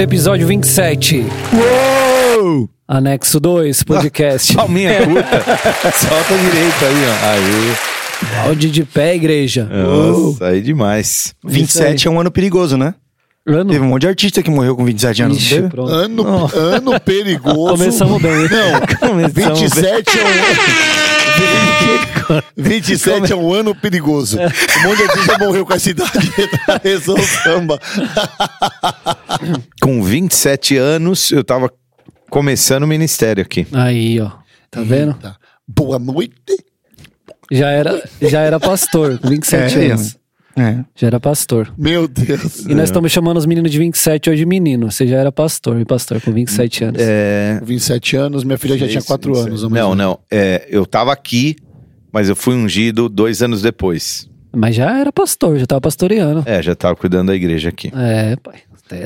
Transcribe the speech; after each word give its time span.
Episódio 0.00 0.46
27. 0.46 1.26
Uou! 2.38 2.70
Anexo 2.88 3.38
2, 3.38 3.82
podcast. 3.82 4.50
Palminha 4.56 5.04
curta. 5.04 5.42
Solta 5.92 6.38
direito 6.38 6.84
aí, 6.86 7.04
ó. 7.04 8.46
Aí. 8.46 8.48
Áudio 8.48 8.70
de 8.70 8.82
pé, 8.82 9.14
igreja. 9.14 9.68
Nossa, 9.70 10.46
aí 10.46 10.62
demais. 10.62 11.34
27 11.44 12.08
é 12.08 12.10
um 12.10 12.18
ano 12.18 12.30
perigoso, 12.30 12.78
né? 12.78 12.94
Ano? 13.46 13.70
Teve 13.70 13.84
um 13.84 13.88
monte 13.88 14.00
de 14.00 14.08
artista 14.08 14.42
que 14.42 14.50
morreu 14.50 14.74
com 14.74 14.86
27 14.86 15.22
anos. 15.22 15.36
Ixi. 15.36 15.68
Ano, 15.76 16.50
ano 16.54 16.98
perigoso. 17.00 17.76
Começamos 17.76 18.22
bem. 18.22 18.48
Não, 18.48 19.08
Começamos 19.10 19.60
27 19.60 20.18
é 20.18 20.24
um... 20.24 21.09
27 22.56 23.32
é 23.32 23.36
um 23.36 23.52
ano 23.52 23.74
perigoso. 23.74 24.38
Um 24.38 24.82
monte 24.88 24.98
de 24.98 25.02
artista 25.04 25.38
morreu 25.38 25.66
com 25.66 25.72
essa 25.74 25.90
idade. 25.90 26.32
Rezou 26.82 27.18
o 27.18 27.22
samba. 27.22 27.78
Com 29.82 30.02
27 30.02 30.76
anos, 30.76 31.30
eu 31.30 31.42
tava 31.42 31.72
começando 32.28 32.84
o 32.84 32.86
ministério 32.86 33.42
aqui. 33.42 33.66
Aí, 33.72 34.20
ó. 34.20 34.30
Tá 34.70 34.82
vendo? 34.82 35.14
Tá. 35.14 35.36
Boa 35.66 35.98
noite. 35.98 36.34
Já 37.50 37.68
era, 37.70 38.00
já 38.22 38.40
era 38.42 38.60
pastor, 38.60 39.18
com 39.18 39.28
27 39.28 39.78
É, 39.78 39.86
anos. 39.90 40.16
É. 40.60 40.84
Já 40.94 41.06
era 41.06 41.18
pastor. 41.18 41.72
Meu 41.78 42.06
Deus. 42.06 42.66
E 42.66 42.74
nós 42.74 42.84
estamos 42.84 43.10
chamando 43.10 43.38
os 43.38 43.46
meninos 43.46 43.70
de 43.70 43.78
27 43.78 44.28
hoje 44.28 44.40
de 44.40 44.46
menino. 44.46 44.90
Você 44.90 45.06
já 45.06 45.16
era 45.16 45.32
pastor, 45.32 45.80
e 45.80 45.84
pastor 45.86 46.20
com 46.20 46.30
27 46.32 46.84
anos. 46.84 47.00
É. 47.00 47.56
Com 47.60 47.66
27 47.66 48.16
anos, 48.16 48.44
minha 48.44 48.58
filha 48.58 48.76
já 48.76 48.86
tinha 48.86 49.02
4 49.02 49.38
anos. 49.38 49.62
Não, 49.62 49.70
menos. 49.70 49.96
não. 49.96 50.18
É, 50.30 50.66
eu 50.68 50.84
tava 50.84 51.12
aqui, 51.12 51.56
mas 52.12 52.28
eu 52.28 52.36
fui 52.36 52.54
ungido 52.54 53.08
dois 53.08 53.42
anos 53.42 53.62
depois. 53.62 54.28
Mas 54.54 54.74
já 54.74 54.98
era 54.98 55.12
pastor, 55.12 55.58
já 55.58 55.66
tava 55.66 55.80
pastoreando. 55.80 56.42
É, 56.44 56.62
já 56.62 56.74
tava 56.74 56.96
cuidando 56.96 57.28
da 57.28 57.36
igreja 57.36 57.68
aqui. 57.68 57.90
É, 57.94 58.36
pai. 58.36 58.56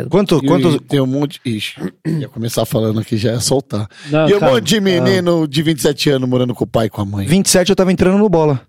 Quanto, 0.09 0.41
E 0.42 0.47
quantos... 0.47 0.79
tem 0.89 0.98
um 0.98 1.07
monte. 1.07 1.39
Ixi, 1.45 1.75
ia 2.07 2.27
começar 2.29 2.64
falando 2.64 3.01
aqui, 3.01 3.19
já 3.19 3.33
ia 3.33 3.41
soltar. 3.41 3.86
Não, 4.11 4.29
e 4.29 4.34
um 4.34 4.41
calma. 4.41 4.55
monte 4.55 4.64
de 4.64 4.81
menino 4.81 5.47
de 5.47 5.62
27 5.62 6.11
anos 6.11 6.27
morando 6.27 6.55
com 6.55 6.64
o 6.64 6.67
pai 6.67 6.86
e 6.86 6.89
com 6.91 7.03
a 7.03 7.05
mãe. 7.05 7.27
27 7.27 7.69
eu 7.69 7.77
tava 7.77 7.92
entrando 7.92 8.17
no 8.17 8.29
bola. 8.29 8.62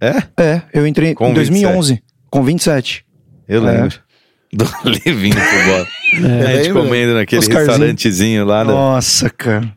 É? 0.00 0.22
É, 0.40 0.62
eu 0.72 0.86
entrei 0.86 1.14
Com 1.14 1.30
em 1.30 1.34
2011, 1.34 2.02
com 2.36 2.44
27. 2.44 3.04
Eu 3.48 3.66
É. 3.66 3.72
lembro. 3.72 3.98
Do 4.52 4.64
Levinho 4.84 5.34
pro 5.34 5.64
bola. 5.64 5.86
É. 6.42 6.42
A 6.46 6.62
gente 6.62 6.72
comendo 6.72 7.14
naquele 7.14 7.40
Oscarzinho. 7.40 7.68
restaurantezinho 7.70 8.44
lá. 8.44 8.62
da- 8.64 8.72
Nossa, 8.72 9.28
cara. 9.28 9.72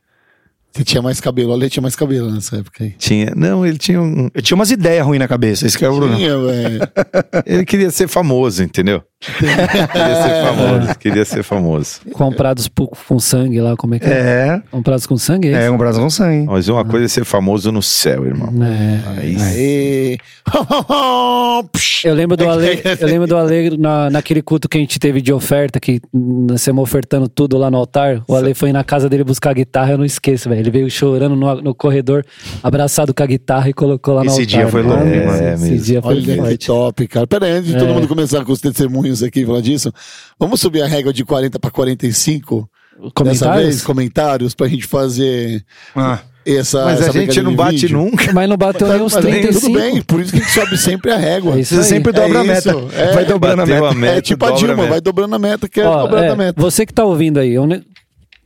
Você 0.80 0.84
tinha 0.86 1.02
mais 1.02 1.20
cabelo. 1.20 1.52
Olha, 1.52 1.64
ele 1.64 1.70
tinha 1.70 1.82
mais 1.82 1.96
cabelo 1.96 2.32
nessa 2.32 2.56
época 2.56 2.86
aí. 2.86 2.92
Tinha. 2.98 3.34
Não, 3.36 3.66
ele 3.66 3.78
tinha 3.78 4.02
um. 4.02 4.30
Eu 4.34 4.42
tinha 4.42 4.56
umas 4.56 4.72
ideias 4.72 5.06
ruins 5.06 5.20
na 5.20 5.28
cabeça, 5.28 5.68
isso 5.68 5.78
que 5.78 5.84
é 5.84 5.90
o 5.90 5.96
problema. 5.98 6.16
Tinha, 6.16 6.38
velho. 6.40 6.80
Ele 7.46 7.66
queria 7.66 7.92
ser 7.92 8.08
famoso, 8.08 8.64
entendeu? 8.64 9.04
queria 9.20 10.16
ser 10.24 10.46
famoso. 10.46 11.00
Queria 11.00 11.26
ser 11.26 11.44
famoso. 11.44 12.00
Comprados 12.14 12.70
com 13.08 13.20
sangue 13.20 13.60
lá, 13.60 13.76
como 13.76 13.96
é 13.96 14.00
que 14.00 14.06
é? 14.06 14.10
É, 14.10 14.62
Comprados 14.72 15.06
com 15.06 15.18
sangue? 15.18 15.50
é 15.50 15.66
É. 15.66 15.70
um 15.72 15.78
braço 15.78 16.00
com 16.00 16.10
sangue. 16.10 16.46
Mas 16.46 16.70
uma 16.70 16.86
coisa 16.86 17.06
é 17.06 17.08
ser 17.10 17.26
famoso 17.26 17.70
no 17.72 17.82
céu, 17.82 18.26
irmão. 18.26 18.54
é. 18.64 19.20
Aí 19.20 19.36
Aê. 19.42 20.18
Eu 22.04 22.14
lembro 22.14 22.38
do 22.38 22.50
Ale, 22.50 22.82
eu 23.00 23.08
lembro 23.08 23.28
do 23.28 23.38
Ale 23.38 23.78
na, 23.78 24.10
naquele 24.10 24.42
culto 24.42 24.68
que 24.70 24.78
a 24.78 24.82
gente 24.82 24.98
teve 25.00 25.22
de 25.22 25.32
oferta, 25.34 25.80
que 25.80 26.00
nós 26.14 26.62
estamos 26.62 26.82
ofertando 26.82 27.28
tudo 27.28 27.58
lá 27.58 27.70
no 27.70 27.78
altar. 27.78 28.24
O 28.28 28.36
Ale 28.36 28.54
foi 28.54 28.72
na 28.72 28.84
casa 28.84 29.10
dele 29.10 29.24
buscar 29.24 29.52
a 29.52 29.54
guitarra, 29.54 29.92
eu 29.92 29.98
não 29.98 30.06
esqueço, 30.06 30.50
velho. 30.50 30.62
Ele 30.70 30.78
veio 30.78 30.90
chorando 30.92 31.36
no, 31.36 31.62
no 31.62 31.76
corredor, 31.76 32.24
abraçado 32.62 33.14
com 33.14 33.24
a 33.24 33.26
guitarra 33.26 33.70
e 33.70 33.74
colocou 33.74 34.14
lá 34.14 34.24
no 34.24 34.28
Esse 34.30 34.42
altar. 34.42 34.56
dia 34.58 34.68
foi 34.68 34.82
louco, 34.84 35.04
É, 35.04 35.26
mano. 35.26 35.54
Esse 35.54 35.64
mesmo. 35.72 35.84
dia 35.86 36.02
foi 36.02 36.16
Olha 36.16 36.58
que 36.58 36.66
top, 36.66 37.08
cara. 37.08 37.28
Pera 37.28 37.46
aí, 37.46 37.52
antes 37.54 37.70
de 37.72 37.76
É. 37.76 37.80
todo 37.80 37.94
mundo 37.94 38.08
começar 38.08 38.44
com 38.46 38.52
os 38.52 38.62
testemunhos 38.62 39.24
aqui 39.24 39.42
e 39.42 39.46
falar 39.46 39.62
disso, 39.62 39.92
vamos 40.40 40.62
subir 40.62 40.82
a 40.82 40.88
régua 40.88 41.12
de 41.12 41.26
40 41.26 41.60
para 41.60 41.72
45? 41.72 42.70
Dessa 43.00 43.12
Comentários? 43.14 43.64
vez, 43.66 43.82
comentários, 43.84 44.54
pra 44.54 44.68
gente 44.68 44.86
fazer 44.86 45.64
Ah, 45.96 46.20
essa. 46.46 46.84
Mas 46.84 47.00
essa 47.00 47.10
a 47.12 47.14
gente 47.14 47.42
não 47.42 47.56
bate 47.56 47.78
vídeo. 47.88 47.98
nunca. 47.98 48.34
Mas 48.34 48.50
não 48.50 48.58
bateu 48.58 48.88
nem 48.90 49.02
uns 49.02 49.14
Mas 49.14 49.26
aí, 49.26 49.32
35. 49.32 49.62
tudo 49.68 49.80
bem, 49.80 50.02
por 50.02 50.20
isso 50.20 50.32
que 50.34 50.38
a 50.38 50.42
gente 50.42 50.52
sobe 50.52 50.78
sempre 50.78 51.12
a 51.14 51.18
régua. 51.18 51.58
É 51.58 51.64
você 51.64 51.82
sempre 51.84 52.12
dobra 52.12 52.40
a 52.40 52.44
É 52.44 52.48
meta. 52.48 52.70
isso, 52.72 52.90
é. 52.94 53.14
Vai 53.14 53.24
dobrando 53.26 53.62
a 53.62 53.66
meta. 53.66 53.88
a 53.88 53.94
meta. 53.94 54.18
é 54.18 54.22
tipo 54.22 54.46
a 54.46 54.52
Dilma, 54.52 54.76
meta. 54.76 54.90
vai 54.90 55.00
dobrando 55.02 55.34
a 55.34 55.40
meta, 55.40 55.70
que 55.70 55.80
é 55.80 55.86
Ó, 55.88 56.02
dobrando 56.02 56.26
é, 56.26 56.30
a 56.30 56.36
meta. 56.36 56.62
Você 56.62 56.86
que 56.86 56.94
tá 56.94 57.06
ouvindo 57.06 57.40
aí, 57.40 57.56
é 57.56 57.62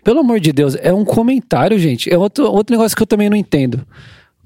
pelo 0.04 0.20
amor 0.20 0.40
de 0.40 0.52
Deus, 0.52 0.76
é 0.82 0.94
um 0.94 1.06
comentário, 1.06 1.78
gente. 1.80 2.12
É 2.14 2.18
outro, 2.18 2.46
outro 2.52 2.76
negócio 2.76 2.96
que 2.96 3.04
eu 3.04 3.08
também 3.08 3.30
não 3.30 3.38
entendo. 3.38 3.82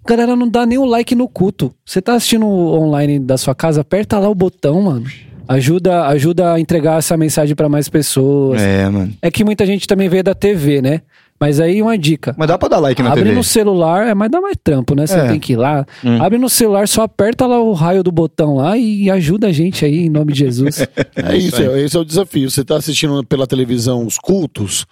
A 0.06 0.10
galera 0.10 0.36
não 0.36 0.48
dá 0.48 0.66
nem 0.66 0.78
o 0.78 0.86
like 0.86 1.14
no 1.16 1.28
culto. 1.28 1.74
Você 1.86 2.02
tá 2.02 2.14
assistindo 2.14 2.46
online 2.48 3.20
da 3.20 3.38
sua 3.38 3.54
casa, 3.54 3.82
aperta 3.82 4.18
lá 4.20 4.30
o 4.30 4.36
botão, 4.36 4.82
mano. 4.82 5.06
Ajuda, 5.48 6.06
ajuda 6.08 6.54
a 6.54 6.60
entregar 6.60 6.98
essa 7.00 7.16
mensagem 7.16 7.56
pra 7.56 7.70
mais 7.70 7.88
pessoas. 7.88 8.62
É. 8.62 8.82
É, 8.84 8.90
mano. 8.90 9.14
que 9.34 9.44
muita 9.46 9.66
gente 9.66 9.88
também 9.88 10.10
vê 10.10 10.22
da 10.22 10.34
TV, 10.36 10.82
né? 10.82 11.02
Mas 11.40 11.60
aí 11.60 11.82
uma 11.84 11.96
dica. 11.98 12.34
Mas 12.38 12.48
dá 12.48 12.58
pra 12.58 12.68
dar 12.68 12.80
like 12.80 13.02
na 13.02 13.10
Abre 13.12 13.24
TV. 13.26 13.36
no 13.36 13.44
celular, 13.44 14.08
é 14.08 14.14
mais 14.16 14.32
dá 14.32 14.42
mais 14.42 14.58
trampo, 14.62 14.96
né? 14.96 15.06
Você 15.06 15.18
É. 15.20 15.28
tem 15.28 15.40
que 15.40 15.54
ir 15.54 15.56
lá. 15.56 15.86
Abre 16.20 16.38
no 16.40 16.50
celular, 16.50 16.88
só 16.88 17.04
aperta 17.04 17.46
lá 17.46 17.62
o 17.62 17.74
raio 17.74 18.02
do 18.04 18.12
botão 18.12 18.56
lá 18.56 18.76
e 18.78 19.10
ajuda 19.12 19.48
a 19.48 19.52
gente 19.52 19.86
aí, 19.86 20.06
em 20.06 20.10
nome 20.10 20.34
de 20.34 20.40
Jesus. 20.40 20.80
É 21.16 21.38
isso, 21.38 21.62
é- 21.62 21.82
esse 21.82 21.96
é 21.96 22.00
o 22.00 22.04
desafio. 22.06 22.50
Você 22.50 22.64
tá 22.66 22.76
assistindo 22.78 23.24
pela 23.24 23.46
televisão 23.46 24.04
os 24.06 24.18
cultos, 24.18 24.86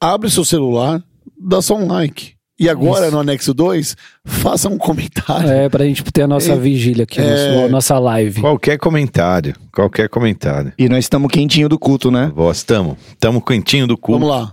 abre 0.00 0.30
seu 0.30 0.44
celular, 0.44 1.02
dá 1.38 1.60
só 1.62 1.76
um 1.76 1.86
like. 1.86 2.34
E 2.58 2.68
agora, 2.68 3.10
no 3.10 3.18
anexo 3.18 3.52
2, 3.52 3.96
faça 4.24 4.68
um 4.68 4.78
comentário. 4.78 5.50
É, 5.50 5.68
pra 5.68 5.84
gente 5.84 6.04
ter 6.04 6.22
a 6.22 6.26
nossa 6.28 6.52
É. 6.52 6.56
vigília 6.56 7.02
aqui, 7.02 7.20
É. 7.20 7.24
nosso- 7.24 7.64
a 7.64 7.68
nossa 7.68 7.98
live. 7.98 8.40
Qualquer 8.40 8.78
comentário. 8.78 9.56
Qualquer 9.72 10.08
comentário. 10.08 10.72
E 10.78 10.88
nós 10.88 11.04
estamos 11.04 11.30
quentinho 11.32 11.68
do 11.68 11.76
culto, 11.78 12.12
né? 12.12 12.30
Vós, 12.34 12.62
tamo. 12.62 12.96
Tamo 13.18 13.42
quentinho 13.42 13.88
do 13.88 13.98
culto. 13.98 14.20
Vamos 14.20 14.36
lá. 14.36 14.52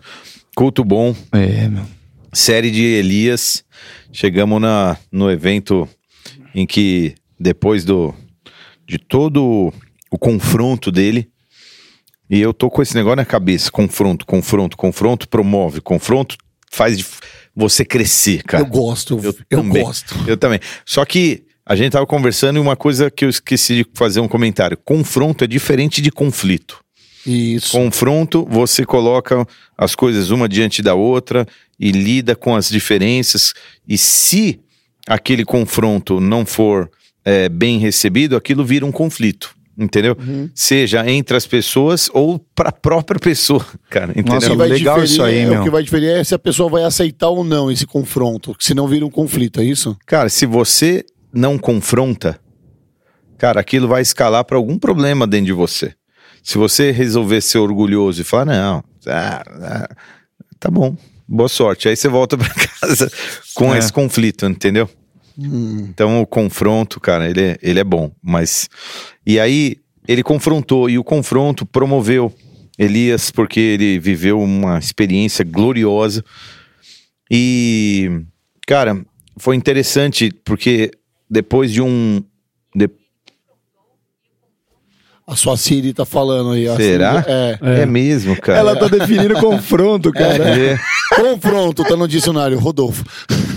Culto 0.56 0.84
bom. 0.84 1.16
É, 1.32 1.68
meu. 1.70 1.84
série 2.34 2.72
de 2.72 2.82
Elias. 2.84 3.64
Chegamos 4.12 4.60
na, 4.60 4.98
no 5.12 5.30
evento 5.30 5.88
em 6.56 6.66
que, 6.66 7.14
depois 7.40 7.86
do, 7.86 8.14
de 8.88 8.98
todo 8.98 9.72
o 10.10 10.18
confronto 10.18 10.92
dele, 10.92 11.30
e 12.32 12.40
eu 12.40 12.54
tô 12.54 12.70
com 12.70 12.82
esse 12.82 12.96
negócio 12.96 13.18
na 13.18 13.26
cabeça: 13.26 13.70
confronto, 13.70 14.26
confronto, 14.26 14.78
confronto, 14.78 15.28
promove, 15.28 15.82
confronto 15.82 16.38
faz 16.72 16.98
de- 16.98 17.06
você 17.54 17.84
crescer, 17.84 18.44
cara. 18.44 18.64
Eu 18.64 18.68
gosto, 18.68 19.20
eu, 19.22 19.34
também. 19.50 19.84
gosto. 19.84 20.16
Eu 20.26 20.38
também. 20.38 20.62
Só 20.86 21.04
que 21.04 21.44
a 21.66 21.76
gente 21.76 21.92
tava 21.92 22.08
conversando 22.08 22.56
e 22.56 22.60
uma 22.62 22.78
coisa 22.78 23.12
que 23.12 23.26
eu 23.26 23.30
esqueci 23.30 23.76
de 23.84 23.86
fazer 23.94 24.22
um 24.22 24.28
comentário: 24.28 24.78
confronto 24.78 25.44
é 25.44 25.48
diferente 25.48 26.02
de 26.02 26.10
conflito. 26.10 26.80
Isso. 27.28 27.74
Confronto, 27.74 28.48
você 28.50 28.86
coloca 28.86 29.46
as 29.78 29.94
coisas 29.94 30.32
uma 30.32 30.48
diante 30.50 30.82
da 30.82 30.96
outra 30.96 31.46
e 31.80 31.92
lida 31.92 32.36
com 32.36 32.56
as 32.56 32.70
diferenças. 32.70 33.54
E 33.88 33.98
se 33.98 34.60
aquele 35.08 35.44
confronto 35.46 36.20
não 36.20 36.46
for 36.46 36.90
é, 37.24 37.48
bem 37.50 37.78
recebido, 37.78 38.36
aquilo 38.36 38.66
vira 38.66 38.86
um 38.86 38.92
conflito. 38.92 39.54
Entendeu? 39.84 40.16
Uhum. 40.20 40.48
Seja 40.54 41.10
entre 41.10 41.36
as 41.36 41.48
pessoas 41.48 42.08
ou 42.14 42.38
para 42.54 42.70
a 42.70 42.72
própria 42.72 43.20
pessoa, 43.20 43.66
cara. 43.90 44.12
Entendeu? 44.12 44.36
Nossa, 44.36 44.48
O 44.48 44.52
que 44.52 44.56
vai 44.58 44.68
legal 44.70 44.96
diferir 45.02 45.12
isso 45.14 45.24
aí, 45.24 45.38
é- 45.40 45.46
meu. 45.50 45.62
O 45.62 45.64
que 45.64 45.70
vai 45.72 45.82
diferir 45.84 46.10
é 46.10 46.24
se 46.24 46.36
a 46.36 46.40
pessoa 46.40 46.70
vai 46.70 46.84
aceitar 46.84 47.30
ou 47.30 47.44
não 47.44 47.72
esse 47.72 47.88
confronto. 47.88 48.56
Se 48.60 48.76
não 48.76 48.88
vira 48.88 49.06
um 49.06 49.10
conflito, 49.10 49.60
é 49.60 49.64
isso? 49.64 49.98
Cara, 50.06 50.30
se 50.30 50.46
você 50.46 51.04
não 51.34 51.58
confronta, 51.58 52.40
cara, 53.40 53.60
aquilo 53.60 53.88
vai 53.88 54.02
escalar 54.04 54.46
para 54.46 54.58
algum 54.58 54.78
problema 54.78 55.26
dentro 55.26 55.48
de 55.48 55.54
você. 55.54 55.94
Se 56.44 56.58
você 56.58 56.92
resolver 56.92 57.42
ser 57.42 57.58
orgulhoso 57.58 58.22
e 58.22 58.24
falar, 58.24 58.46
não, 58.46 58.84
ah, 59.08 59.44
ah, 59.62 59.90
tá 60.60 60.70
bom, 60.70 60.96
boa 61.28 61.50
sorte. 61.50 61.88
Aí 61.90 61.96
você 61.96 62.08
volta 62.08 62.38
para 62.38 62.50
casa 62.82 63.12
com 63.56 63.74
É. 63.74 63.80
esse 63.80 63.92
conflito, 63.92 64.46
entendeu? 64.46 64.88
Então 65.46 66.22
o 66.22 66.28
confronto, 66.28 67.00
cara, 67.00 67.30
ele 67.30 67.42
é, 67.42 67.58
ele 67.62 67.80
é 67.80 67.84
bom. 67.84 68.12
Mas. 68.22 68.70
E 69.26 69.40
aí 69.40 69.78
ele 70.08 70.24
confrontou, 70.24 70.90
e 70.90 70.98
o 70.98 71.04
confronto 71.04 71.66
promoveu 71.66 72.34
Elias, 72.78 73.30
porque 73.32 73.60
ele 73.60 74.00
viveu 74.00 74.42
uma 74.42 74.80
experiência 74.80 75.46
gloriosa. 75.46 76.24
E, 77.30 78.10
cara, 78.68 79.06
foi 79.38 79.56
interessante, 79.56 80.32
porque 80.44 80.92
depois 81.30 81.72
de 81.72 81.82
um. 81.82 82.24
de- 82.76 82.90
A 85.32 85.36
sua 85.38 85.56
Siri 85.56 85.94
tá 85.94 86.04
falando 86.04 86.52
aí. 86.52 86.68
a 86.68 86.76
Será? 86.76 87.24
Siri- 87.24 87.34
é. 87.34 87.82
É. 87.84 87.86
mesmo, 87.86 88.36
cara. 88.36 88.60
Ela 88.60 88.76
tá 88.76 88.88
definindo 88.90 89.34
confronto, 89.36 90.12
cara. 90.14 90.44
É. 90.60 90.78
Confronto, 91.16 91.84
tá 91.86 91.96
no 91.96 92.06
dicionário, 92.08 92.60
Rodolfo. 92.60 93.06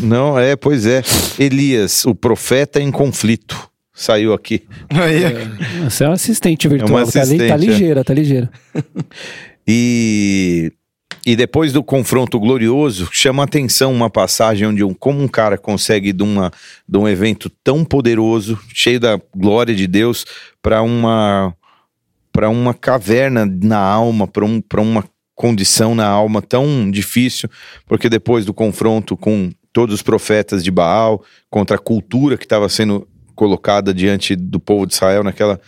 Não, 0.01 0.39
é, 0.39 0.55
pois 0.55 0.87
é. 0.87 1.03
Elias, 1.39 2.05
o 2.05 2.15
profeta 2.15 2.81
em 2.81 2.93
conflito. 2.93 3.69
Saiu 3.93 4.33
aqui. 4.33 4.63
Aí, 4.91 5.85
Você 5.89 6.05
é 6.05 6.09
um 6.09 6.13
assistente 6.13 6.67
virtual, 6.69 7.01
É 7.01 7.03
uma 7.05 7.07
tá, 7.07 7.07
li- 7.07 7.13
tá 7.13 7.21
assistente, 7.23 7.53
é. 7.53 7.57
ligeira, 7.57 8.05
tá 8.05 8.15
ligeira. 8.15 8.51
E, 9.67 10.73
e 11.27 11.35
depois 11.37 11.73
do 11.73 11.83
confronto 11.83 12.39
glorioso, 12.39 13.09
chama 13.13 13.43
atenção 13.45 13.93
uma 13.93 14.11
passagem 14.11 14.69
onde 14.69 14.85
um, 14.85 14.93
como 14.93 15.23
um 15.23 15.29
cara 15.29 15.57
consegue 15.57 16.13
de, 16.13 16.23
uma, 16.23 16.51
de 16.89 16.99
um 16.99 17.09
evento 17.09 17.51
tão 17.63 17.85
poderoso, 17.85 18.59
cheio 18.75 19.01
da 19.01 19.19
glória 19.35 19.75
de 19.75 19.87
Deus, 19.87 20.25
para 20.63 20.83
uma 20.83 21.55
para 22.35 22.51
uma 22.51 22.75
caverna 22.75 23.47
na 23.47 23.79
alma, 23.79 24.27
para 24.27 24.45
um, 24.45 24.61
uma 24.79 25.05
condição 25.37 25.95
na 25.95 26.05
alma 26.05 26.43
tão 26.43 26.91
difícil, 26.91 27.49
porque 27.87 28.09
depois 28.09 28.45
do 28.45 28.53
confronto 28.53 29.17
com 29.17 29.53
todos 29.73 29.95
os 29.95 30.03
profetas 30.03 30.63
de 30.65 30.71
Baal, 30.71 31.25
contra 31.49 31.77
a 31.77 31.79
cultura 31.79 32.37
que 32.37 32.45
estava 32.45 32.69
sendo 32.69 33.07
colocada 33.37 33.95
diante 33.95 34.35
do 34.35 34.59
povo 34.59 34.85
de 34.85 34.95
Israel 34.95 35.23
naquela, 35.23 35.61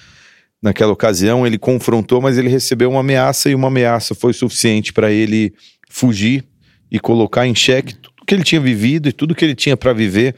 naquela 0.61 0.93
ocasião, 0.93 1.47
ele 1.47 1.57
confrontou, 1.57 2.21
mas 2.21 2.37
ele 2.37 2.49
recebeu 2.49 2.91
uma 2.91 3.01
ameaça 3.01 3.49
e 3.49 3.55
uma 3.55 3.69
ameaça 3.69 4.13
foi 4.13 4.33
suficiente 4.33 4.93
para 4.93 5.13
ele 5.13 5.55
fugir 5.89 6.45
e 6.91 6.99
colocar 6.99 7.47
em 7.47 7.55
xeque 7.55 7.95
tudo 7.95 8.27
que 8.27 8.35
ele 8.35 8.43
tinha 8.45 8.61
vivido 8.61 9.09
e 9.09 9.13
tudo 9.13 9.37
que 9.37 9.45
ele 9.45 9.55
tinha 9.55 9.77
para 9.77 9.93
viver. 9.93 10.35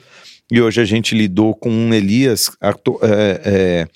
E 0.53 0.61
hoje 0.61 0.79
a 0.79 0.85
gente 0.85 1.15
lidou 1.15 1.55
com 1.55 1.71
um 1.71 1.93
Elias 1.93 2.51
é, 2.63 3.41
é, 3.45 3.89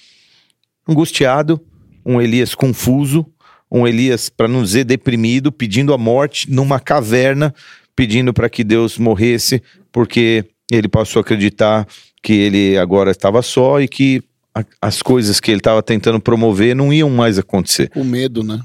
angustiado, 0.88 1.60
um 2.04 2.20
Elias 2.20 2.54
confuso, 2.54 3.26
um 3.70 3.86
Elias, 3.86 4.28
para 4.28 4.48
não 4.48 4.62
dizer 4.62 4.84
deprimido, 4.84 5.50
pedindo 5.50 5.94
a 5.94 5.98
morte 5.98 6.50
numa 6.50 6.78
caverna, 6.78 7.54
pedindo 7.96 8.32
para 8.32 8.48
que 8.50 8.62
Deus 8.64 8.98
morresse, 8.98 9.62
porque 9.90 10.44
ele 10.70 10.88
passou 10.88 11.20
a 11.20 11.22
acreditar 11.22 11.86
que 12.22 12.32
ele 12.32 12.76
agora 12.78 13.10
estava 13.10 13.40
só 13.42 13.80
e 13.80 13.88
que 13.88 14.22
a- 14.54 14.64
as 14.80 15.00
coisas 15.02 15.40
que 15.40 15.50
ele 15.50 15.60
estava 15.60 15.82
tentando 15.82 16.20
promover 16.20 16.74
não 16.76 16.92
iam 16.92 17.10
mais 17.10 17.38
acontecer 17.38 17.88
Com 17.90 18.04
medo, 18.04 18.42
né? 18.42 18.60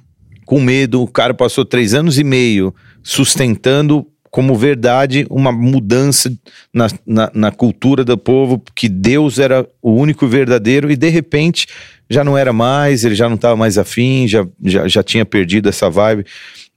com 0.45 0.61
medo. 0.61 1.01
O 1.01 1.07
cara 1.07 1.33
passou 1.33 1.65
três 1.65 1.93
anos 1.93 2.17
e 2.17 2.23
meio 2.23 2.73
sustentando 3.03 4.05
como 4.29 4.55
verdade 4.55 5.25
uma 5.29 5.51
mudança 5.51 6.31
na, 6.73 6.87
na, 7.05 7.31
na 7.33 7.51
cultura 7.51 8.03
do 8.03 8.17
povo, 8.17 8.61
que 8.75 8.89
Deus 8.89 9.39
era 9.39 9.67
o 9.81 9.91
único 9.91 10.27
verdadeiro, 10.27 10.91
e 10.91 10.95
de 10.95 11.09
repente 11.09 11.67
já 12.09 12.23
não 12.23 12.37
era 12.37 12.53
mais, 12.53 13.03
ele 13.03 13.15
já 13.15 13.27
não 13.27 13.35
estava 13.35 13.55
mais 13.55 13.77
afim, 13.77 14.27
já, 14.27 14.45
já, 14.63 14.87
já 14.87 15.03
tinha 15.03 15.25
perdido 15.25 15.69
essa 15.69 15.89
vibe. 15.89 16.25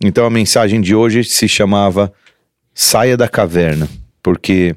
Então 0.02 0.24
a 0.24 0.30
mensagem 0.30 0.80
de 0.80 0.94
hoje 0.94 1.24
se 1.24 1.48
chamava 1.48 2.12
Saia 2.74 3.16
da 3.16 3.28
caverna, 3.28 3.88
porque 4.22 4.74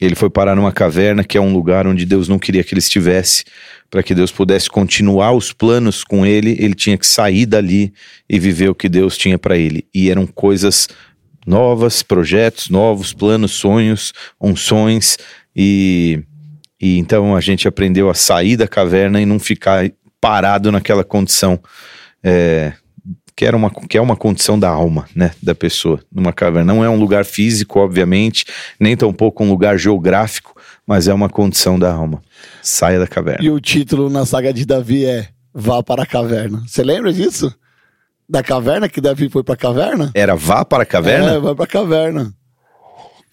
ele 0.00 0.14
foi 0.14 0.28
parar 0.28 0.54
numa 0.54 0.72
caverna 0.72 1.24
que 1.24 1.38
é 1.38 1.40
um 1.40 1.52
lugar 1.52 1.86
onde 1.86 2.04
Deus 2.04 2.28
não 2.28 2.38
queria 2.38 2.62
que 2.62 2.74
ele 2.74 2.80
estivesse. 2.80 3.44
Para 3.90 4.02
que 4.02 4.14
Deus 4.14 4.32
pudesse 4.32 4.68
continuar 4.68 5.32
os 5.32 5.52
planos 5.52 6.02
com 6.02 6.26
ele, 6.26 6.56
ele 6.58 6.74
tinha 6.74 6.98
que 6.98 7.06
sair 7.06 7.46
dali 7.46 7.92
e 8.28 8.38
viver 8.38 8.68
o 8.68 8.74
que 8.74 8.88
Deus 8.88 9.16
tinha 9.16 9.38
para 9.38 9.56
ele. 9.56 9.86
E 9.94 10.10
eram 10.10 10.26
coisas 10.26 10.88
novas, 11.46 12.02
projetos 12.02 12.70
novos, 12.70 13.12
planos, 13.12 13.52
sonhos, 13.52 14.12
unções. 14.40 15.16
E, 15.54 16.22
e 16.80 16.98
então 16.98 17.36
a 17.36 17.40
gente 17.40 17.68
aprendeu 17.68 18.10
a 18.10 18.14
sair 18.14 18.56
da 18.56 18.68
caverna 18.68 19.20
e 19.20 19.26
não 19.26 19.38
ficar 19.38 19.90
parado 20.20 20.72
naquela 20.72 21.04
condição. 21.04 21.60
é, 22.22 22.72
que, 23.36 23.44
era 23.44 23.56
uma, 23.56 23.70
que 23.70 23.98
é 23.98 24.00
uma 24.00 24.16
condição 24.16 24.58
da 24.58 24.68
alma, 24.68 25.06
né, 25.14 25.32
da 25.42 25.54
pessoa, 25.54 26.00
numa 26.12 26.32
caverna. 26.32 26.72
Não 26.72 26.84
é 26.84 26.88
um 26.88 26.98
lugar 26.98 27.24
físico, 27.24 27.80
obviamente, 27.80 28.44
nem 28.78 28.96
tampouco 28.96 29.42
um 29.42 29.50
lugar 29.50 29.78
geográfico, 29.78 30.54
mas 30.86 31.08
é 31.08 31.14
uma 31.14 31.28
condição 31.28 31.78
da 31.78 31.92
alma. 31.92 32.22
Saia 32.62 32.98
da 32.98 33.06
caverna. 33.06 33.44
E 33.44 33.50
o 33.50 33.60
título 33.60 34.08
na 34.08 34.24
saga 34.24 34.52
de 34.52 34.64
Davi 34.64 35.04
é 35.04 35.28
Vá 35.52 35.82
para 35.82 36.02
a 36.02 36.06
caverna. 36.06 36.62
Você 36.66 36.82
lembra 36.82 37.12
disso? 37.12 37.54
Da 38.28 38.42
caverna 38.42 38.88
que 38.88 39.00
Davi 39.00 39.28
foi 39.28 39.42
pra 39.44 39.56
caverna? 39.56 40.10
Era 40.14 40.34
vá 40.34 40.64
para 40.64 40.82
a 40.82 40.86
É, 40.86 40.86
caverna? 40.86 41.40
vai 41.40 41.54
pra 41.54 41.66
caverna. 41.66 42.32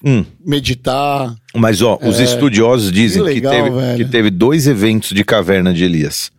Hum, 0.03 0.25
Meditar. 0.43 1.35
mas 1.55 1.81
ó, 1.81 1.97
os 2.01 2.19
estudiosos 2.19 2.91
dizem 2.91 3.23
Que 3.23 3.27
que, 3.29 3.33
legal, 3.35 3.53
teve, 3.53 3.69
velho. 3.69 3.97
que 4.05 4.11
teve 4.11 4.29
dois 4.31 4.67
eventos 4.67 5.11
de 5.11 5.23
caverna 5.23 5.71
de 5.73 5.83
Elias. 5.83 6.31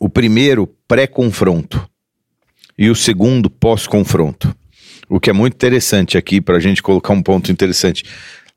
O 0.00 0.08
primeiro, 0.08 0.66
pré-confronto. 0.88 1.88
E 2.76 2.90
o 2.90 2.94
segundo, 2.96 3.48
pós-confronto. 3.48 4.54
O 5.08 5.20
que 5.20 5.30
é 5.30 5.32
muito 5.32 5.54
interessante 5.54 6.18
aqui, 6.18 6.40
para 6.40 6.56
a 6.56 6.60
gente 6.60 6.82
colocar 6.82 7.12
um 7.14 7.22
ponto 7.22 7.50
interessante. 7.50 8.04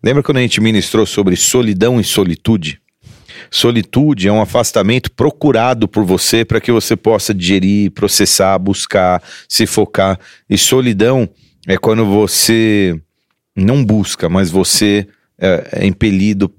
Lembra 0.03 0.23
quando 0.23 0.37
a 0.37 0.41
gente 0.41 0.59
ministrou 0.59 1.05
sobre 1.05 1.35
solidão 1.35 1.99
e 1.99 2.03
solitude? 2.03 2.81
Solitude 3.49 4.27
é 4.27 4.31
um 4.31 4.41
afastamento 4.41 5.11
procurado 5.11 5.87
por 5.87 6.03
você 6.03 6.43
para 6.43 6.61
que 6.61 6.71
você 6.71 6.95
possa 6.95 7.33
digerir, 7.33 7.91
processar, 7.91 8.57
buscar, 8.57 9.21
se 9.47 9.65
focar. 9.65 10.19
E 10.49 10.57
solidão 10.57 11.29
é 11.67 11.77
quando 11.77 12.05
você 12.05 12.99
não 13.55 13.83
busca, 13.83 14.29
mas 14.29 14.49
você 14.49 15.07
é, 15.37 15.83
é 15.83 15.87
impelido 15.87 16.51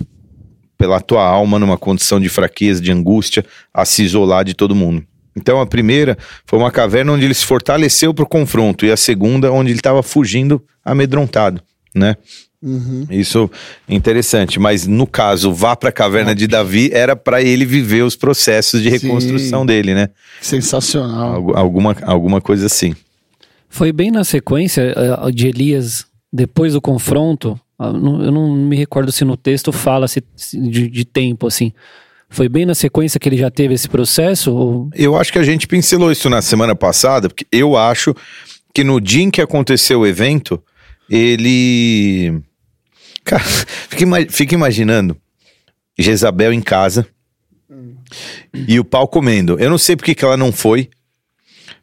pela 0.76 1.00
tua 1.00 1.22
alma 1.22 1.58
numa 1.58 1.76
condição 1.76 2.18
de 2.18 2.28
fraqueza, 2.28 2.80
de 2.80 2.90
angústia, 2.90 3.44
a 3.72 3.84
se 3.84 4.02
isolar 4.02 4.44
de 4.44 4.54
todo 4.54 4.74
mundo. 4.74 5.04
Então 5.36 5.60
a 5.60 5.66
primeira 5.66 6.16
foi 6.46 6.58
uma 6.58 6.70
caverna 6.70 7.12
onde 7.12 7.24
ele 7.24 7.34
se 7.34 7.44
fortaleceu 7.44 8.12
para 8.12 8.24
o 8.24 8.28
confronto 8.28 8.84
e 8.84 8.90
a 8.90 8.96
segunda 8.96 9.52
onde 9.52 9.70
ele 9.70 9.78
estava 9.78 10.02
fugindo 10.02 10.62
amedrontado, 10.84 11.62
né? 11.94 12.16
Isso 13.10 13.50
é 13.88 13.94
interessante, 13.94 14.60
mas 14.60 14.86
no 14.86 15.06
caso, 15.06 15.52
vá 15.52 15.74
para 15.74 15.88
a 15.88 15.92
caverna 15.92 16.34
de 16.34 16.46
Davi 16.46 16.90
era 16.92 17.16
para 17.16 17.40
ele 17.42 17.64
viver 17.64 18.02
os 18.02 18.14
processos 18.16 18.82
de 18.82 18.90
Sim. 18.90 19.06
reconstrução 19.06 19.64
dele, 19.64 19.94
né? 19.94 20.10
Sensacional. 20.42 21.34
Algu- 21.36 21.56
alguma, 21.56 21.96
alguma 22.02 22.40
coisa 22.40 22.66
assim. 22.66 22.94
Foi 23.68 23.92
bem 23.92 24.10
na 24.10 24.24
sequência 24.24 24.92
eh, 24.94 25.30
de 25.32 25.46
Elias, 25.46 26.04
depois 26.32 26.74
do 26.74 26.80
confronto. 26.82 27.58
ah, 27.78 27.86
Eu 27.86 28.30
não 28.32 28.54
me 28.54 28.76
recordo 28.76 29.10
se 29.10 29.24
no 29.24 29.36
texto 29.38 29.72
fala 29.72 30.06
se- 30.06 30.22
de, 30.52 30.88
de 30.88 31.04
tempo, 31.04 31.46
assim. 31.46 31.72
Foi 32.28 32.48
bem 32.48 32.66
na 32.66 32.74
sequência 32.74 33.18
que 33.18 33.28
ele 33.28 33.36
já 33.38 33.50
teve 33.50 33.72
esse 33.74 33.88
processo? 33.88 34.52
Ou... 34.54 34.90
Eu 34.94 35.16
acho 35.16 35.32
que 35.32 35.38
a 35.38 35.42
gente 35.42 35.66
pincelou 35.66 36.12
isso 36.12 36.28
na 36.28 36.42
semana 36.42 36.74
passada, 36.76 37.28
porque 37.28 37.46
eu 37.50 37.76
acho 37.76 38.14
que 38.74 38.84
no 38.84 39.00
dia 39.00 39.22
em 39.22 39.30
que 39.30 39.40
aconteceu 39.40 40.00
o 40.00 40.06
evento, 40.06 40.62
ele. 41.08 42.40
Cara, 43.24 43.42
fica, 43.42 44.02
ima- 44.02 44.26
fica 44.28 44.54
imaginando 44.54 45.16
Jezabel 45.98 46.52
em 46.52 46.60
casa 46.60 47.06
e 48.54 48.80
o 48.80 48.84
pau 48.84 49.06
comendo. 49.06 49.58
Eu 49.60 49.70
não 49.70 49.78
sei 49.78 49.96
porque 49.96 50.14
que 50.14 50.24
ela 50.24 50.36
não 50.36 50.50
foi, 50.50 50.88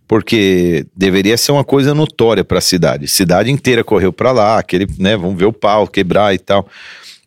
porque 0.07 0.85
deveria 0.95 1.37
ser 1.37 1.51
uma 1.51 1.63
coisa 1.63 1.93
notória 1.93 2.43
para 2.43 2.57
a 2.57 2.61
cidade. 2.61 3.07
Cidade 3.07 3.51
inteira 3.51 3.83
correu 3.83 4.11
para 4.11 4.31
lá, 4.31 4.57
aquele, 4.59 4.87
né, 4.97 5.15
vamos 5.15 5.37
ver 5.37 5.45
o 5.45 5.53
pau 5.53 5.87
quebrar 5.87 6.33
e 6.33 6.39
tal. 6.39 6.67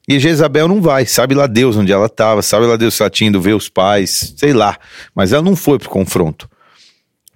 E 0.09 0.19
Jezabel 0.19 0.67
não 0.67 0.81
vai, 0.83 1.07
sabe 1.07 1.35
lá 1.35 1.47
Deus 1.47 1.77
onde 1.77 1.93
ela 1.93 2.07
estava, 2.07 2.43
sabe 2.43 2.67
lá 2.67 2.77
Deus 2.77 2.99
ido 3.21 3.41
ver 3.41 3.55
os 3.55 3.69
pais, 3.69 4.35
sei 4.37 4.53
lá. 4.53 4.77
Mas 5.15 5.33
ela 5.33 5.43
não 5.43 5.55
foi 5.55 5.79
pro 5.79 5.89
confronto. 5.89 6.51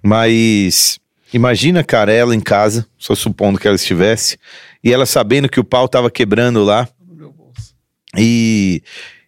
Mas 0.03 0.99
imagina, 1.33 1.83
cara, 1.83 2.11
ela 2.11 2.35
em 2.35 2.39
casa, 2.41 2.85
só 2.97 3.15
supondo 3.15 3.57
que 3.57 3.67
ela 3.67 3.75
estivesse, 3.75 4.37
e 4.85 4.93
ela 4.93 5.07
sabendo 5.07 5.49
que 5.49 5.59
o 5.59 5.63
pau 5.63 5.89
tava 5.89 6.11
quebrando 6.11 6.63
lá. 6.63 6.87
E, 8.15 8.83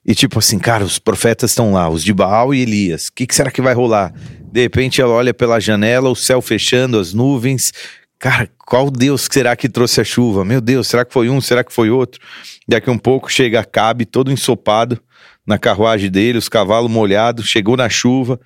e 0.05 0.13
tipo 0.13 0.37
assim, 0.37 0.59
cara, 0.59 0.83
os 0.83 0.99
profetas 0.99 1.49
estão 1.49 1.73
lá, 1.73 1.89
os 1.89 2.03
de 2.03 2.13
Baal 2.13 2.53
e 2.53 2.61
Elias. 2.61 3.07
O 3.07 3.13
que, 3.13 3.25
que 3.25 3.33
será 3.33 3.49
que 3.49 3.59
vai 3.59 3.73
rolar? 3.73 4.13
De 4.51 4.61
repente 4.61 5.01
ela 5.01 5.13
olha 5.13 5.33
pela 5.33 5.59
janela, 5.59 6.09
o 6.09 6.15
céu 6.15 6.43
fechando, 6.43 6.99
as 6.99 7.11
nuvens. 7.11 7.73
Cara, 8.19 8.47
qual 8.67 8.91
Deus 8.91 9.27
será 9.29 9.55
que 9.55 9.67
trouxe 9.67 9.99
a 9.99 10.03
chuva? 10.03 10.45
Meu 10.45 10.61
Deus, 10.61 10.87
será 10.87 11.03
que 11.03 11.11
foi 11.11 11.27
um? 11.27 11.41
Será 11.41 11.63
que 11.63 11.73
foi 11.73 11.89
outro? 11.89 12.21
Daqui 12.67 12.91
um 12.91 12.97
pouco 12.97 13.31
chega 13.31 13.63
Cabe, 13.63 14.05
todo 14.05 14.31
ensopado 14.31 15.01
na 15.45 15.57
carruagem 15.57 16.11
dele, 16.11 16.37
os 16.37 16.49
cavalos 16.49 16.91
molhados, 16.91 17.47
chegou 17.47 17.75
na 17.75 17.89
chuva, 17.89 18.39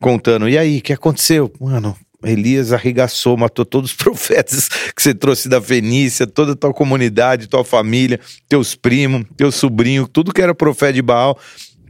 contando. 0.00 0.48
E 0.48 0.58
aí, 0.58 0.78
o 0.78 0.82
que 0.82 0.92
aconteceu? 0.92 1.52
Mano, 1.60 1.96
Elias 2.24 2.72
arregaçou, 2.72 3.36
matou 3.36 3.64
todos 3.64 3.90
os 3.90 3.96
profetas 3.98 4.68
que 4.68 5.02
você 5.02 5.14
trouxe 5.14 5.48
da 5.48 5.60
Fenícia, 5.60 6.26
toda 6.26 6.52
a 6.52 6.56
tua 6.56 6.72
comunidade, 6.72 7.46
tua 7.46 7.64
família, 7.64 8.20
teus 8.48 8.74
primos, 8.74 9.24
teu 9.36 9.52
sobrinho, 9.52 10.08
tudo 10.08 10.32
que 10.32 10.42
era 10.42 10.54
profeta 10.54 10.94
de 10.94 11.02
Baal, 11.02 11.38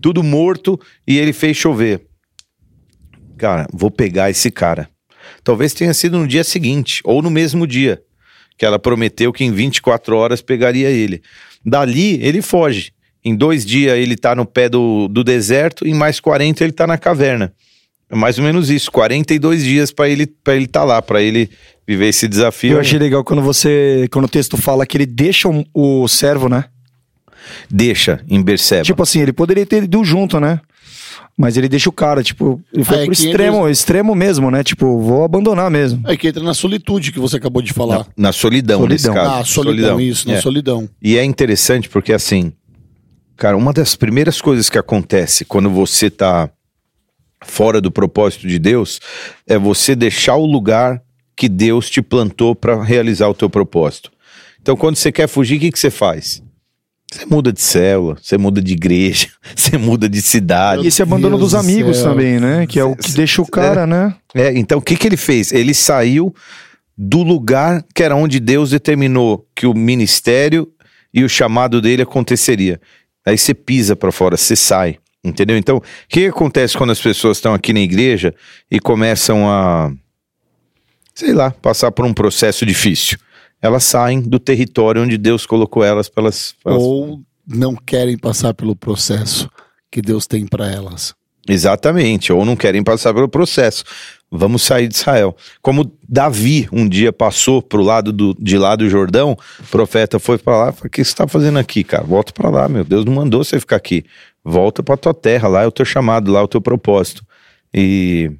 tudo 0.00 0.22
morto, 0.22 0.78
e 1.06 1.18
ele 1.18 1.32
fez 1.32 1.56
chover. 1.56 2.06
Cara, 3.38 3.66
vou 3.72 3.90
pegar 3.90 4.30
esse 4.30 4.50
cara. 4.50 4.88
Talvez 5.44 5.74
tenha 5.74 5.92
sido 5.92 6.18
no 6.18 6.26
dia 6.26 6.44
seguinte, 6.44 7.00
ou 7.04 7.20
no 7.20 7.30
mesmo 7.30 7.66
dia, 7.66 8.02
que 8.58 8.64
ela 8.64 8.78
prometeu 8.78 9.32
que 9.32 9.44
em 9.44 9.52
24 9.52 10.16
horas 10.16 10.40
pegaria 10.40 10.90
ele. 10.90 11.22
Dali, 11.64 12.22
ele 12.22 12.40
foge. 12.40 12.92
Em 13.24 13.34
dois 13.34 13.66
dias 13.66 13.98
ele 13.98 14.16
tá 14.16 14.34
no 14.36 14.46
pé 14.46 14.68
do, 14.68 15.08
do 15.08 15.24
deserto, 15.24 15.86
em 15.86 15.92
mais 15.92 16.20
40 16.20 16.62
ele 16.62 16.72
tá 16.72 16.86
na 16.86 16.96
caverna. 16.96 17.52
É 18.08 18.14
mais 18.14 18.38
ou 18.38 18.44
menos 18.44 18.70
isso, 18.70 18.90
42 18.92 19.64
dias 19.64 19.90
para 19.90 20.08
ele 20.08 20.26
para 20.26 20.54
ele 20.54 20.66
tá 20.66 20.84
lá, 20.84 21.02
para 21.02 21.20
ele 21.20 21.50
viver 21.86 22.06
esse 22.08 22.28
desafio. 22.28 22.72
Eu 22.74 22.80
achei 22.80 22.98
legal 22.98 23.24
quando 23.24 23.42
você. 23.42 24.06
Quando 24.12 24.26
o 24.26 24.28
texto 24.28 24.56
fala 24.56 24.86
que 24.86 24.96
ele 24.96 25.06
deixa 25.06 25.48
o, 25.48 25.64
o 25.74 26.06
servo, 26.08 26.48
né? 26.48 26.64
Deixa 27.70 28.20
em 28.28 28.42
Berseba. 28.42 28.82
Tipo 28.82 29.02
assim, 29.02 29.20
ele 29.20 29.32
poderia 29.32 29.66
ter 29.66 29.84
ido 29.84 30.04
junto, 30.04 30.38
né? 30.40 30.60
Mas 31.38 31.56
ele 31.56 31.68
deixa 31.68 31.88
o 31.88 31.92
cara, 31.92 32.22
tipo, 32.22 32.62
ele 32.72 32.82
foi 32.82 32.96
Ah, 32.96 33.00
é 33.00 33.04
pro 33.04 33.12
extremo, 33.12 33.68
extremo 33.68 34.14
mesmo, 34.14 34.50
né? 34.50 34.64
Tipo, 34.64 34.98
vou 35.00 35.22
abandonar 35.22 35.70
mesmo. 35.70 36.02
É 36.08 36.16
que 36.16 36.28
entra 36.28 36.42
na 36.42 36.54
solitude 36.54 37.12
que 37.12 37.18
você 37.18 37.36
acabou 37.36 37.60
de 37.60 37.72
falar. 37.74 37.98
na, 37.98 38.28
na 38.28 38.32
solidão, 38.32 38.78
Solidão. 38.80 38.94
nesse 38.94 39.12
caso. 39.12 39.40
Ah, 39.40 39.44
solidão, 39.44 40.00
isso, 40.00 40.26
na 40.28 40.34
É. 40.34 40.40
solidão. 40.40 40.88
E 41.02 41.18
é 41.18 41.24
interessante 41.24 41.88
porque 41.90 42.12
assim, 42.12 42.52
cara, 43.36 43.54
uma 43.56 43.72
das 43.72 43.94
primeiras 43.94 44.40
coisas 44.40 44.70
que 44.70 44.78
acontece 44.78 45.44
quando 45.44 45.68
você 45.68 46.08
tá 46.08 46.48
fora 47.44 47.80
do 47.80 47.90
propósito 47.90 48.46
de 48.46 48.58
Deus, 48.58 49.00
é 49.46 49.58
você 49.58 49.94
deixar 49.94 50.36
o 50.36 50.46
lugar 50.46 51.02
que 51.36 51.48
Deus 51.48 51.90
te 51.90 52.00
plantou 52.00 52.54
para 52.54 52.82
realizar 52.82 53.28
o 53.28 53.34
teu 53.34 53.50
propósito. 53.50 54.10
Então, 54.60 54.76
quando 54.76 54.96
você 54.96 55.12
quer 55.12 55.28
fugir, 55.28 55.58
o 55.58 55.60
que, 55.60 55.70
que 55.70 55.78
você 55.78 55.90
faz? 55.90 56.42
Você 57.12 57.24
muda 57.26 57.52
de 57.52 57.60
célula, 57.60 58.16
você 58.20 58.36
muda 58.36 58.60
de 58.60 58.72
igreja, 58.72 59.28
você 59.54 59.78
muda 59.78 60.08
de 60.08 60.20
cidade. 60.20 60.84
E 60.84 60.88
esse 60.88 61.02
abandono 61.02 61.38
Deus 61.38 61.52
dos 61.52 61.52
do 61.52 61.58
amigos 61.58 61.98
céu. 61.98 62.10
também, 62.10 62.40
né? 62.40 62.66
Que 62.66 62.80
é 62.80 62.84
o 62.84 62.96
que 62.96 63.12
deixa 63.12 63.40
o 63.40 63.46
cara, 63.46 63.86
né? 63.86 64.14
É, 64.34 64.52
então, 64.58 64.78
o 64.78 64.82
que, 64.82 64.96
que 64.96 65.06
ele 65.06 65.16
fez? 65.16 65.52
Ele 65.52 65.72
saiu 65.72 66.34
do 66.98 67.22
lugar 67.22 67.84
que 67.94 68.02
era 68.02 68.16
onde 68.16 68.40
Deus 68.40 68.70
determinou 68.70 69.46
que 69.54 69.66
o 69.66 69.74
ministério 69.74 70.68
e 71.12 71.22
o 71.22 71.28
chamado 71.28 71.80
dele 71.80 72.02
aconteceria. 72.02 72.80
Aí 73.24 73.36
você 73.36 73.54
pisa 73.54 73.94
para 73.94 74.10
fora, 74.10 74.36
você 74.36 74.56
sai, 74.56 74.98
entendeu? 75.28 75.56
Então, 75.56 75.76
o 75.78 75.82
que, 76.08 76.26
acontece 76.26 76.76
quando 76.76 76.90
as 76.90 77.00
pessoas 77.00 77.36
estão 77.38 77.52
aqui 77.54 77.72
na 77.72 77.80
igreja 77.80 78.34
e 78.70 78.78
começam 78.80 79.48
a, 79.50 79.92
sei 81.14 81.32
lá, 81.32 81.50
passar 81.50 81.90
por 81.92 82.04
um 82.04 82.14
processo 82.14 82.64
difícil? 82.64 83.18
Elas 83.60 83.84
saem 83.84 84.20
do 84.20 84.38
território 84.38 85.02
onde 85.02 85.16
Deus 85.18 85.46
colocou 85.46 85.82
elas 85.82 86.08
para 86.08 86.24
elas. 86.24 86.54
pra 86.62 86.72
elas- 86.72 86.84
Ou 86.84 87.20
não 87.46 87.74
querem 87.74 88.16
passar 88.18 88.52
pelo 88.54 88.76
processo 88.76 89.50
que 89.90 90.02
Deus 90.02 90.26
tem 90.26 90.46
pra 90.46 90.70
elas. 90.70 91.14
Exatamente, 91.48 92.32
ou 92.32 92.44
não 92.44 92.56
querem 92.56 92.82
passar 92.82 93.14
pelo 93.14 93.28
processo. 93.28 93.84
Vamos 94.30 94.62
sair 94.62 94.88
de 94.88 94.94
Israel. 94.94 95.36
Como 95.62 95.92
Davi 96.08 96.68
um 96.72 96.88
dia 96.88 97.12
passou 97.12 97.62
pro 97.62 97.82
lado 97.82 98.12
do, 98.12 98.36
de 98.38 98.58
lá 98.58 98.74
do 98.74 98.88
Jordão, 98.88 99.36
o 99.60 99.66
profeta 99.70 100.18
foi 100.18 100.36
para 100.36 100.56
lá, 100.56 100.72
falou: 100.72 100.86
"O 100.86 100.90
que 100.90 101.02
você 101.04 101.10
está 101.10 101.28
fazendo 101.28 101.58
aqui, 101.58 101.84
cara? 101.84 102.02
Volta 102.02 102.32
para 102.32 102.50
lá, 102.50 102.68
meu 102.68 102.84
Deus 102.84 103.04
não 103.04 103.12
mandou 103.12 103.44
você 103.44 103.60
ficar 103.60 103.76
aqui. 103.76 104.04
Volta 104.44 104.82
para 104.82 104.96
tua 104.96 105.14
terra, 105.14 105.48
lá 105.48 105.62
é 105.62 105.66
o 105.66 105.72
teu 105.72 105.84
chamado, 105.84 106.32
lá 106.32 106.40
é 106.40 106.42
o 106.42 106.48
teu 106.48 106.60
propósito". 106.60 107.24
E 107.72 108.32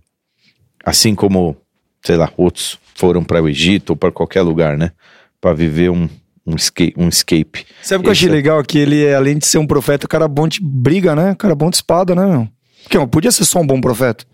assim 0.85 1.15
como, 1.15 1.57
sei 2.03 2.17
lá, 2.17 2.33
outros 2.37 2.79
foram 2.95 3.23
para 3.23 3.43
o 3.43 3.49
Egito 3.49 3.91
ou 3.91 3.97
para 3.97 4.11
qualquer 4.11 4.43
lugar, 4.43 4.77
né, 4.77 4.93
para 5.41 5.53
viver 5.53 5.91
um 5.91 6.09
um 6.47 6.55
escape, 6.55 6.95
um 6.97 7.09
escape. 7.09 7.67
Sabe 7.83 8.01
o 8.01 8.03
que 8.05 8.09
eu 8.09 8.13
achei 8.13 8.29
é- 8.29 8.33
legal? 8.33 8.63
Que 8.63 8.79
ele, 8.79 9.05
é, 9.05 9.17
além 9.17 9.37
de 9.37 9.47
ser 9.47 9.59
um 9.59 9.67
profeta, 9.67 10.07
o 10.07 10.09
cara 10.09 10.29
bom 10.29 10.47
de 10.47 10.61
briga, 10.63 11.17
né? 11.17 11.33
O 11.33 11.37
cara 11.37 11.57
bom 11.57 11.69
de 11.69 11.77
espada, 11.77 12.15
né, 12.15 12.25
meu? 12.25 12.49
Porque, 12.85 12.97
não, 12.97 13.09
podia 13.09 13.33
ser 13.33 13.45
só 13.45 13.59
um 13.59 13.67
bom 13.67 13.81
profeta. 13.81 14.25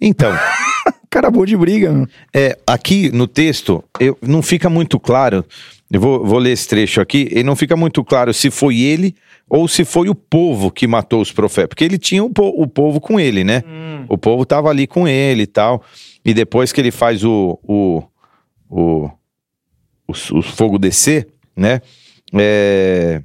Então, 0.00 0.32
cara 1.10 1.30
bom 1.30 1.44
de 1.44 1.56
briga, 1.56 1.92
meu. 1.92 2.06
É, 2.34 2.58
aqui 2.66 3.10
no 3.10 3.26
texto, 3.26 3.82
eu, 4.00 4.18
não 4.22 4.42
fica 4.42 4.68
muito 4.68 4.98
claro. 5.00 5.44
Eu 5.90 6.00
vou, 6.00 6.24
vou 6.24 6.38
ler 6.38 6.52
esse 6.52 6.66
trecho 6.68 7.00
aqui, 7.00 7.28
e 7.30 7.42
não 7.44 7.54
fica 7.54 7.76
muito 7.76 8.02
claro 8.02 8.32
se 8.34 8.50
foi 8.50 8.80
ele 8.80 9.14
ou 9.48 9.68
se 9.68 9.84
foi 9.84 10.08
o 10.08 10.14
povo 10.14 10.70
que 10.70 10.86
matou 10.86 11.20
os 11.20 11.30
profetas. 11.30 11.68
Porque 11.68 11.84
ele 11.84 11.98
tinha 11.98 12.24
o, 12.24 12.30
po- 12.30 12.54
o 12.60 12.66
povo 12.66 13.00
com 13.00 13.20
ele, 13.20 13.44
né? 13.44 13.62
O 14.08 14.18
povo 14.18 14.42
estava 14.42 14.68
ali 14.70 14.86
com 14.86 15.06
ele 15.06 15.42
e 15.42 15.46
tal. 15.46 15.82
E 16.24 16.34
depois 16.34 16.72
que 16.72 16.80
ele 16.80 16.90
faz 16.90 17.22
o, 17.22 17.58
o, 17.62 18.02
o, 18.68 19.08
o, 20.08 20.12
o 20.32 20.42
fogo 20.42 20.78
descer, 20.78 21.28
né? 21.56 21.80
É, 22.34 23.22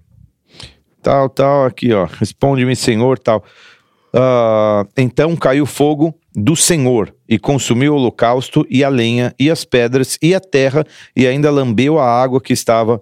tal, 1.02 1.30
tal, 1.30 1.66
aqui, 1.66 1.92
ó. 1.94 2.06
Responde-me, 2.06 2.76
Senhor, 2.76 3.18
tal. 3.18 3.44
Ah, 4.14 4.86
então 4.98 5.36
caiu 5.36 5.66
fogo 5.66 6.16
do 6.36 6.56
Senhor 6.56 7.14
e 7.28 7.38
consumiu 7.38 7.94
o 7.94 7.96
holocausto 7.98 8.66
e 8.70 8.84
a 8.84 8.90
lenha 8.90 9.34
e 9.40 9.50
as 9.50 9.64
pedras 9.64 10.18
e 10.22 10.34
a 10.34 10.40
terra 10.40 10.86
e 11.16 11.28
ainda 11.28 11.52
lambeu 11.52 12.00
a 12.00 12.06
água 12.06 12.42
que 12.42 12.54
estava 12.54 13.02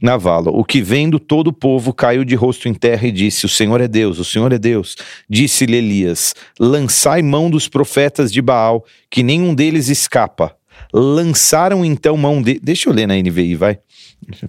na 0.00 0.16
vala. 0.16 0.50
O 0.50 0.64
que 0.64 0.80
vendo 0.80 1.18
todo 1.18 1.48
o 1.48 1.52
povo 1.52 1.92
caiu 1.92 2.24
de 2.24 2.34
rosto 2.34 2.68
em 2.68 2.74
terra 2.74 3.06
e 3.06 3.12
disse: 3.12 3.44
O 3.44 3.48
Senhor 3.48 3.80
é 3.80 3.88
Deus, 3.88 4.18
o 4.18 4.24
Senhor 4.24 4.52
é 4.52 4.58
Deus. 4.58 4.96
Disse-lhe 5.28 5.76
Elias: 5.76 6.34
Lançai 6.58 7.20
mão 7.20 7.50
dos 7.50 7.68
profetas 7.68 8.32
de 8.32 8.40
Baal, 8.40 8.84
que 9.10 9.22
nenhum 9.22 9.54
deles 9.54 9.88
escapa. 9.88 10.56
Lançaram 10.92 11.84
então 11.84 12.16
mão 12.16 12.40
de. 12.40 12.58
Deixa 12.60 12.88
eu 12.88 12.94
ler 12.94 13.06
na 13.06 13.16
NVI, 13.16 13.54
vai. 13.56 13.78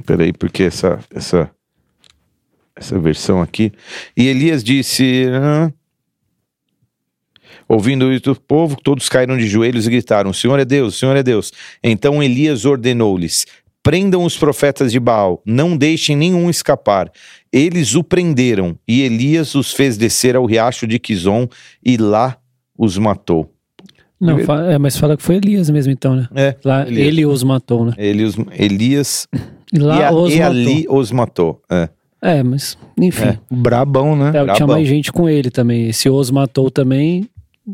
Peraí, 0.05 0.31
porque 0.31 0.63
essa, 0.63 0.99
essa, 1.13 1.49
essa 2.75 2.99
versão 2.99 3.41
aqui. 3.41 3.71
E 4.15 4.27
Elias 4.27 4.63
disse. 4.63 5.25
"Ah, 5.33 5.71
Ouvindo 7.69 8.11
isso 8.11 8.23
do 8.23 8.35
povo, 8.41 8.75
todos 8.83 9.07
caíram 9.07 9.37
de 9.37 9.47
joelhos 9.47 9.85
e 9.85 9.89
gritaram: 9.91 10.31
O 10.31 10.33
Senhor 10.33 10.59
é 10.59 10.65
Deus, 10.65 10.95
o 10.95 10.97
Senhor 10.99 11.15
é 11.15 11.21
Deus. 11.23 11.53
Então 11.83 12.21
Elias 12.23 12.65
ordenou-lhes: 12.65 13.45
Prendam 13.83 14.23
os 14.23 14.35
profetas 14.37 14.91
de 14.91 14.99
Baal, 14.99 15.41
não 15.45 15.77
deixem 15.77 16.15
nenhum 16.15 16.49
escapar. 16.49 17.11
Eles 17.53 17.93
o 17.95 18.03
prenderam, 18.03 18.75
e 18.87 19.01
Elias 19.01 19.53
os 19.55 19.71
fez 19.71 19.97
descer 19.97 20.35
ao 20.35 20.45
riacho 20.45 20.87
de 20.87 20.97
Quizon, 20.99 21.47
e 21.85 21.95
lá 21.95 22.37
os 22.77 22.97
matou. 22.97 23.53
Não, 24.19 24.37
fa- 24.39 24.65
é, 24.65 24.77
mas 24.77 24.97
fala 24.97 25.15
que 25.15 25.23
foi 25.23 25.35
Elias 25.35 25.69
mesmo, 25.69 25.93
então, 25.93 26.13
né? 26.15 26.27
É, 26.35 26.55
Lá, 26.65 26.85
Elias. 26.85 27.07
ele 27.07 27.25
os 27.25 27.41
matou, 27.41 27.85
né? 27.85 27.93
Ele 27.97 28.23
os- 28.25 28.35
Elias 28.51 29.27
E 29.71 29.77
lá 29.79 29.97
e, 29.99 30.03
a- 30.03 30.11
os 30.11 30.33
e 30.33 30.39
matou. 30.39 30.51
ali 30.51 30.85
os 30.89 31.11
matou. 31.11 31.61
É. 31.71 31.89
É, 32.21 32.43
mas, 32.43 32.77
enfim. 32.99 33.37
Brabão, 33.49 34.15
né? 34.17 34.27
É, 34.27 34.31
tinha 34.31 34.43
Brabão. 34.45 34.67
mais 34.75 34.87
gente 34.87 35.09
com 35.11 35.29
ele 35.29 35.49
também. 35.49 35.87
Esse 35.87 36.09
os 36.09 36.29
matou 36.31 36.69
também. 36.69 37.29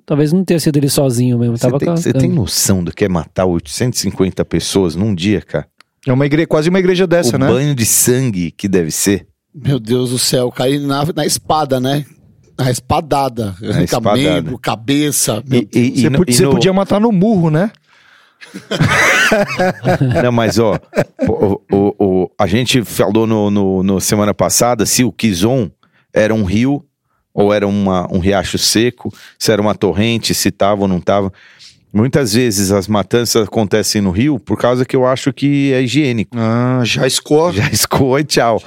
Talvez 0.06 0.34
não 0.34 0.44
tenha 0.44 0.60
sido 0.60 0.78
ele 0.78 0.90
sozinho 0.90 1.38
mesmo. 1.38 1.58
Você 1.58 1.72
tem, 1.78 1.90
você 1.90 2.14
tem 2.14 2.30
noção 2.30 2.84
do 2.84 2.92
que 2.92 3.06
é 3.06 3.10
matar 3.10 3.46
850 3.46 4.44
pessoas 4.46 4.96
num 4.96 5.14
dia, 5.14 5.42
cara? 5.42 5.68
É 6.08 6.12
uma 6.14 6.26
igreja, 6.26 6.48
quase 6.48 6.70
uma 6.70 6.80
igreja 6.80 7.06
dessa, 7.08 7.36
o 7.36 7.40
né? 7.40 7.48
banho 7.48 7.74
de 7.76 7.86
sangue 7.86 8.52
que 8.52 8.68
deve 8.68 8.92
ser. 8.92 9.28
Meu 9.54 9.80
Deus 9.80 10.10
do 10.12 10.20
céu, 10.20 10.52
cair 10.52 10.80
na, 10.80 11.06
na 11.16 11.26
espada, 11.26 11.80
né? 11.80 12.06
Na 12.58 12.70
espadada. 12.72 13.56
Arranca 13.62 13.84
espadada. 13.84 14.18
membro, 14.18 14.58
cabeça. 14.60 15.44
E, 15.52 15.68
e- 15.74 15.80
e 15.98 16.02
Você, 16.02 16.10
no- 16.10 16.18
pod- 16.20 16.32
e 16.32 16.34
você 16.36 16.44
no- 16.46 16.52
podia 16.52 16.74
matar 16.74 17.00
no 17.02 17.12
murro, 17.12 17.50
né? 17.50 17.72
Não, 20.24 20.32
mas 20.32 20.60
ó, 20.60 20.80
o, 21.28 21.62
o- 21.72 21.96
o- 22.00 22.32
a 22.38 22.48
gente 22.48 22.84
falou 22.84 23.26
no, 23.26 23.50
no- 23.50 23.84
no 23.84 24.00
semana 24.02 24.34
passada 24.34 24.86
se 24.86 25.04
o 25.04 25.12
Kizon 25.12 25.70
era 26.14 26.34
um 26.34 26.44
rio 26.44 26.84
ou 27.36 27.54
era 27.54 27.68
uma, 27.68 28.08
um 28.12 28.20
riacho 28.20 28.58
seco, 28.58 29.14
se 29.38 29.52
era 29.52 29.62
uma 29.62 29.76
torrente, 29.76 30.34
se 30.34 30.50
tava 30.50 30.84
ou 30.84 30.88
não 30.88 31.02
tava. 31.02 31.32
Muitas 31.94 32.34
vezes 32.34 32.72
as 32.72 32.88
matanças 32.88 33.48
acontecem 33.48 34.02
no 34.02 34.12
rio 34.12 34.40
por 34.40 34.58
causa 34.58 34.86
que 34.86 34.96
eu 34.96 35.06
acho 35.06 35.32
que 35.34 35.72
é 35.74 35.82
higiênico. 35.82 36.36
Ah, 36.38 36.82
já 36.84 37.06
escorre. 37.06 37.58
Já 37.58 37.70
escoa 37.70 38.22
e 38.22 38.24
tchau. 38.24 38.62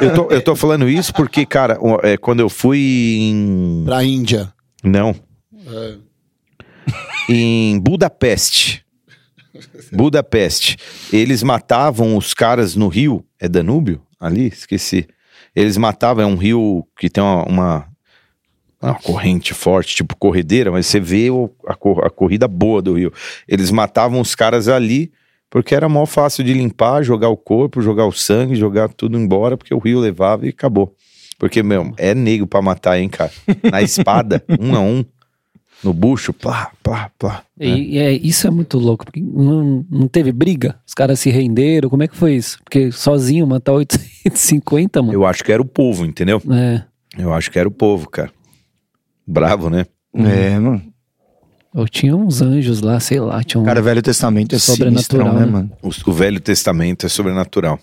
eu, 0.00 0.14
tô, 0.14 0.30
eu 0.30 0.42
tô 0.42 0.56
falando 0.56 0.88
isso 0.88 1.14
porque, 1.14 1.46
cara, 1.46 1.78
é, 2.02 2.16
quando 2.16 2.40
eu 2.40 2.48
fui 2.48 2.78
em. 3.20 3.82
Pra 3.84 4.04
Índia. 4.04 4.52
Não. 4.82 5.14
Em 7.28 7.78
Budapeste. 7.80 8.84
Budapeste. 9.92 10.76
Eles 11.12 11.42
matavam 11.42 12.16
os 12.16 12.32
caras 12.32 12.74
no 12.74 12.88
rio. 12.88 13.24
É 13.40 13.48
Danúbio? 13.48 14.02
Ali? 14.20 14.46
Esqueci. 14.46 15.06
Eles 15.54 15.76
matavam, 15.76 16.22
é 16.22 16.26
um 16.26 16.36
rio 16.36 16.86
que 16.96 17.10
tem 17.10 17.22
uma, 17.22 17.44
uma, 17.44 17.87
uma 18.80 18.94
corrente 18.94 19.52
forte, 19.54 19.96
tipo 19.96 20.14
corredeira, 20.16 20.70
mas 20.70 20.86
você 20.86 21.00
vê 21.00 21.30
o- 21.30 21.50
a, 21.66 21.74
cor- 21.74 22.04
a 22.04 22.10
corrida 22.10 22.46
boa 22.46 22.80
do 22.80 22.94
rio. 22.94 23.12
Eles 23.46 23.70
matavam 23.70 24.20
os 24.20 24.34
caras 24.34 24.68
ali 24.68 25.10
porque 25.50 25.74
era 25.74 25.88
mó 25.88 26.04
fácil 26.06 26.44
de 26.44 26.52
limpar, 26.52 27.02
jogar 27.02 27.28
o 27.30 27.36
corpo, 27.36 27.80
jogar 27.82 28.04
o 28.06 28.12
sangue, 28.12 28.54
jogar 28.54 28.88
tudo 28.90 29.18
embora, 29.18 29.56
porque 29.56 29.74
o 29.74 29.78
rio 29.78 29.98
levava 29.98 30.46
e 30.46 30.50
acabou. 30.50 30.94
Porque, 31.38 31.62
meu, 31.62 31.92
é 31.96 32.14
nego 32.14 32.46
pra 32.46 32.60
matar, 32.60 32.98
hein, 33.00 33.08
cara? 33.08 33.32
Na 33.70 33.80
espada, 33.80 34.44
um 34.60 34.74
a 34.74 34.80
um, 34.80 35.04
no 35.82 35.92
bucho, 35.94 36.32
plá, 36.32 36.70
plá, 36.82 37.10
plá. 37.18 37.44
E, 37.58 37.94
e 37.94 37.98
é, 37.98 38.12
isso 38.12 38.46
é 38.46 38.50
muito 38.50 38.76
louco, 38.78 39.04
porque 39.06 39.20
não, 39.20 39.86
não 39.90 40.06
teve 40.08 40.32
briga? 40.32 40.78
Os 40.86 40.92
caras 40.94 41.18
se 41.20 41.30
renderam, 41.30 41.88
como 41.88 42.02
é 42.02 42.08
que 42.08 42.16
foi 42.16 42.34
isso? 42.34 42.58
Porque 42.64 42.90
sozinho 42.92 43.46
matar 43.46 43.72
850, 43.72 45.00
mano. 45.00 45.14
Eu 45.14 45.24
acho 45.24 45.42
que 45.44 45.52
era 45.52 45.62
o 45.62 45.64
povo, 45.64 46.04
entendeu? 46.04 46.42
É, 46.50 46.82
Eu 47.16 47.32
acho 47.32 47.50
que 47.50 47.58
era 47.58 47.68
o 47.68 47.72
povo, 47.72 48.08
cara. 48.10 48.30
Bravo, 49.28 49.68
né? 49.68 49.84
É, 50.14 50.58
mano. 50.58 50.82
eu 51.74 51.86
tinha 51.86 52.16
uns 52.16 52.40
anjos 52.40 52.80
lá, 52.80 52.98
sei 52.98 53.20
lá, 53.20 53.44
tinha 53.44 53.60
um... 53.60 53.64
Cara, 53.64 53.82
Velho 53.82 54.00
Testamento 54.00 54.54
é 54.54 54.58
Sobrenatural, 54.58 55.34
né, 55.34 55.40
né? 55.40 55.46
mano? 55.46 55.70
O, 55.82 55.88
o 55.88 56.12
Velho 56.12 56.40
Testamento 56.40 57.04
é 57.04 57.08
sobrenatural. 57.10 57.78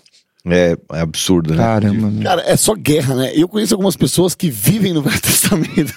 É, 0.48 0.76
é 0.92 1.00
absurdo, 1.00 1.54
né? 1.54 1.56
Caramba, 1.56 2.02
mano. 2.02 2.22
Cara, 2.22 2.42
é 2.46 2.56
só 2.56 2.74
guerra, 2.74 3.16
né? 3.16 3.32
Eu 3.34 3.48
conheço 3.48 3.74
algumas 3.74 3.96
pessoas 3.96 4.32
que 4.32 4.48
vivem 4.48 4.92
no 4.92 5.02
Velho 5.02 5.18
Testamento. 5.20 5.92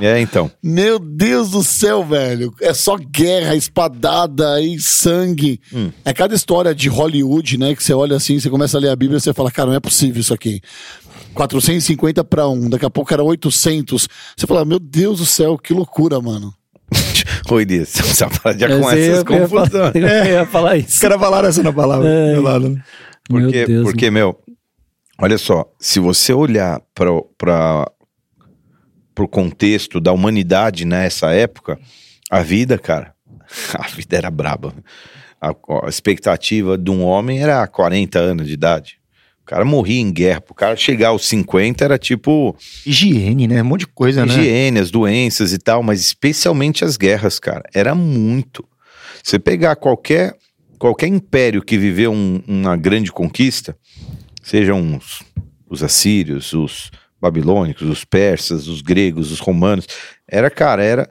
É, 0.00 0.18
então. 0.18 0.50
Meu 0.62 0.98
Deus 0.98 1.50
do 1.50 1.62
céu, 1.62 2.02
velho. 2.02 2.54
É 2.58 2.72
só 2.72 2.96
guerra, 2.96 3.54
espadada 3.54 4.62
e 4.62 4.80
sangue. 4.80 5.60
Hum. 5.74 5.90
É 6.04 6.14
cada 6.14 6.34
história 6.34 6.74
de 6.74 6.88
Hollywood, 6.88 7.58
né? 7.58 7.74
Que 7.74 7.84
você 7.84 7.92
olha 7.92 8.16
assim, 8.16 8.40
você 8.40 8.48
começa 8.48 8.78
a 8.78 8.80
ler 8.80 8.88
a 8.88 8.96
Bíblia 8.96 9.18
e 9.18 9.20
você 9.20 9.34
fala, 9.34 9.50
cara, 9.50 9.68
não 9.68 9.76
é 9.76 9.80
possível 9.80 10.20
isso 10.20 10.32
aqui. 10.32 10.62
450 11.34 12.24
para 12.24 12.48
um, 12.48 12.70
daqui 12.70 12.86
a 12.86 12.90
pouco 12.90 13.12
era 13.12 13.22
800. 13.22 14.08
Você 14.36 14.46
fala, 14.46 14.64
meu 14.64 14.78
Deus 14.78 15.18
do 15.18 15.26
céu, 15.26 15.58
que 15.58 15.74
loucura, 15.74 16.18
mano. 16.18 16.54
Oi, 17.52 17.66
Dias. 17.66 17.92
Para 18.42 18.56
já 18.56 18.66
Eu 18.66 18.80
com 18.80 18.88
sei, 18.88 19.02
essas 19.02 19.18
eu 19.18 19.24
confusões. 19.26 19.94
Eu 19.94 20.24
ia 20.24 20.46
falar 20.46 20.76
Os 20.76 20.84
isso. 20.86 21.00
caras 21.00 21.20
falaram 21.20 21.48
essa 21.48 21.62
na 21.62 21.72
palavra. 21.72 22.08
É. 22.08 22.34
do 22.34 22.40
lado, 22.40 22.68
né? 22.70 22.82
Meu 23.30 23.42
Porque, 23.42 23.66
Deus, 23.66 23.84
porque 23.84 24.10
meu, 24.10 24.40
olha 25.18 25.36
só, 25.36 25.70
se 25.78 26.00
você 26.00 26.32
olhar 26.32 26.80
para 26.94 27.86
pro 29.14 29.28
contexto 29.28 30.00
da 30.00 30.12
humanidade 30.12 30.86
nessa 30.86 31.30
época, 31.32 31.78
a 32.30 32.40
vida, 32.40 32.78
cara, 32.78 33.14
a 33.78 33.86
vida 33.88 34.16
era 34.16 34.30
braba. 34.30 34.74
A, 35.38 35.50
a 35.84 35.88
expectativa 35.88 36.78
de 36.78 36.90
um 36.90 37.04
homem 37.04 37.42
era 37.42 37.66
40 37.66 38.18
anos 38.18 38.46
de 38.46 38.54
idade. 38.54 38.98
O 39.42 39.44
cara 39.44 39.64
morria 39.64 40.00
em 40.00 40.10
guerra. 40.12 40.42
O 40.48 40.54
cara 40.54 40.76
chegar 40.76 41.08
aos 41.08 41.26
50 41.26 41.84
era 41.84 41.98
tipo 41.98 42.56
Higiene, 42.86 43.48
né? 43.48 43.60
Um 43.62 43.66
monte 43.66 43.80
de 43.80 43.86
coisa, 43.88 44.24
né? 44.24 44.32
higiene, 44.32 44.78
as 44.78 44.90
doenças 44.90 45.52
e 45.52 45.58
tal, 45.58 45.82
mas 45.82 46.00
especialmente 46.00 46.84
as 46.84 46.96
guerras, 46.96 47.38
cara. 47.38 47.62
Era 47.74 47.94
muito. 47.94 48.64
Você 49.22 49.38
pegar 49.38 49.76
qualquer, 49.76 50.34
qualquer 50.78 51.08
império 51.08 51.60
que 51.62 51.76
viveu 51.76 52.12
um- 52.12 52.40
uma 52.46 52.76
grande 52.76 53.10
conquista, 53.12 53.76
sejam 54.42 54.96
os, 54.96 55.22
os 55.68 55.82
assírios, 55.82 56.52
os 56.52 56.90
babilônicos, 57.20 57.88
os 57.88 58.04
persas, 58.04 58.66
os 58.68 58.80
gregos, 58.80 59.30
os 59.30 59.38
romanos, 59.40 59.86
era, 60.26 60.50
cara, 60.50 60.82
era. 60.84 61.10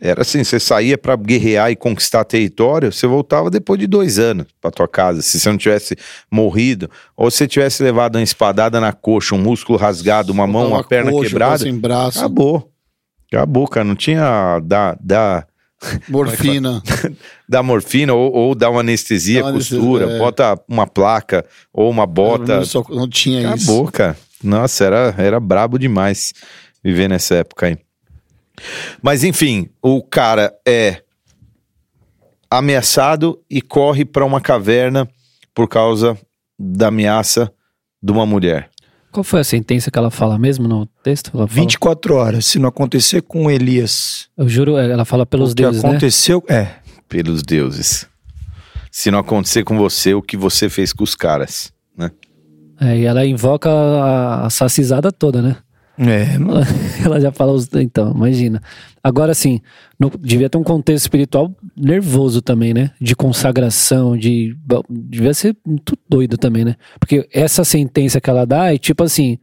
Era 0.00 0.20
assim, 0.22 0.44
você 0.44 0.60
saía 0.60 0.98
pra 0.98 1.16
guerrear 1.16 1.70
e 1.70 1.76
conquistar 1.76 2.24
território, 2.24 2.92
você 2.92 3.06
voltava 3.06 3.50
depois 3.50 3.80
de 3.80 3.86
dois 3.86 4.18
anos 4.18 4.46
pra 4.60 4.70
tua 4.70 4.86
casa. 4.86 5.22
Se 5.22 5.40
você 5.40 5.48
não 5.48 5.56
tivesse 5.56 5.96
morrido, 6.30 6.90
ou 7.16 7.30
se 7.30 7.38
você 7.38 7.48
tivesse 7.48 7.82
levado 7.82 8.16
uma 8.16 8.22
espadada 8.22 8.78
na 8.80 8.92
coxa, 8.92 9.34
um 9.34 9.38
músculo 9.38 9.78
rasgado, 9.78 10.32
uma 10.32 10.46
mão, 10.46 10.68
uma 10.68 10.84
perna 10.84 11.10
coxa, 11.10 11.28
quebrada, 11.30 11.58
Sem 11.58 11.78
braço, 11.78 12.18
Acabou. 12.18 12.70
Acabou, 13.32 13.66
cara. 13.66 13.84
Não 13.84 13.96
tinha 13.96 14.60
da, 14.60 14.96
da, 15.00 15.46
morfina. 16.08 16.82
da 17.48 17.62
morfina 17.62 18.12
ou, 18.12 18.32
ou 18.32 18.54
dar 18.54 18.70
uma 18.70 18.80
anestesia, 18.80 19.40
Dá 19.40 19.46
uma 19.46 19.54
anestesia, 19.54 19.78
costura, 19.80 20.10
é. 20.12 20.18
bota 20.18 20.60
uma 20.68 20.86
placa 20.86 21.44
ou 21.72 21.90
uma 21.90 22.06
bota. 22.06 22.56
Não, 22.56 22.64
só- 22.64 22.84
não 22.90 23.08
tinha 23.08 23.54
isso. 23.54 23.70
Acabou, 23.70 23.90
cara. 23.90 24.16
Nossa, 24.42 24.84
era, 24.84 25.14
era 25.16 25.40
brabo 25.40 25.78
demais 25.78 26.34
viver 26.82 27.08
nessa 27.08 27.36
época 27.36 27.66
aí. 27.66 27.78
Mas 29.02 29.24
enfim, 29.24 29.68
o 29.82 30.02
cara 30.02 30.52
é 30.66 31.02
ameaçado 32.50 33.40
e 33.50 33.60
corre 33.60 34.04
pra 34.04 34.24
uma 34.24 34.40
caverna 34.40 35.08
por 35.54 35.68
causa 35.68 36.16
da 36.58 36.88
ameaça 36.88 37.52
de 38.02 38.12
uma 38.12 38.24
mulher. 38.26 38.70
Qual 39.10 39.22
foi 39.22 39.40
a 39.40 39.44
sentença 39.44 39.90
que 39.90 39.98
ela 39.98 40.10
fala 40.10 40.38
mesmo 40.38 40.66
no 40.66 40.86
texto? 41.02 41.30
Ela 41.34 41.46
fala- 41.46 41.60
24 41.60 42.14
horas. 42.16 42.46
Se 42.46 42.58
não 42.58 42.68
acontecer 42.68 43.22
com 43.22 43.50
Elias, 43.50 44.28
eu 44.36 44.48
juro, 44.48 44.76
é, 44.76 44.90
ela 44.90 45.04
fala 45.04 45.24
pelos 45.24 45.52
o 45.52 45.54
que 45.54 45.62
deuses, 45.62 45.82
né? 45.82 45.88
aconteceu, 45.90 46.42
é. 46.48 46.68
pelos 47.08 47.42
deuses. 47.42 48.08
Se 48.90 49.10
não 49.10 49.18
acontecer 49.20 49.62
com 49.64 49.76
você 49.76 50.14
o 50.14 50.22
que 50.22 50.36
você 50.36 50.68
fez 50.68 50.92
com 50.92 51.04
os 51.04 51.14
caras, 51.14 51.72
né? 51.96 52.10
É, 52.80 52.98
e 52.98 53.04
ela 53.04 53.24
invoca 53.24 53.70
a, 53.70 54.46
a 54.46 54.50
sacizada 54.50 55.12
toda, 55.12 55.40
né? 55.40 55.56
É, 55.98 56.38
mano. 56.38 56.60
Ela, 57.04 57.20
já 57.20 57.30
fala 57.30 57.52
os. 57.52 57.68
Então, 57.74 58.12
imagina. 58.14 58.60
Agora, 59.02 59.32
assim, 59.32 59.60
no- 59.98 60.10
devia 60.20 60.50
ter 60.50 60.58
um 60.58 60.62
contexto 60.64 61.04
espiritual 61.04 61.54
nervoso 61.76 62.42
também, 62.42 62.74
né? 62.74 62.90
De 63.00 63.14
consagração, 63.14 64.16
de. 64.16 64.56
bom, 64.66 64.82
Devia 64.90 65.32
ser 65.34 65.56
muito 65.64 65.96
doido 66.08 66.36
também, 66.36 66.64
né? 66.64 66.74
Porque 66.98 67.28
essa 67.32 67.62
sentença 67.64 68.20
que 68.20 68.28
ela 68.28 68.44
dá 68.44 68.74
é 68.74 68.78
tipo 68.78 69.02
assim. 69.04 69.38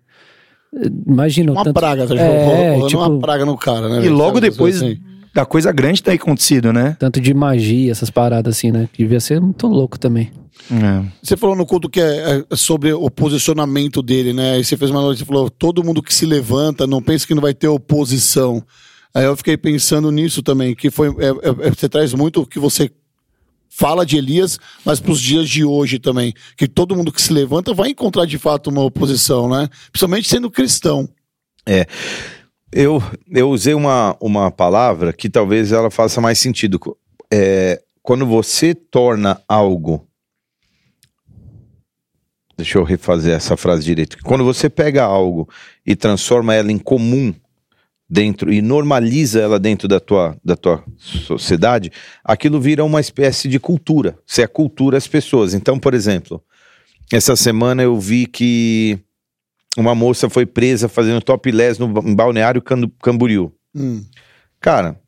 Imagina. 1.07 1.51
o 1.51 1.55
Uma 1.55 1.63
tanto- 1.63 1.79
praga, 1.79 2.07
tá 2.07 2.15
É, 2.15 2.71
rolando 2.75 2.87
tipo- 2.87 3.01
uma 3.01 3.19
praga 3.19 3.45
no 3.45 3.57
cara, 3.57 3.89
né? 3.89 3.97
E 3.97 4.01
velho? 4.03 4.13
logo 4.15 4.35
Sabe, 4.35 4.49
depois 4.49 4.77
assim. 4.77 4.97
da 5.33 5.45
coisa 5.45 5.71
grande 5.71 6.01
ter 6.01 6.11
acontecido, 6.11 6.71
né? 6.71 6.95
Tanto 6.99 7.19
de 7.19 7.33
magia, 7.33 7.91
essas 7.91 8.09
paradas 8.09 8.57
assim, 8.57 8.71
né? 8.71 8.87
Devia 8.97 9.19
ser 9.19 9.39
muito 9.41 9.67
louco 9.67 9.99
também. 9.99 10.31
É. 10.69 11.05
Você 11.21 11.37
falou 11.37 11.55
no 11.55 11.65
culto 11.65 11.89
que 11.89 11.99
é, 11.99 12.43
é 12.49 12.55
sobre 12.55 12.93
o 12.93 13.09
posicionamento 13.09 14.01
dele, 14.01 14.33
né? 14.33 14.53
Aí 14.53 14.63
você 14.63 14.77
fez 14.77 14.91
uma 14.91 15.01
notícia, 15.01 15.25
você 15.25 15.27
falou, 15.27 15.49
todo 15.49 15.83
mundo 15.83 16.03
que 16.03 16.13
se 16.13 16.25
levanta, 16.25 16.85
não 16.85 17.01
pensa 17.01 17.25
que 17.25 17.33
não 17.33 17.41
vai 17.41 17.53
ter 17.53 17.67
oposição. 17.67 18.63
Aí 19.13 19.25
eu 19.25 19.35
fiquei 19.35 19.57
pensando 19.57 20.11
nisso 20.11 20.41
também, 20.41 20.75
que 20.75 20.89
foi. 20.89 21.09
é, 21.09 21.27
é, 21.27 21.67
é, 21.67 21.69
você 21.69 21.89
traz 21.89 22.13
muito 22.13 22.41
o 22.41 22.45
que 22.45 22.59
você 22.59 22.89
fala 23.69 24.05
de 24.05 24.17
Elias, 24.17 24.59
mas 24.85 24.99
para 24.99 25.11
os 25.11 25.21
dias 25.21 25.49
de 25.49 25.63
hoje 25.63 25.99
também. 25.99 26.33
Que 26.57 26.67
todo 26.67 26.95
mundo 26.95 27.11
que 27.11 27.21
se 27.21 27.33
levanta 27.33 27.73
vai 27.73 27.89
encontrar 27.89 28.25
de 28.25 28.37
fato 28.37 28.69
uma 28.69 28.83
oposição, 28.83 29.49
né? 29.49 29.69
Principalmente 29.91 30.29
sendo 30.29 30.51
cristão. 30.51 31.09
Eu, 32.71 33.03
eu 33.29 33.49
usei 33.49 33.73
uma, 33.73 34.15
uma 34.21 34.49
palavra 34.49 35.11
que 35.11 35.29
talvez 35.29 35.71
ela 35.71 35.91
faça 35.91 36.21
mais 36.21 36.39
sentido. 36.39 36.79
É, 37.31 37.81
quando 38.01 38.25
você 38.25 38.73
torna 38.73 39.41
algo. 39.47 40.07
Deixa 42.61 42.77
eu 42.77 42.83
refazer 42.83 43.33
essa 43.33 43.57
frase 43.57 43.83
direito. 43.83 44.17
Quando 44.23 44.43
você 44.43 44.69
pega 44.69 45.03
algo 45.03 45.49
e 45.83 45.95
transforma 45.95 46.53
ela 46.53 46.71
em 46.71 46.77
comum 46.77 47.33
dentro 48.07 48.53
e 48.53 48.61
normaliza 48.61 49.39
ela 49.41 49.59
dentro 49.59 49.87
da 49.87 49.99
tua, 49.99 50.37
da 50.45 50.55
tua 50.55 50.83
sociedade, 50.95 51.91
aquilo 52.23 52.61
vira 52.61 52.83
uma 52.85 52.99
espécie 53.01 53.47
de 53.47 53.59
cultura. 53.59 54.15
Você 54.27 54.43
acultura 54.43 54.95
as 54.95 55.07
pessoas. 55.07 55.55
Então, 55.55 55.79
por 55.79 55.95
exemplo, 55.95 56.39
essa 57.11 57.35
semana 57.35 57.81
eu 57.81 57.99
vi 57.99 58.27
que 58.27 58.99
uma 59.75 59.95
moça 59.95 60.29
foi 60.29 60.45
presa 60.45 60.87
fazendo 60.87 61.19
topless 61.19 61.79
no 61.79 61.87
em 62.07 62.13
Balneário 62.13 62.61
Cam- 62.61 62.91
Camboriú. 63.01 63.51
Hum. 63.75 64.05
Cara, 64.59 65.00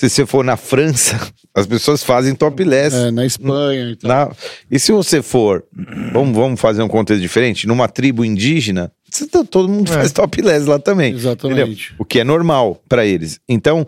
se 0.00 0.08
você 0.10 0.24
for 0.26 0.44
na 0.44 0.56
França, 0.56 1.18
as 1.54 1.66
pessoas 1.66 2.02
fazem 2.04 2.34
topless. 2.34 2.94
É, 2.96 3.10
na 3.10 3.26
Espanha 3.26 3.90
e 3.90 3.96
tal. 3.96 4.08
Na- 4.08 4.30
e 4.70 4.78
se 4.78 4.92
você 4.92 5.20
for, 5.22 5.64
vamos, 6.12 6.36
vamos 6.36 6.60
fazer 6.60 6.82
um 6.82 6.88
contexto 6.88 7.20
diferente, 7.20 7.66
numa 7.66 7.88
tribo 7.88 8.24
indígena, 8.24 8.92
você 9.10 9.26
tá- 9.26 9.42
todo 9.44 9.68
mundo 9.68 9.90
É. 9.90 9.94
faz 9.94 10.12
topless 10.12 10.66
lá 10.68 10.78
também. 10.78 11.14
Exatamente. 11.14 11.60
entendeu? 11.60 11.96
O 11.98 12.04
que 12.04 12.20
é 12.20 12.24
normal 12.24 12.80
para 12.88 13.04
eles. 13.04 13.40
Então, 13.48 13.84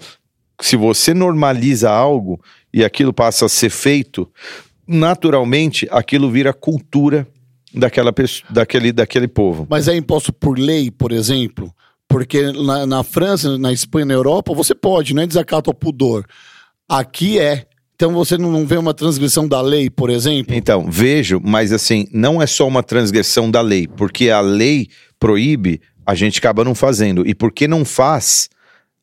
se 0.60 0.76
você 0.76 1.14
normaliza 1.14 1.90
algo 1.90 2.40
e 2.74 2.84
aquilo 2.84 3.12
passa 3.12 3.46
a 3.46 3.48
ser 3.48 3.70
feito, 3.70 4.28
naturalmente 4.94 5.86
aquilo 5.90 6.30
vira 6.30 6.52
cultura 6.52 7.26
daquela 7.72 8.12
pessoa, 8.12 8.46
daquele, 8.52 8.92
daquele 8.92 9.28
povo. 9.28 9.66
Mas 9.70 9.86
é 9.86 9.94
imposto 9.96 10.32
por 10.32 10.58
lei, 10.58 10.90
por 10.90 11.12
exemplo? 11.12 11.72
Porque 12.10 12.50
na, 12.50 12.84
na 12.84 13.04
França, 13.04 13.56
na 13.56 13.72
Espanha, 13.72 14.04
na 14.04 14.14
Europa, 14.14 14.52
você 14.52 14.74
pode, 14.74 15.14
não 15.14 15.22
é 15.22 15.26
desacato 15.28 15.70
ao 15.70 15.74
pudor. 15.74 16.26
Aqui 16.88 17.38
é. 17.38 17.66
Então 17.94 18.12
você 18.12 18.36
não, 18.36 18.66
vê 18.66 18.76
uma 18.76 18.92
transgressão 18.92 19.46
da 19.46 19.60
lei, 19.60 19.88
por 19.88 20.10
exemplo? 20.10 20.52
Então, 20.52 20.90
vejo, 20.90 21.40
mas 21.42 21.72
assim, 21.72 22.08
não 22.12 22.42
é 22.42 22.46
só 22.46 22.66
uma 22.66 22.82
transgressão 22.82 23.48
da 23.48 23.60
lei, 23.60 23.86
porque 23.86 24.28
a 24.28 24.40
lei 24.40 24.88
proíbe, 25.20 25.80
a 26.04 26.16
gente 26.16 26.38
acaba 26.40 26.64
não 26.64 26.74
fazendo. 26.74 27.24
E 27.24 27.32
porque 27.32 27.68
não 27.68 27.84
faz, 27.84 28.48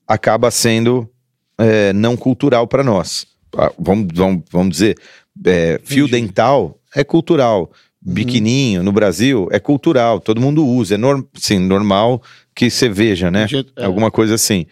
acaba 0.05 0.51
sendo 0.51 1.09
é, 1.57 1.93
não 1.93 2.17
cultural 2.17 2.67
para 2.67 2.83
nós. 2.83 3.25
Ah, 3.55 3.71
Vamos, 3.79 4.07
vamos, 4.13 4.43
vamos 4.51 4.71
dizer, 4.71 4.97
é, 5.45 5.79
fio 5.81 6.09
dental 6.09 6.77
é 6.93 7.05
cultural. 7.05 7.71
Biquininho 8.01 8.83
no 8.83 8.91
Brasil 8.91 9.47
é 9.51 9.59
cultural, 9.59 10.19
todo 10.19 10.41
mundo 10.41 10.65
usa, 10.65 10.95
é 10.95 10.97
norm, 10.97 11.23
sim, 11.35 11.59
normal 11.59 12.21
que 12.57 12.71
você 12.71 12.89
veja, 12.89 13.29
né? 13.29 13.47
Gente, 13.47 13.71
é. 13.77 13.85
Alguma 13.85 14.09
coisa 14.09 14.33
assim. 14.33 14.65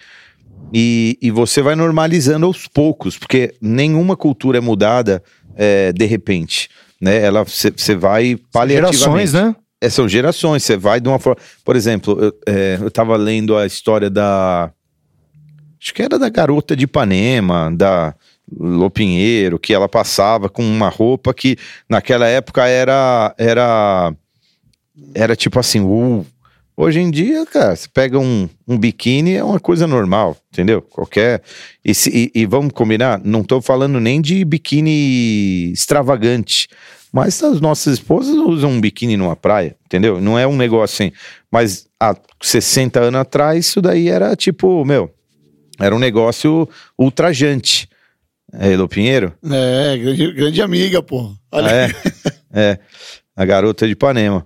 E, 0.73 1.19
e 1.21 1.29
você 1.29 1.61
vai 1.61 1.75
normalizando 1.75 2.47
aos 2.47 2.67
poucos, 2.67 3.15
porque 3.15 3.53
nenhuma 3.61 4.17
cultura 4.17 4.57
é 4.57 4.61
mudada 4.61 5.23
é, 5.55 5.93
de 5.93 6.05
repente. 6.05 6.67
Né? 6.99 7.21
Ela 7.21 7.43
você 7.43 7.95
vai 7.95 8.37
paliativamente. 8.51 8.97
Gerações, 8.97 9.33
né? 9.33 9.55
É, 9.79 9.87
são 9.87 10.09
gerações, 10.09 10.63
você 10.63 10.75
vai 10.75 10.99
de 10.99 11.07
uma 11.07 11.19
forma. 11.19 11.39
Por 11.63 11.75
exemplo, 11.75 12.17
eu, 12.19 12.33
é, 12.47 12.79
eu 12.81 12.89
tava 12.89 13.15
lendo 13.15 13.55
a 13.55 13.67
história 13.67 14.09
da. 14.09 14.71
Acho 15.79 15.93
que 15.93 16.01
era 16.01 16.17
da 16.17 16.29
garota 16.29 16.75
de 16.75 16.85
Ipanema, 16.85 17.71
da 17.71 18.15
Lopinheiro, 18.51 19.59
que 19.59 19.75
ela 19.75 19.87
passava 19.87 20.49
com 20.49 20.63
uma 20.63 20.89
roupa 20.89 21.35
que 21.35 21.55
naquela 21.87 22.25
época 22.25 22.65
era. 22.65 23.35
Era, 23.37 24.11
era 25.13 25.35
tipo 25.35 25.59
assim, 25.59 25.81
uh, 25.81 26.25
Hoje 26.77 26.99
em 26.99 27.09
dia, 27.09 27.45
cara, 27.45 27.73
você 27.75 27.87
pega 27.87 28.19
um, 28.19 28.49
um 28.67 28.77
biquíni, 28.77 29.33
é 29.35 29.43
uma 29.43 29.59
coisa 29.61 29.87
normal, 29.87 30.35
entendeu? 30.51 30.81
Qualquer. 30.81 31.41
E, 31.83 31.95
se- 31.95 32.09
e- 32.35 32.41
e 32.41 32.45
vamos 32.45 32.73
combinar, 32.73 33.21
não 33.23 33.43
tô 33.43 33.61
falando 33.61 33.97
nem 33.99 34.19
de 34.21 34.43
biquíni 34.43 35.71
extravagante. 35.71 36.67
Mas 37.13 37.41
as 37.41 37.61
nossas 37.61 37.93
esposas 37.93 38.35
usam 38.35 38.71
um 38.71 38.81
biquíni 38.81 39.15
numa 39.15 39.37
praia, 39.37 39.73
entendeu? 39.85 40.19
Não 40.19 40.37
é 40.37 40.45
um 40.45 40.57
negócio 40.57 41.05
assim. 41.05 41.15
Mas 41.49 41.87
há 41.97 42.13
60 42.41 42.99
anos 42.99 43.21
atrás, 43.21 43.65
isso 43.67 43.81
daí 43.81 44.09
era 44.09 44.35
tipo, 44.35 44.83
meu, 44.83 45.09
era 45.79 45.95
um 45.95 45.99
negócio 45.99 46.67
ultrajante. 46.99 47.87
É, 48.51 48.73
Elô 48.73 48.87
Pinheiro? 48.89 49.33
É, 49.49 49.97
grande, 49.97 50.31
grande 50.33 50.61
amiga, 50.61 51.01
pô. 51.01 51.33
Olha 51.51 51.69
É, 51.71 51.91
é, 52.53 52.79
a 53.33 53.45
garota 53.45 53.85
de 53.85 53.93
Ipanema. 53.93 54.45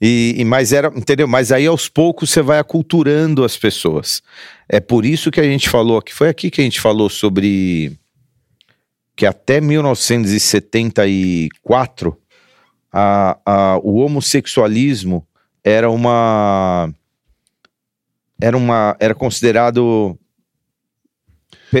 E, 0.00 0.34
e- 0.38 0.44
mas 0.44 0.72
era, 0.72 0.92
entendeu? 0.94 1.26
Mas 1.26 1.50
aí 1.52 1.66
aos 1.66 1.88
poucos 1.88 2.30
você 2.30 2.40
vai 2.42 2.58
aculturando 2.58 3.44
as 3.44 3.56
pessoas. 3.56 4.22
É 4.68 4.80
por 4.80 5.04
isso 5.04 5.30
que 5.30 5.40
a 5.40 5.44
gente 5.44 5.68
falou, 5.68 6.00
que 6.00 6.14
foi 6.14 6.28
aqui 6.28 6.50
que 6.50 6.60
a 6.60 6.64
gente 6.64 6.80
falou 6.80 7.08
sobre 7.08 7.92
que 9.16 9.26
até 9.26 9.60
1974 9.60 12.16
a, 12.92 13.38
a, 13.44 13.78
o 13.82 13.96
homossexualismo 13.96 15.26
era 15.64 15.90
uma 15.90 16.88
era, 18.40 18.56
uma, 18.56 18.96
era 19.00 19.14
considerado 19.16 20.16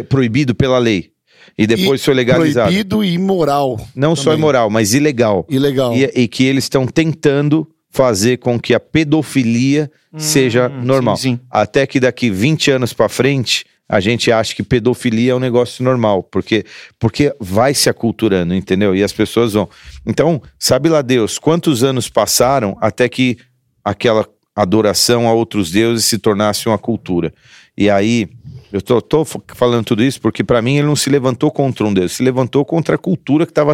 proibido 0.08 0.54
pela 0.54 0.78
lei. 0.78 1.12
E 1.56 1.66
depois 1.66 2.00
E 2.00 2.04
foi 2.04 2.14
legalizado. 2.14 2.68
Proibido 2.68 3.04
e 3.04 3.14
imoral. 3.14 3.80
Não 3.94 4.14
só 4.16 4.24
também. 4.24 4.38
imoral, 4.38 4.70
mas 4.70 4.94
ilegal. 4.94 5.46
Ilegal. 5.48 5.94
E, 5.94 6.04
e 6.14 6.28
que 6.28 6.44
eles 6.44 6.64
estão 6.64 6.86
tentando 6.86 7.68
fazer 7.90 8.38
com 8.38 8.58
que 8.58 8.74
a 8.74 8.80
pedofilia 8.80 9.90
seja 10.16 10.68
normal. 10.68 11.16
sim, 11.16 11.36
sim. 11.36 11.40
Até 11.50 11.86
que 11.86 12.00
daqui 12.00 12.30
20 12.30 12.70
anos 12.70 12.92
pra 12.92 13.08
frente, 13.08 13.64
a 13.88 14.00
gente 14.00 14.30
acha 14.30 14.54
que 14.54 14.62
pedofilia 14.62 15.32
é 15.32 15.34
um 15.34 15.40
negócio 15.40 15.82
normal, 15.82 16.22
porque 16.22 16.64
porque 16.98 17.34
vai 17.40 17.72
se 17.72 17.88
aculturando, 17.88 18.54
entendeu? 18.54 18.94
E 18.94 19.02
as 19.02 19.12
pessoas 19.12 19.54
vão. 19.54 19.68
Então, 20.06 20.42
sabe 20.58 20.88
lá 20.88 21.00
Deus, 21.00 21.38
quantos 21.38 21.82
anos 21.82 22.08
passaram 22.08 22.76
até 22.80 23.08
que 23.08 23.38
aquela 23.82 24.28
adoração 24.54 25.26
a 25.26 25.32
outros 25.32 25.70
deuses 25.70 26.04
se 26.04 26.18
tornasse 26.18 26.68
uma 26.68 26.78
cultura? 26.78 27.32
E 27.76 27.88
aí, 27.88 28.28
eu 28.70 28.82
tô, 28.82 29.00
tô 29.00 29.24
falando 29.24 29.86
tudo 29.86 30.02
isso 30.04 30.20
porque 30.20 30.44
pra 30.44 30.60
mim 30.60 30.76
ele 30.76 30.86
não 30.86 30.96
se 30.96 31.08
levantou 31.08 31.50
contra 31.50 31.86
um 31.86 31.94
deus, 31.94 32.12
se 32.12 32.22
levantou 32.22 32.64
contra 32.64 32.96
a 32.96 32.98
cultura 32.98 33.46
que 33.46 33.52
estava 33.52 33.72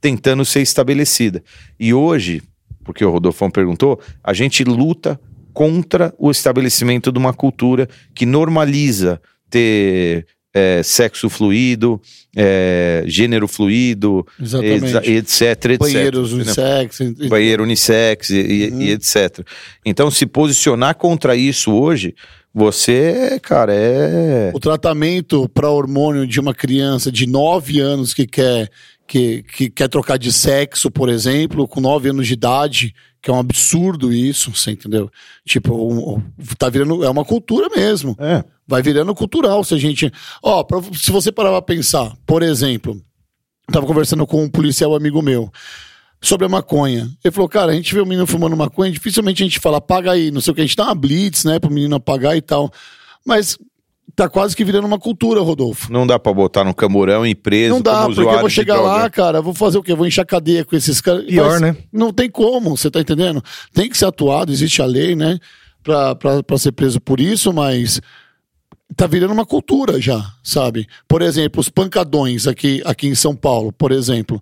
tentando 0.00 0.44
ser 0.44 0.62
estabelecida. 0.62 1.42
E 1.78 1.94
hoje, 1.94 2.42
porque 2.84 3.04
o 3.04 3.10
Rodolfão 3.10 3.50
perguntou, 3.50 4.00
a 4.22 4.32
gente 4.32 4.64
luta 4.64 5.20
contra 5.52 6.14
o 6.18 6.30
estabelecimento 6.30 7.12
de 7.12 7.18
uma 7.18 7.32
cultura 7.34 7.88
que 8.14 8.24
normaliza 8.26 9.20
ter 9.50 10.26
é, 10.54 10.82
sexo 10.82 11.30
fluido, 11.30 11.98
é, 12.36 13.04
gênero 13.06 13.48
fluido, 13.48 14.26
Exatamente. 14.40 15.10
etc, 15.10 15.40
etc. 15.64 15.78
Banheiros 15.78 16.32
unissex. 16.34 17.00
e- 17.00 17.28
banheiro 17.28 17.62
unissex 17.62 18.28
e- 18.30 18.68
Uhum. 18.70 18.82
e 18.82 18.90
etc. 18.90 19.40
Então, 19.84 20.10
se 20.10 20.26
posicionar 20.26 20.94
contra 20.96 21.34
isso 21.34 21.72
hoje, 21.72 22.14
você, 22.54 23.38
cara, 23.42 23.72
é. 23.74 24.50
O 24.54 24.60
tratamento 24.60 25.48
para 25.48 25.70
hormônio 25.70 26.26
de 26.26 26.38
uma 26.38 26.52
criança 26.54 27.10
de 27.10 27.26
9 27.26 27.80
anos 27.80 28.12
que 28.12 28.26
quer, 28.26 28.70
que, 29.12 29.42
que 29.42 29.68
quer 29.68 29.88
trocar 29.88 30.18
de 30.18 30.32
sexo, 30.32 30.90
por 30.90 31.10
exemplo, 31.10 31.68
com 31.68 31.82
9 31.82 32.08
anos 32.08 32.26
de 32.26 32.32
idade, 32.32 32.94
que 33.20 33.30
é 33.30 33.34
um 33.34 33.38
absurdo 33.38 34.10
isso, 34.10 34.50
você 34.56 34.70
entendeu? 34.70 35.10
Tipo, 35.46 35.74
um- 35.74 36.14
um- 36.14 36.22
tá 36.56 36.70
virando. 36.70 37.04
É 37.04 37.10
uma 37.10 37.22
cultura 37.22 37.68
mesmo. 37.76 38.16
É. 38.18 38.42
Vai 38.66 38.80
virando 38.80 39.14
cultural 39.14 39.62
se 39.64 39.74
a 39.74 39.78
gente. 39.78 40.10
Ó, 40.42 40.64
pra- 40.64 40.80
se 40.94 41.10
você 41.12 41.30
parar 41.30 41.50
pra 41.50 41.60
pensar, 41.60 42.16
por 42.24 42.42
exemplo, 42.42 42.94
eu 43.68 43.72
tava 43.74 43.86
conversando 43.86 44.26
com 44.26 44.42
um 44.44 44.48
policial 44.48 44.94
amigo 44.94 45.20
meu 45.20 45.52
sobre 46.22 46.46
a 46.46 46.48
maconha. 46.48 47.10
Ele 47.22 47.32
falou, 47.34 47.50
cara, 47.50 47.72
a 47.72 47.74
gente 47.74 47.94
vê 47.94 48.00
o 48.00 48.06
menino 48.06 48.26
fumando 48.26 48.56
maconha, 48.56 48.90
dificilmente 48.90 49.42
a 49.42 49.46
gente 49.46 49.60
fala, 49.60 49.76
apaga 49.76 50.12
aí, 50.12 50.30
não 50.30 50.40
sei 50.40 50.52
o 50.52 50.54
que, 50.54 50.62
a 50.62 50.64
gente 50.64 50.76
dá 50.76 50.84
uma 50.84 50.94
blitz, 50.94 51.44
né, 51.44 51.58
pro 51.58 51.70
menino 51.70 51.96
apagar 51.96 52.34
e 52.34 52.40
tal. 52.40 52.72
Mas 53.26 53.58
tá 54.14 54.28
quase 54.28 54.54
que 54.54 54.64
virando 54.64 54.86
uma 54.86 54.98
cultura, 54.98 55.40
Rodolfo. 55.40 55.92
Não 55.92 56.06
dá 56.06 56.18
pra 56.18 56.32
botar 56.32 56.64
no 56.64 56.74
camorão 56.74 57.26
e 57.26 57.34
preso 57.34 57.74
Não 57.74 57.80
dá, 57.80 58.02
como 58.02 58.14
porque 58.14 58.34
eu 58.34 58.40
vou 58.40 58.50
chegar 58.50 58.80
lá, 58.80 59.08
cara, 59.08 59.40
vou 59.40 59.54
fazer 59.54 59.78
o 59.78 59.82
quê? 59.82 59.94
Vou 59.94 60.06
encher 60.06 60.22
a 60.22 60.26
cadeia 60.26 60.64
com 60.64 60.76
esses 60.76 61.00
caras. 61.00 61.24
Pior, 61.24 61.60
né? 61.60 61.76
Não 61.92 62.12
tem 62.12 62.30
como, 62.30 62.76
você 62.76 62.90
tá 62.90 63.00
entendendo? 63.00 63.42
Tem 63.72 63.88
que 63.88 63.96
ser 63.96 64.06
atuado, 64.06 64.52
existe 64.52 64.82
a 64.82 64.86
lei, 64.86 65.14
né? 65.14 65.38
Pra, 65.82 66.14
pra, 66.14 66.42
pra 66.42 66.58
ser 66.58 66.72
preso 66.72 67.00
por 67.00 67.20
isso, 67.20 67.52
mas 67.52 68.00
tá 68.94 69.06
virando 69.06 69.32
uma 69.32 69.46
cultura 69.46 70.00
já, 70.00 70.24
sabe? 70.42 70.86
Por 71.08 71.22
exemplo, 71.22 71.60
os 71.60 71.68
pancadões 71.68 72.46
aqui, 72.46 72.82
aqui 72.84 73.08
em 73.08 73.14
São 73.14 73.34
Paulo, 73.34 73.72
por 73.72 73.90
exemplo. 73.90 74.40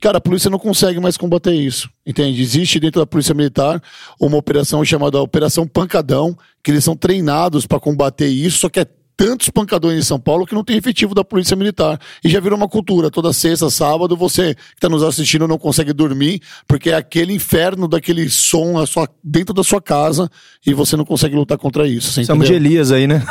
Cara, 0.00 0.18
a 0.18 0.20
polícia 0.20 0.48
não 0.48 0.60
consegue 0.60 1.00
mais 1.00 1.16
combater 1.16 1.52
isso, 1.52 1.90
entende? 2.06 2.40
Existe 2.40 2.78
dentro 2.78 3.00
da 3.00 3.06
polícia 3.06 3.34
militar 3.34 3.82
uma 4.20 4.36
operação 4.36 4.84
chamada 4.84 5.20
Operação 5.20 5.66
Pancadão, 5.66 6.38
que 6.62 6.70
eles 6.70 6.84
são 6.84 6.96
treinados 6.96 7.66
para 7.66 7.80
combater 7.80 8.28
isso, 8.28 8.58
só 8.58 8.68
que 8.68 8.78
é 8.78 8.86
tantos 9.18 9.48
pancadões 9.50 9.98
em 9.98 10.02
São 10.02 10.18
Paulo 10.20 10.46
que 10.46 10.54
não 10.54 10.62
tem 10.62 10.76
efetivo 10.76 11.12
da 11.12 11.24
polícia 11.24 11.56
militar. 11.56 12.00
E 12.24 12.28
já 12.28 12.38
virou 12.38 12.56
uma 12.56 12.68
cultura. 12.68 13.10
Toda 13.10 13.32
sexta, 13.32 13.68
sábado, 13.68 14.16
você 14.16 14.54
que 14.54 14.60
está 14.76 14.88
nos 14.88 15.02
assistindo 15.02 15.48
não 15.48 15.58
consegue 15.58 15.92
dormir, 15.92 16.40
porque 16.68 16.90
é 16.90 16.94
aquele 16.94 17.32
inferno 17.34 17.88
daquele 17.88 18.30
som 18.30 18.78
a 18.78 18.86
sua- 18.86 19.08
dentro 19.22 19.52
da 19.52 19.64
sua 19.64 19.82
casa 19.82 20.30
e 20.64 20.72
você 20.72 20.96
não 20.96 21.04
consegue 21.04 21.34
lutar 21.34 21.58
contra 21.58 21.86
isso. 21.88 22.20
Estamos 22.20 22.46
de? 22.46 22.54
Elias 22.54 22.92
aí, 22.92 23.08
né? 23.08 23.26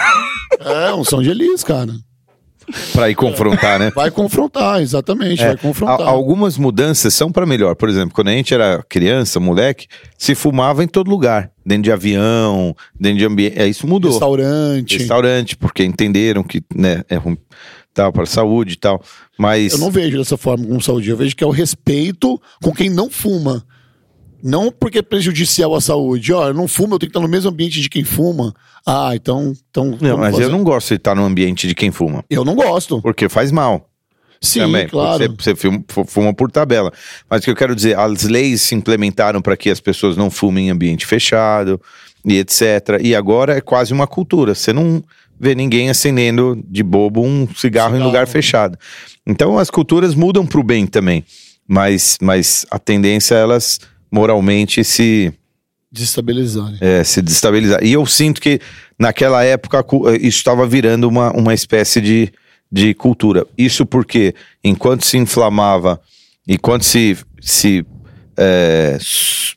É, 0.59 0.93
um 0.93 1.05
São 1.05 1.23
de 1.23 1.29
Elis, 1.29 1.63
cara. 1.63 1.93
Pra 2.91 3.09
ir 3.09 3.15
confrontar, 3.15 3.79
né? 3.79 3.91
Vai 3.95 4.11
confrontar, 4.11 4.81
exatamente, 4.81 5.41
É, 5.41 5.47
vai 5.47 5.57
confrontar. 5.57 6.01
a- 6.05 6.09
algumas 6.09 6.57
mudanças 6.57 7.13
são 7.13 7.31
para 7.31 7.45
melhor. 7.45 7.75
Por 7.75 7.87
exemplo, 7.87 8.13
quando 8.13 8.27
a 8.27 8.31
gente 8.31 8.53
era 8.53 8.83
criança, 8.89 9.39
moleque, 9.39 9.87
se 10.17 10.35
fumava 10.35 10.83
em 10.83 10.87
todo 10.87 11.09
lugar. 11.09 11.49
Dentro 11.65 11.83
de 11.83 11.91
avião, 11.91 12.75
dentro 12.99 13.19
de 13.19 13.25
ambiente. 13.25 13.57
É, 13.59 13.67
isso 13.67 13.87
mudou. 13.87 14.11
Restaurante. 14.11 14.97
Restaurante, 14.97 15.55
porque 15.55 15.83
entenderam 15.83 16.43
que 16.43 16.61
né, 16.75 17.03
é 17.09 17.15
ruim 17.15 17.37
tal, 17.93 18.11
para 18.13 18.23
a 18.23 18.27
saúde 18.27 18.73
e 18.73 18.77
tal. 18.77 19.01
Mas. 19.37 19.71
Eu 19.73 19.79
não 19.79 19.89
vejo 19.91 20.17
dessa 20.17 20.37
forma 20.37 20.65
com 20.65 20.79
saúde. 20.79 21.09
Eu 21.09 21.17
vejo 21.17 21.35
que 21.35 21.43
é 21.43 21.47
o 21.47 21.51
respeito 21.51 22.39
com 22.61 22.71
quem 22.73 22.89
não 22.89 23.09
fuma. 23.09 23.65
Não 24.49 24.71
porque 24.71 24.99
é 24.99 25.01
prejudicial 25.01 25.75
à 25.75 25.81
saúde. 25.81 26.31
Ó, 26.31 26.47
eu 26.47 26.53
não 26.53 26.67
fumo, 26.67 26.95
eu 26.95 26.99
tenho 26.99 27.09
que 27.11 27.17
estar 27.17 27.19
no 27.25 27.27
mesmo 27.31 27.49
ambiente 27.49 27.81
de 27.81 27.89
quem 27.89 28.03
fuma. 28.03 28.53
Ah, 28.85 29.11
então. 29.13 29.53
então 29.69 29.97
Não, 29.99 30.17
mas 30.17 30.31
fazer. 30.31 30.45
eu 30.45 30.49
não 30.49 30.63
gosto 30.63 30.89
de 30.89 30.95
estar 30.95 31.13
no 31.15 31.25
ambiente 31.25 31.67
de 31.67 31.75
quem 31.75 31.91
fuma. 31.91 32.23
Eu 32.29 32.45
não 32.45 32.55
gosto. 32.55 33.01
Porque 33.01 33.27
faz 33.27 33.51
mal. 33.51 33.89
Sim, 34.39 34.59
também. 34.61 34.87
claro. 34.87 35.35
Você, 35.39 35.53
você 35.53 35.55
fuma, 35.55 35.83
fu- 35.87 36.05
fuma 36.05 36.33
por 36.33 36.49
tabela. 36.51 36.91
Mas 37.29 37.41
o 37.41 37.43
que 37.45 37.51
eu 37.51 37.55
quero 37.55 37.75
dizer, 37.75 37.97
as 37.99 38.23
leis 38.23 38.61
se 38.61 38.75
implementaram 38.75 39.41
para 39.41 39.57
que 39.57 39.69
as 39.69 39.79
pessoas 39.79 40.15
não 40.15 40.29
fumem 40.29 40.67
em 40.67 40.69
ambiente 40.69 41.05
fechado 41.05 41.81
e 42.23 42.37
etc. 42.37 42.99
E 43.01 43.15
agora 43.15 43.57
é 43.57 43.61
quase 43.61 43.91
uma 43.91 44.07
cultura. 44.07 44.53
Você 44.55 44.71
não 44.71 45.03
vê 45.39 45.53
ninguém 45.55 45.89
acendendo 45.89 46.63
de 46.69 46.83
bobo 46.83 47.21
um 47.21 47.47
cigarro, 47.55 47.89
em 47.89 47.93
Cigarro. 47.97 48.03
lugar 48.05 48.27
fechado. 48.27 48.77
Então 49.25 49.57
as 49.57 49.69
culturas 49.69 50.15
mudam 50.15 50.45
para 50.45 50.59
o 50.59 50.63
bem 50.63 50.85
também. 50.87 51.25
Mas, 51.67 52.17
mas 52.21 52.65
a 52.71 52.79
tendência 52.79 53.35
é 53.35 53.41
elas 53.41 53.79
moralmente 54.17 54.83
se, 54.83 55.31
Desestabilizar. 55.91 56.71
né? 56.71 56.77
é, 56.81 57.03
se 57.03 57.21
destabilizar. 57.21 57.83
E 57.83 57.93
eu 57.93 58.05
sinto 58.05 58.41
que 58.41 58.59
naquela 58.99 59.43
época 59.43 59.83
cu- 59.83 60.09
isso 60.11 60.37
estava 60.39 60.65
virando 60.67 61.07
uma, 61.07 61.31
uma 61.31 61.53
espécie 61.53 62.01
de, 62.01 62.31
de 62.71 62.93
cultura. 62.93 63.45
Isso 63.57 63.85
porque 63.85 64.33
enquanto 64.63 65.05
se 65.05 65.17
inflamava, 65.17 65.99
enquanto 66.47 66.83
se, 66.83 67.17
se 67.41 67.85
é, 68.35 68.97
su- 68.99 69.55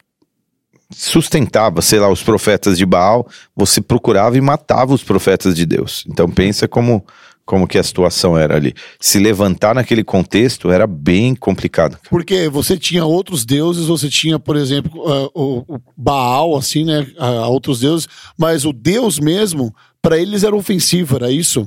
sustentava, 0.93 1.81
sei 1.83 1.99
lá, 2.01 2.09
os 2.11 2.23
profetas 2.23 2.77
de 2.77 2.85
Baal, 2.85 3.27
você 3.57 3.81
procurava 3.81 4.37
e 4.37 4.41
matava 4.41 4.93
os 4.93 5.03
profetas 5.03 5.55
de 5.55 5.65
Deus. 5.65 6.05
Então 6.09 6.29
pensa 6.29 6.67
como, 6.69 7.05
como 7.51 7.67
que 7.67 7.79
a 7.79 7.83
situação 7.83 8.39
era 8.39 8.55
ali. 8.55 8.73
Se 9.01 9.19
levantar 9.19 9.75
naquele 9.75 10.05
contexto 10.05 10.71
era 10.71 10.87
bem 10.87 11.35
complicado. 11.35 11.99
Porque 12.09 12.49
você 12.49 12.79
tinha 12.79 13.05
outros 13.05 13.45
deuses, 13.45 13.87
você 13.87 14.09
tinha, 14.09 14.39
por 14.39 14.55
exemplo, 14.55 15.03
ah, 15.05 15.29
o, 15.35 15.65
o 15.67 15.81
Baal, 15.97 16.57
assim, 16.57 16.85
né? 16.85 17.05
ah, 17.19 17.49
outros 17.49 17.81
deuses, 17.81 18.07
mas 18.39 18.65
o 18.65 18.73
Deus 18.73 19.19
mesmo, 19.19 19.75
para 20.01 20.17
eles 20.17 20.45
era 20.45 20.55
ofensivo, 20.55 21.17
era 21.17 21.29
isso? 21.29 21.67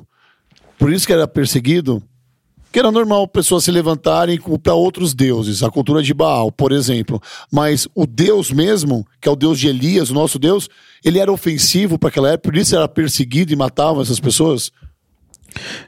Por 0.80 0.90
isso 0.90 1.06
que 1.06 1.12
era 1.12 1.28
perseguido? 1.28 2.02
Que 2.72 2.80
era 2.80 2.90
normal 2.90 3.28
pessoas 3.28 3.66
se 3.66 3.72
levantarem 3.72 4.40
para 4.64 4.74
outros 4.74 5.14
deuses, 5.14 5.64
a 5.64 5.70
cultura 5.70 6.02
de 6.02 6.14
Baal, 6.14 6.50
por 6.50 6.72
exemplo. 6.72 7.22
Mas 7.52 7.90
o 7.94 8.08
Deus 8.08 8.52
mesmo, 8.52 9.06
que 9.20 9.28
é 9.28 9.32
o 9.34 9.36
Deus 9.36 9.60
de 9.60 9.68
Elias, 9.68 10.10
o 10.10 10.14
nosso 10.14 10.40
Deus, 10.40 10.70
ele 11.04 11.20
era 11.20 11.30
ofensivo 11.30 12.00
para 12.00 12.08
aquela 12.08 12.30
época, 12.30 12.52
por 12.52 12.58
isso 12.58 12.74
era 12.74 12.88
perseguido 12.88 13.52
e 13.52 13.56
matava 13.58 14.02
essas 14.02 14.22
pessoas? 14.22 14.72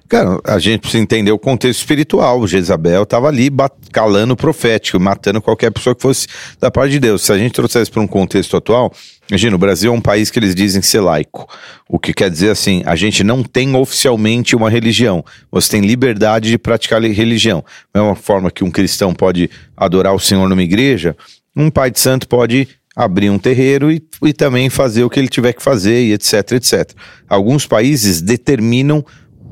Cara, 0.07 0.39
a 0.45 0.59
gente 0.59 0.81
precisa 0.81 1.01
entender 1.01 1.31
o 1.31 1.39
contexto 1.39 1.79
espiritual. 1.79 2.45
Jezabel 2.45 3.03
estava 3.03 3.27
ali 3.27 3.49
calando 3.91 4.33
o 4.33 4.37
profético, 4.37 4.99
matando 4.99 5.41
qualquer 5.41 5.71
pessoa 5.71 5.95
que 5.95 6.01
fosse 6.01 6.27
da 6.59 6.69
parte 6.69 6.91
de 6.91 6.99
Deus. 6.99 7.23
Se 7.23 7.31
a 7.31 7.37
gente 7.37 7.53
trouxesse 7.53 7.89
para 7.89 8.01
um 8.01 8.07
contexto 8.07 8.55
atual, 8.55 8.93
imagina, 9.29 9.55
o 9.55 9.59
Brasil 9.59 9.91
é 9.91 9.95
um 9.95 10.01
país 10.01 10.29
que 10.29 10.37
eles 10.37 10.53
dizem 10.53 10.81
ser 10.81 10.99
laico. 10.99 11.47
O 11.89 11.97
que 11.97 12.13
quer 12.13 12.29
dizer 12.29 12.51
assim, 12.51 12.83
a 12.85 12.95
gente 12.95 13.23
não 13.23 13.43
tem 13.43 13.75
oficialmente 13.75 14.55
uma 14.55 14.69
religião. 14.69 15.25
Você 15.51 15.71
tem 15.71 15.81
liberdade 15.81 16.49
de 16.49 16.57
praticar 16.57 17.01
li- 17.01 17.11
religião. 17.11 17.63
Da 17.93 18.01
mesma 18.01 18.15
forma 18.15 18.51
que 18.51 18.63
um 18.63 18.69
cristão 18.71 19.13
pode 19.13 19.49
adorar 19.75 20.13
o 20.13 20.19
Senhor 20.19 20.47
numa 20.47 20.63
igreja, 20.63 21.15
um 21.55 21.69
pai 21.69 21.89
de 21.89 21.99
santo 21.99 22.27
pode 22.27 22.67
abrir 22.95 23.29
um 23.29 23.37
terreiro 23.37 23.91
e, 23.91 24.01
e 24.23 24.31
também 24.31 24.69
fazer 24.69 25.03
o 25.03 25.09
que 25.09 25.19
ele 25.19 25.27
tiver 25.27 25.51
que 25.51 25.61
fazer 25.61 26.01
e 26.05 26.13
etc, 26.13 26.53
etc. 26.53 26.91
Alguns 27.27 27.67
países 27.67 28.21
determinam 28.21 29.05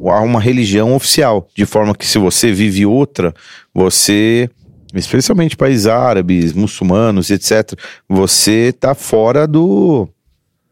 há 0.05 0.21
uma 0.21 0.39
religião 0.39 0.93
oficial, 0.95 1.47
de 1.55 1.65
forma 1.65 1.95
que 1.95 2.05
se 2.05 2.17
você 2.17 2.51
vive 2.51 2.85
outra, 2.85 3.33
você, 3.73 4.49
especialmente 4.93 5.55
países 5.57 5.87
árabes, 5.87 6.53
muçulmanos, 6.53 7.29
etc, 7.29 7.73
você 8.07 8.69
está 8.69 8.93
fora 8.95 9.47
do 9.47 10.07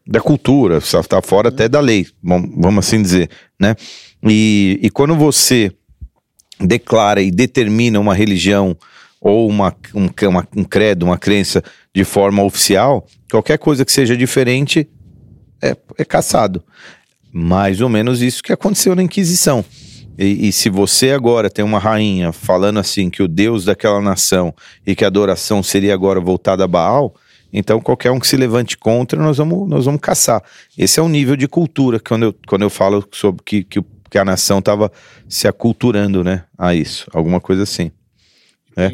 da 0.05 0.19
cultura, 0.19 0.79
está 0.79 1.21
fora 1.21 1.49
até 1.49 1.69
da 1.69 1.79
lei, 1.79 2.07
vam- 2.21 2.49
vamos 2.57 2.85
assim 2.85 3.01
dizer, 3.01 3.29
né? 3.59 3.75
E, 4.27 4.79
e 4.81 4.89
quando 4.89 5.15
você 5.15 5.71
declara 6.59 7.21
e 7.21 7.31
determina 7.31 7.99
uma 7.99 8.13
religião 8.13 8.75
ou 9.21 9.47
uma, 9.47 9.73
um, 9.93 10.09
uma- 10.27 10.47
um 10.57 10.63
credo, 10.63 11.03
uma 11.05 11.17
crença 11.17 11.63
de 11.93 12.03
forma 12.03 12.43
oficial, 12.43 13.07
qualquer 13.29 13.57
coisa 13.59 13.85
que 13.85 13.91
seja 13.91 14.17
diferente 14.17 14.89
é, 15.61 15.77
é 15.97 16.03
caçado. 16.03 16.63
Mais 17.31 17.81
ou 17.81 17.89
menos 17.89 18.21
isso 18.21 18.43
que 18.43 18.51
aconteceu 18.51 18.95
na 18.95 19.03
Inquisição. 19.03 19.63
E, 20.17 20.49
e 20.49 20.51
se 20.51 20.69
você 20.69 21.11
agora 21.11 21.49
tem 21.49 21.63
uma 21.63 21.79
rainha 21.79 22.31
falando 22.31 22.79
assim 22.79 23.09
que 23.09 23.23
o 23.23 23.27
Deus 23.27 23.65
daquela 23.65 24.01
nação 24.01 24.53
e 24.85 24.95
que 24.95 25.03
a 25.03 25.07
adoração 25.07 25.63
seria 25.63 25.93
agora 25.93 26.19
voltada 26.19 26.63
a 26.63 26.67
Baal, 26.67 27.15
então 27.53 27.79
qualquer 27.79 28.11
um 28.11 28.19
que 28.19 28.27
se 28.27 28.37
levante 28.37 28.77
contra, 28.77 29.21
nós 29.21 29.37
vamos, 29.37 29.67
nós 29.67 29.85
vamos 29.85 30.01
caçar. 30.01 30.43
Esse 30.77 30.99
é 30.99 31.03
o 31.03 31.09
nível 31.09 31.35
de 31.35 31.47
cultura 31.47 31.99
quando 31.99 32.23
eu, 32.23 32.35
quando 32.47 32.61
eu 32.61 32.69
falo 32.69 33.05
sobre 33.11 33.41
que, 33.43 33.63
que, 33.63 33.81
que 34.09 34.17
a 34.17 34.25
nação 34.25 34.59
estava 34.59 34.91
se 35.27 35.47
aculturando, 35.47 36.23
né, 36.23 36.43
a 36.57 36.75
isso, 36.75 37.07
alguma 37.13 37.39
coisa 37.39 37.63
assim. 37.63 37.91
É. 38.75 38.89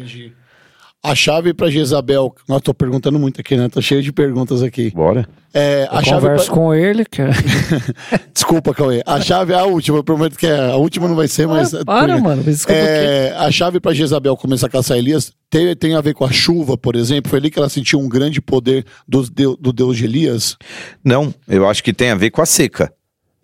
A 1.02 1.14
chave 1.14 1.54
pra 1.54 1.70
Jezabel. 1.70 2.34
Não, 2.48 2.58
tô 2.58 2.74
perguntando 2.74 3.18
muito 3.20 3.40
aqui, 3.40 3.56
né? 3.56 3.68
Tô 3.68 3.80
cheio 3.80 4.02
de 4.02 4.12
perguntas 4.12 4.62
aqui. 4.62 4.90
Bora. 4.90 5.28
É, 5.54 5.86
a 5.90 6.00
Eu 6.00 6.04
chave 6.04 6.20
converso 6.22 6.46
pra... 6.46 6.54
com 6.54 6.74
ele, 6.74 7.04
que 7.04 7.22
é- 7.22 7.30
Desculpa, 8.34 8.74
Cauê. 8.74 9.02
A 9.06 9.20
chave 9.20 9.52
é 9.52 9.56
a 9.56 9.64
última. 9.64 9.98
Eu 9.98 10.04
prometo 10.04 10.36
que 10.36 10.46
é- 10.46 10.70
a 10.70 10.76
última 10.76 11.06
não 11.06 11.14
vai 11.14 11.28
ser, 11.28 11.46
mas. 11.46 11.72
Ah, 11.72 11.84
para, 11.84 12.18
mano. 12.18 12.42
Mas 12.44 12.56
desculpa? 12.56 12.80
É, 12.80 13.32
a 13.36 13.50
chave 13.50 13.78
pra 13.78 13.94
Jezabel 13.94 14.36
começar 14.36 14.66
a 14.66 14.70
caçar 14.70 14.98
Elias 14.98 15.32
tem, 15.48 15.74
tem 15.76 15.94
a 15.94 16.00
ver 16.00 16.14
com 16.14 16.24
a 16.24 16.32
chuva, 16.32 16.76
por 16.76 16.96
exemplo. 16.96 17.30
Foi 17.30 17.38
ali 17.38 17.50
que 17.50 17.58
ela 17.58 17.68
sentiu 17.68 18.00
um 18.00 18.08
grande 18.08 18.40
poder 18.40 18.84
deu- 19.06 19.56
do 19.56 19.72
Deus 19.72 19.96
de 19.96 20.04
Elias. 20.04 20.56
Não, 21.04 21.32
eu 21.48 21.68
acho 21.68 21.82
que 21.82 21.92
tem 21.92 22.10
a 22.10 22.14
ver 22.16 22.30
com 22.30 22.42
a 22.42 22.46
seca 22.46 22.92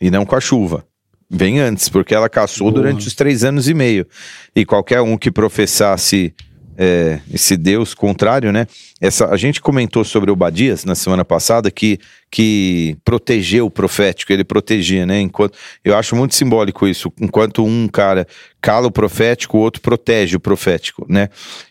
e 0.00 0.10
não 0.10 0.26
com 0.26 0.34
a 0.34 0.40
chuva. 0.40 0.84
Vem 1.30 1.60
antes, 1.60 1.88
porque 1.88 2.14
ela 2.14 2.28
caçou 2.28 2.70
Boa. 2.70 2.82
durante 2.82 3.06
os 3.08 3.14
três 3.14 3.44
anos 3.44 3.68
e 3.68 3.74
meio. 3.74 4.06
E 4.54 4.64
qualquer 4.64 5.00
um 5.00 5.16
que 5.16 5.30
professasse 5.30 6.34
é, 6.76 7.20
esse 7.32 7.56
Deus 7.56 7.94
contrário, 7.94 8.52
né? 8.52 8.66
Essa, 9.00 9.26
a 9.28 9.36
gente 9.36 9.60
comentou 9.60 10.04
sobre 10.04 10.30
Obadias 10.30 10.84
na 10.84 10.94
semana 10.94 11.24
passada 11.24 11.70
que, 11.70 11.98
que 12.30 12.96
protegeu 13.04 13.66
o 13.66 13.70
profético, 13.70 14.32
ele 14.32 14.44
protegia, 14.44 15.06
né? 15.06 15.20
Enquanto, 15.20 15.56
eu 15.84 15.96
acho 15.96 16.16
muito 16.16 16.34
simbólico 16.34 16.86
isso. 16.86 17.12
Enquanto 17.20 17.64
um 17.64 17.86
cara 17.88 18.26
cala 18.60 18.86
o 18.88 18.90
profético, 18.92 19.58
o 19.58 19.60
outro 19.60 19.80
protege 19.80 20.36
o 20.36 20.40
profético, 20.40 21.06
né? 21.08 21.28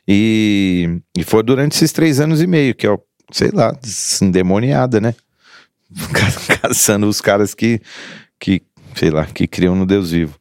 E, 0.07 0.99
e 1.17 1.23
foi 1.23 1.43
durante 1.43 1.73
esses 1.75 1.91
três 1.91 2.19
anos 2.19 2.41
e 2.41 2.47
meio, 2.47 2.73
que 2.75 2.85
é, 2.87 2.91
o, 2.91 2.99
sei 3.31 3.49
lá, 3.51 3.77
endemoniada, 4.21 5.01
né? 5.01 5.15
Ca- 6.13 6.57
caçando 6.67 7.07
os 7.07 7.19
caras 7.21 7.53
que, 7.53 7.79
que, 8.39 8.61
sei 8.95 9.09
lá, 9.09 9.25
que 9.25 9.47
criam 9.47 9.75
no 9.75 9.85
Deus 9.85 10.11
vivo. 10.11 10.35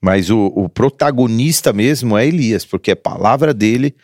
Mas 0.00 0.30
o, 0.30 0.46
o 0.54 0.68
protagonista 0.68 1.72
mesmo 1.72 2.16
é 2.16 2.26
Elias, 2.26 2.64
porque 2.64 2.92
é 2.92 2.94
palavra 2.94 3.52
dele, 3.52 3.94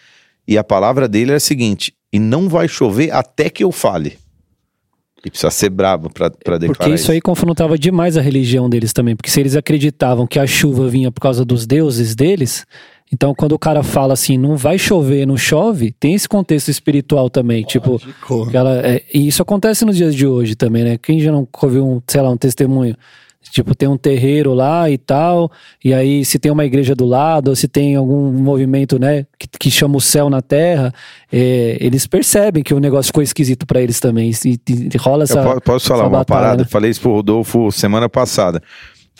e 0.46 0.58
a 0.58 0.64
palavra 0.64 1.08
dele 1.08 1.32
é 1.32 1.36
a 1.36 1.40
seguinte: 1.40 1.94
e 2.12 2.18
não 2.18 2.48
vai 2.48 2.68
chover 2.68 3.10
até 3.12 3.48
que 3.48 3.64
eu 3.64 3.72
fale. 3.72 4.18
E 5.24 5.30
precisa 5.30 5.50
ser 5.50 5.70
brabo 5.70 6.08
pra, 6.08 6.30
pra 6.30 6.56
declarar 6.56 6.78
Porque 6.78 6.90
isso 6.90 7.10
aí 7.10 7.20
confrontava 7.20 7.76
demais 7.76 8.16
a 8.16 8.20
religião 8.20 8.70
deles 8.70 8.92
também. 8.92 9.16
Porque 9.16 9.30
se 9.30 9.40
eles 9.40 9.56
acreditavam 9.56 10.26
que 10.26 10.38
a 10.38 10.46
chuva 10.46 10.88
vinha 10.88 11.10
por 11.10 11.20
causa 11.20 11.44
dos 11.44 11.66
deuses 11.66 12.14
deles, 12.14 12.64
então 13.12 13.34
quando 13.34 13.52
o 13.52 13.58
cara 13.58 13.82
fala 13.82 14.12
assim, 14.12 14.38
não 14.38 14.56
vai 14.56 14.78
chover, 14.78 15.26
não 15.26 15.36
chove, 15.36 15.90
tem 15.98 16.14
esse 16.14 16.28
contexto 16.28 16.70
espiritual 16.70 17.28
também. 17.28 17.64
Tipo, 17.64 18.00
ela, 18.52 18.86
é, 18.86 19.02
e 19.12 19.26
isso 19.26 19.42
acontece 19.42 19.84
nos 19.84 19.96
dias 19.96 20.14
de 20.14 20.26
hoje 20.26 20.54
também, 20.54 20.84
né? 20.84 20.98
Quem 20.98 21.18
já 21.18 21.32
não 21.32 21.48
ouviu 21.60 21.84
um, 21.84 22.00
sei 22.06 22.20
lá, 22.20 22.30
um 22.30 22.36
testemunho? 22.36 22.96
Tipo, 23.50 23.74
tem 23.74 23.88
um 23.88 23.96
terreiro 23.96 24.52
lá 24.54 24.90
e 24.90 24.98
tal, 24.98 25.50
e 25.84 25.94
aí 25.94 26.24
se 26.24 26.38
tem 26.38 26.50
uma 26.52 26.64
igreja 26.64 26.94
do 26.94 27.04
lado, 27.06 27.48
ou 27.48 27.56
se 27.56 27.66
tem 27.68 27.96
algum 27.96 28.30
movimento, 28.32 28.98
né, 28.98 29.24
que, 29.38 29.46
que 29.46 29.70
chama 29.70 29.96
o 29.96 30.00
céu 30.00 30.28
na 30.28 30.42
terra, 30.42 30.92
é, 31.32 31.76
eles 31.80 32.06
percebem 32.06 32.62
que 32.62 32.74
o 32.74 32.80
negócio 32.80 33.06
ficou 33.08 33.22
esquisito 33.22 33.64
pra 33.66 33.80
eles 33.80 33.98
também. 34.00 34.30
E, 34.44 34.58
e- 34.68 34.96
rola 34.98 35.24
essa. 35.24 35.40
Eu 35.40 35.54
po- 35.54 35.60
posso 35.60 35.88
falar 35.88 36.02
uma 36.04 36.18
batalha, 36.18 36.40
parada? 36.40 36.62
né? 36.64 36.68
Falei 36.68 36.90
isso 36.90 37.00
pro 37.00 37.12
Rodolfo 37.12 37.70
semana 37.72 38.08
passada. 38.08 38.60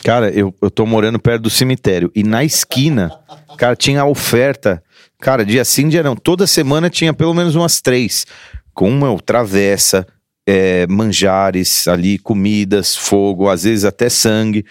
Cara, 0.05 0.29
eu, 0.31 0.55
eu 0.61 0.71
tô 0.71 0.85
morando 0.85 1.19
perto 1.19 1.43
do 1.43 1.51
cemitério 1.51 2.11
e 2.15 2.23
na 2.23 2.45
esquina, 2.45 3.11
cara, 3.57 3.75
tinha 3.75 4.05
oferta. 4.05 4.83
Cara, 5.19 5.45
dia 5.47 5.65
sim, 5.65 5.89
dia 5.89 6.03
não. 6.03 6.15
Toda 6.15 6.47
semana 6.47 6.91
tinha 6.91 7.15
pelo 7.15 7.33
menos 7.33 7.55
umas 7.55 7.81
três. 7.81 8.27
Com 8.75 8.91
uma 8.91 9.17
travessa, 9.19 10.07
é, 10.47 10.87
manjares 10.87 11.89
ali, 11.89 12.19
comidas, 12.19 12.97
fogo, 12.97 13.49
às 13.49 13.65
vezes 13.65 13.85
até 13.85 14.09
sangue. 14.09 14.65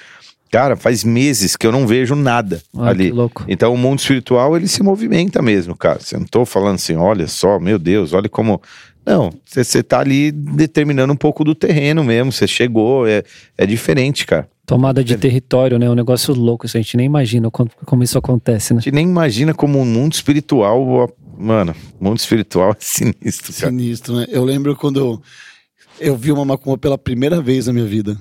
Cara, 0.52 0.78
faz 0.78 1.04
meses 1.04 1.56
que 1.58 1.68
eu 1.68 1.72
não 1.72 1.86
vejo 1.86 2.16
nada 2.16 2.62
Ah, 2.78 2.90
ali. 2.90 3.06
que 3.06 3.12
louco. 3.12 3.44
Então 3.48 3.74
o 3.74 3.78
mundo 3.78 4.00
espiritual 4.00 4.56
ele 4.56 4.68
se 4.68 4.82
movimenta 4.82 5.42
mesmo, 5.42 5.76
cara. 5.76 6.00
Você 6.00 6.18
não 6.18 6.26
tô 6.26 6.46
falando 6.46 6.76
assim, 6.76 6.96
olha 6.96 7.28
só, 7.28 7.60
meu 7.60 7.78
Deus, 7.78 8.14
olha 8.14 8.30
como. 8.30 8.62
Não, 9.06 9.32
você 9.46 9.84
tá 9.84 10.00
ali 10.00 10.32
determinando 10.32 11.14
um 11.14 11.18
pouco 11.18 11.44
do 11.44 11.54
terreno 11.54 12.04
mesmo. 12.04 12.32
Você 12.32 12.48
chegou, 12.48 13.06
é, 13.06 13.24
é 13.58 13.66
diferente, 13.66 14.26
cara. 14.26 14.48
Tomada 14.66 15.04
de 15.04 15.16
território, 15.18 15.78
né? 15.78 15.88
Um 15.88 15.94
negócio 15.94 16.34
louco, 16.34 16.66
isso 16.66 16.76
a 16.78 16.82
gente 16.82 16.98
nem 16.98 17.06
imagina 17.06 17.52
como, 17.52 17.70
como 17.86 18.02
isso 18.04 18.18
acontece, 18.18 18.74
né? 18.74 18.80
A 18.80 18.82
gente 18.82 18.94
nem 18.96 19.06
imagina 19.06 19.54
como 19.54 19.80
o 19.80 19.86
mundo 19.86 20.14
espiritual. 20.14 21.14
Mano, 21.38 21.76
o 22.00 22.04
mundo 22.04 22.18
espiritual 22.18 22.72
é 22.72 22.76
sinistro, 22.80 23.54
cara. 23.54 23.68
Sinistro, 23.72 24.16
né? 24.16 24.26
Eu 24.30 24.44
lembro 24.44 24.76
quando 24.76 25.22
eu, 26.00 26.16
vi 26.16 26.32
uma 26.32 26.46
macumba 26.46 26.78
pela 26.78 26.98
primeira 26.98 27.42
vez 27.42 27.68
na 27.68 27.74
minha 27.74 27.86
vida. 27.86 28.18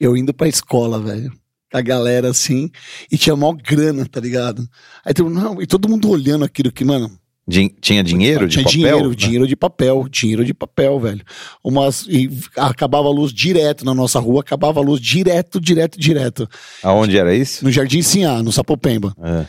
Eu 0.00 0.16
indo 0.16 0.32
pra 0.32 0.48
escola, 0.48 0.98
velho. 1.00 1.32
A 1.72 1.80
galera 1.80 2.30
assim, 2.30 2.68
e 3.12 3.16
tinha 3.16 3.36
maior 3.36 3.52
grana, 3.54 4.04
tá 4.04 4.20
ligado? 4.20 4.66
Aí 5.04 5.14
todo, 5.14 5.30
não, 5.30 5.62
e 5.62 5.66
todo 5.66 5.88
mundo 5.88 6.08
olhando 6.10 6.44
aquilo 6.44 6.72
que, 6.72 6.84
mano, 6.84 7.10
Din- 7.46 7.70
tinha 7.80 8.02
dinheiro 8.02 8.46
de 8.48 8.54
tinha 8.54 8.64
papel? 8.64 8.80
dinheiro, 8.80 9.08
né? 9.10 9.14
dinheiro 9.14 9.46
de 9.46 9.56
papel, 9.56 10.08
dinheiro 10.10 10.44
de 10.44 10.52
papel, 10.52 10.98
velho. 10.98 11.22
Umas, 11.62 12.06
e 12.08 12.28
acabava 12.56 13.06
a 13.08 13.12
luz 13.12 13.32
direto 13.32 13.84
na 13.84 13.94
nossa 13.94 14.18
rua, 14.18 14.40
acabava 14.40 14.80
a 14.80 14.82
luz 14.82 15.00
direto, 15.00 15.60
direto, 15.60 15.98
direto. 15.98 16.48
Aonde 16.82 17.16
era 17.16 17.32
isso? 17.34 17.64
No 17.64 17.70
Jardim 17.70 18.02
Sinhá, 18.02 18.42
no 18.42 18.50
Sapopemba. 18.50 19.14
É. 19.22 19.46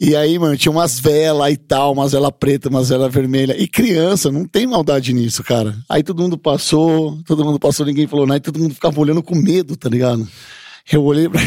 E 0.00 0.14
aí, 0.14 0.38
mano, 0.38 0.56
tinha 0.56 0.70
umas 0.70 1.00
velas 1.00 1.52
e 1.52 1.56
tal, 1.56 1.92
umas 1.92 2.12
velas 2.12 2.30
preta, 2.38 2.68
umas 2.68 2.88
velas 2.88 3.12
vermelha. 3.12 3.60
E 3.60 3.66
criança, 3.66 4.30
não 4.30 4.44
tem 4.44 4.66
maldade 4.66 5.12
nisso, 5.12 5.42
cara. 5.42 5.74
Aí 5.88 6.04
todo 6.04 6.22
mundo 6.22 6.38
passou, 6.38 7.18
todo 7.26 7.44
mundo 7.44 7.58
passou, 7.58 7.84
ninguém 7.84 8.06
falou 8.06 8.26
nada, 8.26 8.38
e 8.38 8.42
todo 8.42 8.60
mundo 8.60 8.74
ficava 8.74 9.00
olhando 9.00 9.22
com 9.22 9.34
medo, 9.34 9.76
tá 9.76 9.88
ligado? 9.88 10.26
Eu 10.90 11.04
olhei 11.04 11.28
pra. 11.28 11.40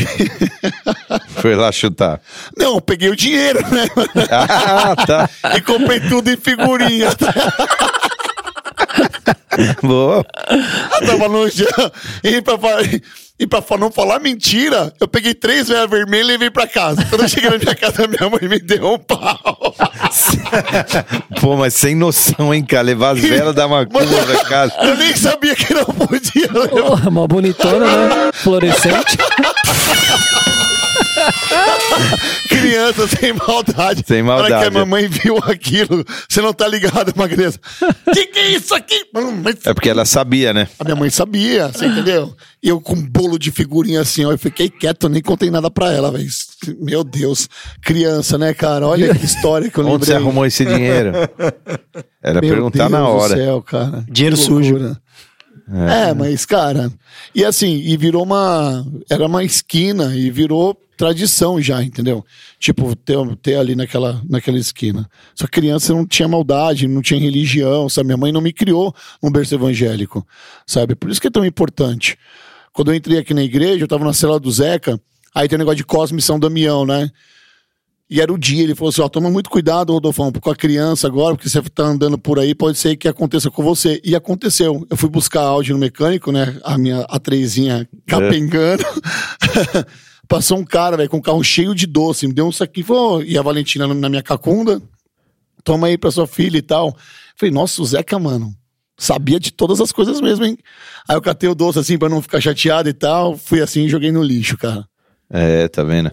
Foi 1.42 1.56
lá 1.56 1.72
chutar. 1.72 2.22
Não, 2.56 2.76
eu 2.76 2.82
peguei 2.82 3.10
o 3.10 3.16
dinheiro, 3.16 3.60
né? 3.72 3.88
ah, 4.30 4.96
tá. 4.96 5.28
E 5.56 5.62
comprei 5.62 6.00
tudo 6.02 6.30
em 6.30 6.38
figurinha. 6.38 7.10
Boa. 9.82 10.24
Eu 11.02 11.08
tava 11.08 11.28
no 11.28 11.50
chão. 11.50 11.92
E 12.24 12.40
pra, 12.42 12.58
e 13.42 13.48
pra 13.48 13.64
não 13.80 13.92
falar 13.92 14.20
mentira, 14.20 14.94
eu 15.00 15.08
peguei 15.08 15.34
três 15.34 15.68
velas 15.68 15.90
vermelhas 15.90 16.28
e 16.28 16.32
levei 16.32 16.52
pra 16.52 16.68
casa. 16.68 17.04
Quando 17.10 17.24
eu 17.24 17.28
cheguei 17.28 17.50
na 17.50 17.58
minha 17.58 17.74
casa, 17.74 18.06
minha 18.08 18.30
mãe 18.30 18.48
me 18.48 18.60
deu 18.60 18.94
um 18.94 19.00
pau. 19.00 19.76
Pô, 21.42 21.58
mas 21.58 21.74
sem 21.74 21.96
noção, 21.96 22.54
hein, 22.54 22.64
cara? 22.64 22.84
Levar 22.84 23.16
as 23.16 23.20
velas 23.20 23.56
da 23.56 23.68
macumba 23.68 24.24
pra 24.28 24.46
casa. 24.46 24.76
Eu 24.84 24.96
nem 24.96 25.16
sabia 25.16 25.56
que 25.56 25.74
não 25.74 25.86
podia 25.86 26.52
levar. 26.54 27.02
Oh, 27.04 27.10
uma 27.10 27.28
bonitona, 27.28 27.86
né? 27.88 28.32
Fluorescente. 28.32 29.18
Criança 32.48 33.08
sem 33.08 33.34
maldade. 33.34 34.04
Sem 34.06 34.24
Na 34.24 34.36
hora 34.36 34.48
que 34.48 34.54
a 34.54 34.56
maldade. 34.58 34.76
mamãe 34.76 35.08
viu 35.08 35.38
aquilo, 35.44 36.04
você 36.28 36.42
não 36.42 36.54
tá 36.54 36.68
ligado, 36.68 37.14
uma 37.16 37.28
criança. 37.28 37.60
Que 38.14 38.26
que 38.28 38.40
é 38.40 38.52
isso 38.52 38.74
aqui? 38.76 39.06
Mas 39.14 39.66
É 39.66 39.74
porque 39.74 39.90
ela 39.90 40.06
sabia, 40.06 40.54
né? 40.54 40.68
A 40.80 40.84
minha 40.84 40.96
mãe 40.96 41.10
sabia, 41.10 41.70
você 41.70 41.86
entendeu? 41.86 42.36
E 42.62 42.68
eu 42.70 42.80
com 42.82 42.94
um 42.94 43.02
bolo 43.02 43.40
de 43.40 43.52
figurinha 43.52 44.02
assim, 44.02 44.26
ó, 44.26 44.32
eu 44.32 44.38
fiquei 44.38 44.70
quieto, 44.70 45.08
nem 45.08 45.22
contei 45.22 45.50
nada 45.50 45.72
pra 45.72 45.92
ela, 45.92 46.12
velho. 46.12 46.28
Meu 46.80 47.04
Deus. 47.04 47.48
Criança, 47.82 48.38
né, 48.38 48.54
cara? 48.54 48.86
Olha 48.88 49.16
que 49.16 49.26
história 49.26 49.70
que 49.70 49.78
eu 49.78 49.84
lembrei. 49.84 49.96
Onde 49.96 50.06
você 50.06 50.14
arrumou 50.14 50.46
esse 50.46 50.66
dinheiro? 50.66 51.12
Era 52.22 52.40
Meu 52.42 52.50
perguntar 52.52 52.90
Deus 52.90 52.92
na 52.92 53.00
do 53.00 53.06
hora. 53.08 53.36
céu, 53.36 53.62
cara. 53.62 54.06
Dinheiro 54.10 54.38
sujo. 54.38 54.96
Loucura. 55.72 55.94
É. 55.94 56.14
mas, 56.14 56.46
cara, 56.46 56.92
e 57.34 57.44
assim, 57.46 57.78
e 57.78 57.96
virou 57.98 58.24
uma. 58.24 58.86
Era 59.10 59.26
uma 59.26 59.44
esquina 59.44 60.16
e 60.16 60.30
virou 60.30 60.78
tradição 60.98 61.60
já, 61.60 61.82
entendeu? 61.82 62.24
Tipo, 62.60 62.96
ter, 62.96 63.18
ter 63.42 63.56
ali 63.56 63.76
naquela, 63.76 64.22
naquela 64.30 64.60
esquina. 64.60 65.10
Só 65.34 65.48
criança 65.48 65.94
não 65.94 66.06
tinha 66.06 66.28
maldade, 66.28 66.88
não 66.88 67.02
tinha 67.02 67.20
religião, 67.20 67.90
sabe? 67.90 68.08
Minha 68.08 68.18
mãe 68.18 68.32
não 68.32 68.42
me 68.42 68.54
criou 68.54 68.94
num 69.22 69.32
berço 69.32 69.56
evangélico, 69.56 70.26
sabe? 70.68 70.94
Por 70.94 71.10
isso 71.10 71.20
que 71.20 71.28
é 71.28 71.32
tão 71.32 71.44
importante. 71.44 72.18
Quando 72.72 72.92
eu 72.92 72.96
entrei 72.96 73.18
aqui 73.18 73.34
na 73.34 73.42
igreja, 73.42 73.84
eu 73.84 73.88
tava 73.88 74.06
na 74.06 74.14
cela 74.14 74.40
do 74.40 74.52
Zeca, 74.52 75.02
aí 75.34 75.48
tem 75.48 75.56
o 75.56 75.60
negócio 75.60 75.78
de 75.78 75.84
Cosme 75.84 76.22
São 76.22 76.40
Damião, 76.40 76.86
né? 76.86 77.10
E 78.12 78.20
era 78.20 78.34
o 78.34 78.38
dia, 78.38 78.62
ele 78.62 78.76
falou 78.76 78.90
assim: 78.90 79.02
ó, 79.02 79.08
toma 79.08 79.32
muito 79.32 79.50
cuidado, 79.50 79.94
Rodolfão, 79.94 80.34
com 80.34 80.50
a 80.50 80.56
criança 80.56 81.08
agora, 81.08 81.34
porque 81.34 81.48
você 81.48 81.62
tá 81.62 81.84
andando 81.84 82.18
por 82.18 82.38
aí, 82.40 82.54
pode 82.54 82.78
ser 82.78 82.98
que 82.98 83.08
aconteça 83.08 83.50
com 83.50 83.64
você. 83.64 84.02
E 84.04 84.14
aconteceu. 84.14 84.86
Eu 84.90 84.98
fui 84.98 85.10
buscar 85.10 85.44
áudio 85.44 85.74
no 85.76 85.80
mecânico, 85.80 86.30
né? 86.30 86.60
A 86.66 86.78
minha 86.78 87.06
a 87.08 87.18
trezinha 87.18 87.88
capengando. 88.06 88.84
Passou 90.28 90.58
um 90.58 90.66
cara, 90.66 90.98
velho, 90.98 91.10
com 91.10 91.18
um 91.18 91.22
carro 91.22 91.42
cheio 91.42 91.74
de 91.74 91.88
doce, 91.88 92.28
me 92.28 92.34
deu 92.34 92.46
um 92.46 92.52
saquinho, 92.52 92.86
falou, 92.86 93.24
e 93.24 93.38
a 93.38 93.42
Valentina 93.42 93.88
na 93.88 94.10
minha 94.10 94.24
cacunda, 94.24 94.82
toma 95.64 95.88
aí 95.88 95.98
pra 95.98 96.12
sua 96.12 96.28
filha 96.28 96.58
e 96.58 96.62
tal. 96.62 96.96
Falei, 97.38 97.54
nossa, 97.54 97.82
o 97.82 97.86
Zeca, 97.86 98.20
mano. 98.20 98.54
sabia 98.98 99.40
de 99.40 99.52
todas 99.52 99.80
as 99.80 99.92
coisas 99.92 100.20
mesmo, 100.20 100.46
hein? 100.46 100.58
Aí 101.08 101.16
eu 101.16 101.22
catei 101.22 101.50
o 101.50 101.56
doce 101.56 101.80
assim 101.80 101.98
pra 101.98 102.10
não 102.10 102.22
ficar 102.22 102.42
chateado 102.42 102.90
e 102.90 102.94
tal. 102.94 103.38
Fui 103.38 103.62
assim 103.62 103.86
e 103.86 103.90
joguei 103.90 104.12
no 104.12 104.22
lixo, 104.22 104.58
cara. 104.58 104.86
É, 105.30 105.70
tá 105.70 105.82
vendo? 105.82 106.12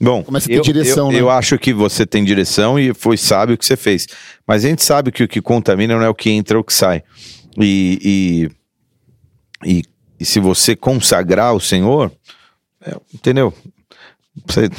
Bom, 0.00 0.22
Começa 0.22 0.46
a 0.46 0.48
ter 0.48 0.58
eu, 0.58 0.62
direção, 0.62 1.06
eu, 1.08 1.12
né? 1.12 1.20
eu 1.20 1.30
acho 1.30 1.58
que 1.58 1.72
você 1.72 2.06
tem 2.06 2.24
direção 2.24 2.78
e 2.78 2.94
foi 2.94 3.16
sábio 3.16 3.56
o 3.56 3.58
que 3.58 3.66
você 3.66 3.76
fez. 3.76 4.06
Mas 4.46 4.64
a 4.64 4.68
gente 4.68 4.82
sabe 4.82 5.10
que 5.10 5.24
o 5.24 5.28
que 5.28 5.40
contamina 5.40 5.96
não 5.96 6.04
é 6.04 6.08
o 6.08 6.14
que 6.14 6.30
entra 6.30 6.56
ou 6.56 6.62
o 6.62 6.64
que 6.64 6.72
sai. 6.72 7.02
E, 7.60 8.48
e, 9.64 9.78
e, 9.78 9.82
e 10.20 10.24
se 10.24 10.38
você 10.38 10.76
consagrar 10.76 11.52
o 11.52 11.60
Senhor, 11.60 12.12
é, 12.80 12.96
entendeu? 13.12 13.52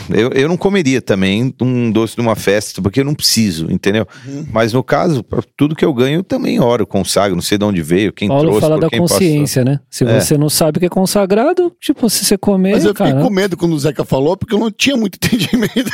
Eu, 0.09 0.31
eu 0.33 0.47
não 0.47 0.57
comeria 0.57 1.01
também 1.01 1.53
um 1.61 1.91
doce 1.91 2.17
numa 2.17 2.35
festa, 2.35 2.81
porque 2.81 2.99
eu 3.01 3.05
não 3.05 3.13
preciso, 3.15 3.71
entendeu? 3.71 4.07
Uhum. 4.25 4.45
Mas 4.51 4.73
no 4.73 4.83
caso, 4.83 5.23
tudo 5.57 5.75
que 5.75 5.85
eu 5.85 5.93
ganho, 5.93 6.19
eu 6.19 6.23
também 6.23 6.59
oro, 6.59 6.85
consagro, 6.87 7.35
não 7.35 7.41
sei 7.41 7.57
de 7.57 7.65
onde 7.65 7.81
veio, 7.81 8.11
quem 8.13 8.27
Paulo 8.27 8.43
trouxe, 8.43 8.61
fala 8.61 8.75
por 8.75 8.81
da 8.81 8.89
quem 8.89 8.99
passou. 8.99 9.17
consciência, 9.17 9.63
né? 9.65 9.79
Se 9.89 10.03
É. 10.05 10.19
você 10.19 10.37
não 10.37 10.49
sabe 10.49 10.77
o 10.77 10.79
que 10.79 10.85
é 10.85 10.89
consagrado, 10.89 11.71
tipo, 11.79 12.09
se 12.09 12.25
você 12.25 12.37
comer, 12.37 12.73
Mas 12.73 12.85
eu 12.85 12.91
fiquei 12.93 13.11
cara. 13.11 13.21
com 13.23 13.29
medo 13.29 13.55
quando 13.57 13.73
o 13.73 13.79
Zeca 13.79 14.03
falou, 14.05 14.35
porque 14.37 14.53
eu 14.53 14.59
não 14.59 14.71
tinha 14.71 14.95
muito 14.97 15.15
entendimento. 15.23 15.91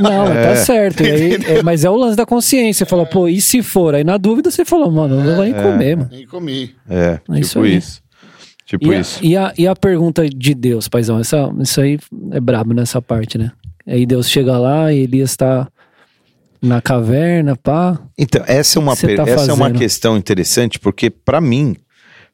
Não, 0.00 0.26
É. 0.26 0.48
tá 0.48 0.56
certo. 0.56 1.02
E 1.02 1.10
aí, 1.10 1.34
é, 1.58 1.62
mas 1.62 1.84
é 1.84 1.90
o 1.90 1.96
lance 1.96 2.16
da 2.16 2.26
consciência. 2.26 2.84
Você 2.84 2.90
fala, 2.90 3.06
pô, 3.06 3.28
e 3.28 3.40
se 3.40 3.62
for? 3.62 3.94
Aí 3.94 4.04
na 4.04 4.16
dúvida 4.16 4.50
você 4.50 4.64
falou, 4.64 4.90
mano, 4.90 5.22
não 5.22 5.34
vou 5.36 5.44
nem 5.44 5.52
comer, 5.54 5.96
mano. 5.96 6.08
Nem 6.12 6.26
comi. 6.26 6.74
É, 6.88 7.18
É 7.30 7.40
isso 7.40 7.52
tipo 7.52 7.64
aí. 7.64 7.76
isso. 7.76 8.00
Tipo 8.68 8.92
E 8.92 8.94
a, 8.94 9.00
isso. 9.00 9.24
e, 9.24 9.34
a, 9.36 9.52
e 9.56 9.66
a 9.66 9.74
pergunta 9.74 10.28
de 10.28 10.54
Deus, 10.54 10.88
paizão, 10.88 11.18
essa, 11.18 11.50
isso 11.58 11.80
aí 11.80 11.98
é 12.32 12.38
brabo 12.38 12.74
nessa 12.74 13.00
parte, 13.00 13.38
né? 13.38 13.50
Aí 13.86 14.04
Deus 14.04 14.28
chega 14.28 14.58
lá 14.58 14.92
e 14.92 14.98
Elias 15.04 15.34
tá 15.34 15.66
na 16.60 16.82
caverna, 16.82 17.56
pá. 17.56 17.98
Então, 18.18 18.44
essa 18.46 18.78
é 18.78 18.82
uma, 18.82 18.94
per- 18.94 19.16
tá 19.16 19.22
essa 19.26 19.50
é 19.50 19.54
uma 19.54 19.70
questão 19.70 20.18
interessante, 20.18 20.78
porque 20.78 21.08
pra 21.08 21.40
mim 21.40 21.74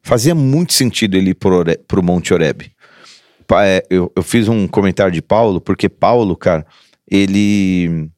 fazia 0.03 0.35
muito 0.35 0.73
sentido 0.73 1.15
ele 1.15 1.29
ir 1.29 1.35
pro, 1.35 1.55
Ore- 1.59 1.79
pro 1.87 2.03
Monte 2.03 2.33
Oreb. 2.33 2.63
Pa- 3.47 3.65
é, 3.65 3.81
eu, 3.89 4.11
eu 4.13 4.21
fiz 4.21 4.49
um 4.49 4.67
comentário 4.67 5.13
de 5.13 5.21
Paulo, 5.21 5.61
porque 5.61 5.87
Paulo, 5.87 6.35
cara, 6.35 6.65
ele, 7.09 8.09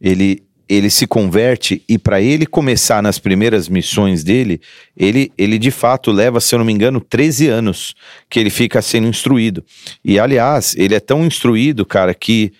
ele, 0.00 0.44
ele 0.68 0.90
se 0.90 1.06
converte 1.06 1.82
e 1.88 1.96
pra 1.96 2.20
ele 2.20 2.44
começar 2.46 3.02
nas 3.02 3.18
primeiras 3.18 3.68
missões 3.68 4.22
dele, 4.22 4.60
ele, 4.96 5.32
ele 5.38 5.58
de 5.58 5.70
fato 5.70 6.12
leva, 6.12 6.40
se 6.40 6.54
eu 6.54 6.58
não 6.58 6.66
me 6.66 6.72
engano, 6.72 7.00
13 7.00 7.48
anos 7.48 7.94
que 8.28 8.38
ele 8.38 8.50
fica 8.50 8.82
sendo 8.82 9.06
instruído. 9.06 9.64
E 10.04 10.18
aliás, 10.18 10.74
ele 10.76 10.94
é 10.94 11.00
tão 11.00 11.24
instruído, 11.24 11.86
cara, 11.86 12.12
que, 12.12 12.52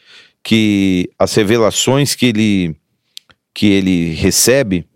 que 0.42 1.10
as 1.18 1.34
revelações 1.34 2.14
que 2.14 2.26
ele 2.26 2.76
que 3.54 3.66
ele 3.66 4.14
recebe 4.14 4.86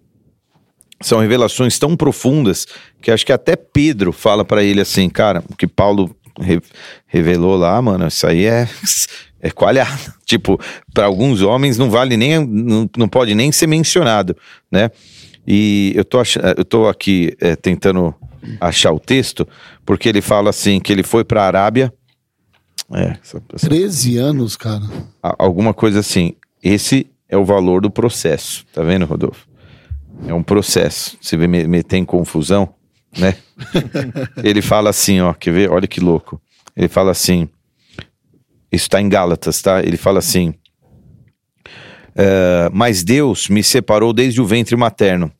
são 1.00 1.18
revelações 1.18 1.78
tão 1.80 1.96
profundas 1.96 2.64
que 3.02 3.10
acho 3.10 3.26
que 3.26 3.32
até 3.32 3.56
Pedro 3.56 4.12
fala 4.12 4.44
pra 4.44 4.62
ele 4.62 4.80
assim, 4.80 5.08
cara, 5.10 5.42
o 5.50 5.56
que 5.56 5.66
Paulo 5.66 6.14
re- 6.40 6.62
revelou 7.08 7.56
lá, 7.56 7.82
mano, 7.82 8.06
isso 8.06 8.24
aí 8.24 8.44
é 8.44 8.68
é 9.42 9.50
coalhada. 9.50 10.14
Tipo, 10.24 10.58
para 10.94 11.04
alguns 11.04 11.42
homens 11.42 11.76
não 11.76 11.90
vale 11.90 12.16
nem 12.16 12.38
não, 12.46 12.88
não 12.96 13.08
pode 13.08 13.34
nem 13.34 13.52
ser 13.52 13.66
mencionado, 13.66 14.34
né? 14.70 14.90
E 15.46 15.92
eu 15.96 16.04
tô 16.04 16.20
ach- 16.20 16.38
eu 16.56 16.64
tô 16.64 16.88
aqui 16.88 17.36
é, 17.40 17.54
tentando 17.56 18.14
achar 18.60 18.92
o 18.92 18.98
texto 19.00 19.46
porque 19.84 20.08
ele 20.08 20.20
fala 20.22 20.50
assim 20.50 20.80
que 20.80 20.92
ele 20.92 21.02
foi 21.02 21.24
pra 21.24 21.44
Arábia 21.44 21.92
é, 22.94 23.16
essa- 23.22 23.42
essa- 23.54 23.68
13 23.68 24.16
anos, 24.18 24.56
cara. 24.56 24.82
a- 25.22 25.34
alguma 25.38 25.74
coisa 25.74 25.98
assim. 26.00 26.34
Esse 26.62 27.06
é 27.28 27.36
o 27.36 27.44
valor 27.44 27.80
do 27.82 27.90
processo. 27.90 28.64
Tá 28.72 28.82
vendo, 28.82 29.04
Rodolfo? 29.04 29.46
É 30.28 30.32
um 30.34 30.42
processo. 30.42 31.16
Você 31.20 31.36
vê 31.36 31.46
me- 31.48 31.66
meter 31.66 31.96
em 31.96 32.04
confusão, 32.04 32.72
né? 33.18 33.34
Ele 34.44 34.62
fala 34.62 34.90
assim, 34.90 35.20
ó, 35.20 35.32
quer 35.34 35.52
ver? 35.52 35.70
Olha 35.70 35.86
que 35.88 36.00
louco. 36.00 36.40
Ele 36.76 36.88
fala 36.88 37.10
assim. 37.10 37.48
Isso 38.72 38.84
está 38.84 39.00
em 39.00 39.08
Gálatas, 39.08 39.60
tá? 39.60 39.80
Ele 39.82 39.96
fala 39.96 40.18
assim. 40.18 40.54
"Eh, 42.16 42.70
mas 42.72 43.04
Deus 43.04 43.48
me 43.48 43.62
separou 43.62 44.12
desde 44.12 44.40
o 44.40 44.46
ventre 44.46 44.74
materno 44.76 45.30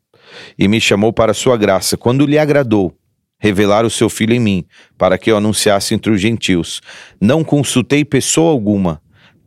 e 0.58 0.68
me 0.68 0.80
chamou 0.80 1.12
para 1.12 1.32
a 1.32 1.34
sua 1.34 1.56
graça, 1.56 1.96
quando 1.96 2.26
lhe 2.26 2.38
agradou 2.38 2.94
revelar 3.42 3.84
o 3.84 3.90
seu 3.90 4.08
filho 4.08 4.32
em 4.32 4.38
mim, 4.38 4.64
para 4.96 5.18
que 5.18 5.28
eu 5.28 5.36
anunciasse 5.36 5.94
entre 5.94 6.12
os 6.12 6.20
gentios. 6.20 6.80
Não 7.20 7.42
consultei 7.42 8.04
pessoa 8.04 8.52
alguma, 8.52 9.02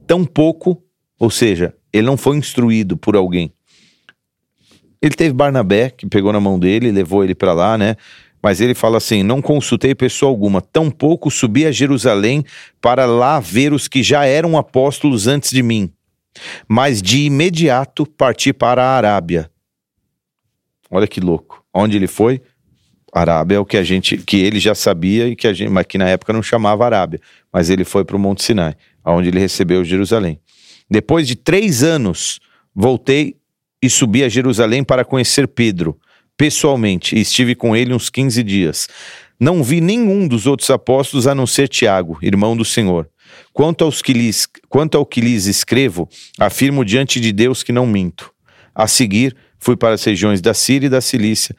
tampouco, 0.05 0.83
ou 1.17 1.29
seja, 1.29 1.73
ele 1.93 2.05
não 2.05 2.17
foi 2.17 2.35
instruído 2.35 2.97
por 2.97 3.15
alguém. 3.15 3.53
Ele 5.01 5.15
teve 5.15 5.33
Barnabé, 5.33 5.89
que 5.91 6.05
pegou 6.07 6.33
na 6.33 6.41
mão 6.41 6.59
dele, 6.59 6.91
levou 6.91 7.23
ele 7.23 7.33
para 7.33 7.53
lá, 7.53 7.77
né? 7.77 7.95
Mas 8.45 8.61
ele 8.61 8.75
fala 8.75 8.97
assim: 8.97 9.23
não 9.23 9.41
consultei 9.41 9.95
pessoa 9.95 10.29
alguma, 10.29 10.61
tampouco 10.61 11.31
subi 11.31 11.65
a 11.65 11.71
Jerusalém 11.71 12.45
para 12.79 13.07
lá 13.07 13.39
ver 13.39 13.73
os 13.73 13.87
que 13.87 14.03
já 14.03 14.23
eram 14.23 14.55
apóstolos 14.55 15.25
antes 15.25 15.49
de 15.49 15.63
mim, 15.63 15.91
mas 16.67 17.01
de 17.01 17.25
imediato 17.25 18.05
parti 18.05 18.53
para 18.53 18.83
a 18.83 18.97
Arábia. 18.97 19.49
Olha 20.91 21.07
que 21.07 21.19
louco. 21.19 21.65
Onde 21.73 21.97
ele 21.97 22.05
foi? 22.05 22.39
Arábia 23.11 23.55
é 23.55 23.59
o 23.59 23.65
que 23.65 23.77
a 23.77 23.83
gente, 23.83 24.15
que 24.17 24.37
ele 24.37 24.59
já 24.59 24.75
sabia 24.75 25.27
e 25.27 25.35
que 25.35 25.47
a 25.47 25.53
gente, 25.53 25.71
mas 25.71 25.87
que 25.87 25.97
na 25.97 26.07
época 26.07 26.31
não 26.31 26.43
chamava 26.43 26.85
Arábia. 26.85 27.19
Mas 27.51 27.71
ele 27.71 27.83
foi 27.83 28.05
para 28.05 28.15
o 28.15 28.19
Monte 28.19 28.43
Sinai, 28.43 28.75
onde 29.03 29.29
ele 29.29 29.39
recebeu 29.39 29.83
Jerusalém. 29.83 30.39
Depois 30.87 31.27
de 31.27 31.35
três 31.35 31.81
anos, 31.81 32.39
voltei 32.75 33.37
e 33.81 33.89
subi 33.89 34.23
a 34.23 34.29
Jerusalém 34.29 34.83
para 34.83 35.03
conhecer 35.03 35.47
Pedro 35.47 35.99
pessoalmente 36.37 37.15
e 37.15 37.21
estive 37.21 37.55
com 37.55 37.75
ele 37.75 37.93
uns 37.93 38.09
15 38.09 38.43
dias. 38.43 38.87
Não 39.39 39.63
vi 39.63 39.81
nenhum 39.81 40.27
dos 40.27 40.47
outros 40.47 40.69
apóstolos 40.69 41.27
a 41.27 41.35
não 41.35 41.45
ser 41.45 41.67
Tiago, 41.67 42.17
irmão 42.21 42.55
do 42.55 42.63
Senhor. 42.63 43.09
Quanto, 43.51 43.83
aos 43.83 44.01
que 44.01 44.13
lhes, 44.13 44.47
quanto 44.69 44.97
ao 44.97 45.05
que 45.05 45.19
lhes 45.19 45.45
escrevo, 45.45 46.07
afirmo 46.39 46.85
diante 46.85 47.19
de 47.19 47.31
Deus 47.31 47.63
que 47.63 47.71
não 47.71 47.85
minto. 47.85 48.31
A 48.73 48.87
seguir, 48.87 49.35
fui 49.59 49.75
para 49.75 49.95
as 49.95 50.03
regiões 50.03 50.41
da 50.41 50.53
Síria 50.53 50.87
e 50.87 50.89
da 50.89 51.01
Cilícia, 51.01 51.55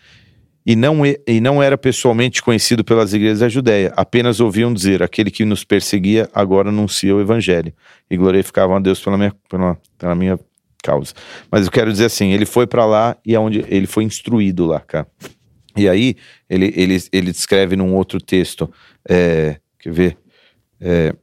e 0.67 0.75
não, 0.75 1.07
e, 1.07 1.41
não 1.41 1.63
era 1.63 1.79
pessoalmente 1.79 2.43
conhecido 2.43 2.83
pelas 2.83 3.15
igrejas 3.15 3.39
da 3.39 3.49
Judéia, 3.49 3.93
apenas 3.97 4.41
ouviam 4.41 4.75
dizer: 4.75 5.01
aquele 5.01 5.31
que 5.31 5.45
nos 5.45 5.63
perseguia 5.63 6.29
agora 6.35 6.71
anuncia 6.71 7.15
o 7.15 7.21
evangelho, 7.21 7.73
e 8.11 8.17
glorificavam 8.17 8.77
a 8.77 8.81
Deus 8.81 9.01
pela 9.01 9.17
minha, 9.17 9.33
pela, 9.49 9.79
pela 9.97 10.15
minha 10.17 10.37
causa. 10.87 11.13
Mas 11.51 11.67
eu 11.67 11.73
quero 11.73 11.91
dizer 11.91 12.07
assim: 12.07 12.33
ele 12.33 12.47
foi 12.47 12.67
para 12.67 12.85
lá 12.85 13.17
e 13.25 13.35
aonde 13.35 13.65
ele 13.69 13.87
foi 13.87 14.05
instruído 14.05 14.67
lá, 14.67 14.81
cara. 14.81 15.07
E 15.77 15.89
aí, 15.89 16.17
ele, 16.49 16.73
ele, 16.75 16.97
ele 17.13 17.33
descreve 17.33 17.77
num 17.77 17.95
outro 17.95 18.19
texto, 18.19 18.71
é, 19.09 19.57
quer 19.79 19.93
ver? 19.93 20.19
É, 20.81 21.15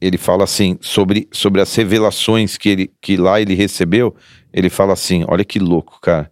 ele 0.00 0.18
fala 0.18 0.44
assim 0.44 0.76
sobre, 0.80 1.26
sobre 1.32 1.60
as 1.60 1.74
revelações 1.74 2.58
que, 2.58 2.68
ele, 2.68 2.92
que 3.00 3.16
lá 3.16 3.40
ele 3.40 3.54
recebeu. 3.54 4.14
Ele 4.52 4.68
fala 4.68 4.92
assim: 4.92 5.24
olha 5.26 5.44
que 5.44 5.58
louco, 5.58 5.98
cara. 6.00 6.30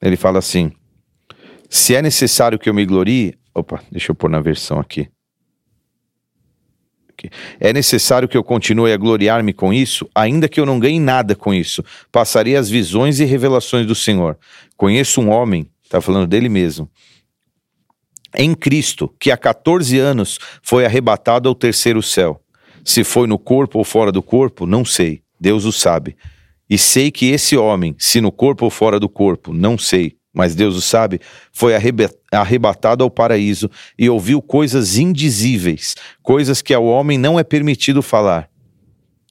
Ele 0.00 0.16
fala 0.16 0.38
assim: 0.38 0.72
se 1.68 1.94
é 1.94 2.02
necessário 2.02 2.58
que 2.58 2.68
eu 2.68 2.74
me 2.74 2.86
glorie. 2.86 3.34
Opa, 3.54 3.82
deixa 3.90 4.10
eu 4.10 4.14
pôr 4.14 4.30
na 4.30 4.40
versão 4.40 4.80
aqui. 4.80 5.08
É 7.60 7.72
necessário 7.72 8.28
que 8.28 8.36
eu 8.36 8.44
continue 8.44 8.92
a 8.92 8.96
gloriar-me 8.96 9.52
com 9.52 9.72
isso, 9.72 10.08
ainda 10.14 10.48
que 10.48 10.60
eu 10.60 10.66
não 10.66 10.78
ganhe 10.78 11.00
nada 11.00 11.34
com 11.34 11.52
isso. 11.52 11.84
Passarei 12.10 12.56
as 12.56 12.70
visões 12.70 13.20
e 13.20 13.24
revelações 13.24 13.86
do 13.86 13.94
Senhor. 13.94 14.38
Conheço 14.76 15.20
um 15.20 15.30
homem, 15.30 15.68
está 15.84 16.00
falando 16.00 16.26
dele 16.26 16.48
mesmo, 16.48 16.88
em 18.34 18.54
Cristo, 18.54 19.12
que 19.20 19.30
há 19.30 19.36
14 19.36 19.98
anos 19.98 20.38
foi 20.62 20.84
arrebatado 20.84 21.48
ao 21.48 21.54
terceiro 21.54 22.02
céu. 22.02 22.40
Se 22.84 23.04
foi 23.04 23.26
no 23.26 23.38
corpo 23.38 23.78
ou 23.78 23.84
fora 23.84 24.10
do 24.10 24.22
corpo, 24.22 24.66
não 24.66 24.84
sei. 24.84 25.22
Deus 25.38 25.64
o 25.64 25.72
sabe. 25.72 26.16
E 26.68 26.78
sei 26.78 27.10
que 27.10 27.30
esse 27.30 27.56
homem, 27.56 27.94
se 27.98 28.20
no 28.20 28.32
corpo 28.32 28.64
ou 28.64 28.70
fora 28.70 28.98
do 28.98 29.08
corpo, 29.08 29.52
não 29.52 29.76
sei, 29.76 30.16
mas 30.32 30.54
Deus 30.54 30.76
o 30.76 30.80
sabe, 30.80 31.20
foi 31.52 31.74
arreba- 31.74 32.10
arrebatado 32.30 33.04
ao 33.04 33.10
paraíso 33.10 33.70
e 33.98 34.08
ouviu 34.08 34.40
coisas 34.40 34.96
indizíveis, 34.96 35.94
coisas 36.22 36.62
que 36.62 36.72
ao 36.72 36.84
homem 36.84 37.18
não 37.18 37.38
é 37.38 37.44
permitido 37.44 38.02
falar. 38.02 38.50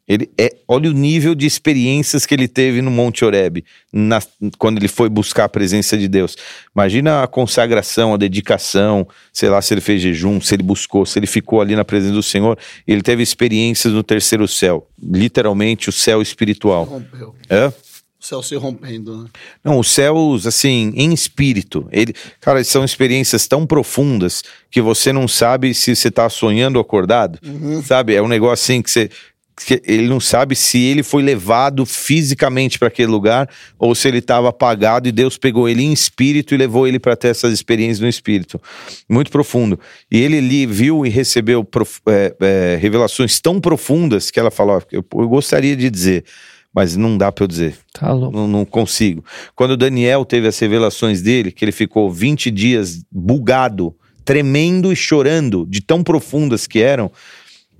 Ele 0.07 0.29
é, 0.37 0.53
olha 0.67 0.89
o 0.89 0.93
nível 0.93 1.33
de 1.33 1.45
experiências 1.45 2.25
que 2.25 2.33
ele 2.33 2.47
teve 2.47 2.81
no 2.81 2.91
Monte 2.91 3.23
Oreb, 3.23 3.63
na- 3.93 4.21
quando 4.57 4.77
ele 4.77 4.89
foi 4.89 5.07
buscar 5.07 5.45
a 5.45 5.49
presença 5.49 5.97
de 5.97 6.07
Deus. 6.07 6.35
Imagina 6.75 7.23
a 7.23 7.27
consagração, 7.27 8.13
a 8.13 8.17
dedicação, 8.17 9.07
sei 9.31 9.47
lá 9.47 9.61
se 9.61 9.73
ele 9.73 9.79
fez 9.79 10.01
jejum, 10.01 10.41
se 10.41 10.53
ele 10.55 10.63
buscou, 10.63 11.05
se 11.05 11.17
ele 11.17 11.27
ficou 11.27 11.61
ali 11.61 11.77
na 11.77 11.85
presença 11.85 12.13
do 12.13 12.23
Senhor. 12.23 12.57
Ele 12.85 13.01
teve 13.01 13.23
experiências 13.23 13.93
no 13.93 14.03
terceiro 14.03 14.47
céu, 14.49 14.85
literalmente 15.01 15.87
o 15.87 15.93
céu 15.93 16.21
espiritual. 16.21 16.83
Rompeu. 16.83 17.33
O 18.21 18.25
céu 18.25 18.43
se 18.43 18.55
rompendo, 18.55 19.23
né? 19.23 19.29
Não, 19.63 19.79
os 19.79 19.89
céus, 19.89 20.45
assim, 20.45 20.93
em 20.95 21.11
espírito. 21.11 21.87
Ele, 21.91 22.13
cara, 22.39 22.63
são 22.63 22.85
experiências 22.85 23.47
tão 23.47 23.65
profundas 23.65 24.43
que 24.69 24.79
você 24.79 25.11
não 25.11 25.27
sabe 25.27 25.73
se 25.73 25.95
você 25.95 26.11
tá 26.11 26.29
sonhando 26.29 26.75
ou 26.75 26.81
acordado. 26.83 27.39
Sabe? 27.83 28.13
É 28.13 28.21
um 28.21 28.27
negócio 28.27 28.53
assim 28.53 28.79
que 28.83 28.91
você, 28.91 29.09
que 29.65 29.81
ele 29.85 30.07
não 30.07 30.19
sabe 30.19 30.55
se 30.55 30.79
ele 30.79 31.01
foi 31.01 31.23
levado 31.23 31.83
fisicamente 31.83 32.77
para 32.77 32.89
aquele 32.89 33.09
lugar 33.09 33.49
ou 33.79 33.95
se 33.95 34.07
ele 34.07 34.19
estava 34.19 34.49
apagado 34.49 35.07
e 35.07 35.11
Deus 35.11 35.35
pegou 35.35 35.67
ele 35.67 35.83
em 35.83 35.91
espírito 35.91 36.53
e 36.53 36.57
levou 36.57 36.87
ele 36.87 36.99
para 36.99 37.15
ter 37.15 37.29
essas 37.29 37.51
experiências 37.51 37.99
no 37.99 38.07
espírito. 38.07 38.61
Muito 39.09 39.31
profundo. 39.31 39.79
E 40.11 40.21
ele 40.21 40.37
ali 40.37 40.67
viu 40.67 41.05
e 41.07 41.09
recebeu 41.09 41.63
prof, 41.63 41.99
é, 42.07 42.35
é, 42.39 42.77
revelações 42.79 43.39
tão 43.39 43.59
profundas 43.59 44.29
que 44.29 44.39
ela 44.39 44.51
falou: 44.51 44.79
eu, 44.91 45.03
eu 45.13 45.27
gostaria 45.27 45.75
de 45.75 45.89
dizer, 45.89 46.23
mas 46.73 46.95
não 46.95 47.17
dá 47.17 47.31
para 47.31 47.43
eu 47.43 47.47
dizer. 47.47 47.77
Tá 47.93 48.11
louco. 48.11 48.35
Não, 48.35 48.47
não 48.47 48.65
consigo. 48.65 49.23
Quando 49.55 49.77
Daniel 49.77 50.23
teve 50.23 50.47
as 50.47 50.57
revelações 50.57 51.21
dele, 51.21 51.51
que 51.51 51.63
ele 51.65 51.71
ficou 51.71 52.09
20 52.11 52.49
dias 52.49 53.03
bugado, 53.11 53.95
tremendo 54.23 54.91
e 54.91 54.95
chorando, 54.95 55.65
de 55.69 55.81
tão 55.81 56.03
profundas 56.03 56.67
que 56.67 56.81
eram. 56.81 57.11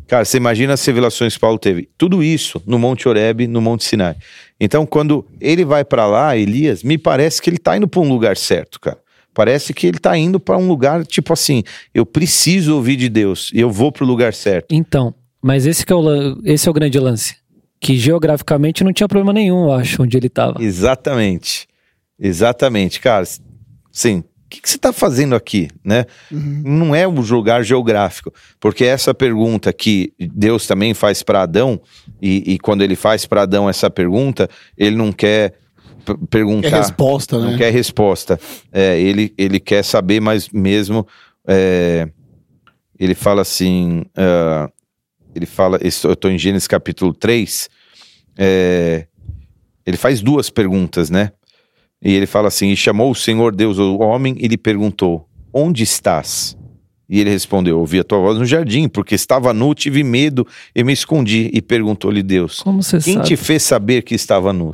Cara, 0.07 0.25
você 0.25 0.37
imagina 0.37 0.73
as 0.73 0.85
revelações 0.85 1.35
que 1.35 1.39
Paulo 1.39 1.57
teve. 1.57 1.87
Tudo 1.97 2.21
isso 2.21 2.61
no 2.65 2.77
Monte 2.77 3.07
Oreb, 3.07 3.47
no 3.47 3.61
Monte 3.61 3.85
Sinai. 3.85 4.15
Então, 4.59 4.85
quando 4.85 5.25
ele 5.39 5.63
vai 5.63 5.85
para 5.85 6.05
lá, 6.05 6.35
Elias, 6.35 6.83
me 6.83 6.97
parece 6.97 7.41
que 7.41 7.49
ele 7.49 7.57
tá 7.57 7.77
indo 7.77 7.87
para 7.87 8.01
um 8.01 8.09
lugar 8.09 8.35
certo, 8.35 8.79
cara. 8.79 8.97
Parece 9.33 9.73
que 9.73 9.87
ele 9.87 9.97
tá 9.97 10.17
indo 10.17 10.39
para 10.39 10.57
um 10.57 10.67
lugar 10.67 11.05
tipo 11.05 11.31
assim, 11.31 11.63
eu 11.93 12.05
preciso 12.05 12.75
ouvir 12.75 12.97
de 12.97 13.07
Deus 13.07 13.49
e 13.53 13.61
eu 13.61 13.71
vou 13.71 13.89
pro 13.89 14.05
lugar 14.05 14.33
certo. 14.33 14.67
Então, 14.69 15.15
mas 15.41 15.65
esse, 15.65 15.85
que 15.85 15.93
é 15.93 15.95
o, 15.95 16.41
esse 16.43 16.67
é 16.67 16.71
o 16.71 16.73
grande 16.73 16.99
lance. 16.99 17.37
Que 17.81 17.97
geograficamente 17.97 18.83
não 18.83 18.93
tinha 18.93 19.07
problema 19.07 19.33
nenhum, 19.33 19.63
eu 19.63 19.73
acho, 19.73 20.03
onde 20.03 20.15
ele 20.15 20.29
tava. 20.29 20.63
Exatamente. 20.63 21.67
Exatamente, 22.19 22.99
cara. 22.99 23.25
Sim. 23.91 24.19
O 24.19 24.23
que, 24.51 24.61
que 24.61 24.69
você 24.69 24.75
está 24.75 24.93
fazendo 24.93 25.33
aqui, 25.33 25.69
né? 25.83 26.05
Não 26.29 26.93
é 26.93 27.07
um 27.07 27.21
lugar 27.21 27.63
geográfico, 27.63 28.33
porque 28.59 28.83
essa 28.83 29.13
pergunta 29.13 29.71
que 29.73 30.13
Deus 30.19 30.67
também 30.67 30.93
faz 30.93 31.23
para 31.23 31.41
Adão 31.41 31.81
e, 32.21 32.53
e 32.53 32.59
quando 32.59 32.81
ele 32.83 32.95
faz 32.95 33.25
para 33.25 33.43
Adão 33.43 33.69
essa 33.69 33.89
pergunta, 33.89 34.49
ele 34.77 34.95
não 34.95 35.11
quer 35.11 35.53
perguntar, 36.29 36.67
É 36.67 36.77
resposta, 36.79 37.39
né? 37.39 37.51
não 37.51 37.57
quer 37.57 37.71
resposta. 37.71 38.39
É, 38.71 38.99
ele, 38.99 39.33
ele 39.37 39.59
quer 39.59 39.83
saber, 39.83 40.19
mas 40.19 40.49
mesmo 40.49 41.07
é, 41.47 42.09
ele 42.99 43.15
fala 43.15 43.41
assim, 43.41 44.03
ah, 44.15 44.69
ele 45.35 45.45
fala, 45.45 45.79
eu 45.81 45.87
estou 45.87 46.29
em 46.31 46.37
Gênesis 46.37 46.67
capítulo 46.67 47.13
3, 47.13 47.69
é, 48.37 49.07
ele 49.85 49.97
faz 49.97 50.21
duas 50.21 50.49
perguntas, 50.49 51.09
né? 51.09 51.31
E 52.03 52.13
ele 52.13 52.25
fala 52.25 52.47
assim: 52.47 52.69
E 52.69 52.75
chamou 52.75 53.11
o 53.11 53.15
Senhor 53.15 53.55
Deus 53.55 53.77
o 53.77 53.99
homem 53.99 54.35
e 54.39 54.47
lhe 54.47 54.57
perguntou: 54.57 55.27
Onde 55.53 55.83
estás? 55.83 56.57
E 57.07 57.19
ele 57.19 57.29
respondeu: 57.29 57.77
Ouvi 57.79 57.99
a 57.99 58.03
tua 58.03 58.19
voz 58.19 58.39
no 58.39 58.45
jardim, 58.45 58.87
porque 58.87 59.13
estava 59.13 59.53
nu, 59.53 59.73
tive 59.75 60.03
medo 60.03 60.47
e 60.75 60.83
me 60.83 60.93
escondi. 60.93 61.51
E 61.53 61.61
perguntou-lhe 61.61 62.23
Deus: 62.23 62.61
Como 62.61 62.81
você 62.81 62.99
Quem 62.99 63.15
sabe? 63.15 63.27
te 63.27 63.37
fez 63.37 63.61
saber 63.63 64.01
que 64.01 64.15
estava 64.15 64.51
nu? 64.51 64.71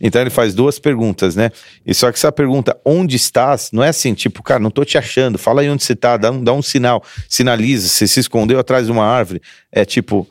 Então 0.00 0.20
ele 0.20 0.30
faz 0.30 0.54
duas 0.54 0.78
perguntas, 0.78 1.36
né? 1.36 1.50
E 1.84 1.94
só 1.94 2.10
que 2.10 2.18
essa 2.18 2.32
pergunta, 2.32 2.76
onde 2.84 3.16
estás, 3.16 3.70
não 3.72 3.82
é 3.82 3.88
assim, 3.88 4.14
tipo, 4.14 4.42
cara, 4.42 4.60
não 4.60 4.70
tô 4.70 4.84
te 4.84 4.98
achando, 4.98 5.38
fala 5.38 5.60
aí 5.60 5.70
onde 5.70 5.82
você 5.82 5.94
tá, 5.94 6.16
dá 6.16 6.30
um, 6.30 6.42
dá 6.42 6.52
um 6.52 6.62
sinal, 6.62 7.02
sinaliza, 7.28 7.88
você 7.88 8.06
se 8.06 8.20
escondeu 8.20 8.58
atrás 8.58 8.86
de 8.86 8.92
uma 8.92 9.04
árvore. 9.04 9.40
É 9.70 9.84
tipo, 9.84 10.28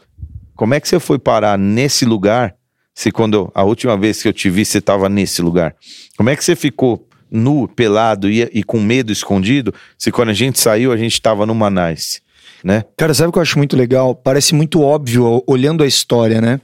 como 0.55 0.73
é 0.73 0.79
que 0.79 0.87
você 0.87 0.99
foi 0.99 1.19
parar 1.19 1.57
nesse 1.57 2.05
lugar 2.05 2.55
se 2.93 3.11
quando 3.11 3.51
a 3.55 3.63
última 3.63 3.97
vez 3.97 4.21
que 4.21 4.27
eu 4.27 4.33
te 4.33 4.49
vi 4.49 4.63
você 4.65 4.77
estava 4.77 5.09
nesse 5.09 5.41
lugar? 5.41 5.75
Como 6.15 6.29
é 6.29 6.35
que 6.35 6.43
você 6.43 6.55
ficou 6.55 7.07
nu, 7.33 7.67
pelado 7.67 8.29
e, 8.29 8.47
e 8.53 8.63
com 8.63 8.79
medo 8.79 9.11
escondido 9.11 9.73
se 9.97 10.11
quando 10.11 10.29
a 10.29 10.33
gente 10.33 10.59
saiu 10.59 10.91
a 10.91 10.97
gente 10.97 11.13
estava 11.13 11.45
no 11.47 11.55
Manais, 11.55 12.21
né? 12.63 12.85
Cara, 12.95 13.13
sabe 13.13 13.29
o 13.29 13.31
que 13.31 13.39
eu 13.39 13.41
acho 13.41 13.57
muito 13.57 13.75
legal? 13.75 14.13
Parece 14.13 14.53
muito 14.53 14.81
óbvio 14.81 15.43
olhando 15.47 15.83
a 15.83 15.87
história, 15.87 16.39
né? 16.39 16.61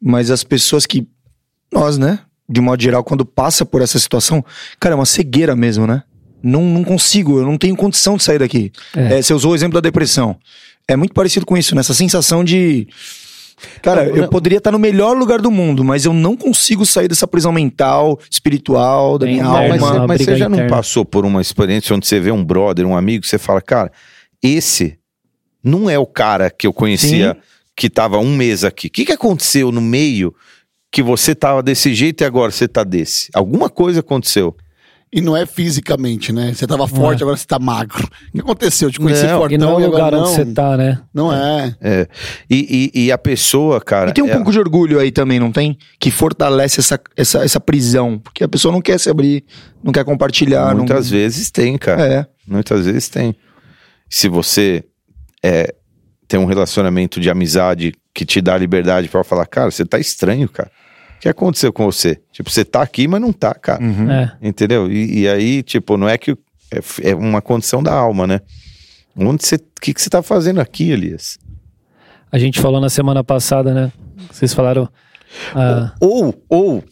Mas 0.00 0.30
as 0.30 0.44
pessoas 0.44 0.86
que. 0.86 1.06
Nós, 1.72 1.96
né? 1.98 2.18
De 2.48 2.60
modo 2.60 2.82
geral, 2.82 3.02
quando 3.02 3.24
passa 3.24 3.64
por 3.64 3.80
essa 3.80 3.98
situação, 3.98 4.44
cara, 4.78 4.94
é 4.94 4.96
uma 4.96 5.06
cegueira 5.06 5.56
mesmo, 5.56 5.86
né? 5.86 6.02
Não, 6.42 6.62
não 6.62 6.82
consigo, 6.84 7.38
eu 7.38 7.46
não 7.46 7.56
tenho 7.56 7.76
condição 7.76 8.16
de 8.16 8.24
sair 8.24 8.38
daqui. 8.38 8.72
É. 8.96 9.18
É, 9.18 9.22
você 9.22 9.32
usou 9.32 9.52
o 9.52 9.54
exemplo 9.54 9.74
da 9.74 9.80
depressão. 9.80 10.36
É 10.88 10.96
muito 10.96 11.14
parecido 11.14 11.46
com 11.46 11.56
isso, 11.56 11.74
nessa 11.74 11.94
sensação 11.94 12.42
de. 12.44 12.88
Cara, 13.80 14.04
Não, 14.06 14.16
eu 14.16 14.22
não. 14.22 14.28
poderia 14.28 14.58
estar 14.58 14.72
no 14.72 14.78
melhor 14.78 15.16
lugar 15.16 15.40
do 15.40 15.48
mundo, 15.50 15.84
mas 15.84 16.04
eu 16.04 16.12
não 16.12 16.36
consigo 16.36 16.84
sair 16.84 17.06
dessa 17.06 17.28
prisão 17.28 17.52
mental, 17.52 18.18
espiritual, 18.28 19.18
da 19.18 19.26
minha 19.26 19.44
Não, 19.44 19.52
mas, 19.52 19.80
alma. 19.82 20.00
você- 20.00 20.06
mas 20.08 20.22
você 20.22 20.36
já 20.36 20.48
não 20.48 20.56
interna. 20.56 20.76
passou 20.76 21.04
por 21.04 21.24
uma 21.24 21.40
experiência 21.40 21.94
onde 21.94 22.06
você 22.08 22.18
vê 22.18 22.32
um 22.32 22.44
brother, 22.44 22.84
um 22.84 22.96
amigo, 22.96 23.24
você 23.24 23.38
fala, 23.38 23.60
cara, 23.62 23.92
esse 24.42 24.98
não 25.62 25.88
é 25.88 25.96
o 25.96 26.06
cara 26.06 26.50
que 26.50 26.66
eu 26.66 26.72
conhecia 26.72 27.36
que 27.76 27.88
tava 27.88 28.18
um 28.18 28.34
mês 28.36 28.64
aqui. 28.64 28.88
O 28.88 28.90
que, 28.90 29.04
que 29.04 29.12
aconteceu 29.12 29.70
no 29.70 29.80
meio 29.80 30.34
que 30.92 31.02
você 31.02 31.34
tava 31.34 31.62
desse 31.62 31.94
jeito 31.94 32.20
e 32.20 32.24
agora 32.24 32.52
você 32.52 32.68
tá 32.68 32.84
desse? 32.84 33.30
Alguma 33.32 33.70
coisa 33.70 34.00
aconteceu. 34.00 34.54
E 35.14 35.20
não 35.20 35.36
é 35.36 35.44
fisicamente, 35.44 36.32
né? 36.32 36.54
Você 36.54 36.66
tava 36.66 36.86
forte, 36.86 37.20
é. 37.20 37.24
agora 37.24 37.36
você 37.36 37.46
tá 37.46 37.58
magro. 37.58 38.02
O 38.28 38.32
que 38.32 38.40
aconteceu? 38.40 38.88
Eu 38.88 38.92
te 38.92 38.98
conheci 39.00 39.26
Não, 39.26 39.40
fortão 39.40 39.54
E 39.54 39.58
não 39.58 39.70
é 39.70 39.74
o 39.74 39.86
lugar 39.90 40.12
não. 40.12 40.20
onde 40.20 40.30
você 40.30 40.44
tá, 40.46 40.76
né? 40.76 41.00
Não 41.12 41.32
é. 41.32 41.76
É. 41.82 42.08
E, 42.48 42.90
e- 42.94 43.04
e 43.04 43.12
a 43.12 43.18
pessoa, 43.18 43.78
cara. 43.80 44.10
E 44.10 44.12
tem 44.14 44.24
um 44.24 44.28
é- 44.28 44.34
pouco 44.34 44.50
de 44.50 44.58
orgulho 44.58 44.98
aí 44.98 45.10
também, 45.10 45.38
não 45.38 45.52
tem? 45.52 45.76
Que 45.98 46.10
fortalece 46.10 46.80
essa, 46.80 46.98
essa, 47.14 47.44
essa 47.44 47.60
prisão. 47.60 48.18
Porque 48.18 48.44
a 48.44 48.48
pessoa 48.48 48.72
não 48.72 48.80
quer 48.80 48.98
se 48.98 49.10
abrir, 49.10 49.44
não 49.82 49.92
quer 49.92 50.04
compartilhar. 50.04 50.74
Muitas 50.74 51.10
não... 51.10 51.18
vezes 51.18 51.50
tem, 51.50 51.76
cara. 51.76 52.06
É. 52.06 52.26
Muitas 52.46 52.86
vezes 52.86 53.08
tem. 53.10 53.34
Se 54.08 54.28
você 54.28 54.82
é, 55.42 55.74
tem 56.26 56.40
um 56.40 56.46
relacionamento 56.46 57.20
de 57.20 57.28
amizade 57.28 57.92
que 58.14 58.24
te 58.24 58.40
dá 58.40 58.56
liberdade 58.56 59.08
pra 59.08 59.22
falar, 59.24 59.46
cara, 59.46 59.70
você 59.70 59.84
tá 59.84 59.98
estranho, 59.98 60.48
cara. 60.48 60.70
O 61.22 61.24
que 61.24 61.28
aconteceu 61.28 61.72
com 61.72 61.84
você? 61.84 62.20
Tipo, 62.32 62.50
você 62.50 62.64
tá 62.64 62.82
aqui, 62.82 63.06
mas 63.06 63.20
não 63.20 63.32
tá, 63.32 63.54
cara. 63.54 63.80
Uhum. 63.80 64.10
É. 64.10 64.36
Entendeu? 64.42 64.90
E, 64.90 65.20
e 65.20 65.28
aí, 65.28 65.62
tipo, 65.62 65.96
não 65.96 66.08
é 66.08 66.18
que 66.18 66.32
é, 66.32 67.10
é 67.10 67.14
uma 67.14 67.40
condição 67.40 67.80
da 67.80 67.94
alma, 67.94 68.26
né? 68.26 68.40
Onde 69.16 69.46
você, 69.46 69.54
o 69.54 69.80
que, 69.80 69.94
que 69.94 70.02
você 70.02 70.10
tá 70.10 70.20
fazendo 70.20 70.60
aqui, 70.60 70.90
Elias? 70.90 71.38
A 72.32 72.40
gente 72.40 72.60
falou 72.60 72.80
na 72.80 72.90
semana 72.90 73.22
passada, 73.22 73.72
né? 73.72 73.92
Vocês 74.32 74.52
falaram. 74.52 74.88
ah, 75.54 75.92
Ou, 76.00 76.34
ou, 76.48 76.82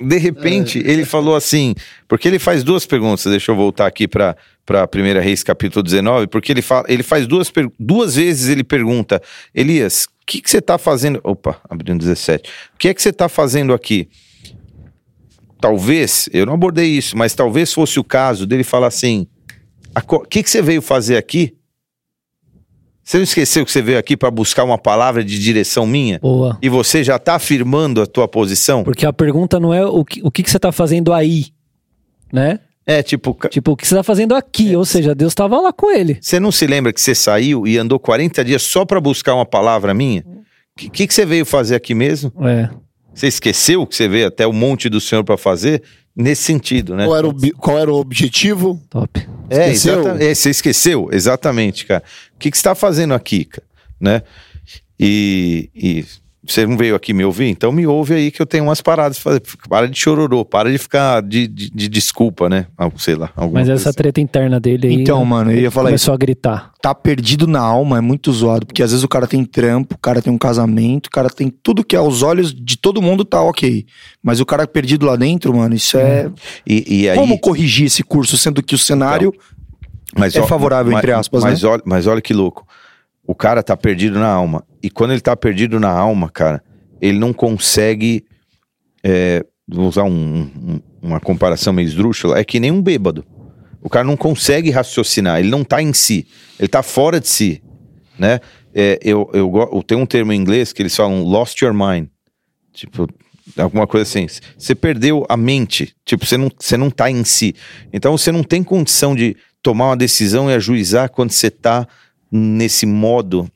de 0.00 0.16
repente, 0.16 0.78
ele 0.78 1.04
falou 1.04 1.34
assim, 1.34 1.74
porque 2.06 2.28
ele 2.28 2.38
faz 2.38 2.62
duas 2.62 2.86
perguntas, 2.86 3.24
deixa 3.24 3.50
eu 3.50 3.56
voltar 3.56 3.86
aqui 3.86 4.06
para 4.06 4.36
para 4.64 4.88
1 4.94 5.20
Reis 5.20 5.42
capítulo 5.42 5.82
19, 5.82 6.28
porque 6.28 6.52
ele, 6.52 6.62
fala, 6.62 6.84
ele 6.88 7.02
faz 7.02 7.26
duas, 7.26 7.50
duas 7.76 8.14
vezes 8.14 8.48
ele 8.48 8.62
pergunta, 8.62 9.20
Elias, 9.52 10.04
o 10.04 10.26
que, 10.26 10.40
que 10.40 10.48
você 10.48 10.58
está 10.58 10.78
fazendo? 10.78 11.20
Opa, 11.24 11.60
abrindo 11.68 11.98
17. 11.98 12.48
O 12.74 12.78
que 12.78 12.88
é 12.88 12.94
que 12.94 13.02
você 13.02 13.08
está 13.08 13.28
fazendo 13.28 13.74
aqui? 13.74 14.08
Talvez, 15.60 16.28
eu 16.32 16.46
não 16.46 16.54
abordei 16.54 16.86
isso, 16.86 17.16
mas 17.18 17.34
talvez 17.34 17.72
fosse 17.72 17.98
o 17.98 18.04
caso 18.04 18.46
dele 18.46 18.62
falar 18.62 18.86
assim: 18.86 19.26
o 19.96 20.20
que, 20.20 20.40
que 20.40 20.48
você 20.48 20.62
veio 20.62 20.80
fazer 20.80 21.16
aqui? 21.16 21.52
Você 23.10 23.16
não 23.16 23.24
esqueceu 23.24 23.64
que 23.66 23.72
você 23.72 23.82
veio 23.82 23.98
aqui 23.98 24.16
para 24.16 24.30
buscar 24.30 24.62
uma 24.62 24.78
palavra 24.78 25.24
de 25.24 25.36
direção 25.36 25.84
minha? 25.84 26.20
boa. 26.20 26.56
E 26.62 26.68
você 26.68 27.02
já 27.02 27.18
tá 27.18 27.34
afirmando 27.34 28.00
a 28.00 28.06
tua 28.06 28.28
posição? 28.28 28.84
Porque 28.84 29.04
a 29.04 29.12
pergunta 29.12 29.58
não 29.58 29.74
é 29.74 29.84
o 29.84 30.04
que, 30.04 30.20
o 30.22 30.30
que, 30.30 30.44
que 30.44 30.50
você 30.50 30.60
tá 30.60 30.70
fazendo 30.70 31.12
aí, 31.12 31.46
né? 32.32 32.60
É, 32.86 33.02
tipo, 33.02 33.36
Tipo, 33.50 33.72
o 33.72 33.76
que 33.76 33.84
você 33.84 33.96
tá 33.96 34.04
fazendo 34.04 34.34
É. 34.34 34.38
aqui? 34.38 34.76
Ou 34.76 34.84
seja, 34.84 35.12
Deus 35.12 35.34
tava 35.34 35.60
lá 35.60 35.72
com 35.72 35.90
ele. 35.90 36.18
você 36.20 36.38
não 36.38 36.52
se 36.52 36.68
lembra 36.68 36.92
que 36.92 37.00
você 37.00 37.12
saiu 37.12 37.66
e 37.66 37.76
andou 37.78 37.98
40 37.98 38.44
dias 38.44 38.62
só 38.62 38.84
pra 38.84 39.00
buscar 39.00 39.34
uma 39.34 39.44
palavra 39.46 39.92
minha? 39.92 40.24
O 40.24 40.78
que, 40.78 40.88
que, 40.88 41.06
que 41.08 41.12
você 41.14 41.26
veio 41.26 41.44
fazer 41.44 41.74
aqui 41.74 41.94
mesmo? 41.96 42.32
É. 42.46 42.70
Você 43.12 43.26
esqueceu 43.26 43.84
que 43.88 43.96
você 43.96 44.06
veio 44.06 44.28
até 44.28 44.46
o 44.46 44.52
monte 44.52 44.88
do 44.88 45.00
Senhor 45.00 45.24
pra 45.24 45.36
fazer? 45.36 45.82
Nesse 46.14 46.42
sentido, 46.42 46.94
né? 46.96 47.06
Qual, 47.06 47.16
era 47.16 47.28
o, 47.28 47.34
qual 47.56 47.78
era 47.78 47.92
o 47.92 47.96
objetivo? 47.96 48.80
Top. 48.90 49.20
É, 49.48 49.66
Esqueceu? 49.72 50.00
exata- 50.00 50.24
é, 50.24 50.34
você 50.34 50.50
esqueceu, 50.50 51.08
exatamente, 51.12 51.86
cara. 51.86 52.02
O 52.40 52.42
que, 52.42 52.50
que 52.50 52.56
você 52.56 52.64
tá 52.64 52.74
fazendo 52.74 53.12
aqui, 53.12 53.44
cara? 53.44 53.66
Né? 54.00 54.22
E, 54.98 55.68
e 55.74 56.04
você 56.42 56.66
não 56.66 56.74
veio 56.74 56.94
aqui 56.94 57.12
me 57.12 57.22
ouvir? 57.22 57.48
Então 57.48 57.70
me 57.70 57.86
ouve 57.86 58.14
aí 58.14 58.30
que 58.30 58.40
eu 58.40 58.46
tenho 58.46 58.64
umas 58.64 58.80
paradas. 58.80 59.18
pra 59.18 59.32
fazer. 59.32 59.42
Para 59.68 59.86
de 59.86 59.98
chororô, 59.98 60.42
para 60.42 60.72
de 60.72 60.78
ficar 60.78 61.20
de, 61.20 61.46
de, 61.46 61.68
de 61.68 61.86
desculpa, 61.86 62.48
né? 62.48 62.66
Algo, 62.78 62.98
sei 62.98 63.14
lá. 63.14 63.30
alguma 63.36 63.60
Mas 63.60 63.68
essa 63.68 63.90
assim. 63.90 63.96
treta 63.98 64.22
interna 64.22 64.58
dele 64.58 64.86
aí. 64.86 64.94
Então, 64.94 65.22
mano, 65.22 65.52
eu 65.52 65.60
ia 65.60 65.70
falar 65.70 65.90
isso. 65.90 66.06
Começou 66.06 66.14
a 66.14 66.16
gritar. 66.16 66.72
Tá 66.80 66.94
perdido 66.94 67.46
na 67.46 67.60
alma 67.60 67.98
é 67.98 68.00
muito 68.00 68.32
zoado. 68.32 68.64
Porque 68.64 68.82
às 68.82 68.90
vezes 68.90 69.04
o 69.04 69.08
cara 69.08 69.26
tem 69.26 69.44
trampo, 69.44 69.96
o 69.96 69.98
cara 69.98 70.22
tem 70.22 70.32
um 70.32 70.38
casamento, 70.38 71.08
o 71.08 71.10
cara 71.10 71.28
tem 71.28 71.50
tudo 71.50 71.84
que 71.84 71.94
aos 71.94 72.22
olhos 72.22 72.54
de 72.54 72.78
todo 72.78 73.02
mundo 73.02 73.22
tá 73.22 73.42
ok. 73.42 73.84
Mas 74.22 74.40
o 74.40 74.46
cara 74.46 74.66
perdido 74.66 75.04
lá 75.04 75.16
dentro, 75.16 75.54
mano, 75.54 75.74
isso 75.74 75.98
é. 75.98 76.30
E, 76.66 77.02
e 77.02 77.10
aí, 77.10 77.18
Como 77.18 77.38
corrigir 77.38 77.86
esse 77.86 78.02
curso, 78.02 78.38
sendo 78.38 78.62
que 78.62 78.74
o 78.74 78.78
cenário. 78.78 79.30
Mas, 80.16 80.34
É 80.34 80.40
ó, 80.40 80.46
favorável, 80.46 80.92
entre 80.96 81.12
aspas, 81.12 81.42
mas 81.42 81.62
né? 81.62 81.68
Olha, 81.68 81.82
mas 81.84 82.06
olha 82.06 82.20
que 82.20 82.32
louco. 82.34 82.66
O 83.26 83.34
cara 83.34 83.62
tá 83.62 83.76
perdido 83.76 84.18
na 84.18 84.28
alma. 84.28 84.64
E 84.82 84.90
quando 84.90 85.12
ele 85.12 85.20
tá 85.20 85.36
perdido 85.36 85.78
na 85.78 85.90
alma, 85.90 86.28
cara, 86.28 86.62
ele 87.00 87.18
não 87.18 87.32
consegue. 87.32 88.24
é, 89.02 89.44
vou 89.66 89.88
usar 89.88 90.02
um- 90.02 90.42
um- 90.42 90.80
uma 91.00 91.18
comparação 91.20 91.72
meio 91.72 91.86
esdrúxula. 91.88 92.38
É 92.38 92.44
que 92.44 92.60
nem 92.60 92.70
um 92.70 92.82
bêbado. 92.82 93.24
O 93.80 93.88
cara 93.88 94.04
não 94.04 94.14
consegue 94.16 94.70
raciocinar. 94.70 95.38
Ele 95.38 95.48
não 95.48 95.64
tá 95.64 95.80
em 95.80 95.92
si. 95.94 96.26
Ele 96.58 96.68
tá 96.68 96.82
fora 96.82 97.18
de 97.18 97.28
si. 97.28 97.62
Né? 98.18 98.40
é, 98.74 98.98
eu, 99.02 99.28
eu, 99.32 99.50
eu 99.72 99.82
tenho 99.82 100.00
um 100.02 100.06
termo 100.06 100.32
em 100.32 100.36
inglês 100.36 100.72
que 100.72 100.82
eles 100.82 100.94
falam 100.94 101.24
lost 101.24 101.60
your 101.62 101.72
mind. 101.72 102.08
Tipo, 102.74 103.08
alguma 103.56 103.86
coisa 103.86 104.02
assim. 104.02 104.26
Você 104.58 104.74
perdeu 104.74 105.24
a 105.28 105.36
mente. 105.36 105.94
Tipo, 106.04 106.26
você 106.26 106.36
não, 106.36 106.50
você 106.58 106.76
não 106.76 106.90
tá 106.90 107.10
em 107.10 107.24
si. 107.24 107.54
Então 107.92 108.16
você 108.18 108.30
não 108.30 108.42
tem 108.42 108.62
condição 108.62 109.14
de 109.16 109.34
tomar 109.62 109.90
uma 109.90 109.96
decisão 109.96 110.50
e 110.50 110.54
ajuizar 110.54 111.10
quando 111.10 111.30
você 111.30 111.50
tá 111.50 111.86
nesse 112.30 112.86
modo 112.86 113.50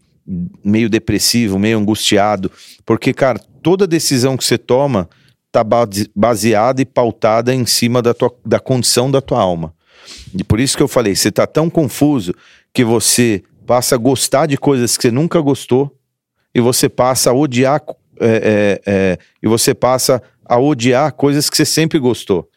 meio 0.64 0.88
depressivo, 0.88 1.59
meio 1.59 1.78
angustiado. 1.78 2.50
Porque, 2.84 3.12
cara, 3.12 3.38
toda 3.62 3.86
decisão 3.86 4.36
que 4.36 4.44
você 4.44 4.59
toma 4.59 5.09
tá 5.52 5.62
base- 5.62 6.11
baseada 6.14 6.82
e 6.82 6.84
pautada 6.84 7.55
em 7.55 7.64
cima 7.66 8.02
da, 8.02 8.12
tua, 8.12 8.34
da 8.44 8.59
condição 8.59 9.11
da 9.11 9.20
tua 9.20 9.40
alma. 9.40 9.74
E 10.36 10.42
por 10.42 10.59
isso 10.59 10.76
que 10.76 10.82
eu 10.82 10.88
falei, 10.88 11.14
você 11.14 11.30
tá 11.30 11.46
tão 11.46 11.70
confuso 11.70 12.34
que 12.72 12.84
você 12.84 13.42
passa 13.66 13.94
a 13.94 13.98
gostar 13.98 14.46
de 14.46 14.57
coisas 14.57 14.96
que 14.96 15.02
você 15.02 15.11
nunca 15.11 15.40
gostou 15.40 15.96
e 16.55 16.61
você 16.61 16.88
passa 16.88 17.30
a 17.30 17.32
odiar 17.32 17.80
é, 18.20 18.26
é, 18.26 18.80
é, 18.86 19.18
e 19.42 19.48
você 19.48 19.74
passa 19.74 20.22
a 20.44 20.59
odiar 20.59 21.12
coisas 21.12 21.48
que 21.48 21.57
você 21.57 21.64
sempre 21.64 21.98
gostou. 21.98 22.48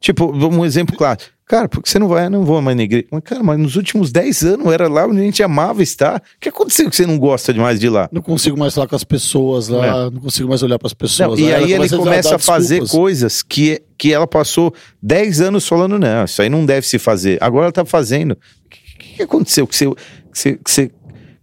Tipo, 0.00 0.30
um 0.30 0.64
exemplo 0.64 0.96
claro. 0.96 1.20
Cara, 1.48 1.68
porque 1.68 1.88
você 1.88 1.96
não 1.98 2.08
vai, 2.08 2.28
não 2.28 2.44
vou 2.44 2.60
mais 2.60 2.76
na 2.76 2.82
igreja. 2.82 3.06
Mas, 3.08 3.22
cara, 3.22 3.40
mas 3.40 3.56
nos 3.56 3.76
últimos 3.76 4.10
10 4.10 4.42
anos 4.42 4.66
era 4.72 4.88
lá 4.88 5.06
onde 5.06 5.20
a 5.20 5.22
gente 5.22 5.40
amava 5.44 5.80
estar. 5.80 6.16
O 6.16 6.40
que 6.40 6.48
aconteceu 6.48 6.90
que 6.90 6.96
você 6.96 7.06
não 7.06 7.16
gosta 7.18 7.54
demais 7.54 7.78
de 7.78 7.88
lá? 7.88 8.08
Não 8.10 8.20
consigo 8.20 8.58
mais 8.58 8.74
falar 8.74 8.88
com 8.88 8.96
as 8.96 9.04
pessoas 9.04 9.68
lá, 9.68 10.10
não 10.10 10.20
consigo 10.20 10.48
mais 10.48 10.64
olhar 10.64 10.76
para 10.76 10.88
as 10.88 10.94
pessoas. 10.94 11.38
É. 11.38 11.42
Não, 11.42 11.48
e 11.48 11.52
ela 11.52 11.64
aí 11.64 11.72
ele 11.72 11.88
começa 11.88 12.30
dar 12.30 12.36
a 12.36 12.38
fazer 12.40 12.88
coisas 12.88 13.44
que, 13.44 13.80
que 13.96 14.12
ela 14.12 14.26
passou 14.26 14.74
10 15.00 15.40
anos 15.40 15.68
falando, 15.68 16.00
não, 16.00 16.24
isso 16.24 16.42
aí 16.42 16.48
não 16.48 16.66
deve 16.66 16.84
se 16.84 16.98
fazer. 16.98 17.38
Agora 17.40 17.66
ela 17.66 17.72
tá 17.72 17.84
fazendo. 17.84 18.32
O 18.32 18.68
que, 18.68 19.14
que 19.18 19.22
aconteceu? 19.22 19.68
Que 19.68 19.76
você, 19.76 19.86
que 19.86 19.94
você, 20.32 20.52
que 20.56 20.70
você- 20.70 20.90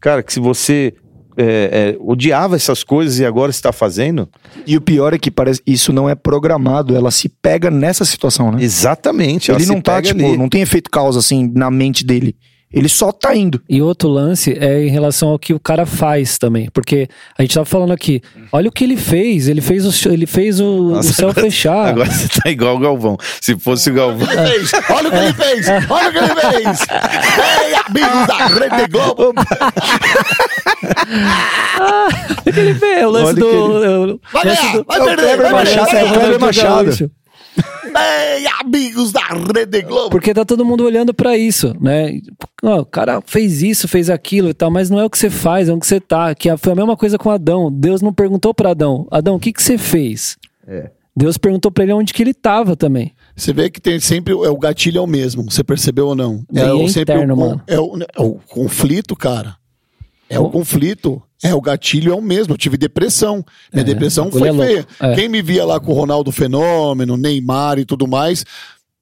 cara, 0.01 0.21
que 0.21 0.33
se 0.33 0.39
você 0.41 0.93
é, 1.37 1.95
é, 1.95 1.97
odiava 1.99 2.55
essas 2.55 2.83
coisas 2.83 3.19
e 3.19 3.25
agora 3.25 3.51
está 3.51 3.71
fazendo? 3.71 4.29
E 4.65 4.77
o 4.77 4.81
pior 4.81 5.13
é 5.13 5.17
que 5.17 5.31
parece 5.31 5.61
isso 5.65 5.91
não 5.91 6.09
é 6.09 6.15
programado, 6.15 6.95
ela 6.95 7.11
se 7.11 7.29
pega 7.29 7.69
nessa 7.69 8.05
situação, 8.05 8.51
né? 8.51 8.63
Exatamente. 8.63 9.51
ela 9.51 9.59
Ele 9.59 9.67
não 9.67 9.81
tá, 9.81 10.01
tipo, 10.01 10.25
ali. 10.25 10.37
não 10.37 10.49
tem 10.49 10.61
efeito 10.61 10.89
causa 10.89 11.19
assim 11.19 11.51
na 11.53 11.69
mente 11.69 12.05
dele. 12.05 12.35
Ele 12.73 12.89
só 12.89 13.11
tá 13.11 13.35
indo. 13.35 13.61
E 13.69 13.81
outro 13.83 14.09
lance 14.09 14.57
é 14.59 14.83
em 14.83 14.89
relação 14.89 15.29
ao 15.29 15.37
que 15.37 15.53
o 15.53 15.59
cara 15.59 15.85
faz 15.85 16.39
também. 16.39 16.67
Porque 16.73 17.07
a 17.37 17.43
gente 17.43 17.53
tava 17.53 17.65
falando 17.65 17.93
aqui, 17.93 18.19
olha 18.51 18.67
o 18.67 18.71
que 18.71 18.83
ele 18.83 18.97
fez. 18.97 19.47
Ele 19.47 19.61
fez 19.61 19.85
o, 19.85 20.09
ele 20.11 20.25
fez 20.25 20.59
o, 20.59 20.65
o 20.65 20.91
Nossa, 20.95 21.13
céu 21.13 21.29
agora- 21.29 21.45
fechar. 21.45 21.87
Agora 21.89 22.09
você 22.09 22.27
tá 22.41 22.49
igual 22.49 22.75
o 22.75 22.79
Galvão. 22.79 23.15
Se 23.39 23.55
fosse 23.59 23.91
o 23.91 23.93
Galvão. 23.93 24.27
Ele 24.31 24.65
fez. 24.65 24.71
Olha 24.89 25.07
o 25.07 25.11
que 25.11 25.17
ele 25.17 25.33
fez! 25.33 25.67
Olha 25.89 26.09
o 26.09 26.11
que 26.11 26.17
ele 26.17 26.63
fez! 26.63 26.79
Ei, 27.61 27.75
amigos 27.75 28.27
da 28.27 28.47
Rede 28.47 28.87
Globo! 28.91 29.33
O 32.39 32.51
que 32.53 32.59
ele 32.59 32.73
fez? 32.75 33.05
O 33.05 33.09
lance 33.09 33.25
Olha 33.27 33.35
do. 33.35 33.47
o 34.15 34.19
Vai 34.31 34.45
lance 34.45 34.61
ganhar, 34.61 34.77
do- 34.77 34.85
vai 34.85 34.97
É 34.97 35.01
o 35.01 35.05
perder, 35.05 35.37
vai 35.37 35.65
perder, 35.65 35.77
é 35.79 35.81
o 35.81 35.85
Kleber 35.87 36.19
Kleber 36.19 36.39
Machado. 36.39 36.85
Gaúcho. 36.85 37.11
Amigos 38.59 39.11
da 39.11 39.21
Rede 39.53 39.81
Globo! 39.81 40.09
Porque 40.09 40.33
tá 40.33 40.45
todo 40.45 40.65
mundo 40.65 40.83
olhando 40.83 41.13
pra 41.13 41.37
isso, 41.37 41.73
né? 41.79 42.19
O 42.61 42.85
cara 42.85 43.21
fez 43.25 43.61
isso, 43.61 43.87
fez 43.87 44.09
aquilo 44.09 44.49
e 44.49 44.53
tal, 44.53 44.71
mas 44.71 44.89
não 44.89 44.99
é 44.99 45.05
o 45.05 45.09
que 45.09 45.17
você 45.17 45.29
faz, 45.29 45.69
é 45.69 45.73
o 45.73 45.79
que 45.79 45.87
você 45.87 45.99
tá. 45.99 46.33
Que 46.33 46.55
foi 46.57 46.73
a 46.73 46.75
mesma 46.75 46.95
coisa 46.95 47.17
com 47.17 47.29
Adão. 47.29 47.71
Deus 47.71 48.01
não 48.01 48.13
perguntou 48.13 48.53
pra 48.53 48.71
Adão, 48.71 49.07
Adão, 49.11 49.35
o 49.35 49.39
que 49.39 49.51
que 49.53 49.61
você 49.61 49.77
fez? 49.77 50.37
Deus 51.15 51.37
perguntou 51.37 51.71
pra 51.71 51.83
ele 51.83 51.93
onde 51.93 52.13
que 52.13 52.23
ele 52.23 52.33
tava 52.33 52.75
também. 52.75 53.13
Você 53.35 53.53
vê 53.53 53.69
que 53.69 53.79
tem 53.79 53.99
sempre 53.99 54.33
é 54.33 54.49
o 54.49 54.57
gatilho 54.57 54.97
é 54.97 55.01
o 55.01 55.07
mesmo, 55.07 55.43
você 55.43 55.63
percebeu 55.63 56.07
ou 56.07 56.15
não? 56.15 56.43
Bem 56.51 56.63
o, 56.71 56.87
sempre 56.87 57.13
interno, 57.15 57.33
o, 57.35 57.37
mano. 57.37 57.61
é, 57.67 57.79
o, 57.79 57.97
é 57.97 58.21
o 58.21 58.39
conflito, 58.47 59.15
cara. 59.15 59.55
É 60.29 60.39
o 60.39 60.49
conflito. 60.49 61.21
É 61.43 61.53
o 61.53 61.61
gatilho 61.61 62.11
é 62.11 62.15
o 62.15 62.21
mesmo. 62.21 62.53
Eu 62.53 62.57
tive 62.57 62.77
depressão. 62.77 63.43
Minha 63.73 63.81
É, 63.81 63.83
depressão 63.83 64.31
foi 64.31 64.47
é 64.49 64.53
feia. 64.53 64.87
É. 64.99 65.15
Quem 65.15 65.27
me 65.29 65.41
via 65.41 65.65
lá 65.65 65.79
com 65.79 65.91
o 65.91 65.95
Ronaldo 65.95 66.31
Fenômeno, 66.31 67.17
Neymar 67.17 67.77
e 67.79 67.85
tudo 67.85 68.07
mais, 68.07 68.45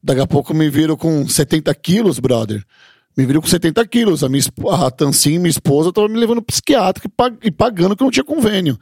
daqui 0.04 0.22
a 0.22 0.28
pouco 0.28 0.54
me 0.54 0.70
viram 0.70 0.96
com 0.98 1.28
70 1.28 1.74
quilos, 1.76 2.20
brother. 2.20 2.64
Me 3.16 3.26
viram 3.26 3.42
com 3.42 3.48
70 3.48 3.86
quilos. 3.88 4.24
A, 4.24 4.30
minha, 4.30 4.44
a 4.72 4.90
Tancinha, 4.90 5.40
minha 5.40 5.50
esposa, 5.50 5.92
tava 5.94 6.08
me 6.08 6.18
levando 6.18 6.38
pro 6.42 6.48
psiquiatra 6.54 7.04
e 7.06 7.10
pag- 7.10 7.52
pagando 7.52 7.96
que 7.96 8.04
não 8.04 8.10
tinha 8.12 8.24
convênio. 8.24 8.78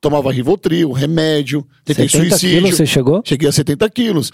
Tomava 0.00 0.30
Rivotril, 0.32 0.92
remédio, 0.92 1.66
tentei 1.84 2.08
70 2.08 2.28
suicídio. 2.36 2.60
quilos 2.60 2.76
você 2.76 2.86
chegou? 2.86 3.20
Cheguei 3.24 3.48
a 3.48 3.52
70 3.52 3.90
quilos. 3.90 4.30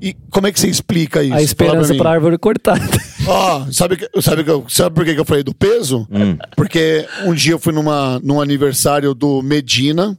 E 0.00 0.14
como 0.30 0.46
é 0.46 0.52
que 0.52 0.60
você 0.60 0.68
explica 0.68 1.22
isso? 1.22 1.34
A 1.34 1.42
esperança 1.42 1.92
mim. 1.94 2.00
árvore 2.06 2.36
cortada. 2.38 2.80
Ó, 3.26 3.66
sabe, 3.72 3.96
que- 3.96 4.22
sabe, 4.22 4.44
que 4.44 4.50
eu- 4.50 4.66
sabe 4.68 4.94
por 4.94 5.04
que 5.04 5.12
eu 5.18 5.24
falei 5.24 5.42
do 5.42 5.54
peso? 5.54 6.06
Hum. 6.10 6.36
Porque 6.54 7.06
um 7.24 7.32
dia 7.34 7.52
eu 7.54 7.58
fui 7.58 7.72
numa, 7.72 8.20
num 8.22 8.40
aniversário 8.40 9.14
do 9.14 9.42
Medina, 9.42 10.16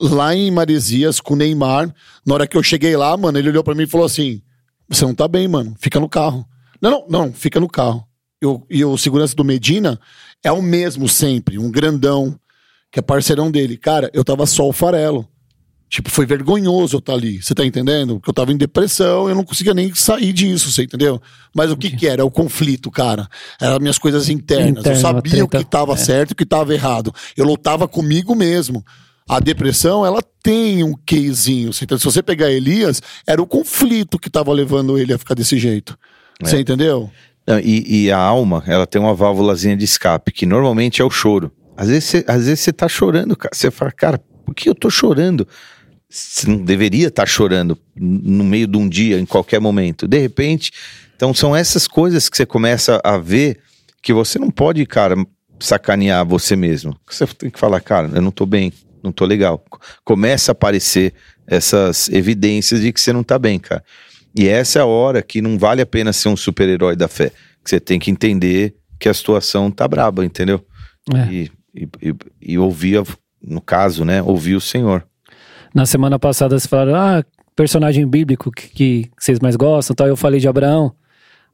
lá 0.00 0.34
em 0.34 0.50
Maresias, 0.50 1.18
com 1.20 1.34
o 1.34 1.36
Neymar. 1.36 1.92
Na 2.26 2.34
hora 2.34 2.46
que 2.46 2.56
eu 2.56 2.62
cheguei 2.62 2.96
lá, 2.96 3.16
mano, 3.16 3.38
ele 3.38 3.48
olhou 3.48 3.64
pra 3.64 3.74
mim 3.74 3.84
e 3.84 3.88
falou 3.88 4.04
assim: 4.06 4.42
Você 4.88 5.04
não 5.04 5.14
tá 5.14 5.26
bem, 5.26 5.48
mano, 5.48 5.74
fica 5.80 5.98
no 5.98 6.08
carro. 6.08 6.46
Não, 6.80 6.90
não, 6.90 7.06
não, 7.08 7.32
fica 7.32 7.58
no 7.58 7.68
carro. 7.68 8.04
Eu, 8.40 8.66
e 8.70 8.84
o 8.84 8.96
segurança 8.96 9.34
do 9.34 9.44
Medina 9.44 9.98
é 10.42 10.50
o 10.52 10.62
mesmo 10.62 11.08
sempre, 11.08 11.58
um 11.58 11.70
grandão, 11.70 12.34
que 12.90 12.98
é 12.98 13.02
parceirão 13.02 13.50
dele. 13.50 13.76
Cara, 13.76 14.10
eu 14.14 14.24
tava 14.24 14.46
só 14.46 14.66
o 14.68 14.72
farelo. 14.72 15.26
Tipo, 15.90 16.08
foi 16.08 16.24
vergonhoso 16.24 16.94
eu 16.94 16.98
estar 17.00 17.14
ali, 17.14 17.42
você 17.42 17.52
tá 17.52 17.66
entendendo? 17.66 18.14
Porque 18.14 18.30
eu 18.30 18.34
tava 18.34 18.52
em 18.52 18.56
depressão, 18.56 19.28
eu 19.28 19.34
não 19.34 19.42
conseguia 19.42 19.74
nem 19.74 19.92
sair 19.92 20.32
disso, 20.32 20.70
você 20.70 20.84
entendeu? 20.84 21.20
Mas 21.52 21.72
o 21.72 21.76
que 21.76 21.90
que 21.90 22.06
era? 22.06 22.24
O 22.24 22.30
conflito, 22.30 22.92
cara. 22.92 23.26
Eram 23.60 23.80
minhas 23.80 23.98
coisas 23.98 24.28
internas. 24.28 24.70
Interno, 24.70 24.96
eu 24.96 25.00
sabia 25.00 25.44
o 25.44 25.48
que 25.48 25.64
tava 25.64 25.96
certo 25.96 26.30
e 26.30 26.32
o 26.34 26.36
que 26.36 26.46
tava 26.46 26.72
errado. 26.72 27.12
Eu 27.36 27.44
lutava 27.44 27.88
comigo 27.88 28.36
mesmo. 28.36 28.84
A 29.28 29.40
depressão, 29.40 30.06
ela 30.06 30.22
tem 30.40 30.84
um 30.84 30.94
quezinho. 30.94 31.72
Você 31.72 31.84
entendeu? 31.84 31.98
Se 31.98 32.04
você 32.04 32.22
pegar 32.22 32.52
Elias, 32.52 33.02
era 33.26 33.42
o 33.42 33.46
conflito 33.46 34.16
que 34.16 34.30
tava 34.30 34.52
levando 34.52 34.96
ele 34.96 35.12
a 35.12 35.18
ficar 35.18 35.34
desse 35.34 35.58
jeito. 35.58 35.98
Você 36.40 36.60
entendeu? 36.60 37.10
Não, 37.44 37.58
E, 37.58 38.04
e 38.04 38.12
a 38.12 38.18
alma, 38.18 38.62
ela 38.64 38.86
tem 38.86 39.02
uma 39.02 39.12
válvulazinha 39.12 39.76
de 39.76 39.84
escape, 39.84 40.30
que 40.30 40.46
normalmente 40.46 41.02
é 41.02 41.04
o 41.04 41.10
choro. 41.10 41.50
Às 41.76 41.88
vezes, 41.88 42.04
você, 42.04 42.24
às 42.28 42.44
vezes 42.44 42.60
você 42.60 42.72
tá 42.72 42.88
chorando, 42.88 43.34
cara. 43.34 43.52
Você 43.52 43.72
fala, 43.72 43.90
cara, 43.90 44.20
por 44.44 44.54
que 44.54 44.68
eu 44.68 44.74
tô 44.74 44.88
chorando? 44.88 45.46
Você 46.10 46.48
não 46.48 46.58
deveria 46.58 47.06
estar 47.08 47.24
chorando 47.26 47.78
n- 47.96 48.20
no 48.38 48.44
meio 48.44 48.66
de 48.66 48.76
um 48.76 48.88
dia, 48.88 49.18
em 49.20 49.24
qualquer 49.24 49.60
momento. 49.60 50.08
De 50.08 50.18
repente, 50.18 50.72
então 51.14 51.32
são 51.32 51.54
essas 51.54 51.86
coisas 51.86 52.28
que 52.28 52.36
você 52.36 52.44
começa 52.44 53.00
a 53.04 53.16
ver 53.16 53.60
que 54.02 54.12
você 54.12 54.38
não 54.38 54.50
pode, 54.50 54.84
cara, 54.86 55.14
sacanear 55.60 56.24
você 56.26 56.56
mesmo. 56.56 56.96
Você 57.08 57.26
tem 57.26 57.50
que 57.50 57.58
falar, 57.60 57.80
cara, 57.80 58.10
eu 58.14 58.20
não 58.22 58.30
tô 58.30 58.44
bem, 58.46 58.72
não 59.02 59.12
tô 59.12 59.24
legal. 59.24 59.62
Começa 60.04 60.50
a 60.50 60.52
aparecer 60.52 61.12
essas 61.46 62.08
evidências 62.08 62.80
de 62.80 62.92
que 62.92 63.00
você 63.00 63.12
não 63.12 63.22
tá 63.22 63.38
bem, 63.38 63.58
cara. 63.58 63.84
E 64.34 64.48
essa 64.48 64.78
é 64.78 64.82
a 64.82 64.86
hora 64.86 65.22
que 65.22 65.40
não 65.42 65.58
vale 65.58 65.82
a 65.82 65.86
pena 65.86 66.12
ser 66.12 66.28
um 66.28 66.36
super-herói 66.36 66.96
da 66.96 67.08
fé. 67.08 67.30
Que 67.62 67.70
você 67.70 67.78
tem 67.80 67.98
que 67.98 68.10
entender 68.10 68.74
que 68.98 69.08
a 69.08 69.14
situação 69.14 69.70
tá 69.70 69.86
braba, 69.86 70.24
entendeu? 70.24 70.64
É. 71.14 71.32
E, 71.32 71.50
e, 71.74 71.88
e, 72.02 72.14
e 72.52 72.58
ouvir, 72.58 73.02
no 73.42 73.60
caso, 73.60 74.04
né? 74.04 74.22
Ouvir 74.22 74.54
o 74.54 74.60
Senhor. 74.60 75.04
Na 75.74 75.86
semana 75.86 76.18
passada 76.18 76.58
vocês 76.58 76.66
falaram, 76.66 76.94
ah, 76.96 77.24
personagem 77.54 78.06
bíblico 78.06 78.50
que, 78.50 78.68
que 78.68 79.10
vocês 79.18 79.38
mais 79.40 79.56
gostam, 79.56 79.94
tal. 79.94 80.06
Eu 80.06 80.16
falei 80.16 80.40
de 80.40 80.48
Abraão. 80.48 80.92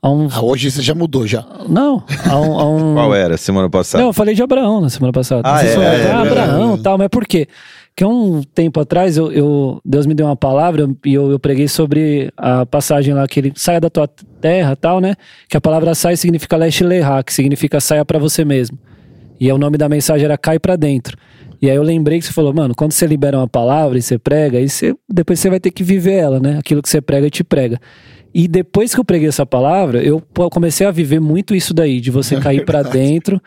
Há 0.03 0.11
um, 0.11 0.29
Ah, 0.31 0.43
hoje 0.43 0.71
você 0.71 0.83
já 0.83 0.95
mudou 0.95 1.27
já. 1.27 1.45
não, 1.69 2.05
há 2.29 2.39
um, 2.39 2.59
há 2.61 2.65
um- 2.69 2.95
Qual 2.95 3.15
era 3.15 3.37
semana 3.37 3.69
passada? 3.69 4.03
Não, 4.03 4.11
eu 4.11 4.13
falei 4.13 4.35
de 4.35 4.43
Abraão 4.43 4.81
na 4.81 4.89
semana 4.91 5.13
passada. 5.13 5.43
Ah, 5.45 5.65
é, 5.65 5.69
falaram, 5.69 5.93
é, 5.93 5.97
ah, 5.97 6.09
é, 6.09 6.13
Abraão 6.29 6.75
é. 6.75 6.77
tal, 6.83 6.99
mas 6.99 7.09
por 7.09 7.27
quê? 7.27 7.49
Porque 7.89 8.05
um 8.05 8.43
tempo 8.43 8.79
atrás 8.79 9.17
eu, 9.17 9.33
eu- 9.33 9.81
Deus 9.85 10.07
me 10.07 10.13
deu 10.15 10.27
uma 10.27 10.37
palavra 10.37 10.87
e 11.05 11.15
eu, 11.15 11.31
eu 11.31 11.39
preguei 11.39 11.67
sobre 11.67 12.31
a 12.37 12.67
passagem 12.67 13.15
lá 13.15 13.27
que 13.27 13.41
ele 13.41 13.53
saia 13.57 13.81
da 13.81 13.89
tua 13.89 14.07
terra 14.41 14.77
tal, 14.77 15.01
né? 15.01 15.15
Que 15.49 15.57
a 15.57 15.61
palavra 15.63 15.95
sai 15.95 16.15
significa 16.17 16.57
leste 16.59 16.85
leha, 16.85 17.23
que 17.23 17.33
significa 17.33 17.81
saia 17.81 18.05
pra 18.05 18.19
você 18.19 18.45
mesmo. 18.45 18.79
E 19.41 19.47
aí 19.47 19.53
o 19.53 19.59
nome 19.59 19.79
da 19.79 19.89
mensagem 19.89 20.27
era 20.27 20.37
cai 20.37 20.59
pra 20.59 20.77
dentro. 20.77 21.17
E 21.61 21.71
aí 21.71 21.77
eu 21.77 21.83
lembrei 21.83 22.19
que 22.19 22.27
você 22.27 22.33
falou, 22.33 22.53
mano, 22.53 22.75
quando 22.75 22.93
você 22.93 23.07
libera 23.07 23.39
uma 23.39 23.49
palavra 23.49 23.99
e 23.99 24.03
você 24.03 24.19
prega, 24.19 24.59
aí 24.59 24.69
você, 24.69 24.95
depois 25.09 25.41
você 25.41 25.49
vai 25.51 25.59
ter 25.61 25.71
que 25.71 25.83
viver 25.83 26.15
ela, 26.15 26.39
né? 26.41 26.59
Aquilo 26.59 26.83
que 26.83 26.89
você 26.89 27.01
prega 27.01 27.31
te 27.31 27.43
prega. 27.43 27.81
E 28.35 28.47
depois 28.47 28.93
que 28.95 29.01
eu 29.01 29.05
preguei 29.05 29.29
essa 29.29 29.47
palavra, 29.47 30.03
eu 30.05 30.23
comecei 30.53 30.87
a 30.87 30.91
viver 30.91 31.19
muito 31.21 31.55
isso 31.55 31.73
daí, 31.73 32.01
de 32.03 32.11
você 32.11 32.37
cair 32.41 32.65
pra 32.67 32.83
dentro. 32.83 33.41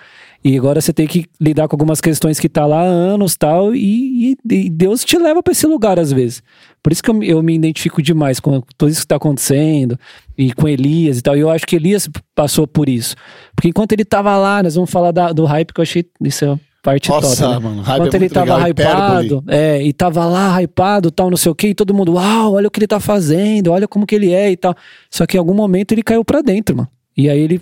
E 0.43 0.57
agora 0.57 0.81
você 0.81 0.91
tem 0.91 1.05
que 1.05 1.25
lidar 1.39 1.67
com 1.67 1.75
algumas 1.75 2.01
questões 2.01 2.39
que 2.39 2.49
tá 2.49 2.65
lá 2.65 2.79
há 2.81 2.85
anos 2.85 3.35
tal, 3.35 3.75
e, 3.75 4.31
e- 4.31 4.53
e 4.55 4.69
Deus 4.69 5.03
te 5.05 5.17
leva 5.19 5.43
pra 5.43 5.51
esse 5.51 5.67
lugar 5.67 5.99
às 5.99 6.11
vezes. 6.11 6.41
Por 6.81 6.91
isso 6.91 7.03
que 7.03 7.11
eu, 7.11 7.21
eu 7.21 7.43
me 7.43 7.53
identifico 7.53 8.01
demais 8.01 8.39
com 8.39 8.61
tudo 8.77 8.89
isso 8.89 9.01
que 9.01 9.07
tá 9.07 9.17
acontecendo, 9.17 9.99
e 10.35 10.51
com 10.53 10.67
Elias 10.67 11.19
e 11.19 11.21
tal. 11.21 11.37
E 11.37 11.41
eu 11.41 11.49
acho 11.51 11.67
que 11.67 11.75
Elias 11.75 12.09
passou 12.33 12.65
por 12.65 12.89
isso. 12.89 13.15
Porque 13.55 13.67
enquanto 13.67 13.91
ele 13.91 14.05
tava 14.05 14.35
lá, 14.37 14.63
nós 14.63 14.73
vamos 14.73 14.89
falar 14.89 15.11
da- 15.11 15.31
do 15.33 15.45
hype 15.45 15.71
que 15.73 15.79
eu 15.79 15.83
achei. 15.83 16.03
Isso 16.23 16.45
é 16.45 16.59
parte 16.81 17.09
Nossa, 17.09 17.43
top. 17.45 17.53
né? 17.63 17.69
mano, 17.69 17.81
Enquanto 17.81 18.13
é 18.13 18.17
ele 18.17 18.29
tava 18.29 18.53
legal, 18.55 18.69
hipérbole. 18.69 19.25
hypado, 19.27 19.43
é, 19.47 19.83
e 19.83 19.91
tava 19.93 20.25
lá 20.25 20.61
hypado, 20.61 21.11
tal, 21.11 21.29
não 21.29 21.37
sei 21.37 21.51
o 21.51 21.55
que, 21.55 21.67
e 21.67 21.75
todo 21.75 21.93
mundo, 21.93 22.13
uau, 22.13 22.53
olha 22.53 22.67
o 22.67 22.71
que 22.71 22.79
ele 22.79 22.87
tá 22.87 22.99
fazendo, 22.99 23.71
olha 23.71 23.87
como 23.87 24.05
que 24.05 24.15
ele 24.15 24.31
é 24.33 24.51
e 24.51 24.57
tal. 24.57 24.75
Só 25.11 25.25
que 25.25 25.35
em 25.37 25.39
algum 25.39 25.53
momento 25.53 25.91
ele 25.91 26.01
caiu 26.03 26.23
pra 26.23 26.41
dentro, 26.41 26.75
mano. 26.77 26.89
E 27.17 27.29
aí 27.29 27.39
ele 27.39 27.61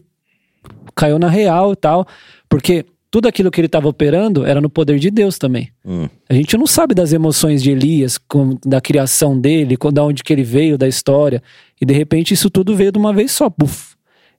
caiu 0.95 1.18
na 1.20 1.30
real 1.30 1.74
e 1.74 1.76
tal, 1.76 2.05
porque 2.49 2.86
tudo 3.09 3.28
aquilo 3.28 3.49
que 3.49 3.59
ele 3.59 3.68
estava 3.68 3.88
operando 3.88 4.45
era 4.45 4.59
no 4.61 4.70
poder 4.70 4.99
de 4.99 5.09
Deus 5.09 5.38
também. 5.38 5.70
Hum. 5.86 6.07
A 6.30 6.34
gente 6.34 6.55
não 6.57 6.68
sabe 6.68 6.93
das 6.93 7.13
emoções 7.13 7.63
de 7.63 7.72
Elias, 7.72 8.18
com- 8.18 8.57
da 8.65 8.82
criação 8.82 9.39
dele, 9.39 9.78
com- 9.78 9.91
da 9.91 10.03
onde 10.03 10.24
que 10.24 10.32
ele 10.34 10.43
veio, 10.43 10.78
da 10.78 10.88
história. 10.88 11.41
E 11.82 11.86
de 11.86 11.93
repente 11.93 12.34
isso 12.34 12.49
tudo 12.49 12.76
veio 12.76 12.91
de 12.91 12.99
uma 12.99 13.13
vez 13.13 13.32
só, 13.32 13.49
buf. 13.49 13.95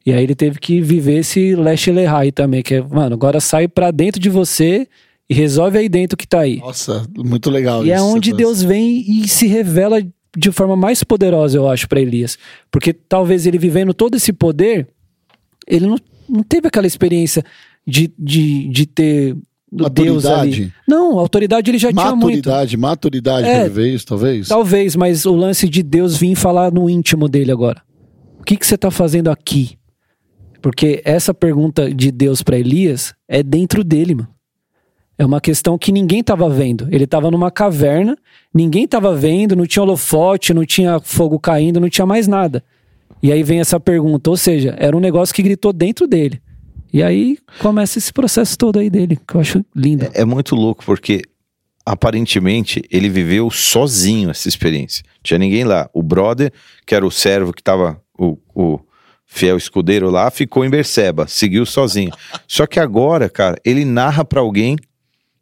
E 0.09 0.13
aí 0.15 0.23
ele 0.23 0.35
teve 0.35 0.59
que 0.59 0.81
viver 0.81 1.19
esse 1.19 1.55
leste 1.55 1.93
lehai 1.93 2.33
também, 2.33 2.63
que 2.63 2.77
é, 2.77 2.81
mano, 2.81 3.15
agora 3.15 3.41
sai 3.41 3.69
pra 3.69 3.91
dentro 3.91 4.19
de 4.19 4.31
você 4.31 4.89
e 5.29 5.35
resolve 5.35 5.77
aí 5.77 5.87
dentro 5.87 6.17
que 6.17 6.27
tá 6.27 6.41
aí. 6.41 6.61
Nossa, 6.61 7.07
muito 7.15 7.51
legal 7.51 7.85
E 7.85 7.93
é 7.93 7.97
isso, 7.97 8.05
onde 8.07 8.31
Sebas. 8.31 8.39
Deus 8.39 8.63
vem 8.63 9.05
e 9.07 9.29
se 9.29 9.47
revela 9.47 10.01
de 10.35 10.51
forma 10.51 10.75
mais 10.75 11.05
poderosa, 11.05 11.59
eu 11.59 11.69
acho, 11.69 11.87
pra 11.87 12.01
Elias. 12.01 12.39
Porque 12.71 12.95
talvez 12.95 13.45
ele 13.45 13.59
vivendo 13.59 13.93
todo 13.93 14.15
esse 14.15 14.33
poder, 14.33 14.89
ele 15.67 15.87
não, 15.87 15.99
não 16.27 16.43
teve 16.43 16.69
aquela 16.69 16.87
experiência 16.87 17.45
de, 17.87 18.11
de, 18.19 18.67
de 18.69 18.87
ter 18.87 19.37
o 19.71 19.91
Deus 19.91 20.25
ali. 20.25 20.49
Maturidade. 20.49 20.75
Não, 20.89 21.19
autoridade 21.19 21.71
ele 21.71 21.77
já 21.77 21.93
tinha 21.93 22.17
muito. 22.17 22.49
Maturidade, 22.49 22.77
maturidade 22.79 23.47
É. 23.47 23.67
isso, 23.89 24.07
talvez. 24.07 24.49
Talvez, 24.49 24.97
mas 24.97 25.27
o 25.27 25.35
lance 25.35 25.69
de 25.69 25.83
Deus 25.83 26.17
vir 26.17 26.35
falar 26.35 26.73
no 26.73 26.89
íntimo 26.89 27.29
dele 27.29 27.53
agora. 27.53 27.83
O 28.41 28.43
que, 28.43 28.57
que 28.57 28.67
você 28.67 28.79
tá 28.79 28.91
fazendo 28.91 29.29
aqui? 29.31 29.78
Porque 30.61 31.01
essa 31.05 31.33
pergunta 31.33 31.93
de 31.93 32.11
Deus 32.11 32.43
pra 32.43 32.59
Elias 32.59 33.15
é 33.29 33.43
dentro 33.43 33.85
dele, 33.85 34.15
mano. 34.15 34.29
É 35.17 35.27
uma 35.27 35.41
questão 35.41 35.77
que 35.77 35.91
ninguém 35.91 36.23
tava 36.23 36.49
vendo. 36.49 36.87
Ele 36.93 37.05
tava 37.05 37.29
numa 37.29 37.51
caverna, 37.51 38.17
ninguém 38.55 38.87
tava 38.87 39.15
vendo, 39.17 39.57
não 39.57 39.67
tinha 39.67 39.83
holofote, 39.83 40.55
não 40.55 40.65
tinha 40.65 41.01
fogo 41.01 41.41
caindo, 41.41 41.81
não 41.81 41.89
tinha 41.89 42.07
mais 42.07 42.29
nada. 42.29 42.63
E 43.21 43.33
aí 43.33 43.43
vem 43.43 43.59
essa 43.59 43.81
pergunta, 43.81 44.31
ou 44.31 44.37
seja, 44.37 44.77
era 44.79 44.97
um 44.97 45.01
negócio 45.01 45.35
que 45.35 45.43
gritou 45.43 45.73
dentro 45.73 46.07
dele. 46.07 46.41
E 46.93 47.03
aí 47.03 47.37
começa 47.59 47.99
esse 47.99 48.13
processo 48.13 48.57
todo 48.57 48.79
aí 48.79 48.89
dele, 48.89 49.19
que 49.27 49.35
eu 49.35 49.41
acho 49.41 49.65
lindo. 49.75 50.09
É 50.15 50.25
muito 50.25 50.55
louco, 50.55 50.85
porque 50.85 51.23
aparentemente 51.85 52.83
ele 52.91 53.09
viveu 53.09 53.51
sozinho 53.51 54.31
essa 54.31 54.49
experiência. 54.49 55.03
Tinha 55.23 55.39
ninguém 55.39 55.65
lá. 55.65 55.91
O 55.93 56.03
brother, 56.03 56.53
que 56.87 56.95
era 56.95 57.05
o 57.05 57.11
servo 57.11 57.53
que 57.53 57.63
tava, 57.63 58.01
o, 58.17 58.39
o 58.55 58.79
fiel 59.31 59.57
escudeiro 59.59 60.11
lá, 60.11 60.31
ficou 60.31 60.65
em 60.65 60.71
Berseba, 60.71 61.27
seguiu 61.29 61.65
sozinho. 61.67 62.11
Só 62.49 62.67
que 62.67 62.81
agora, 62.81 63.29
cara, 63.29 63.57
ele 63.65 63.85
narra 63.85 64.25
pra 64.25 64.41
alguém 64.41 64.77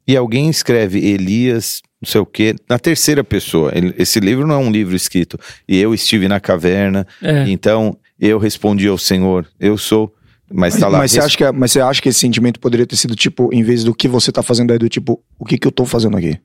e 0.07 0.17
alguém 0.17 0.51
escreve 0.51 0.99
Elias, 1.07 1.81
não 2.03 2.09
sei 2.11 2.21
o 2.21 2.27
quê, 2.27 2.55
na 2.69 2.79
terceira 2.79 3.23
pessoa. 3.25 3.71
Ele- 3.75 3.95
esse 3.97 4.19
livro 4.21 4.47
não 4.47 4.57
é 4.57 4.59
um 4.59 4.71
livro 4.71 4.95
escrito. 4.95 5.39
E 5.69 5.79
eu 5.79 5.95
estive 5.95 6.27
na 6.29 6.41
caverna, 6.41 7.07
É. 7.23 7.49
então 7.49 7.97
eu 8.21 8.39
respondi 8.39 8.89
ao 8.89 8.99
Senhor, 8.99 9.47
eu 9.59 9.79
sou. 9.79 10.13
Mas 10.53 10.77
tá 10.77 10.87
lá. 10.89 10.99
Mas 10.99 11.11
você, 11.13 11.19
acha 11.21 11.37
que, 11.37 11.45
é- 11.45 11.51
mas 11.53 11.73
você 11.73 11.81
acha 11.81 12.01
que 12.03 12.09
esse 12.09 12.21
sentimento 12.21 12.61
poderia 12.61 12.87
ter 12.87 12.95
sido 12.97 13.17
tipo, 13.17 13.53
em 13.53 13.63
vez 13.65 13.83
do 13.83 13.95
que 13.95 14.07
você 14.07 14.31
tá 14.31 14.43
fazendo, 14.43 14.73
é 14.73 14.79
do 14.79 14.89
tipo, 14.89 15.21
o 15.39 15.45
que 15.45 15.59
que 15.59 15.67
eu 15.67 15.73
tô 15.73 15.85
fazendo 15.85 16.17
aqui? 16.17 16.39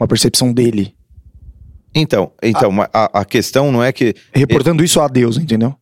Uma 0.00 0.08
percepção 0.08 0.52
dele. 0.52 0.94
Então, 1.94 2.32
então 2.42 2.70
Ah. 2.70 2.72
ma- 2.74 2.90
a, 2.92 3.20
a 3.20 3.24
questão 3.24 3.70
não 3.70 3.82
é 3.82 3.92
que. 3.92 4.14
Reportando 4.34 4.82
isso 4.84 5.00
a 5.00 5.08
Deus, 5.08 5.36
entendeu? 5.36 5.74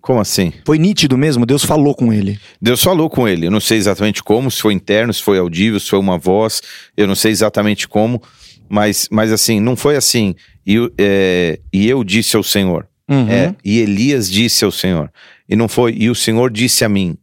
Como 0.00 0.20
assim? 0.20 0.52
Foi 0.66 0.78
nítido 0.78 1.16
mesmo, 1.16 1.46
Deus 1.46 1.64
falou 1.64 1.94
com 1.94 2.12
ele. 2.12 2.38
Deus 2.60 2.82
falou 2.82 3.08
com 3.08 3.26
ele. 3.28 3.46
Eu 3.46 3.50
não 3.50 3.60
sei 3.60 3.78
exatamente 3.78 4.22
como, 4.22 4.50
se 4.50 4.60
foi 4.60 4.74
interno, 4.74 5.12
se 5.14 5.22
foi 5.22 5.38
audível, 5.38 5.78
se 5.78 5.88
foi 5.88 5.98
uma 5.98 6.18
voz. 6.18 6.60
Eu 6.96 7.06
não 7.06 7.14
sei 7.14 7.30
exatamente 7.30 7.86
como, 7.86 8.20
mas, 8.68 9.08
mas 9.10 9.32
assim, 9.32 9.60
não 9.60 9.76
foi 9.76 9.96
assim. 9.96 10.34
E, 10.66 10.76
é, 10.98 11.58
e 11.72 11.88
eu 11.88 12.02
disse 12.02 12.36
ao 12.36 12.42
Senhor. 12.42 12.86
Uhum. 13.08 13.28
É, 13.28 13.54
e 13.64 13.78
Elias 13.78 14.28
disse 14.30 14.64
ao 14.64 14.72
Senhor. 14.72 15.10
E 15.48 15.54
não 15.54 15.68
foi, 15.68 15.94
e 15.96 16.10
o 16.10 16.14
Senhor 16.14 16.50
disse 16.50 16.84
a 16.84 16.88
mim. 16.88 17.16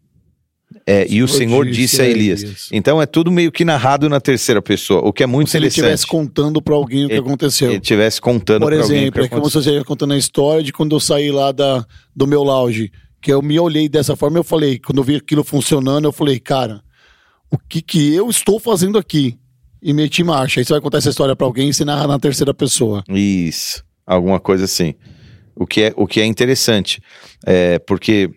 É, 0.91 1.05
e 1.07 1.21
o 1.21 1.27
Senhor 1.27 1.67
disse 1.67 2.01
a 2.01 2.05
Elias. 2.07 2.67
Então 2.71 2.99
é 2.99 3.05
tudo 3.05 3.31
meio 3.31 3.51
que 3.51 3.63
narrado 3.63 4.09
na 4.09 4.19
terceira 4.19 4.59
pessoa, 4.59 5.01
o 5.07 5.13
que 5.13 5.21
é 5.21 5.27
muito 5.27 5.51
Se 5.51 5.57
ele 5.57 5.67
estivesse 5.67 6.07
contando 6.07 6.59
pra 6.63 6.73
alguém 6.73 7.05
o 7.05 7.07
que 7.07 7.13
Ele- 7.13 7.21
aconteceu. 7.21 7.69
Ele 7.69 7.77
estivesse 7.77 8.19
contando 8.19 8.61
Por 8.61 8.73
pra 8.73 8.81
alguém. 8.81 8.97
o 8.97 9.01
exemplo, 9.03 9.23
é 9.23 9.27
como 9.27 9.45
se 9.45 9.53
você 9.53 9.59
estivesse 9.59 9.85
contando 9.85 10.13
a 10.13 10.17
história 10.17 10.63
de 10.63 10.73
quando 10.73 10.95
eu 10.95 10.99
saí 10.99 11.31
lá 11.31 11.51
da, 11.51 11.85
do 12.15 12.25
meu 12.25 12.41
lounge. 12.43 12.91
Que 13.21 13.31
eu 13.31 13.39
me 13.41 13.59
olhei 13.59 13.87
dessa 13.87 14.15
forma, 14.15 14.39
eu 14.39 14.43
falei, 14.43 14.79
quando 14.79 14.97
eu 14.97 15.03
vi 15.03 15.17
aquilo 15.17 15.43
funcionando, 15.43 16.05
eu 16.05 16.11
falei, 16.11 16.39
cara, 16.39 16.81
o 17.51 17.57
que 17.57 17.81
que 17.83 18.13
eu 18.15 18.27
estou 18.29 18.59
fazendo 18.59 18.97
aqui? 18.97 19.37
E 19.83 19.93
meti 19.93 20.23
marcha. 20.23 20.59
Aí 20.59 20.65
você 20.65 20.73
vai 20.73 20.81
contar 20.81 20.97
essa 20.97 21.09
história 21.09 21.35
pra 21.35 21.45
alguém 21.45 21.69
e 21.69 21.73
você 21.73 21.85
narra 21.85 22.07
na 22.07 22.17
terceira 22.17 22.53
pessoa. 22.53 23.03
Isso, 23.09 23.83
alguma 24.07 24.39
coisa 24.39 24.65
assim. 24.65 24.95
O 25.55 25.67
que 25.67 25.81
é, 25.83 25.93
o 25.95 26.07
que 26.07 26.19
é 26.21 26.25
interessante, 26.25 26.99
é 27.45 27.77
porque 27.77 28.29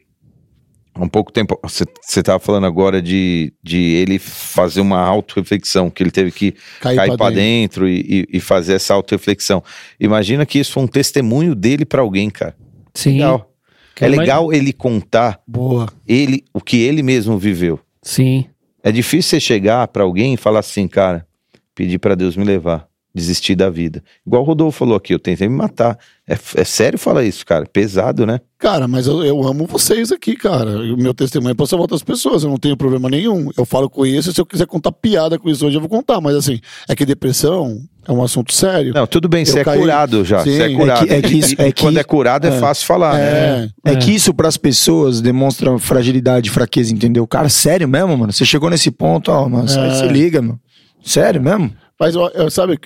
há 0.95 1.03
um 1.03 1.09
pouco 1.09 1.33
tempo, 1.33 1.59
você 1.63 1.85
estava 2.21 2.39
falando 2.39 2.67
agora 2.67 3.01
de, 3.01 3.53
de 3.63 3.79
ele 3.81 4.19
fazer 4.19 4.81
uma 4.81 5.01
autorreflexão, 5.01 5.89
que 5.91 6.03
ele 6.03 6.11
teve 6.11 6.31
que 6.31 6.55
Cair, 6.81 6.97
cair 6.97 7.09
pra 7.09 7.17
para 7.17 7.35
dentro. 7.35 7.87
dentro, 7.87 7.89
e, 7.89 8.27
e- 8.33 8.41
fazer 8.41 8.75
essa 8.75 8.95
autorreflexão. 8.95 9.63
Imagina 9.99 10.45
que 10.47 10.59
isso 10.59 10.73
foi 10.73 10.83
um 10.83 10.89
testemunho 10.89 11.55
dele 11.55 11.85
para 11.85 12.03
alguém, 12.03 12.29
cara. 12.31 12.55
Sim. 12.95 13.13
Legal. 13.15 13.49
É 13.49 13.99
Quero 13.99 14.17
mais- 14.17 14.29
legal 14.29 14.53
ele 14.53 14.73
contar 14.73 15.41
Boa. 15.47 15.87
ele, 16.07 16.45
o 16.53 16.61
que 16.61 16.79
ele 16.79 17.03
mesmo 17.03 17.39
viveu. 17.39 17.79
Sim. 18.03 18.47
É 18.83 18.91
difícil 18.91 19.31
você 19.31 19.41
chegar 19.41 19.87
para 19.89 20.03
alguém 20.03 20.35
e 20.35 20.37
falar 20.37 20.59
assim, 20.61 20.89
cara, 20.89 21.27
pedir 21.75 21.99
para 21.99 22.15
Deus 22.15 22.37
me 22.37 22.45
levar, 22.45 22.87
desistir 23.15 23.55
da 23.55 23.69
vida. 23.69 24.03
Igual 24.27 24.43
o 24.43 24.47
Rodolfo 24.47 24.79
falou 24.79 24.97
aqui, 24.97 25.13
eu 25.15 25.19
tentei 25.19 25.49
me 25.49 25.55
matar. 25.57 25.99
É, 26.27 26.37
é 26.57 26.65
sério 26.65 26.99
falar 26.99 27.25
isso, 27.25 27.45
cara? 27.45 27.67
Pesado, 27.67 28.25
né? 28.25 28.41
Cara, 28.59 28.87
mas 28.89 29.07
eu, 29.07 29.23
eu 29.25 29.43
amo 29.47 29.67
vocês 29.67 30.11
aqui, 30.13 30.37
cara. 30.37 30.71
O 30.95 30.97
meu 30.97 31.13
testemunho 31.13 31.51
é 31.51 31.55
pra 31.55 31.67
salvar 31.67 31.83
outras 31.83 32.03
pessoas, 32.03 32.45
eu 32.45 32.49
não 32.51 32.57
tenho 32.57 32.77
problema 32.77 33.11
nenhum. 33.11 33.51
Eu 33.57 33.65
falo 33.67 33.91
com 33.91 34.07
isso, 34.07 34.33
se 34.33 34.41
eu 34.41 34.47
quiser 34.47 34.67
contar 34.67 34.93
piada 34.93 35.39
com 35.39 35.51
isso 35.51 35.67
hoje, 35.67 35.77
eu 35.77 35.81
vou 35.81 35.91
contar. 35.91 36.21
Mas 36.21 36.37
assim, 36.37 36.61
é 36.89 36.95
que 36.95 37.05
depressão 37.05 37.77
é 38.07 38.13
um 38.13 38.23
assunto 38.23 38.55
sério. 38.55 38.95
Não, 38.95 39.07
tudo 39.07 39.29
bem, 39.29 39.45
você 39.45 39.61
é 39.61 39.65
caí- 39.65 39.79
curado 39.81 40.25
já. 40.25 40.43
Sim. 40.45 40.53
Você 40.57 40.63
é 40.63 40.75
curado. 40.75 41.05
É 41.05 41.07
que- 41.07 41.13
é 41.15 41.23
que 41.23 41.39
isso- 41.39 41.55
é 41.59 41.73
que 41.73 41.83
quando 41.83 41.99
é 41.99 42.05
curado 42.05 42.47
é, 42.47 42.57
é. 42.57 42.61
fácil 42.61 42.87
falar. 42.87 43.15
né? 43.15 43.69
É. 43.85 43.93
É, 43.93 43.97
que 43.97 44.13
isso 44.13 44.33
pras 44.33 44.57
pessoas 44.57 45.21
demonstra 45.21 45.77
fragilidade, 45.79 46.51
fraqueza, 46.51 46.95
entendeu? 46.95 47.27
Cara, 47.27 47.49
sério 47.49 47.89
mesmo, 47.89 48.17
mano? 48.17 48.33
Você 48.33 48.45
chegou 48.45 48.71
nesse 48.71 48.91
ponto, 48.93 49.31
ó, 49.33 49.49
mano, 49.49 49.65
É. 49.69 49.95
se 49.97 50.07
liga, 50.07 50.41
mano. 50.41 50.59
Sério 51.05 51.43
mesmo? 51.43 51.73
Mas 52.03 52.17
eu, 52.17 52.29
eu- 52.31 52.51
sabe, 52.51 52.81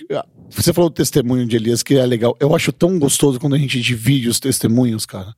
você 0.51 0.75
falou 0.75 0.91
do 0.91 0.95
testemunho 0.95 1.47
de 1.47 1.57
Elias, 1.57 1.83
que 1.83 1.95
é 1.97 2.05
legal. 2.05 2.37
Eu 2.39 2.55
acho 2.55 2.71
tão 2.71 2.99
gostoso 2.99 3.41
quando 3.41 3.55
a 3.55 3.59
gente 3.59 3.81
divide 3.81 4.29
os 4.29 4.39
testemunhos, 4.39 5.07
cara. 5.07 5.35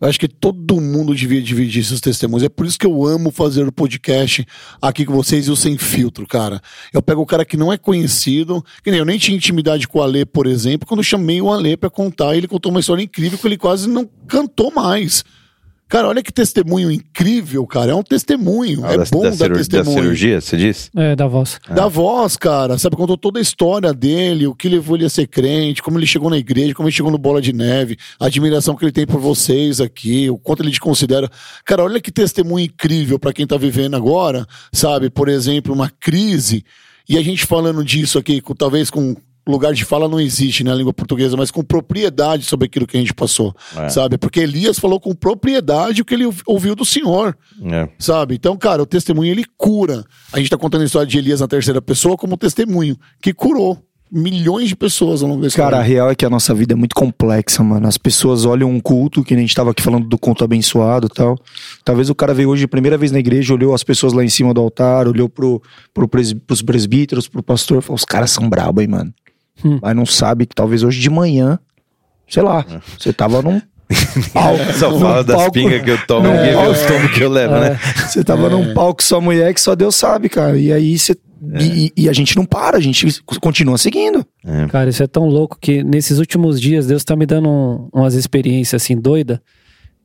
Eu 0.00 0.08
acho 0.08 0.18
que 0.18 0.26
todo 0.28 0.80
mundo 0.80 1.14
devia 1.14 1.42
dividir 1.42 1.82
esses 1.82 2.00
testemunhos. 2.00 2.42
É 2.42 2.48
por 2.48 2.64
isso 2.64 2.78
que 2.78 2.86
eu 2.86 3.04
amo 3.04 3.30
fazer 3.30 3.68
o 3.68 3.72
podcast 3.72 4.46
aqui 4.80 5.04
com 5.04 5.12
vocês 5.12 5.46
e 5.46 5.50
o 5.50 5.56
Sem 5.56 5.76
Filtro, 5.76 6.26
cara. 6.26 6.58
Eu 6.90 7.02
pego 7.02 7.20
o 7.20 7.26
cara 7.26 7.44
que 7.44 7.54
não 7.58 7.70
é 7.70 7.76
conhecido, 7.76 8.64
que 8.82 8.90
nem 8.90 8.98
eu 9.00 9.04
nem 9.04 9.18
tinha 9.18 9.36
intimidade 9.36 9.86
com 9.86 9.98
o 9.98 10.02
Alê, 10.02 10.24
por 10.24 10.46
exemplo, 10.46 10.88
quando 10.88 11.00
eu 11.00 11.04
chamei 11.04 11.42
o 11.42 11.52
Alê 11.52 11.76
pra 11.76 11.90
contar, 11.90 12.34
ele 12.34 12.48
contou 12.48 12.70
uma 12.70 12.80
história 12.80 13.02
incrível 13.02 13.38
que 13.38 13.46
ele 13.46 13.58
quase 13.58 13.86
não 13.90 14.08
cantou 14.26 14.72
mais. 14.72 15.22
Cara, 15.88 16.06
olha 16.08 16.22
que 16.22 16.32
testemunho 16.32 16.90
incrível, 16.90 17.66
cara. 17.66 17.92
É 17.92 17.94
um 17.94 18.02
testemunho. 18.02 18.84
Ah, 18.84 18.92
é 18.92 18.98
da, 18.98 19.04
bom 19.10 19.22
da 19.22 19.30
dar 19.30 19.36
ciru- 19.36 19.48
da 19.50 19.54
testemunho. 19.56 20.02
cirurgia, 20.02 20.40
você 20.40 20.56
disse? 20.56 20.90
É, 20.94 21.16
da 21.16 21.26
voz. 21.26 21.58
Da 21.74 21.88
voz, 21.88 22.36
cara, 22.36 22.76
sabe? 22.76 22.94
Contou 22.96 23.16
toda 23.16 23.38
a 23.38 23.42
história 23.42 23.92
dele, 23.94 24.46
o 24.46 24.54
que 24.54 24.68
levou 24.68 24.96
ele 24.96 25.06
a 25.06 25.08
ser 25.10 25.26
crente, 25.26 25.82
como 25.82 25.98
ele 25.98 26.06
chegou 26.06 26.28
na 26.28 26.36
igreja, 26.36 26.74
como 26.74 26.88
ele 26.88 26.94
chegou 26.94 27.10
no 27.10 27.16
Bola 27.18 27.40
de 27.40 27.52
Neve, 27.52 27.96
a 28.20 28.26
admiração 28.26 28.76
que 28.76 28.84
ele 28.84 28.92
tem 28.92 29.06
por 29.06 29.18
vocês 29.18 29.80
aqui, 29.80 30.28
o 30.28 30.36
quanto 30.36 30.62
ele 30.62 30.70
te 30.70 30.80
considera. 30.80 31.30
Cara, 31.64 31.82
olha 31.84 32.00
que 32.00 32.12
testemunho 32.12 32.66
incrível 32.66 33.18
pra 33.18 33.32
quem 33.32 33.46
tá 33.46 33.56
vivendo 33.56 33.94
agora, 33.96 34.46
sabe? 34.72 35.08
Por 35.08 35.28
exemplo, 35.28 35.72
uma 35.72 35.90
crise, 35.98 36.64
e 37.08 37.16
a 37.16 37.22
gente 37.22 37.46
falando 37.46 37.82
disso 37.82 38.18
aqui, 38.18 38.40
com- 38.42 38.54
talvez 38.54 38.90
com 38.90 39.16
lugar 39.50 39.72
de 39.74 39.84
fala 39.84 40.08
não 40.08 40.20
existe 40.20 40.62
na 40.64 40.74
língua 40.74 40.92
portuguesa, 40.92 41.36
mas 41.36 41.50
com 41.50 41.62
propriedade 41.62 42.44
sobre 42.44 42.66
aquilo 42.66 42.86
que 42.86 42.96
a 42.96 43.00
gente 43.00 43.14
passou, 43.14 43.54
É. 43.76 43.88
sabe? 43.88 44.18
Porque 44.18 44.40
Elias 44.40 44.78
falou 44.78 45.00
com 45.00 45.14
propriedade 45.14 46.02
o 46.02 46.04
que 46.04 46.14
ele 46.14 46.26
ouv- 46.26 46.42
ouviu 46.46 46.74
do 46.74 46.84
Senhor. 46.84 47.36
É. 47.64 47.88
Sabe? 47.98 48.34
Então, 48.34 48.56
cara, 48.56 48.82
o 48.82 48.86
testemunho 48.86 49.30
ele 49.30 49.44
cura. 49.56 50.04
A 50.32 50.38
gente 50.38 50.50
tá 50.50 50.56
contando 50.58 50.82
a 50.82 50.84
história 50.84 51.06
de 51.06 51.18
Elias 51.18 51.40
na 51.40 51.48
terceira 51.48 51.80
pessoa 51.82 52.16
como 52.16 52.36
testemunho, 52.36 52.96
que 53.22 53.32
curou 53.32 53.78
milhões 54.10 54.70
de 54.70 54.74
pessoas 54.76 55.22
ao 55.22 55.28
longo 55.28 55.42
da 55.42 55.48
história. 55.48 55.70
Cara, 55.72 55.82
a 55.82 55.86
real 55.86 56.10
é 56.10 56.14
que 56.14 56.24
a 56.24 56.30
nossa 56.30 56.54
vida 56.54 56.72
é 56.72 56.76
muito 56.76 56.94
complexa, 56.94 57.62
mano. 57.62 57.86
As 57.86 57.98
pessoas 57.98 58.46
olham 58.46 58.70
um 58.70 58.80
culto, 58.80 59.22
que 59.22 59.34
nem 59.34 59.44
a 59.44 59.46
gente 59.46 59.54
tava 59.54 59.70
aqui 59.72 59.82
falando 59.82 60.06
do 60.08 60.16
culto 60.16 60.42
abençoado 60.42 61.08
e 61.08 61.14
tal. 61.14 61.36
Talvez 61.84 62.08
o 62.08 62.14
cara 62.14 62.32
veio 62.32 62.48
hoje 62.48 62.64
a 62.64 62.68
primeira 62.68 62.96
vez 62.96 63.12
na 63.12 63.18
igreja, 63.18 63.52
olhou 63.52 63.74
as 63.74 63.84
pessoas 63.84 64.14
lá 64.14 64.24
em 64.24 64.28
cima 64.30 64.54
do 64.54 64.62
altar, 64.62 65.06
olhou 65.06 65.28
pro, 65.28 65.60
pro 65.92 66.08
pres, 66.08 66.32
pros 66.32 66.62
presbíteros, 66.62 67.28
pro 67.28 67.42
pastor, 67.42 67.82
falou: 67.82 67.96
os 67.96 68.04
caras 68.06 68.30
são 68.30 68.48
brabos, 68.48 68.82
hein, 68.82 68.88
mano. 68.88 69.12
Hum. 69.64 69.78
Mas 69.82 69.96
não 69.96 70.06
sabe 70.06 70.46
que 70.46 70.54
talvez 70.54 70.82
hoje 70.82 71.00
de 71.00 71.10
manhã, 71.10 71.58
sei 72.28 72.42
lá, 72.42 72.64
você 72.98 73.12
tava 73.12 73.42
num. 73.42 73.60
palco, 74.34 74.72
Só 74.74 74.98
fala 74.98 75.24
das 75.24 75.34
palco- 75.36 75.52
pingas 75.52 75.82
que 75.82 75.90
eu 75.90 76.06
tomo 76.06 76.28
Não, 76.28 76.34
e 76.44 76.50
é. 76.50 76.68
os 76.68 76.78
tomos 76.82 77.10
que 77.12 77.22
eu 77.22 77.30
levo, 77.30 77.54
né? 77.54 77.78
Você 78.06 78.22
tava 78.22 78.50
num 78.50 78.74
palco 78.74 79.02
só 79.02 79.18
mulher 79.20 79.54
que 79.54 79.60
só 79.60 79.74
Deus 79.74 79.96
sabe, 79.96 80.28
cara. 80.28 80.58
E 80.58 80.70
aí 80.72 80.98
você. 80.98 81.16
E, 81.58 81.92
e 81.96 82.08
a 82.08 82.12
gente 82.12 82.36
não 82.36 82.44
para, 82.44 82.76
a 82.76 82.80
gente 82.80 83.06
continua 83.40 83.78
seguindo. 83.78 84.26
Cara, 84.70 84.90
isso 84.90 85.02
é 85.02 85.06
tão 85.06 85.26
louco 85.26 85.56
que 85.60 85.82
nesses 85.84 86.18
últimos 86.18 86.60
dias 86.60 86.86
Deus 86.86 87.02
tá 87.04 87.14
me 87.16 87.24
dando 87.24 87.48
um- 87.48 87.88
umas 87.94 88.14
experiências 88.14 88.82
assim 88.82 88.96
doida. 88.96 89.40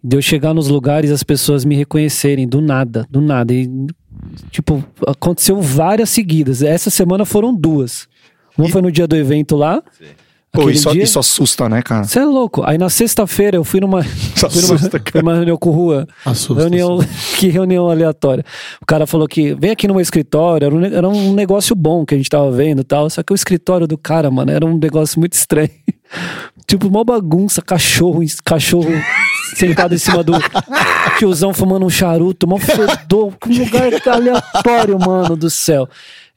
De 0.02 0.16
eu 0.16 0.22
chegar 0.22 0.54
nos 0.54 0.68
lugares 0.68 1.10
e 1.10 1.14
as 1.14 1.24
pessoas 1.24 1.66
me 1.66 1.76
reconhecerem 1.76 2.48
do 2.48 2.62
nada, 2.62 3.06
do 3.10 3.20
nada. 3.20 3.54
E, 3.54 3.70
tipo, 4.52 4.84
aconteceu 5.08 5.60
várias 5.62 6.10
seguidas. 6.10 6.62
Essa 6.62 6.90
semana 6.90 7.26
foram 7.26 7.54
duas. 7.54 8.08
Uma 8.58 8.70
foi 8.70 8.82
no 8.82 8.92
dia 8.92 9.08
do 9.08 9.16
evento 9.16 9.56
lá. 9.56 9.82
Pô, 10.52 10.62
aquele 10.62 10.76
isso, 10.76 10.92
dia- 10.92 11.04
isso 11.04 11.18
assusta, 11.18 11.68
né, 11.68 11.82
cara? 11.82 12.04
Você 12.04 12.20
é 12.20 12.26
louco. 12.26 12.62
Aí 12.64 12.78
na 12.78 12.88
sexta-feira 12.88 13.58
eu 13.58 13.64
fui 13.64 13.80
numa, 13.80 14.04
fui 14.38 14.62
numa, 14.62 14.76
assusta, 14.76 15.02
numa 15.16 15.34
reunião 15.34 15.58
com 15.58 15.72
rua. 15.72 16.08
Assusta, 16.24 16.62
reunião, 16.62 17.00
que 17.40 17.48
reunião 17.48 17.90
aleatória. 17.90 18.46
O 18.80 18.86
cara 18.86 19.08
falou 19.08 19.28
que 19.28 19.56
vem 19.56 19.72
aqui 19.72 19.88
no 19.88 19.96
meu 19.96 20.02
escritório, 20.02 20.66
era 20.66 20.76
um, 20.76 20.86
era 20.86 21.10
um 21.10 21.34
negócio 21.34 21.76
bom 21.76 22.06
que 22.06 22.14
a 22.14 22.18
gente 22.18 22.30
tava 22.30 22.52
vendo 22.52 22.82
e 22.82 22.84
tal. 22.84 23.10
Só 23.10 23.24
que 23.24 23.34
o 23.34 23.36
escritório 23.36 23.88
do 23.88 23.98
cara, 23.98 24.30
mano, 24.30 24.52
era 24.52 24.64
um 24.64 24.78
negócio 24.78 25.20
muito 25.20 25.34
estranho. 25.34 25.72
tipo, 26.68 26.88
uma 26.88 27.04
bagunça, 27.04 27.60
cachorro, 27.60 28.22
cachorro 28.46 28.92
sentado 29.56 29.96
em 29.96 29.98
cima 29.98 30.24
do 30.24 30.34
tiozão 31.18 31.52
fumando 31.52 31.86
um 31.86 31.90
charuto, 31.90 32.48
mó 32.48 32.58
fedor, 32.60 33.34
um 33.48 33.58
lugar 33.58 33.92
aleatório, 34.08 35.00
mano 35.00 35.36
do 35.36 35.50
céu. 35.50 35.90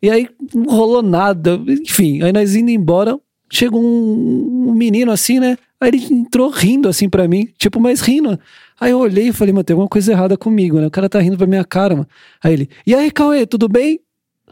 E 0.02 0.10
aí 0.10 0.28
não 0.54 0.64
rolou 0.64 1.02
nada. 1.02 1.60
Enfim, 1.66 2.22
aí 2.22 2.32
nós 2.32 2.54
indo 2.54 2.70
embora, 2.70 3.18
chega 3.50 3.76
um, 3.76 4.68
um 4.68 4.72
menino 4.74 5.10
assim, 5.10 5.40
né? 5.40 5.56
Aí 5.80 5.88
ele 5.88 6.04
entrou 6.10 6.50
rindo 6.50 6.88
assim 6.88 7.08
pra 7.08 7.28
mim, 7.28 7.48
tipo, 7.58 7.80
mas 7.80 8.00
rindo. 8.00 8.38
Aí 8.80 8.90
eu 8.90 8.98
olhei 8.98 9.28
e 9.28 9.32
falei, 9.32 9.52
mano, 9.52 9.64
tem 9.64 9.74
alguma 9.74 9.88
coisa 9.88 10.12
errada 10.12 10.36
comigo, 10.36 10.78
né? 10.80 10.86
O 10.86 10.90
cara 10.90 11.08
tá 11.08 11.18
rindo 11.20 11.36
pra 11.36 11.46
minha 11.46 11.64
cara, 11.64 11.94
mano. 11.94 12.08
Aí 12.42 12.52
ele, 12.52 12.70
e 12.86 12.94
aí, 12.94 13.10
Cauê, 13.10 13.46
tudo 13.46 13.68
bem? 13.68 14.00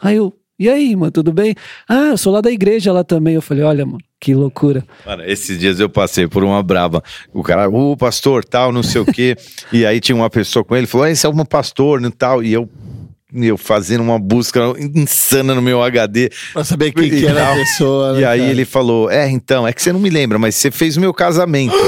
Aí 0.01 0.17
eu, 0.17 0.33
e 0.59 0.69
aí, 0.69 0.95
mano, 0.95 1.11
tudo 1.11 1.33
bem? 1.33 1.55
Ah, 1.89 2.11
eu 2.11 2.17
sou 2.17 2.33
lá 2.33 2.41
da 2.41 2.51
igreja 2.51 2.93
lá 2.93 3.03
também. 3.03 3.35
Eu 3.35 3.43
falei, 3.43 3.65
olha, 3.65 3.85
mano, 3.85 3.99
que 4.21 4.35
loucura. 4.35 4.85
Mano, 5.05 5.25
esses 5.25 5.59
dias 5.59 5.81
eu 5.81 5.89
passei 5.89 6.29
por 6.29 6.45
uma 6.45 6.63
braba. 6.63 7.03
O 7.33 7.43
cara, 7.43 7.69
o 7.69 7.97
pastor, 7.97 8.45
tal, 8.45 8.71
não 8.71 8.83
sei 8.83 9.01
o 9.01 9.05
quê. 9.05 9.37
e 9.73 9.85
aí 9.85 10.01
tinha 10.01 10.15
uma 10.15 10.31
pessoa 10.31 10.65
com 10.65 10.77
ele, 10.77 10.87
falou: 10.87 11.07
"Ah, 11.07 11.11
esse 11.11 11.27
é 11.27 11.29
um 11.29 11.45
pastor, 11.45 12.01
né, 12.01 12.11
tal. 12.17 12.43
E 12.43 12.53
eu, 12.53 12.69
eu 13.35 13.57
fazendo 13.59 14.03
uma 14.03 14.19
busca 14.19 14.61
insana 14.95 15.55
no 15.55 15.63
meu 15.63 15.83
HD. 15.83 16.31
Pra 16.53 16.65
saber 16.65 16.93
quem 16.93 17.11
que 17.11 17.27
era 17.27 17.53
a 17.53 17.55
pessoa. 17.57 18.13
né, 18.15 18.21
E 18.21 18.25
aí 18.25 18.41
cara? 18.41 18.51
ele 18.51 18.65
falou: 18.65 19.11
É, 19.11 19.29
então, 19.31 19.67
é 19.67 19.73
que 19.73 19.83
você 19.83 19.93
não 19.93 20.01
me 20.01 20.11
lembra, 20.11 20.39
mas 20.39 20.55
você 20.55 20.71
fez 20.71 20.97
o 20.97 21.01
meu 21.01 21.13
casamento. 21.13 21.75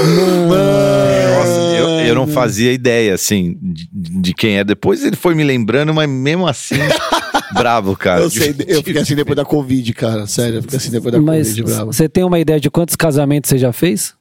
Nossa, 0.47 1.59
eu, 1.77 1.89
eu 2.07 2.15
não 2.15 2.27
fazia 2.27 2.71
ideia, 2.73 3.13
assim, 3.13 3.57
de, 3.61 3.87
de 4.21 4.33
quem 4.33 4.57
é. 4.57 4.63
Depois 4.63 5.03
ele 5.03 5.15
foi 5.15 5.35
me 5.35 5.43
lembrando, 5.43 5.93
mas 5.93 6.09
mesmo 6.09 6.47
assim, 6.47 6.75
bravo, 7.53 7.95
cara. 7.95 8.21
Eu, 8.21 8.29
sei, 8.29 8.55
eu 8.67 8.83
fiquei 8.83 9.01
assim 9.01 9.15
depois 9.15 9.35
da 9.35 9.45
Covid, 9.45 9.93
cara. 9.93 10.25
Sério, 10.27 10.57
eu 10.57 10.61
fiquei 10.61 10.77
assim 10.77 10.91
depois 10.91 11.13
da 11.13 11.21
Mas 11.21 11.49
Covid, 11.49 11.63
bravo. 11.63 11.93
você 11.93 12.09
tem 12.09 12.23
uma 12.23 12.39
ideia 12.39 12.59
de 12.59 12.69
quantos 12.69 12.95
casamentos 12.95 13.49
você 13.49 13.57
já 13.57 13.71
fez? 13.71 14.13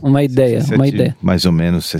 Uma 0.00 0.22
ideia, 0.22 0.64
uma 0.72 0.86
ideia. 0.86 1.16
Mais 1.20 1.44
ou 1.44 1.52
menos. 1.52 1.92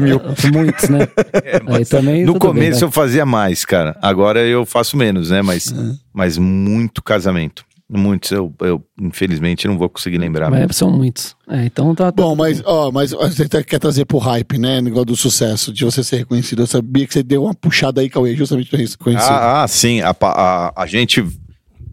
mil. 0.00 0.20
Muitos, 0.52 0.88
né? 0.88 1.00
Aí 1.68 1.84
também. 1.84 2.24
No 2.24 2.34
tudo 2.34 2.52
bem, 2.52 2.52
começo 2.52 2.80
vai. 2.80 2.88
eu 2.88 2.92
fazia 2.92 3.26
mais, 3.26 3.64
cara. 3.64 3.96
Agora 4.00 4.40
eu 4.46 4.64
faço 4.64 4.96
menos, 4.96 5.30
né? 5.30 5.42
Mas, 5.42 5.74
mas 6.12 6.38
muito 6.38 7.02
casamento. 7.02 7.64
Muitos. 7.88 8.32
Eu, 8.32 8.52
eu, 8.60 8.82
infelizmente, 9.00 9.68
não 9.68 9.78
vou 9.78 9.88
conseguir 9.88 10.18
lembrar. 10.18 10.50
Mas 10.50 10.60
mesmo. 10.60 10.72
são 10.74 10.90
muitos. 10.90 11.36
É, 11.48 11.66
então 11.66 11.94
tá. 11.94 12.10
tá 12.10 12.22
Bom, 12.22 12.34
mas, 12.34 12.60
ó, 12.64 12.90
mas 12.90 13.12
você 13.12 13.48
tá- 13.48 13.62
quer 13.62 13.78
trazer 13.78 14.04
pro 14.04 14.18
hype, 14.18 14.58
né? 14.58 14.80
Negócio 14.80 15.06
do 15.06 15.16
sucesso, 15.16 15.72
de 15.72 15.84
você 15.84 16.02
ser 16.02 16.18
reconhecido. 16.18 16.62
Eu 16.62 16.66
sabia 16.66 17.06
que 17.06 17.12
você 17.12 17.22
deu 17.22 17.44
uma 17.44 17.54
puxada 17.54 18.00
aí, 18.00 18.10
Cauê, 18.10 18.34
justamente 18.34 18.70
pra 18.70 18.78
ser 18.78 18.90
reconhecido. 18.90 19.30
Ah, 19.30 19.62
ah, 19.62 19.68
sim. 19.68 20.00
A, 20.00 20.14
a, 20.20 20.82
a 20.82 20.86
gente 20.86 21.24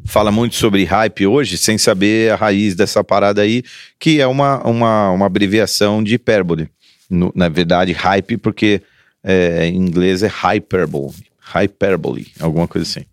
fala 0.05 0.31
muito 0.31 0.55
sobre 0.55 0.83
hype 0.83 1.25
hoje 1.25 1.57
sem 1.57 1.77
saber 1.77 2.31
a 2.31 2.35
raiz 2.35 2.75
dessa 2.75 3.03
parada 3.03 3.41
aí, 3.41 3.63
que 3.99 4.19
é 4.19 4.27
uma, 4.27 4.61
uma, 4.67 5.11
uma 5.11 5.25
abreviação 5.25 6.03
de 6.03 6.15
hipérbole. 6.15 6.69
No- 7.09 7.31
na 7.35 7.49
verdade, 7.49 7.91
hype, 7.91 8.37
porque 8.37 8.81
é, 9.23 9.67
em 9.67 9.77
inglês 9.77 10.23
é 10.23 10.27
hyperbole. 10.27 11.15
Hyperbole, 11.39 12.27
alguma 12.39 12.67
coisa 12.67 12.87
assim. 12.87 13.05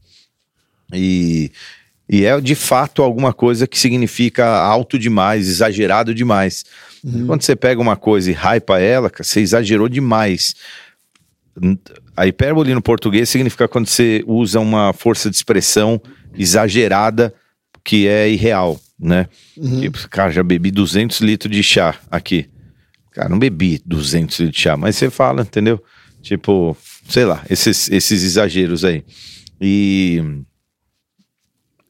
E, 0.93 1.51
e 2.09 2.25
é 2.25 2.41
de 2.41 2.55
fato 2.55 3.03
alguma 3.03 3.33
coisa 3.33 3.67
que 3.67 3.79
significa 3.79 4.47
alto 4.47 4.99
demais, 4.99 5.49
exagerado 5.49 6.15
demais. 6.15 6.65
Quando 7.27 7.43
você 7.43 7.57
pega 7.57 7.81
uma 7.81 7.97
coisa 7.97 8.31
e 8.31 8.35
hypa 8.35 8.79
ela, 8.79 9.11
você 9.17 9.41
exagerou 9.41 9.89
demais. 9.89 10.55
A 12.17 12.27
hipérbole 12.27 12.75
no 12.75 12.83
português 12.83 13.29
significa 13.29 13.67
quando 13.67 13.87
você 13.87 14.23
usa 14.27 14.61
uma 14.61 14.93
força 14.93 15.31
de 15.31 15.37
expressão 15.37 16.01
exagerada 16.37 17.35
que 17.85 18.07
é 18.07 18.29
irreal, 18.29 18.81
né? 18.99 19.29
Tipo, 19.55 20.09
cara, 20.09 20.31
já 20.31 20.43
bebi 20.43 20.71
200 20.71 21.21
litros 21.21 21.55
de 21.55 21.63
chá 21.63 21.99
aqui. 22.11 22.49
Cara, 23.13 23.29
não 23.29 23.39
bebi 23.39 23.81
200 23.85 24.39
litros 24.39 24.57
de 24.57 24.63
chá, 24.63 24.77
mas 24.77 24.97
você 24.97 25.11
fala, 25.11 25.43
entendeu? 25.43 25.83
Tipo, 26.23 26.77
sei 27.09 27.25
lá, 27.25 27.45
esses, 27.49 27.91
esses 27.91 28.23
exageros 28.23 28.85
aí. 28.85 29.05
E, 29.61 30.23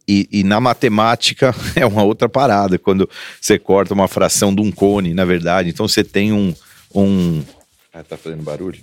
e, 0.09 0.29
e 0.31 0.45
na 0.45 0.61
matemática 0.61 1.55
é 1.77 1.85
uma 1.85 2.03
outra 2.03 2.29
parada, 2.29 2.79
quando 2.79 3.09
você 3.41 3.59
corta 3.59 3.95
uma 3.95 4.09
fração 4.09 4.55
de 4.55 4.61
um 4.61 4.71
cone, 4.71 5.15
na 5.15 5.25
verdade. 5.25 5.69
Então 5.69 5.87
você 5.87 6.03
tem 6.03 6.33
um. 6.33 6.55
um... 6.95 7.43
Ah, 7.93 8.03
tá 8.03 8.17
fazendo 8.17 8.43
barulho? 8.43 8.79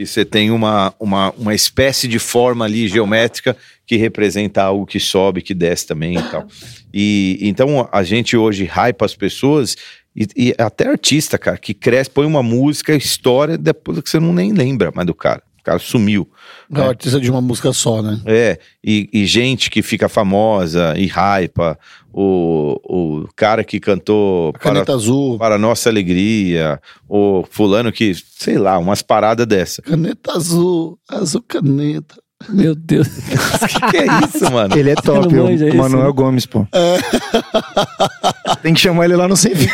E 0.00 0.06
você 0.06 0.24
tem 0.24 0.50
uma, 0.50 0.94
uma, 0.98 1.30
uma 1.36 1.54
espécie 1.54 2.08
de 2.08 2.18
forma 2.18 2.64
ali 2.64 2.88
geométrica 2.88 3.54
que 3.86 3.96
representa 3.96 4.62
algo 4.62 4.86
que 4.86 4.98
sobe, 4.98 5.42
que 5.42 5.52
desce 5.52 5.86
também 5.86 6.16
e 6.16 6.22
tal. 6.22 6.48
E 6.90 7.38
então 7.42 7.86
a 7.92 8.02
gente 8.02 8.34
hoje 8.34 8.64
hypa 8.64 9.04
as 9.04 9.14
pessoas 9.14 9.76
e, 10.16 10.26
e 10.34 10.54
até 10.56 10.88
artista, 10.88 11.36
cara, 11.36 11.58
que 11.58 11.74
cresce, 11.74 12.08
põe 12.08 12.24
uma 12.24 12.42
música, 12.42 12.94
história, 12.94 13.58
depois 13.58 14.00
que 14.00 14.08
você 14.08 14.18
não 14.18 14.32
nem 14.32 14.54
lembra 14.54 14.90
mais 14.90 15.06
do 15.06 15.12
cara. 15.12 15.42
O 15.60 15.64
cara 15.64 15.78
sumiu. 15.78 16.28
É 16.74 16.80
o 16.80 16.88
artista 16.88 17.20
de 17.20 17.30
uma 17.30 17.40
música 17.40 17.72
só, 17.72 18.02
né? 18.02 18.20
É, 18.24 18.58
e, 18.82 19.08
e 19.12 19.26
gente 19.26 19.70
que 19.70 19.82
fica 19.82 20.08
famosa 20.08 20.94
e 20.96 21.06
hypa. 21.06 21.78
O, 22.12 22.80
o 22.84 23.28
cara 23.36 23.62
que 23.62 23.78
cantou 23.78 24.52
caneta 24.54 24.86
para, 24.86 24.94
azul. 24.94 25.38
para 25.38 25.58
Nossa 25.58 25.88
Alegria, 25.88 26.80
o 27.08 27.44
fulano 27.48 27.92
que, 27.92 28.12
sei 28.14 28.58
lá, 28.58 28.78
umas 28.78 29.00
paradas 29.00 29.46
dessa. 29.46 29.80
Caneta 29.82 30.32
azul, 30.32 30.98
azul 31.08 31.42
caneta. 31.46 32.16
Meu 32.48 32.74
Deus. 32.74 33.06
O 33.60 33.66
que, 33.68 33.90
que 33.90 33.96
é 33.98 34.06
isso, 34.24 34.50
mano? 34.52 34.76
Ele 34.76 34.90
é 34.90 34.94
top, 34.94 35.32
não 35.34 35.46
o 35.46 35.76
Manuel? 35.76 36.12
Gomes, 36.14 36.46
pô. 36.46 36.66
Tem 38.62 38.74
que 38.74 38.80
chamar 38.80 39.04
ele 39.04 39.16
lá 39.16 39.28
no 39.28 39.36
sem 39.36 39.54
fim. 39.56 39.68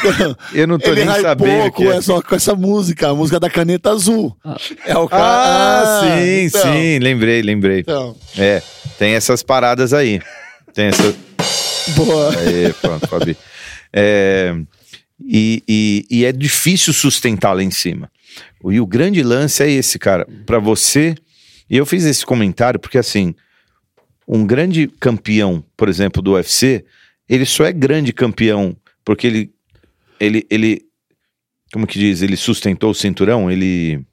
Eu 0.52 0.66
não 0.66 0.78
tô 0.78 0.90
Ele 0.90 1.04
nem 1.04 1.20
sabendo. 1.20 1.72
que 1.72 1.84
é. 1.84 1.96
essa, 1.96 2.20
com 2.22 2.34
essa 2.34 2.54
música, 2.54 3.08
a 3.08 3.14
música 3.14 3.38
da 3.40 3.48
caneta 3.48 3.90
azul. 3.90 4.36
É 4.84 4.96
o 4.96 5.04
Ah, 5.04 5.08
cara. 5.08 6.00
sim, 6.16 6.42
então, 6.46 6.62
sim, 6.72 6.98
lembrei, 6.98 7.42
lembrei. 7.42 7.80
Então, 7.80 8.16
É, 8.36 8.62
tem 8.98 9.12
essas 9.14 9.42
paradas 9.42 9.92
aí. 9.92 10.20
Tem 10.74 10.86
essa. 10.86 11.14
boa. 11.94 12.30
Aí, 12.38 12.72
pronto, 12.80 13.06
Fabi. 13.06 13.36
É, 13.92 14.54
e, 15.24 15.62
e, 15.68 16.06
e 16.10 16.24
é 16.24 16.32
difícil 16.32 16.92
sustentar 16.92 17.52
lá 17.54 17.62
em 17.62 17.70
cima. 17.70 18.10
E 18.68 18.80
o 18.80 18.86
grande 18.86 19.22
lance 19.22 19.62
é 19.62 19.70
esse, 19.70 19.98
cara. 19.98 20.26
Pra 20.44 20.58
você. 20.58 21.14
E 21.68 21.76
eu 21.76 21.86
fiz 21.86 22.04
esse 22.04 22.24
comentário 22.24 22.78
porque, 22.78 22.98
assim, 22.98 23.34
um 24.26 24.46
grande 24.46 24.86
campeão, 24.86 25.64
por 25.76 25.88
exemplo, 25.88 26.22
do 26.22 26.32
UFC, 26.32 26.84
ele 27.28 27.44
só 27.44 27.64
é 27.64 27.72
grande 27.72 28.12
campeão 28.12 28.76
porque 29.04 29.26
ele. 29.26 29.52
Ele. 30.18 30.46
ele 30.50 30.82
como 31.72 31.86
que 31.86 31.98
diz? 31.98 32.22
Ele 32.22 32.36
sustentou 32.36 32.90
o 32.90 32.94
cinturão? 32.94 33.50
Ele. 33.50 34.04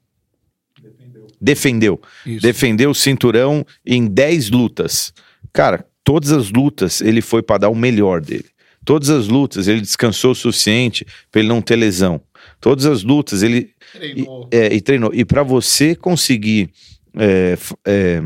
Defendeu. 1.39 2.01
Isso. 2.25 2.41
Defendeu 2.41 2.91
o 2.91 2.95
cinturão 2.95 3.65
em 3.85 4.07
10 4.07 4.49
lutas. 4.49 5.13
Cara, 5.51 5.85
todas 6.03 6.31
as 6.31 6.49
lutas 6.49 7.01
ele 7.01 7.21
foi 7.21 7.41
para 7.41 7.59
dar 7.59 7.69
o 7.69 7.75
melhor 7.75 8.21
dele. 8.21 8.45
Todas 8.85 9.09
as 9.09 9.27
lutas 9.27 9.67
ele 9.67 9.81
descansou 9.81 10.31
o 10.31 10.35
suficiente 10.35 11.05
para 11.31 11.41
ele 11.41 11.49
não 11.49 11.61
ter 11.61 11.75
lesão. 11.75 12.21
Todas 12.59 12.85
as 12.85 13.03
lutas 13.03 13.43
ele 13.43 13.71
Treinou. 13.93 14.49
e, 14.51 14.55
é, 14.55 14.73
e 14.73 14.81
treinou. 14.81 15.13
E 15.13 15.25
para 15.25 15.43
você 15.43 15.95
conseguir 15.95 16.69
é, 17.17 17.57
é, 17.85 18.21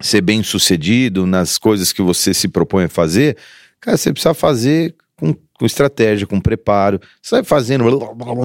ser 0.00 0.20
bem 0.20 0.42
sucedido 0.42 1.26
nas 1.26 1.58
coisas 1.58 1.92
que 1.92 2.02
você 2.02 2.32
se 2.32 2.48
propõe 2.48 2.84
a 2.84 2.88
fazer, 2.88 3.36
cara, 3.80 3.96
você 3.96 4.12
precisa 4.12 4.34
fazer 4.34 4.94
com, 5.16 5.34
com 5.34 5.66
estratégia, 5.66 6.26
com 6.26 6.40
preparo. 6.40 7.00
Você 7.22 7.36
vai 7.36 7.44
fazendo 7.44 7.86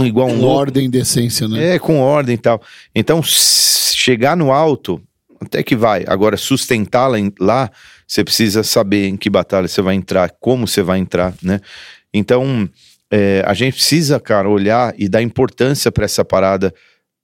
igual 0.06 0.28
um 0.28 0.40
Com 0.40 0.46
ordem 0.46 0.90
decência, 0.90 1.48
né? 1.48 1.76
É, 1.76 1.80
com 1.80 2.00
ordem 2.00 2.36
e 2.36 2.38
tal. 2.38 2.62
Então, 2.94 3.22
chegar 3.24 4.36
no 4.36 4.52
alto, 4.52 5.02
até 5.40 5.64
que 5.64 5.76
vai. 5.76 6.04
Agora, 6.08 6.36
sustentá-la 6.36 7.18
lá, 7.40 7.72
você 8.06 8.24
precisa 8.24 8.64
saber 8.64 9.08
em 9.08 9.18
que 9.18 9.30
batalha 9.30 9.68
você 9.68 9.82
vai 9.82 9.96
entrar, 9.96 10.30
como 10.40 10.68
você 10.68 10.82
vai 10.82 11.00
entrar, 11.00 11.34
né? 11.42 11.62
Então, 12.14 12.70
é, 13.10 13.44
a 13.46 13.54
gente 13.54 13.76
precisa, 13.76 14.20
cara, 14.20 14.50
olhar 14.50 14.94
e 14.98 15.08
dar 15.08 15.22
importância 15.22 15.92
para 15.92 16.06
essa 16.06 16.24
parada 16.26 16.74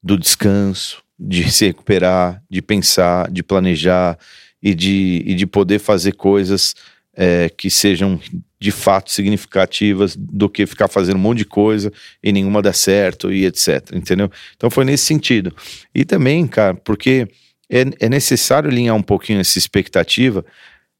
do 0.01 0.17
descanso, 0.17 1.00
de 1.21 1.51
se 1.51 1.67
recuperar, 1.67 2.41
de 2.49 2.61
pensar, 2.61 3.29
de 3.29 3.43
planejar 3.43 4.17
e 4.61 4.73
de, 4.73 5.23
e 5.25 5.35
de 5.35 5.45
poder 5.45 5.77
fazer 5.77 6.13
coisas 6.13 6.73
é, 7.15 7.49
que 7.49 7.69
sejam 7.69 8.19
de 8.59 8.71
fato 8.71 9.11
significativas 9.11 10.15
do 10.15 10.49
que 10.49 10.65
ficar 10.65 10.87
fazendo 10.87 11.17
um 11.17 11.21
monte 11.21 11.39
de 11.39 11.45
coisa 11.45 11.91
e 12.23 12.31
nenhuma 12.31 12.61
dá 12.61 12.73
certo 12.73 13.31
e 13.31 13.45
etc. 13.45 13.91
Entendeu? 13.93 14.31
Então 14.55 14.69
foi 14.69 14.83
nesse 14.83 15.05
sentido. 15.05 15.55
E 15.93 16.03
também, 16.03 16.47
cara, 16.47 16.73
porque 16.73 17.27
é, 17.69 17.81
é 17.99 18.09
necessário 18.09 18.69
alinhar 18.69 18.95
um 18.95 19.03
pouquinho 19.03 19.39
essa 19.39 19.57
expectativa 19.57 20.43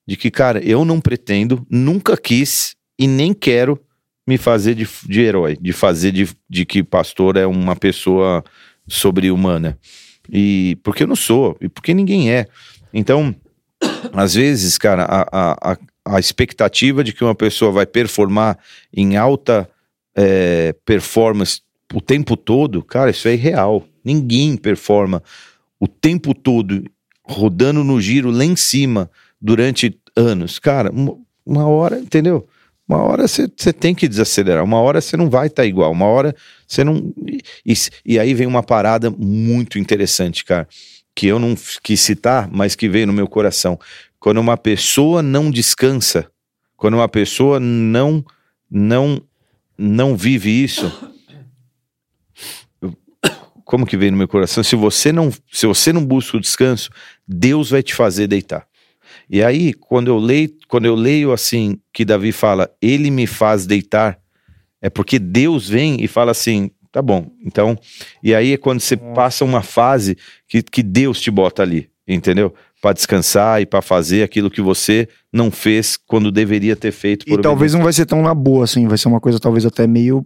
de 0.07 0.15
que, 0.17 0.30
cara, 0.30 0.59
eu 0.63 0.86
não 0.86 0.99
pretendo, 0.99 1.65
nunca 1.69 2.17
quis 2.17 2.76
e 2.99 3.07
nem 3.07 3.34
quero 3.34 3.80
me 4.28 4.38
fazer 4.38 4.76
de, 4.76 4.88
de 5.05 5.22
herói, 5.22 5.57
de 5.59 5.74
fazer 5.74 6.11
de, 6.11 6.30
de 6.49 6.65
que 6.65 6.84
pastor 6.84 7.38
é 7.38 7.45
uma 7.45 7.76
pessoa 7.76 8.43
sobre-humana. 8.88 9.78
E 10.30 10.78
porque 10.84 11.03
eu 11.03 11.07
não 11.07 11.15
sou, 11.15 11.57
e 11.61 11.69
porque 11.69 11.93
ninguém 11.93 12.32
é. 12.32 12.47
Então, 12.93 13.34
às 14.13 14.34
vezes, 14.34 14.78
cara, 14.78 15.03
a, 15.03 15.72
a, 15.72 15.78
a 16.05 16.19
expectativa 16.19 17.03
de 17.03 17.13
que 17.13 17.24
uma 17.24 17.36
pessoa 17.36 17.72
vai 17.72 17.86
performar 17.86 18.57
em 18.93 19.17
alta 19.17 19.69
é, 20.15 20.74
performance 20.86 21.61
o 21.93 22.01
tempo 22.01 22.38
todo, 22.38 22.84
cara, 22.84 23.11
isso 23.11 23.28
é 23.28 23.34
irreal. 23.34 23.86
Ninguém 24.03 24.55
performa 24.55 25.22
o 25.80 25.88
tempo 25.88 26.34
todo 26.34 26.84
rodando 27.24 27.84
no 27.84 27.99
giro 27.99 28.32
lá 28.32 28.45
em 28.45 28.55
cima 28.55 29.09
durante 29.41 29.97
anos. 30.15 30.59
Cara, 30.59 30.91
uma, 31.45 31.67
hora, 31.67 31.99
entendeu? 31.99 32.47
Uma 32.88 33.03
hora 33.03 33.28
você 33.28 33.47
tem 33.47 33.95
que 33.95 34.07
desacelerar, 34.07 34.63
uma 34.63 34.80
hora 34.80 35.01
você 35.01 35.15
não 35.15 35.30
vai 35.30 35.47
estar 35.47 35.63
tá 35.63 35.67
igual, 35.67 35.91
uma 35.91 36.05
hora 36.05 36.36
você 36.72 36.86
não. 36.86 37.13
E, 37.65 37.74
e 38.05 38.17
aí 38.17 38.34
vem 38.34 38.47
uma 38.47 38.63
parada 38.63 39.09
muito 39.09 39.78
interessante, 39.78 40.45
cara, 40.45 40.65
que 41.13 41.28
eu 41.28 41.38
não 41.38 41.53
quis 41.84 41.99
citar, 41.99 42.49
mas 42.49 42.76
que 42.76 42.88
veio 42.88 43.07
no 43.07 43.13
meu 43.13 43.28
coração. 43.28 43.78
Quando 44.17 44.39
uma 44.39 44.55
pessoa 44.55 45.22
não 45.22 45.51
descansa, 45.51 46.32
quando 46.78 46.93
uma 46.93 47.09
pessoa 47.09 47.59
não 47.59 48.24
não 48.69 49.22
não 49.78 50.15
vive 50.15 50.63
isso, 50.63 50.89
como 53.65 53.86
que 53.86 53.97
veio 53.97 54.13
no 54.13 54.17
meu 54.17 54.28
coração? 54.30 54.63
Se 54.63 54.78
você 54.78 55.11
não 55.11 55.30
se 55.51 55.67
você 55.67 55.91
não 55.91 56.05
busca 56.05 56.38
o 56.38 56.41
descanso, 56.41 56.89
Deus 57.28 57.72
vai 57.72 57.84
te 57.84 57.93
fazer 57.93 58.28
deitar. 58.28 58.65
E 59.30 59.43
aí, 59.43 59.74
quando 59.74 60.07
eu 60.07 60.17
leio, 60.17 60.55
quando 60.69 60.86
eu 60.86 60.95
leio 60.95 61.34
assim, 61.34 61.82
que 61.91 62.05
Davi 62.05 62.32
fala, 62.32 62.74
ele 62.82 63.11
me 63.11 63.28
faz 63.28 63.65
deitar, 63.65 64.20
é 64.82 64.89
porque 64.89 65.19
Deus 65.19 65.69
vem 65.69 66.03
e 66.03 66.07
fala 66.07 66.32
assim, 66.32 66.71
tá 66.91 67.01
bom. 67.01 67.27
Então, 67.45 67.77
e 68.23 68.34
aí 68.34 68.53
é 68.53 68.57
quando 68.57 68.79
você 68.79 68.97
passa 68.97 69.45
uma 69.45 69.61
fase 69.61 70.17
que, 70.47 70.61
que 70.61 70.84
Deus 70.84 71.21
te 71.21 71.32
bota 71.32 71.61
ali, 71.61 71.89
entendeu? 72.07 72.53
Para 72.82 72.93
descansar 72.93 73.61
e 73.61 73.65
para 73.65 73.82
fazer 73.82 74.23
aquilo 74.23 74.49
que 74.49 74.61
você 74.61 75.07
não 75.32 75.51
fez 75.51 75.95
quando 75.95 76.32
deveria 76.32 76.75
ter 76.75 76.91
feito. 76.91 77.25
e 77.27 77.38
talvez 77.38 77.73
não 77.73 77.84
vai 77.84 77.93
ser 77.93 78.05
tão 78.05 78.21
na 78.21 78.34
boa 78.34 78.63
assim, 78.63 78.88
vai 78.88 78.97
ser 78.97 79.07
uma 79.07 79.21
coisa 79.21 79.39
talvez 79.39 79.65
até 79.65 79.86
meio 79.86 80.25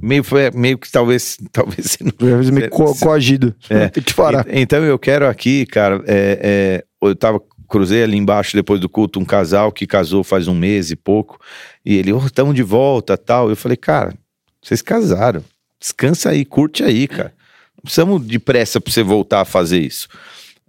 meio 0.00 0.24
meio 0.52 0.76
que 0.76 0.90
talvez 0.90 1.38
talvez 1.52 1.96
talvez 2.18 2.50
meio 2.50 2.68
co 2.70 2.98
coagido 2.98 3.54
é. 3.70 3.88
tem 3.90 4.02
que 4.02 4.12
parar 4.12 4.44
então 4.50 4.82
eu 4.82 4.98
quero 4.98 5.26
aqui 5.28 5.64
cara 5.66 6.02
é, 6.06 6.82
é, 7.00 7.06
eu 7.06 7.14
tava 7.14 7.40
cruzei 7.74 8.04
ali 8.04 8.16
embaixo 8.16 8.56
depois 8.56 8.78
do 8.78 8.88
culto 8.88 9.18
um 9.18 9.24
casal 9.24 9.72
que 9.72 9.84
casou 9.84 10.22
faz 10.22 10.46
um 10.46 10.54
mês 10.54 10.92
e 10.92 10.96
pouco, 10.96 11.40
e 11.84 11.96
ele, 11.96 12.12
oh, 12.12 12.24
estamos 12.24 12.54
de 12.54 12.62
volta, 12.62 13.18
tal. 13.18 13.50
Eu 13.50 13.56
falei, 13.56 13.76
cara, 13.76 14.14
vocês 14.62 14.80
casaram, 14.80 15.42
descansa 15.80 16.30
aí, 16.30 16.44
curte 16.44 16.84
aí, 16.84 17.08
cara. 17.08 17.34
Não 17.76 17.82
precisamos 17.82 18.24
de 18.24 18.38
pressa 18.38 18.80
para 18.80 18.92
você 18.92 19.02
voltar 19.02 19.40
a 19.40 19.44
fazer 19.44 19.80
isso. 19.80 20.06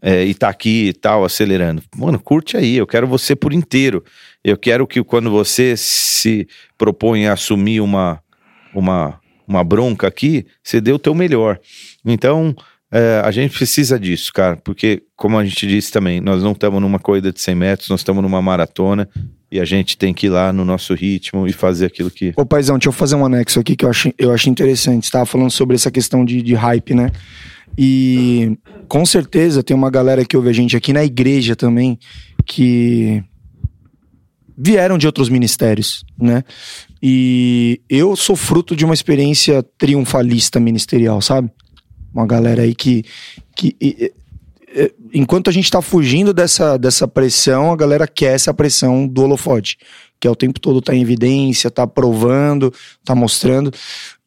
É, 0.02 0.26
e 0.26 0.34
tá 0.34 0.50
aqui 0.50 0.88
e 0.88 0.94
tal, 0.94 1.24
acelerando. 1.24 1.84
Mano, 1.96 2.20
curte 2.20 2.58
aí, 2.58 2.76
eu 2.76 2.88
quero 2.88 3.06
você 3.06 3.36
por 3.36 3.54
inteiro. 3.54 4.04
Eu 4.44 4.58
quero 4.58 4.88
que 4.88 5.04
quando 5.04 5.30
você 5.30 5.78
se 5.78 6.48
propõe 6.76 7.28
a 7.28 7.34
assumir 7.34 7.82
uma, 7.82 8.20
uma, 8.74 9.20
uma 9.48 9.64
bronca 9.64 10.08
aqui, 10.08 10.48
você 10.64 10.82
dê 10.82 10.92
o 10.92 10.98
teu 10.98 11.14
melhor. 11.14 11.60
Então, 12.04 12.56
é, 12.92 13.22
a 13.24 13.32
gente 13.32 13.56
precisa 13.56 14.00
disso, 14.00 14.32
cara, 14.34 14.58
porque, 14.58 15.04
como 15.16 15.38
a 15.38 15.46
gente 15.46 15.68
disse 15.68 15.92
também, 15.92 16.22
nós 16.22 16.44
não 16.44 16.52
estamos 16.52 16.82
numa 16.82 17.00
corrida 17.00 17.32
de 17.32 17.42
100 17.42 17.56
metros, 17.56 17.90
nós 17.90 18.02
estamos 18.02 18.22
numa 18.22 18.42
maratona 18.42 19.10
e 19.52 19.60
a 19.60 19.66
gente 19.66 19.98
tem 19.98 20.14
que 20.14 20.28
ir 20.28 20.30
lá 20.30 20.52
no 20.54 20.64
nosso 20.64 20.94
ritmo 20.94 21.48
e 21.48 21.54
fazer 21.54 21.86
aquilo 21.86 22.12
que. 22.12 22.34
Ô, 22.36 22.46
paizão, 22.46 22.78
deixa 22.78 22.90
eu 22.90 22.94
fazer 22.94 23.16
um 23.16 23.26
anexo 23.26 23.60
aqui 23.60 23.76
que 23.76 23.86
eu 23.86 23.90
acho, 23.90 24.12
eu 24.18 24.32
acho 24.32 24.50
interessante. 24.50 25.04
Você 25.04 25.08
estava 25.08 25.26
falando 25.26 25.52
sobre 25.52 25.76
essa 25.76 25.90
questão 25.90 26.24
de, 26.24 26.42
de 26.42 26.54
hype, 26.54 26.94
né? 26.94 27.12
E 27.78 28.58
com 28.88 29.06
certeza 29.06 29.64
tem 29.64 29.76
uma 29.76 29.90
galera 29.90 30.24
que 30.24 30.38
ouve 30.38 30.50
a 30.50 30.54
gente 30.54 30.78
aqui 30.78 30.94
na 30.94 31.04
igreja 31.04 31.56
também 31.56 32.00
que 32.46 33.24
vieram 34.58 34.98
de 34.98 35.06
outros 35.06 35.28
ministérios, 35.28 36.06
né? 36.18 36.44
E 37.02 37.82
eu 37.90 38.16
sou 38.16 38.36
fruto 38.36 38.76
de 38.76 38.86
uma 38.86 38.94
experiência 38.94 39.64
triunfalista 39.78 40.60
ministerial, 40.60 41.22
sabe? 41.22 41.50
Uma 42.16 42.26
galera 42.26 42.62
aí 42.62 42.74
que. 42.74 43.04
que 43.54 43.76
e, 43.82 44.14
e, 44.74 44.94
enquanto 45.14 45.50
a 45.50 45.54
gente 45.54 45.70
tá 45.70 45.82
fugindo 45.82 46.34
dessa, 46.34 46.78
dessa 46.78 47.06
pressão, 47.06 47.74
a 47.74 47.76
galera 47.76 48.08
quer 48.08 48.34
essa 48.34 48.54
pressão 48.54 49.06
do 49.06 49.24
holofote. 49.24 49.78
Que 50.18 50.28
é 50.28 50.32
o 50.32 50.36
tempo 50.36 50.60
todo 50.60 50.82
tá 50.82 50.96
em 50.96 51.02
evidência, 51.02 51.70
tá 51.70 51.86
provando, 51.86 52.74
tá 53.04 53.14
mostrando. 53.14 53.72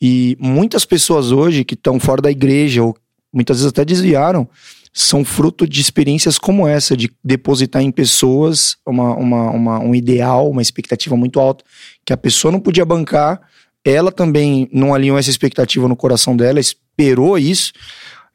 E 0.00 0.36
muitas 0.38 0.84
pessoas 0.84 1.32
hoje 1.32 1.64
que 1.64 1.74
estão 1.74 1.98
fora 1.98 2.20
da 2.20 2.30
igreja, 2.30 2.82
ou 2.82 2.94
muitas 3.32 3.56
vezes 3.56 3.70
até 3.70 3.86
desviaram, 3.86 4.46
são 4.92 5.24
fruto 5.24 5.66
de 5.66 5.80
experiências 5.80 6.38
como 6.38 6.66
essa, 6.66 6.96
de 6.96 7.10
depositar 7.22 7.82
em 7.82 7.90
pessoas 7.90 8.76
uma, 8.86 9.14
uma, 9.14 9.50
uma, 9.50 9.78
um 9.78 9.94
ideal, 9.94 10.50
uma 10.50 10.60
expectativa 10.60 11.16
muito 11.16 11.40
alta, 11.40 11.64
que 12.04 12.12
a 12.12 12.16
pessoa 12.16 12.52
não 12.52 12.60
podia 12.60 12.84
bancar, 12.84 13.40
ela 13.84 14.10
também 14.10 14.68
não 14.72 14.92
alinhou 14.92 15.18
essa 15.18 15.30
expectativa 15.30 15.88
no 15.88 15.96
coração 15.96 16.36
dela, 16.36 16.60
esperou 16.98 17.38
isso. 17.38 17.72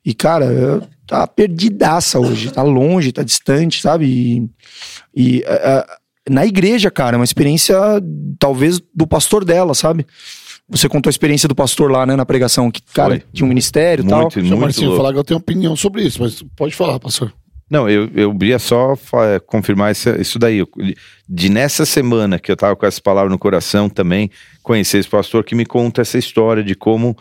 E, 0.06 0.14
cara, 0.14 0.82
tá 1.06 1.28
perdidaça 1.28 2.20
hoje, 2.20 2.52
tá 2.52 2.62
longe, 2.62 3.12
tá 3.12 3.24
distante, 3.24 3.82
sabe? 3.82 4.06
E, 4.06 4.50
e 5.16 5.40
uh, 5.40 6.32
na 6.32 6.46
igreja, 6.46 6.90
cara, 6.90 7.16
é 7.16 7.20
uma 7.20 7.26
experiência, 7.26 7.78
talvez, 8.40 8.82
do 8.94 9.06
pastor 9.06 9.44
dela, 9.44 9.74
sabe? 9.74 10.06
Você 10.70 10.88
contou 10.88 11.10
a 11.10 11.12
experiência 11.12 11.48
do 11.48 11.56
pastor 11.56 11.92
lá, 11.92 12.06
né, 12.06 12.16
na 12.16 12.26
pregação, 12.26 12.72
que, 12.72 12.82
cara, 12.94 13.16
Foi. 13.16 13.24
tinha 13.34 13.46
um 13.46 13.50
ministério 13.50 14.04
e 14.04 14.08
tal. 14.08 14.22
Muito, 14.22 14.40
muito 14.40 14.58
Marcinho, 14.58 14.96
falar 14.96 15.12
que 15.12 15.20
eu 15.20 15.24
tenho 15.24 15.40
opinião 15.40 15.76
sobre 15.76 16.04
isso, 16.04 16.22
mas 16.22 16.44
pode 16.56 16.74
falar, 16.74 17.00
pastor. 17.00 17.34
Não, 17.70 17.90
eu, 17.90 18.10
eu 18.14 18.38
ia 18.44 18.60
só 18.60 18.94
confirmar 19.48 19.92
isso, 19.92 20.10
isso 20.22 20.38
daí. 20.38 20.64
De 21.28 21.50
nessa 21.50 21.86
semana 21.86 22.38
que 22.38 22.52
eu 22.52 22.58
tava 22.58 22.76
com 22.76 22.86
essa 22.86 23.02
palavra 23.02 23.30
no 23.30 23.40
coração 23.40 23.90
também, 23.90 24.30
conhecer 24.62 25.00
esse 25.00 25.10
pastor 25.10 25.44
que 25.44 25.56
me 25.56 25.66
conta 25.66 26.02
essa 26.02 26.18
história 26.18 26.64
de 26.64 26.76
como 26.76 27.18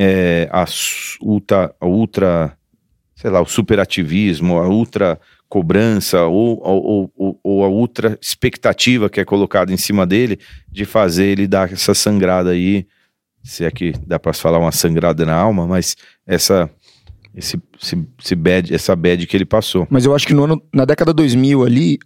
é, 0.00 0.48
a, 0.52 0.64
ultra, 1.20 1.74
a 1.80 1.86
ultra, 1.86 2.56
sei 3.16 3.30
lá, 3.32 3.40
o 3.40 3.46
superativismo, 3.46 4.56
a 4.58 4.68
ultra 4.68 5.20
cobrança 5.48 6.22
ou, 6.22 6.60
ou, 6.62 7.12
ou, 7.16 7.40
ou, 7.42 7.64
a 7.64 7.68
ultra 7.68 8.16
expectativa 8.22 9.10
que 9.10 9.18
é 9.18 9.24
colocada 9.24 9.72
em 9.72 9.76
cima 9.76 10.06
dele 10.06 10.38
de 10.70 10.84
fazer 10.84 11.24
ele 11.24 11.48
dar 11.48 11.72
essa 11.72 11.94
sangrada 11.94 12.50
aí, 12.50 12.86
se 13.42 13.64
é 13.64 13.70
que 13.72 13.92
dá 14.06 14.20
para 14.20 14.32
falar 14.32 14.60
uma 14.60 14.70
sangrada 14.70 15.26
na 15.26 15.34
alma, 15.34 15.66
mas 15.66 15.96
essa 16.24 16.70
esse, 17.34 17.60
esse, 18.20 18.34
bad, 18.34 18.74
essa 18.74 18.96
bad 18.96 19.26
que 19.26 19.36
ele 19.36 19.44
passou. 19.44 19.86
Mas 19.90 20.04
eu 20.04 20.14
acho 20.14 20.26
que 20.26 20.34
no 20.34 20.44
ano, 20.44 20.62
na 20.72 20.84
década 20.84 21.12
2000 21.12 21.64
ali, 21.64 21.98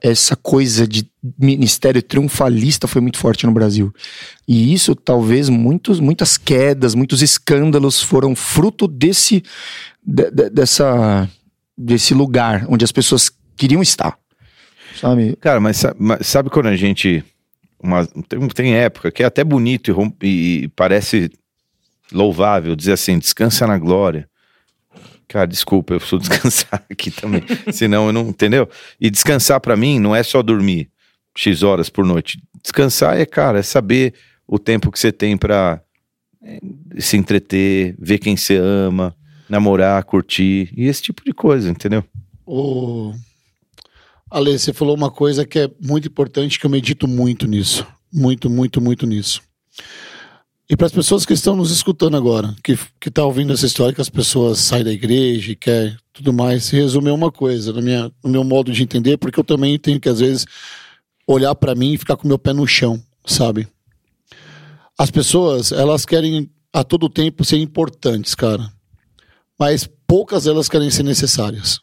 essa 0.00 0.34
coisa 0.34 0.86
de 0.86 1.10
ministério 1.38 2.02
triunfalista 2.02 2.86
foi 2.86 3.00
muito 3.00 3.18
forte 3.18 3.44
no 3.44 3.52
Brasil. 3.52 3.92
E 4.46 4.72
isso, 4.72 4.94
talvez, 4.94 5.48
muitos, 5.48 6.00
muitas 6.00 6.38
quedas, 6.38 6.94
muitos 6.94 7.22
escândalos 7.22 8.02
foram 8.02 8.34
fruto 8.34 8.88
desse, 8.88 9.42
de, 10.04 10.30
de, 10.30 10.50
dessa, 10.50 11.28
desse 11.76 12.14
lugar 12.14 12.64
onde 12.68 12.84
as 12.84 12.92
pessoas 12.92 13.30
queriam 13.56 13.82
estar. 13.82 14.16
Sabe? 14.98 15.36
Cara, 15.40 15.60
mas 15.60 15.76
sabe, 15.76 15.96
mas 15.98 16.26
sabe 16.26 16.50
quando 16.50 16.66
a 16.66 16.76
gente. 16.76 17.22
Uma, 17.80 18.06
tem, 18.06 18.48
tem 18.48 18.74
época 18.74 19.12
que 19.12 19.22
é 19.22 19.26
até 19.26 19.44
bonito 19.44 19.94
e, 20.22 20.62
e 20.64 20.68
parece 20.68 21.30
louvável 22.12 22.74
dizer 22.74 22.92
assim: 22.92 23.18
descansa 23.18 23.66
na 23.66 23.78
glória. 23.78 24.27
Cara, 25.28 25.46
desculpa, 25.46 25.94
eu 25.94 26.00
preciso 26.00 26.18
descansar 26.26 26.84
aqui 26.90 27.10
também. 27.10 27.44
Senão 27.72 28.06
eu 28.06 28.12
não. 28.12 28.28
Entendeu? 28.28 28.68
E 29.00 29.10
descansar 29.10 29.60
para 29.60 29.76
mim 29.76 30.00
não 30.00 30.16
é 30.16 30.22
só 30.22 30.42
dormir 30.42 30.90
X 31.36 31.62
horas 31.62 31.88
por 31.88 32.04
noite. 32.04 32.42
Descansar 32.62 33.18
é, 33.18 33.26
cara, 33.26 33.58
é 33.58 33.62
saber 33.62 34.14
o 34.46 34.58
tempo 34.58 34.90
que 34.90 34.98
você 34.98 35.12
tem 35.12 35.36
pra 35.36 35.80
é, 36.42 36.58
se 36.98 37.16
entreter, 37.16 37.94
ver 37.98 38.18
quem 38.18 38.36
você 38.36 38.56
ama, 38.56 39.14
namorar, 39.48 40.02
curtir 40.04 40.72
e 40.76 40.86
esse 40.86 41.02
tipo 41.02 41.22
de 41.24 41.32
coisa, 41.32 41.70
entendeu? 41.70 42.02
O... 42.46 43.12
Ale, 44.30 44.58
você 44.58 44.72
falou 44.72 44.94
uma 44.94 45.10
coisa 45.10 45.46
que 45.46 45.58
é 45.58 45.70
muito 45.80 46.08
importante, 46.08 46.58
que 46.58 46.66
eu 46.66 46.70
medito 46.70 47.06
muito 47.06 47.46
nisso. 47.46 47.86
Muito, 48.12 48.48
muito, 48.48 48.80
muito 48.80 49.06
nisso. 49.06 49.42
E 50.70 50.76
para 50.76 50.86
as 50.86 50.92
pessoas 50.92 51.24
que 51.24 51.32
estão 51.32 51.56
nos 51.56 51.70
escutando 51.70 52.16
agora, 52.16 52.54
que 52.62 52.78
que 53.00 53.10
tá 53.10 53.24
ouvindo 53.24 53.54
essa 53.54 53.64
história 53.64 53.94
que 53.94 54.02
as 54.02 54.10
pessoas 54.10 54.58
saem 54.58 54.84
da 54.84 54.92
igreja 54.92 55.52
e 55.52 55.56
quer 55.56 55.96
tudo 56.12 56.30
mais, 56.30 56.64
se 56.64 56.76
resume 56.76 57.10
uma 57.10 57.32
coisa, 57.32 57.72
no, 57.72 57.80
minha, 57.80 58.12
no 58.22 58.28
meu 58.28 58.44
modo 58.44 58.70
de 58.70 58.82
entender, 58.82 59.16
porque 59.16 59.40
eu 59.40 59.44
também 59.44 59.78
tenho 59.78 59.98
que 59.98 60.10
às 60.10 60.20
vezes 60.20 60.44
olhar 61.26 61.54
para 61.54 61.74
mim 61.74 61.94
e 61.94 61.98
ficar 61.98 62.16
com 62.16 62.28
meu 62.28 62.38
pé 62.38 62.52
no 62.52 62.66
chão, 62.66 63.02
sabe? 63.24 63.66
As 64.98 65.10
pessoas, 65.10 65.72
elas 65.72 66.04
querem 66.04 66.50
a 66.70 66.84
todo 66.84 67.08
tempo 67.08 67.44
ser 67.44 67.56
importantes, 67.56 68.34
cara. 68.34 68.70
Mas 69.58 69.88
poucas 70.06 70.46
elas 70.46 70.68
querem 70.68 70.90
ser 70.90 71.02
necessárias. 71.02 71.80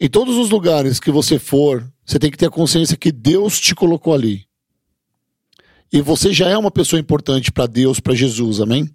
Em 0.00 0.08
todos 0.08 0.36
os 0.36 0.50
lugares 0.50 1.00
que 1.00 1.10
você 1.10 1.38
for, 1.38 1.84
você 2.04 2.18
tem 2.18 2.30
que 2.30 2.36
ter 2.36 2.46
a 2.46 2.50
consciência 2.50 2.96
que 2.96 3.10
Deus 3.10 3.58
te 3.58 3.74
colocou 3.74 4.14
ali. 4.14 4.44
E 5.92 6.00
você 6.00 6.32
já 6.32 6.48
é 6.48 6.56
uma 6.56 6.70
pessoa 6.70 6.98
importante 6.98 7.52
para 7.52 7.66
Deus, 7.66 8.00
para 8.00 8.14
Jesus, 8.14 8.60
amém? 8.60 8.88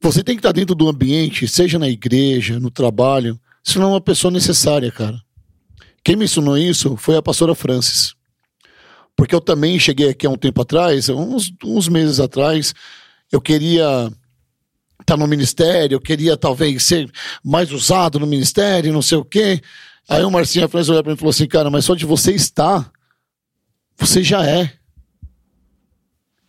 Você 0.00 0.24
tem 0.24 0.34
que 0.34 0.40
estar 0.40 0.52
dentro 0.52 0.74
do 0.74 0.88
ambiente, 0.88 1.46
seja 1.46 1.78
na 1.78 1.88
igreja, 1.88 2.58
no 2.58 2.70
trabalho, 2.70 3.38
se 3.62 3.78
não 3.78 3.88
é 3.88 3.90
uma 3.94 4.00
pessoa 4.00 4.30
necessária, 4.30 4.90
cara. 4.90 5.20
Quem 6.02 6.16
me 6.16 6.24
ensinou 6.24 6.56
isso 6.56 6.96
foi 6.96 7.16
a 7.16 7.22
pastora 7.22 7.54
Francis. 7.54 8.14
Porque 9.16 9.34
eu 9.34 9.40
também 9.40 9.78
cheguei 9.78 10.10
aqui 10.10 10.26
há 10.26 10.30
um 10.30 10.36
tempo 10.36 10.62
atrás, 10.62 11.08
uns, 11.08 11.52
uns 11.64 11.88
meses 11.88 12.20
atrás, 12.20 12.72
eu 13.30 13.40
queria 13.40 14.10
estar 15.00 15.16
no 15.16 15.26
ministério, 15.26 15.96
eu 15.96 16.00
queria 16.00 16.36
talvez 16.36 16.84
ser 16.84 17.10
mais 17.44 17.70
usado 17.70 18.18
no 18.18 18.26
ministério, 18.26 18.92
não 18.92 19.02
sei 19.02 19.18
o 19.18 19.24
quê. 19.24 19.60
Aí 20.08 20.22
o 20.22 20.30
Marcinho 20.30 20.68
Francis 20.68 20.88
olhou 20.88 21.02
para 21.02 21.10
mim 21.10 21.16
e 21.16 21.18
falou 21.18 21.30
assim, 21.30 21.46
cara, 21.46 21.70
mas 21.70 21.84
só 21.84 21.94
de 21.94 22.06
você 22.06 22.32
estar, 22.32 22.90
você 23.98 24.22
já 24.22 24.46
é. 24.46 24.72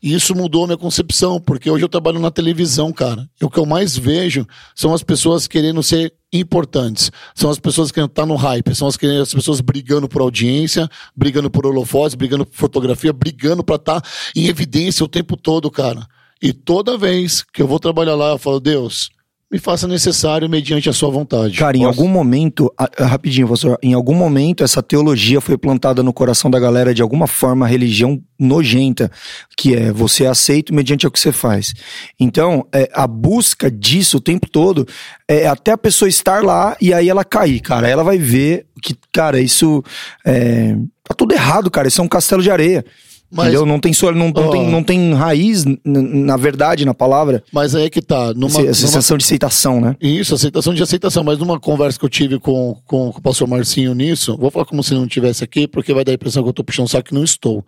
E 0.02 0.14
isso 0.14 0.36
mudou 0.36 0.64
a 0.64 0.68
minha 0.68 0.78
concepção, 0.78 1.40
porque 1.40 1.70
hoje 1.70 1.84
eu 1.84 1.90
trabalho 1.90 2.20
na 2.20 2.30
televisão, 2.30 2.94
cara. 2.94 3.28
E 3.42 3.46
o 3.46 3.50
que 3.50 3.58
eu 3.58 3.66
mais 3.66 3.98
vejo 3.98 4.46
são 4.76 4.94
as 4.94 5.02
pessoas 5.02 5.48
querendo 5.48 5.82
ser 5.82 6.14
importantes. 6.32 7.12
São 7.34 7.50
as 7.50 7.60
pessoas 7.60 7.92
que 7.92 8.00
estão 8.00 8.26
no 8.26 8.36
hype, 8.36 8.76
são 8.76 8.88
as, 8.88 8.98
as 9.22 9.34
pessoas 9.34 9.60
brigando 9.60 10.08
por 10.08 10.22
audiência, 10.22 10.88
brigando 11.16 11.50
por 11.50 11.66
holofotes, 11.66 12.16
brigando 12.16 12.46
por 12.46 12.56
fotografia, 12.56 13.12
brigando 13.12 13.64
para 13.64 13.78
estar 13.78 14.02
tá 14.02 14.10
em 14.36 14.48
evidência 14.48 15.04
o 15.04 15.10
tempo 15.10 15.36
todo, 15.36 15.72
cara. 15.72 16.08
E 16.42 16.54
toda 16.54 16.98
vez 16.98 17.42
que 17.42 17.62
eu 17.62 17.68
vou 17.68 17.80
trabalhar 17.80 18.16
lá, 18.16 18.30
eu 18.30 18.38
falo, 18.38 18.60
Deus, 18.60 19.10
me 19.50 19.58
faça 19.60 19.88
necessário 19.88 20.50
mediante 20.50 20.90
a 20.90 20.94
sua 20.94 21.10
vontade. 21.10 21.58
Cara, 21.58 21.78
em 21.78 21.82
Posso? 21.82 22.00
algum 22.00 22.12
momento, 22.12 22.72
rapidinho, 23.00 23.48
pastor, 23.48 23.80
em 23.82 23.94
algum 23.94 24.14
momento 24.14 24.62
essa 24.62 24.84
teologia 24.84 25.40
foi 25.40 25.58
plantada 25.58 26.04
no 26.04 26.12
coração 26.12 26.52
da 26.52 26.60
galera 26.60 26.94
de 26.94 27.02
alguma 27.02 27.28
forma, 27.28 27.66
religião 27.66 28.22
nojenta, 28.38 29.10
que 29.58 29.74
é 29.74 29.92
você 29.92 30.26
é 30.26 30.28
aceito 30.28 30.74
mediante 30.74 31.08
o 31.08 31.12
que 31.12 31.20
você 31.20 31.32
faz. 31.32 31.74
Então, 32.20 32.68
é, 32.74 32.90
a 32.94 33.08
busca 33.08 33.72
disso 33.72 34.18
o 34.18 34.22
tempo 34.22 34.50
todo 34.50 34.86
é 35.28 35.48
até 35.48 35.72
a 35.72 35.78
pessoa 35.78 36.10
estar 36.10 36.44
lá 36.44 36.76
e 36.82 36.94
aí 36.94 37.08
ela 37.08 37.24
cair, 37.24 37.62
cara. 37.62 37.88
Ela 37.88 38.04
vai 38.04 38.18
ver 38.18 38.66
que, 38.84 38.96
cara, 39.14 39.40
isso 39.40 39.82
é, 40.26 40.76
tá 41.06 41.16
tudo 41.16 41.34
errado, 41.34 41.72
cara. 41.72 41.88
Isso 41.88 42.02
é 42.02 42.04
um 42.04 42.10
castelo 42.10 42.44
de 42.44 42.52
areia. 42.52 42.84
Mas, 43.30 43.48
Entendeu? 43.48 43.66
Não 43.66 43.80
tem, 43.80 43.92
não, 44.16 44.32
não, 44.32 44.52
tem, 44.52 44.70
não 44.70 44.84
tem 44.84 45.14
raiz, 45.14 45.66
na 45.84 46.38
verdade, 46.38 46.86
na 46.86 46.94
palavra. 46.94 47.44
Mas 47.52 47.76
aí 47.76 47.86
é 47.86 47.90
que 47.90 48.02
tá. 48.02 48.34
Numa, 48.34 48.62
Essa 48.62 48.74
sensação 48.74 49.16
numa... 49.16 49.20
de 49.20 49.26
aceitação, 49.26 49.82
né? 49.82 49.96
Isso, 50.00 50.34
aceitação 50.34 50.74
de 50.74 50.82
aceitação. 50.82 51.24
Mas 51.26 51.38
numa 51.38 51.60
conversa 51.60 52.00
que 52.00 52.06
eu 52.06 52.10
tive 52.10 52.40
com, 52.40 52.78
com, 52.86 53.12
com 53.12 53.20
o 53.20 53.22
pastor 53.22 53.48
Marcinho 53.48 53.94
nisso, 53.94 54.38
vou 54.38 54.50
falar 54.50 54.66
como 54.66 54.82
se 54.82 54.94
não 54.94 55.06
estivesse 55.06 55.44
aqui, 55.44 55.68
porque 55.68 55.94
vai 55.94 56.06
dar 56.06 56.14
a 56.14 56.16
impressão 56.16 56.42
que 56.42 56.50
eu 56.50 56.54
tô 56.54 56.64
puxando 56.64 56.88
saco 56.88 57.10
que 57.10 57.14
não 57.14 57.24
estou. 57.24 57.66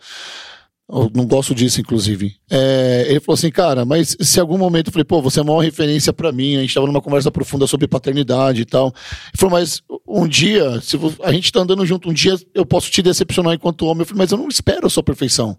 Eu 0.92 1.12
não 1.14 1.28
gosto 1.28 1.54
disso, 1.54 1.80
inclusive. 1.80 2.36
É, 2.50 3.06
ele 3.08 3.20
falou 3.20 3.36
assim, 3.36 3.52
cara, 3.52 3.86
mas 3.86 4.18
se 4.20 4.40
algum 4.40 4.58
momento 4.58 4.88
eu 4.88 4.92
falei, 4.92 5.06
pô, 5.06 5.22
você 5.22 5.40
é 5.40 5.42
a 5.44 5.46
maior 5.46 5.60
referência 5.60 6.12
para 6.12 6.32
mim, 6.32 6.58
a 6.58 6.62
gente 6.62 6.74
tava 6.74 6.88
numa 6.88 7.02
conversa 7.02 7.30
profunda 7.30 7.68
sobre 7.68 7.88
paternidade 7.88 8.62
e 8.62 8.66
tal. 8.66 8.88
Ele 8.88 9.38
falou, 9.38 9.60
mas 9.60 9.84
um 10.08 10.28
dia, 10.28 10.82
se 10.82 10.98
a 11.24 11.32
gente 11.32 11.52
tá 11.52 11.60
andando 11.60 11.86
junto, 11.86 12.10
um 12.10 12.14
dia 12.14 12.36
eu 12.56 12.66
posso 12.66 12.90
te 12.90 13.04
decepcionar 13.04 13.54
enquanto 13.54 13.86
homem. 13.86 14.02
Eu 14.02 14.06
falei, 14.08 14.24
mas 14.24 14.32
eu 14.32 14.38
não 14.40 14.48
espero 14.48 14.88
a 14.88 14.90
sua 14.90 15.04
perfeição. 15.04 15.56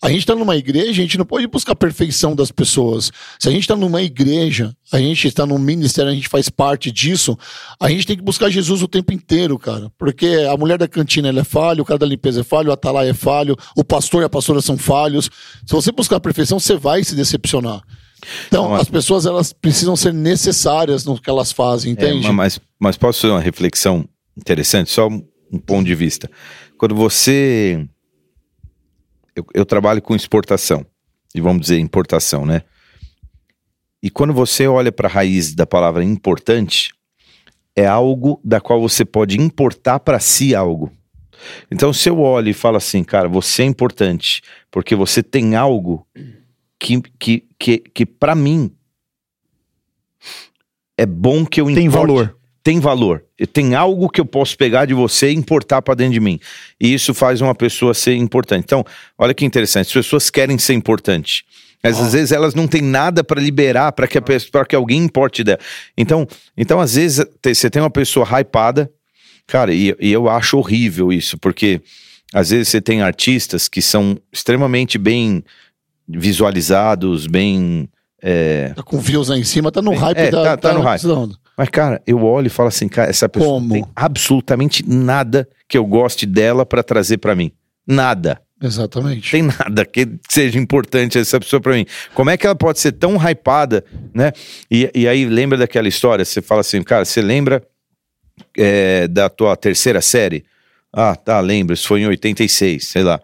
A 0.00 0.08
gente 0.10 0.20
está 0.20 0.34
numa 0.34 0.56
igreja, 0.56 0.90
a 0.90 0.94
gente 0.94 1.18
não 1.18 1.24
pode 1.24 1.46
buscar 1.48 1.72
a 1.72 1.76
perfeição 1.76 2.34
das 2.34 2.52
pessoas. 2.52 3.10
Se 3.38 3.48
a 3.48 3.50
gente 3.50 3.62
está 3.62 3.74
numa 3.74 4.00
igreja, 4.00 4.72
a 4.92 4.98
gente 4.98 5.26
está 5.26 5.44
num 5.44 5.58
ministério, 5.58 6.10
a 6.10 6.14
gente 6.14 6.28
faz 6.28 6.48
parte 6.48 6.92
disso, 6.92 7.36
a 7.80 7.90
gente 7.90 8.06
tem 8.06 8.16
que 8.16 8.22
buscar 8.22 8.48
Jesus 8.48 8.80
o 8.80 8.86
tempo 8.86 9.12
inteiro, 9.12 9.58
cara. 9.58 9.90
Porque 9.98 10.46
a 10.48 10.56
mulher 10.56 10.78
da 10.78 10.86
cantina 10.86 11.28
é 11.28 11.44
falha, 11.44 11.82
o 11.82 11.84
cara 11.84 11.98
da 11.98 12.06
limpeza 12.06 12.42
é 12.42 12.44
falho, 12.44 12.70
o 12.70 12.72
atalai 12.72 13.08
é 13.08 13.14
falho, 13.14 13.56
o 13.76 13.84
pastor 13.84 14.22
e 14.22 14.24
a 14.24 14.28
pastora 14.28 14.62
são 14.62 14.78
falhos. 14.78 15.28
Se 15.66 15.72
você 15.72 15.90
buscar 15.90 16.16
a 16.16 16.20
perfeição, 16.20 16.60
você 16.60 16.76
vai 16.76 17.02
se 17.02 17.16
decepcionar. 17.16 17.82
Então, 18.46 18.74
as 18.74 18.88
pessoas 18.88 19.26
elas 19.26 19.52
precisam 19.52 19.96
ser 19.96 20.12
necessárias 20.12 21.04
no 21.04 21.20
que 21.20 21.28
elas 21.28 21.50
fazem, 21.50 21.90
é, 21.90 21.92
entende? 21.92 22.26
É, 22.26 22.30
mas, 22.30 22.60
mas 22.78 22.96
posso 22.96 23.22
fazer 23.22 23.32
uma 23.32 23.40
reflexão 23.40 24.08
interessante, 24.36 24.90
só 24.90 25.08
um 25.08 25.58
ponto 25.58 25.86
de 25.86 25.94
vista. 25.94 26.30
Quando 26.76 26.94
você 26.94 27.84
eu, 29.38 29.46
eu 29.54 29.64
trabalho 29.64 30.02
com 30.02 30.14
exportação, 30.14 30.84
e 31.34 31.40
vamos 31.40 31.62
dizer 31.62 31.78
importação, 31.78 32.44
né? 32.44 32.62
E 34.02 34.10
quando 34.10 34.32
você 34.32 34.66
olha 34.66 34.92
para 34.92 35.08
a 35.08 35.10
raiz 35.10 35.54
da 35.54 35.66
palavra 35.66 36.04
importante, 36.04 36.92
é 37.74 37.86
algo 37.86 38.40
da 38.44 38.60
qual 38.60 38.80
você 38.80 39.04
pode 39.04 39.40
importar 39.40 40.00
para 40.00 40.18
si 40.20 40.54
algo. 40.54 40.92
Então, 41.70 41.92
se 41.92 42.08
eu 42.08 42.20
olho 42.20 42.48
e 42.48 42.54
falo 42.54 42.76
assim, 42.76 43.04
cara, 43.04 43.28
você 43.28 43.62
é 43.62 43.66
importante 43.66 44.42
porque 44.70 44.94
você 44.94 45.22
tem 45.22 45.54
algo 45.54 46.06
que, 46.78 47.00
que, 47.18 47.46
que, 47.58 47.78
que 47.78 48.06
para 48.06 48.34
mim 48.34 48.72
é 50.96 51.06
bom 51.06 51.46
que 51.46 51.60
eu 51.60 51.70
importe. 51.70 51.80
Tem 51.80 51.88
valor 51.88 52.37
tem 52.62 52.80
valor. 52.80 53.24
Tem 53.52 53.74
algo 53.74 54.08
que 54.08 54.20
eu 54.20 54.26
posso 54.26 54.56
pegar 54.56 54.84
de 54.84 54.94
você 54.94 55.30
e 55.30 55.34
importar 55.34 55.82
para 55.82 55.94
dentro 55.94 56.14
de 56.14 56.20
mim. 56.20 56.38
E 56.80 56.92
isso 56.92 57.14
faz 57.14 57.40
uma 57.40 57.54
pessoa 57.54 57.94
ser 57.94 58.14
importante. 58.14 58.64
Então, 58.64 58.84
olha 59.16 59.34
que 59.34 59.44
interessante. 59.44 59.86
As 59.86 59.92
pessoas 59.92 60.30
querem 60.30 60.58
ser 60.58 60.74
importantes. 60.74 61.44
Mas 61.82 62.00
às 62.00 62.12
vezes 62.12 62.32
elas 62.32 62.54
não 62.54 62.66
têm 62.66 62.82
nada 62.82 63.22
para 63.22 63.40
liberar 63.40 63.92
para 63.92 64.08
que, 64.08 64.18
a 64.18 64.64
que 64.64 64.74
alguém 64.74 65.04
importe 65.04 65.44
dela. 65.44 65.60
Então, 65.96 66.26
então, 66.56 66.80
às 66.80 66.94
vezes, 66.94 67.24
você 67.42 67.70
tem 67.70 67.80
uma 67.80 67.90
pessoa 67.90 68.26
hypada, 68.26 68.90
cara, 69.46 69.72
e, 69.72 69.94
e 70.00 70.12
eu 70.12 70.28
acho 70.28 70.58
horrível 70.58 71.12
isso, 71.12 71.38
porque 71.38 71.80
às 72.34 72.50
vezes 72.50 72.68
você 72.68 72.80
tem 72.80 73.00
artistas 73.00 73.68
que 73.68 73.80
são 73.80 74.18
extremamente 74.32 74.98
bem 74.98 75.44
visualizados, 76.08 77.26
bem. 77.26 77.88
É... 78.20 78.72
Tá 78.74 78.82
com 78.82 78.98
views 78.98 79.28
lá 79.28 79.38
em 79.38 79.44
cima, 79.44 79.70
tá 79.70 79.80
no 79.80 79.94
hype 79.94 80.18
é, 80.18 80.30
da. 80.30 80.42
Tá, 80.42 80.56
tá, 80.56 80.68
tá 80.68 80.74
no 80.74 80.80
hype. 80.80 81.02
Mas, 81.58 81.68
cara, 81.70 82.00
eu 82.06 82.22
olho 82.22 82.46
e 82.46 82.50
falo 82.50 82.68
assim, 82.68 82.86
cara, 82.86 83.10
essa 83.10 83.28
pessoa 83.28 83.54
Como? 83.54 83.66
não 83.66 83.74
tem 83.74 83.84
absolutamente 83.96 84.88
nada 84.88 85.48
que 85.68 85.76
eu 85.76 85.84
goste 85.84 86.24
dela 86.24 86.64
para 86.64 86.84
trazer 86.84 87.18
para 87.18 87.34
mim. 87.34 87.50
Nada. 87.84 88.40
Exatamente. 88.62 89.28
Tem 89.28 89.42
nada 89.42 89.84
que 89.84 90.08
seja 90.28 90.56
importante 90.56 91.18
essa 91.18 91.40
pessoa 91.40 91.60
para 91.60 91.72
mim. 91.72 91.84
Como 92.14 92.30
é 92.30 92.36
que 92.36 92.46
ela 92.46 92.54
pode 92.54 92.78
ser 92.78 92.92
tão 92.92 93.16
hypada, 93.16 93.84
né? 94.14 94.30
E, 94.70 94.88
e 94.94 95.08
aí 95.08 95.24
lembra 95.24 95.58
daquela 95.58 95.88
história, 95.88 96.24
você 96.24 96.40
fala 96.40 96.60
assim, 96.60 96.80
cara, 96.80 97.04
você 97.04 97.20
lembra 97.20 97.60
é, 98.56 99.08
da 99.08 99.28
tua 99.28 99.56
terceira 99.56 100.00
série? 100.00 100.44
Ah, 100.92 101.16
tá, 101.16 101.40
lembro, 101.40 101.74
isso 101.74 101.88
foi 101.88 102.02
em 102.02 102.06
86, 102.06 102.86
sei 102.86 103.02
lá. 103.02 103.20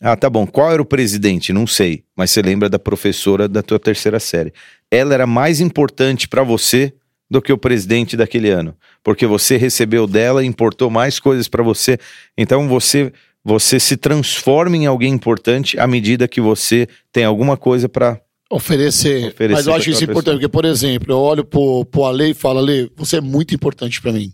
Ah, 0.00 0.16
tá 0.16 0.30
bom. 0.30 0.46
Qual 0.46 0.70
era 0.70 0.80
o 0.80 0.86
presidente? 0.86 1.52
Não 1.52 1.66
sei. 1.66 2.04
Mas 2.16 2.30
você 2.30 2.42
lembra 2.42 2.68
da 2.68 2.78
professora 2.78 3.48
da 3.48 3.60
tua 3.60 3.80
terceira 3.80 4.20
série. 4.20 4.52
Ela 4.88 5.14
era 5.14 5.26
mais 5.26 5.60
importante 5.60 6.28
para 6.28 6.44
você 6.44 6.92
do 7.32 7.40
que 7.40 7.50
o 7.50 7.56
presidente 7.56 8.14
daquele 8.14 8.50
ano, 8.50 8.76
porque 9.02 9.26
você 9.26 9.56
recebeu 9.56 10.06
dela, 10.06 10.44
importou 10.44 10.90
mais 10.90 11.18
coisas 11.18 11.48
para 11.48 11.62
você. 11.62 11.98
Então 12.36 12.68
você 12.68 13.10
você 13.42 13.80
se 13.80 13.96
transforma 13.96 14.76
em 14.76 14.86
alguém 14.86 15.12
importante 15.14 15.80
à 15.80 15.86
medida 15.86 16.28
que 16.28 16.40
você 16.40 16.86
tem 17.10 17.24
alguma 17.24 17.56
coisa 17.56 17.88
para 17.88 18.20
oferecer. 18.50 19.28
oferecer. 19.28 19.54
Mas 19.54 19.66
eu 19.66 19.74
acho 19.74 19.90
isso 19.90 20.04
importante, 20.04 20.34
porque, 20.34 20.48
por 20.48 20.66
exemplo, 20.66 21.12
eu 21.12 21.18
olho 21.18 21.42
pro, 21.42 21.84
pro 21.86 22.04
Ale 22.04 22.30
e 22.30 22.34
falo, 22.34 22.60
Ale, 22.60 22.92
você 22.94 23.16
é 23.16 23.20
muito 23.20 23.52
importante 23.54 24.00
para 24.00 24.12
mim. 24.12 24.32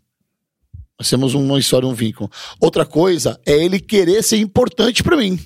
Nós 0.99 1.09
temos 1.09 1.33
uma 1.33 1.59
história, 1.59 1.89
um 1.89 1.95
vínculo. 1.95 2.29
Outra 2.61 2.85
coisa 2.85 3.41
é 3.47 3.53
ele 3.53 3.79
querer 3.79 4.23
ser 4.23 4.39
importante 4.39 5.03
para 5.03 5.17
mim. 5.17 5.39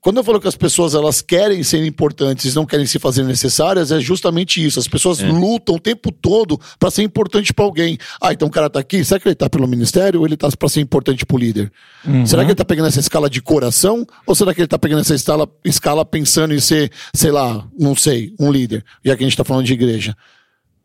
Quando 0.00 0.16
eu 0.16 0.24
falo 0.24 0.40
que 0.40 0.48
as 0.48 0.56
pessoas 0.56 0.94
elas 0.94 1.20
querem 1.20 1.62
ser 1.62 1.84
importantes, 1.84 2.54
não 2.54 2.64
querem 2.64 2.86
se 2.86 2.98
fazer 2.98 3.22
necessárias, 3.22 3.92
é 3.92 4.00
justamente 4.00 4.64
isso. 4.64 4.78
As 4.78 4.88
pessoas 4.88 5.20
é. 5.20 5.26
lutam 5.26 5.74
o 5.74 5.80
tempo 5.80 6.10
todo 6.10 6.58
para 6.78 6.90
ser 6.90 7.02
importante 7.02 7.52
para 7.52 7.66
alguém. 7.66 7.98
Ah, 8.20 8.32
então 8.32 8.48
o 8.48 8.50
cara 8.50 8.70
tá 8.70 8.80
aqui, 8.80 9.04
será 9.04 9.20
que 9.20 9.28
ele 9.28 9.34
tá 9.34 9.50
pelo 9.50 9.68
ministério 9.68 10.20
ou 10.20 10.26
ele 10.26 10.38
tá 10.38 10.48
para 10.58 10.68
ser 10.70 10.80
importante 10.80 11.26
pro 11.26 11.36
líder? 11.36 11.70
Uhum. 12.06 12.24
Será 12.24 12.42
que 12.44 12.48
ele 12.48 12.56
tá 12.56 12.64
pegando 12.64 12.88
essa 12.88 13.00
escala 13.00 13.28
de 13.28 13.42
coração 13.42 14.06
ou 14.26 14.34
será 14.34 14.54
que 14.54 14.60
ele 14.62 14.68
tá 14.68 14.78
pegando 14.78 15.00
essa 15.00 15.14
escala, 15.14 15.46
escala 15.64 16.04
pensando 16.04 16.54
em 16.54 16.60
ser, 16.60 16.90
sei 17.12 17.30
lá, 17.30 17.66
não 17.78 17.94
sei, 17.94 18.34
um 18.40 18.50
líder? 18.50 18.82
Já 19.04 19.14
que 19.16 19.22
a 19.22 19.26
gente 19.26 19.36
tá 19.36 19.44
falando 19.44 19.66
de 19.66 19.74
igreja 19.74 20.16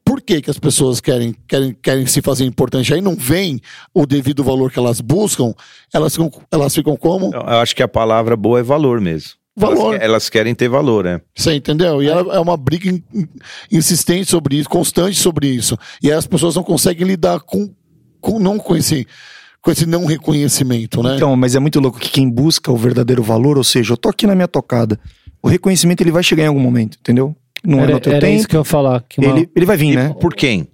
por 0.06 0.22
que, 0.22 0.40
que 0.40 0.52
as 0.52 0.60
pessoas 0.60 1.02
querem, 1.02 1.36
querem, 1.48 1.76
querem 1.82 2.06
se 2.06 2.22
fazer 2.22 2.46
importante? 2.46 2.94
Aí 2.94 3.02
não 3.02 3.16
vem 3.16 3.60
o 3.94 4.06
devido 4.06 4.44
valor 4.44 4.72
que 4.72 4.78
elas 4.78 5.02
buscam, 5.02 5.54
elas 5.92 6.14
ficam, 6.14 6.32
elas 6.52 6.76
ficam 6.76 6.96
como? 6.96 7.34
Eu 7.34 7.42
acho 7.42 7.76
que 7.76 7.82
a 7.82 7.88
palavra 7.88 8.38
boa 8.38 8.60
é 8.60 8.64
valor 8.64 9.02
mesmo. 9.02 9.32
Valor. 9.58 9.96
Elas, 9.96 10.02
elas 10.02 10.30
querem 10.30 10.54
ter 10.54 10.70
valor, 10.70 11.06
né? 11.06 11.22
Você 11.34 11.56
entendeu? 11.56 12.04
E 12.04 12.10
é, 12.10 12.12
é 12.12 12.40
uma 12.40 12.56
briga 12.56 12.90
in, 12.90 13.02
insistente 13.72 14.30
sobre 14.30 14.58
isso, 14.58 14.70
constante 14.70 15.18
sobre 15.18 15.48
isso. 15.48 15.78
E 16.04 16.12
as 16.12 16.28
pessoas 16.28 16.56
não 16.56 16.64
conseguem 16.64 17.08
lidar 17.08 17.40
com, 17.40 17.74
com 18.22 18.38
não 18.38 18.60
com 18.60 18.76
esse 18.76 19.08
com 19.62 19.72
esse 19.72 19.88
não 19.88 20.06
reconhecimento, 20.06 21.02
né? 21.02 21.16
Então, 21.16 21.36
mas 21.36 21.56
é 21.56 21.60
muito 21.60 21.80
louco 21.80 22.00
que 22.00 22.12
quem 22.12 22.30
busca 22.30 22.72
o 22.72 22.78
verdadeiro 22.78 23.24
valor, 23.24 23.58
ou 23.58 23.64
seja, 23.64 23.94
eu 23.94 23.98
tô 23.98 24.10
aqui 24.10 24.28
na 24.28 24.36
minha 24.36 24.48
tocada, 24.48 25.00
o 25.42 25.48
reconhecimento 25.48 26.02
ele 26.02 26.12
vai 26.12 26.22
chegar 26.22 26.44
em 26.44 26.48
algum 26.48 26.60
momento, 26.60 27.00
entendeu? 27.00 27.36
Não 27.64 27.80
é 27.80 27.84
Era, 27.84 27.94
no 27.94 28.00
teu 28.00 28.14
era 28.14 28.30
isso 28.30 28.38
tempo. 28.40 28.50
que 28.50 28.56
eu 28.56 28.62
ia 28.62 28.66
falar. 28.66 29.04
Que 29.08 29.20
uma- 29.22 29.38
Ele, 29.38 29.50
ele 29.56 29.66
vai 29.66 29.78
vir, 29.78 29.94
E 29.94 29.96
né? 29.96 30.16
Por 30.20 30.34
quem? 30.36 30.68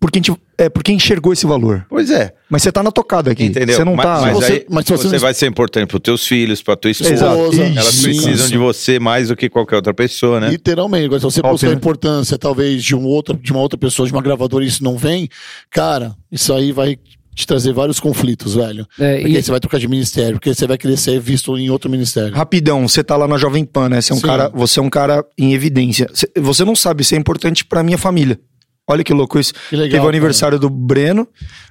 Porque, 0.00 0.18
a 0.18 0.22
gente, 0.22 0.40
é, 0.56 0.68
porque 0.68 0.92
enxergou 0.92 1.32
esse 1.32 1.44
valor. 1.44 1.84
Pois 1.90 2.08
é. 2.10 2.32
Mas 2.48 2.62
você 2.62 2.70
tá 2.70 2.84
na 2.84 2.92
tocada 2.92 3.32
aqui. 3.32 3.44
Entendeu? 3.46 3.74
Você 3.76 3.84
não 3.84 3.96
mas, 3.96 4.06
tá. 4.06 4.20
mas 4.20 4.34
Você- 4.34 4.52
aí 4.52 4.66
mas 4.70 4.84
se 4.86 4.92
você 4.92 5.08
você, 5.08 5.14
não- 5.16 5.20
vai 5.20 5.34
ser 5.34 5.46
importante 5.48 5.88
pros 5.88 6.00
teus 6.00 6.24
filhos, 6.26 6.62
pra 6.62 6.76
tua 6.76 6.90
esposa. 6.92 7.12
Exato. 7.12 7.36
Elas 7.60 7.94
Isso. 7.94 8.02
precisam 8.04 8.48
de 8.48 8.56
você 8.58 9.00
mais 9.00 9.26
do 9.28 9.34
que 9.36 9.48
qualquer 9.48 9.74
outra 9.74 9.92
pessoa, 9.92 10.38
né? 10.38 10.50
Literalmente. 10.50 11.06
Agora, 11.06 11.18
se 11.18 11.24
você 11.24 11.42
buscar 11.42 11.70
a 11.70 11.72
importância, 11.72 12.38
talvez, 12.38 12.82
de, 12.84 12.94
um 12.94 13.04
outro, 13.04 13.36
de 13.36 13.50
uma 13.50 13.60
outra 13.60 13.76
pessoa, 13.76 14.06
de 14.06 14.12
uma 14.12 14.22
gravadora, 14.22 14.64
e 14.64 14.68
isso 14.68 14.84
não 14.84 14.96
vem, 14.96 15.28
cara, 15.68 16.14
isso 16.30 16.52
aí 16.54 16.70
vai 16.70 16.96
te 17.38 17.46
trazer 17.46 17.72
vários 17.72 18.00
conflitos, 18.00 18.54
velho. 18.54 18.84
É, 18.98 19.16
Porque 19.18 19.32
e- 19.32 19.36
aí 19.36 19.42
você 19.42 19.50
vai 19.50 19.60
trocar 19.60 19.78
de 19.78 19.86
ministério, 19.86 20.32
porque 20.34 20.52
você 20.52 20.66
vai 20.66 20.76
querer 20.76 20.96
ser 20.96 21.20
visto 21.20 21.56
em 21.56 21.70
outro 21.70 21.88
ministério. 21.88 22.34
Rapidão, 22.34 22.88
você 22.88 23.04
tá 23.04 23.16
lá 23.16 23.28
na 23.28 23.36
Jovem 23.38 23.64
Pan, 23.64 23.88
né? 23.88 24.00
Você 24.00 24.12
é 24.12 24.16
um, 24.16 24.18
Sim. 24.18 24.26
cara, 24.26 24.48
você 24.52 24.80
é 24.80 24.82
um 24.82 24.90
cara 24.90 25.24
em 25.38 25.52
evidência. 25.54 26.08
Você- 26.36 26.64
não 26.64 26.74
sabe 26.74 27.04
se 27.04 27.14
é 27.14 27.18
importante 27.18 27.64
pra 27.64 27.82
minha 27.84 27.96
família. 27.96 28.38
Olha 28.90 29.04
que 29.04 29.12
louco 29.12 29.38
isso. 29.38 29.52
Que 29.70 29.76
legal, 29.76 29.88
Teve 29.90 29.96
o 29.98 30.00
cara. 30.00 30.08
aniversário 30.16 30.58
do 30.58 30.68
Breno. 30.68 31.28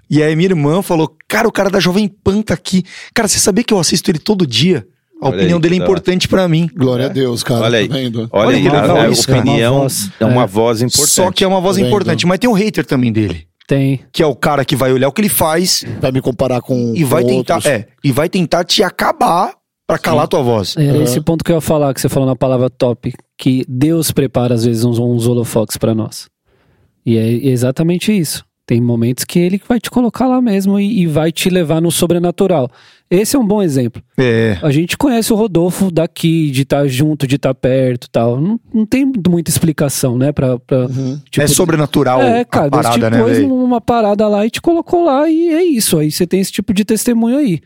E 0.09 0.23
aí 0.23 0.35
minha 0.35 0.49
irmã 0.49 0.81
falou: 0.81 1.11
Cara, 1.27 1.47
o 1.47 1.51
cara 1.51 1.69
da 1.69 1.79
Jovem 1.79 2.07
Pan 2.07 2.41
tá 2.41 2.53
aqui. 2.53 2.83
Cara, 3.13 3.27
você 3.27 3.39
sabia 3.39 3.63
que 3.63 3.73
eu 3.73 3.79
assisto 3.79 4.09
ele 4.09 4.19
todo 4.19 4.45
dia? 4.47 4.87
A 5.19 5.25
Olha 5.27 5.35
opinião 5.35 5.57
aí, 5.57 5.61
dele 5.63 5.75
é 5.75 5.79
hora. 5.79 5.85
importante 5.89 6.27
pra 6.27 6.47
mim. 6.47 6.69
Glória 6.75 7.07
a 7.07 7.09
Deus, 7.09 7.41
cara. 7.43 7.65
Olha 7.65 7.79
aí. 7.79 7.87
Tá 7.87 7.95
vendo? 7.95 8.19
Olha, 8.31 8.47
Olha 8.47 8.57
aí, 8.57 8.63
legal 8.63 8.97
a, 8.97 9.03
a 9.05 9.09
isso, 9.09 9.25
cara. 9.27 9.39
opinião 9.39 9.73
Uma 9.73 9.79
voz, 9.81 10.11
é 10.19 10.25
uma 10.25 10.43
é. 10.43 10.47
voz 10.47 10.81
importante. 10.83 11.09
Só 11.11 11.31
que 11.31 11.43
é 11.43 11.47
uma 11.47 11.59
voz 11.59 11.77
Tá 11.77 11.83
importante. 11.87 12.25
Mas 12.27 12.37
tem 12.39 12.47
um 12.49 12.53
hater 12.53 12.85
também 12.85 13.11
dele. 13.11 13.47
Tem. 13.67 13.99
Que 14.13 14.23
é 14.23 14.25
o 14.25 14.33
cara 14.35 14.63
que 14.63 14.75
vai 14.75 14.91
olhar 14.93 15.09
o 15.09 15.11
que 15.11 15.19
ele 15.19 15.27
faz 15.29 15.83
Vai 15.99 16.11
me 16.11 16.21
comparar 16.21 16.61
com. 16.61 16.93
e 16.95 17.03
vai 17.03 17.21
com 17.21 17.27
tentar. 17.29 17.55
outros. 17.55 17.71
É, 17.71 17.85
e 18.03 18.11
vai 18.13 18.29
tentar 18.29 18.63
te 18.63 18.81
acabar 18.81 19.53
pra 19.85 19.97
calar 19.99 20.23
a 20.23 20.27
tua 20.27 20.41
voz. 20.41 20.75
Era 20.77 20.93
Aham. 20.93 21.03
esse 21.03 21.19
ponto 21.21 21.43
que 21.43 21.51
eu 21.51 21.55
ia 21.55 21.61
falar, 21.61 21.93
que 21.93 21.99
você 21.99 22.07
falou 22.09 22.27
na 22.27 22.35
palavra 22.35 22.69
top, 22.69 23.13
que 23.37 23.65
Deus 23.67 24.09
prepara 24.11 24.53
às 24.55 24.63
vezes 24.65 24.85
uns, 24.85 24.97
uns 24.97 25.27
holofotes 25.27 25.75
pra 25.75 25.93
nós. 25.93 26.29
E 27.05 27.17
é 27.17 27.27
exatamente 27.49 28.17
isso. 28.17 28.43
Tem 28.67 28.81
momentos 28.81 29.23
que 29.23 29.39
ele 29.39 29.61
vai 29.65 29.79
te 29.79 29.89
colocar 29.89 30.27
lá 30.27 30.41
mesmo 30.41 30.77
e, 30.77 31.01
e 31.03 31.07
vai 31.07 31.31
te 31.31 31.49
levar 31.49 31.81
no 31.81 31.89
sobrenatural. 31.89 32.69
Esse 33.09 33.37
é 33.37 33.39
um 33.39 33.47
bom 33.47 33.63
exemplo. 33.63 34.03
É. 34.17 34.57
A 34.61 34.69
gente 34.69 34.97
conhece 34.97 35.31
o 35.31 35.37
Rodolfo 35.37 35.89
daqui, 35.89 36.51
de 36.51 36.63
estar 36.63 36.85
junto, 36.85 37.25
de 37.25 37.37
estar 37.37 37.53
perto 37.55 38.07
e 38.07 38.09
tal. 38.09 38.41
Não, 38.41 38.59
não 38.73 38.85
tem 38.85 39.09
muita 39.29 39.49
explicação, 39.49 40.17
né? 40.17 40.33
Pra, 40.33 40.59
pra, 40.59 40.79
Uhum. 40.87 41.17
tipo, 41.31 41.41
é 41.41 41.47
sobrenatural 41.47 42.21
é, 42.21 42.43
cara, 42.43 42.67
a 42.67 42.69
parada, 42.69 43.09
te 43.09 43.15
né, 43.15 43.23
pôs 43.23 43.39
numa 43.39 43.79
parada 43.79 44.27
lá 44.27 44.45
e 44.45 44.49
te 44.49 44.61
colocou 44.61 45.05
lá 45.05 45.29
e 45.29 45.47
é 45.47 45.63
isso. 45.63 45.97
Aí 45.97 46.11
você 46.11 46.27
tem 46.27 46.41
esse 46.41 46.51
tipo 46.51 46.73
de 46.73 46.83
testemunho 46.83 47.37
aí. 47.37 47.61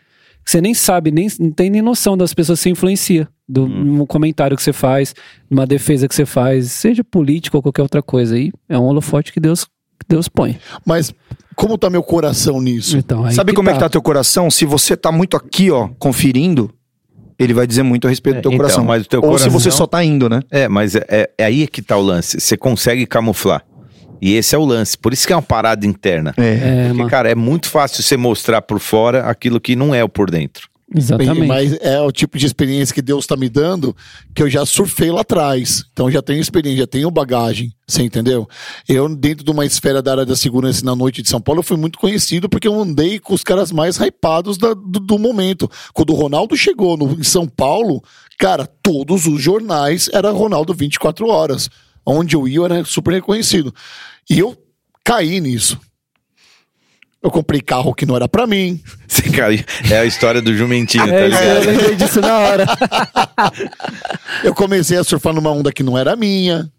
Você 0.45 0.61
nem 0.61 0.75
sabe, 0.75 1.09
nem, 1.11 1.27
não 1.39 1.51
tem 1.51 1.71
nem 1.71 1.81
noção 1.81 2.15
das 2.15 2.31
pessoas 2.33 2.59
que 2.59 2.63
você 2.63 2.69
influencia. 2.69 3.27
Do 3.49 3.63
Hum. 3.65 4.01
um 4.03 4.05
comentário 4.05 4.55
que 4.55 4.61
você 4.61 4.71
faz, 4.71 5.15
uma 5.49 5.65
defesa 5.65 6.07
que 6.07 6.13
você 6.13 6.25
faz, 6.27 6.71
seja 6.71 7.03
político 7.03 7.57
ou 7.57 7.63
qualquer 7.63 7.81
outra 7.81 8.03
coisa. 8.03 8.35
Aí 8.35 8.51
é 8.69 8.77
um 8.77 8.83
holofote 8.83 9.33
que 9.33 9.39
Deus, 9.39 9.65
que 10.01 10.05
Deus 10.09 10.27
põe. 10.27 10.57
Mas 10.85 11.13
como 11.55 11.77
tá 11.77 11.89
meu 11.89 12.03
coração 12.03 12.59
nisso? 12.61 12.97
Então, 12.97 13.29
Sabe 13.31 13.53
como 13.53 13.69
é 13.69 13.73
que 13.73 13.79
tá 13.79 13.89
teu 13.89 14.01
coração? 14.01 14.49
Se 14.51 14.65
você 14.65 14.97
tá 14.97 15.11
muito 15.11 15.37
aqui, 15.37 15.69
ó, 15.71 15.89
conferindo, 15.99 16.71
ele 17.39 17.53
vai 17.53 17.65
dizer 17.65 17.83
muito 17.83 18.07
a 18.07 18.09
respeito 18.09 18.37
É, 18.37 18.39
do 18.39 18.43
teu 18.43 18.51
então, 18.51 18.57
coração. 18.65 18.83
mas 18.85 19.03
o 19.05 19.07
teu 19.07 19.19
Ou 19.19 19.37
se 19.37 19.43
coração- 19.45 19.51
você 19.59 19.71
só 19.71 19.87
tá 19.87 20.03
indo, 20.03 20.27
né? 20.29 20.41
É, 20.51 20.67
mas 20.67 20.95
é, 20.95 21.05
é- 21.07 21.29
é 21.37 21.45
aí 21.45 21.67
que 21.67 21.81
tá 21.81 21.97
o 21.97 22.01
lance. 22.01 22.39
Você 22.39 22.55
consegue 22.57 23.05
camuflar. 23.05 23.63
E 24.21 24.35
esse 24.35 24.53
é 24.53 24.57
o 24.57 24.63
lance. 24.63 24.95
Por 24.97 25.13
isso 25.13 25.25
que 25.25 25.33
é 25.33 25.35
uma 25.35 25.41
parada 25.41 25.85
interna. 25.87 26.31
É. 26.37 26.43
É, 26.43 26.83
Porque, 26.87 26.97
mano, 26.99 27.09
cara, 27.09 27.31
é 27.31 27.33
muito 27.35 27.67
fácil 27.67 28.03
você 28.03 28.15
mostrar 28.15 28.61
por 28.61 28.79
fora 28.79 29.25
aquilo 29.25 29.59
que 29.59 29.75
não 29.75 29.95
é 29.95 30.03
o 30.03 30.09
por 30.09 30.29
dentro. 30.29 30.69
Exatamente. 30.95 31.47
Mas 31.47 31.73
é 31.81 31.99
o 32.01 32.11
tipo 32.11 32.37
de 32.37 32.45
experiência 32.45 32.93
que 32.93 33.01
Deus 33.01 33.25
tá 33.25 33.35
me 33.35 33.47
dando 33.49 33.95
que 34.35 34.41
eu 34.43 34.49
já 34.49 34.65
surfei 34.65 35.11
lá 35.11 35.21
atrás. 35.21 35.83
Então 35.93 36.09
já 36.11 36.21
tenho 36.21 36.39
experiência, 36.41 36.79
já 36.81 36.87
tenho 36.87 37.09
bagagem. 37.11 37.73
Você 37.87 38.03
entendeu? 38.03 38.47
Eu, 38.87 39.13
dentro 39.15 39.43
de 39.43 39.51
uma 39.51 39.65
esfera 39.65 40.01
da 40.01 40.11
área 40.11 40.25
da 40.25 40.35
segurança 40.35 40.83
na 40.85 40.95
noite 40.95 41.21
de 41.21 41.29
São 41.29 41.41
Paulo, 41.41 41.59
eu 41.59 41.63
fui 41.63 41.77
muito 41.77 41.99
conhecido 41.99 42.47
porque 42.49 42.67
eu 42.67 42.79
andei 42.79 43.19
com 43.19 43.33
os 43.33 43.43
caras 43.43 43.71
mais 43.71 43.97
hypados 43.97 44.57
da- 44.57 44.73
do, 44.73 44.99
do 44.99 45.19
momento. 45.19 45.69
Quando 45.93 46.11
o 46.11 46.15
Ronaldo 46.15 46.55
chegou 46.55 46.95
no, 46.97 47.19
em 47.19 47.23
São 47.23 47.47
Paulo, 47.47 48.01
cara, 48.39 48.65
todos 48.81 49.27
os 49.27 49.41
jornais 49.41 50.09
era 50.13 50.31
Ronaldo 50.31 50.73
24 50.73 51.27
horas. 51.27 51.69
Onde 52.05 52.35
eu 52.35 52.47
ia, 52.47 52.57
eu 52.57 52.65
era 52.65 52.83
super 52.85 53.13
reconhecido. 53.13 53.73
E 54.29 54.39
eu 54.39 54.57
caí 55.03 55.39
nisso. 55.39 55.77
Eu 57.23 57.29
comprei 57.29 57.61
carro 57.61 57.93
que 57.93 58.05
não 58.05 58.15
era 58.15 58.27
pra 58.27 58.47
mim. 58.47 58.81
Você 59.07 59.23
cai- 59.29 59.63
É 59.89 59.99
a 59.99 60.05
história 60.05 60.41
do 60.41 60.55
jumentinho, 60.55 61.05
tá 61.07 61.13
É, 61.13 61.27
isso, 61.29 61.37
eu 61.37 61.53
ligado? 61.59 61.65
lembrei 61.71 61.95
disso 61.95 62.19
na 62.21 62.37
hora. 62.39 62.65
Eu 64.43 64.53
comecei 64.55 64.97
a 64.97 65.03
surfar 65.03 65.33
numa 65.33 65.51
onda 65.51 65.71
que 65.71 65.83
não 65.83 65.97
era 65.97 66.15
minha. 66.15 66.69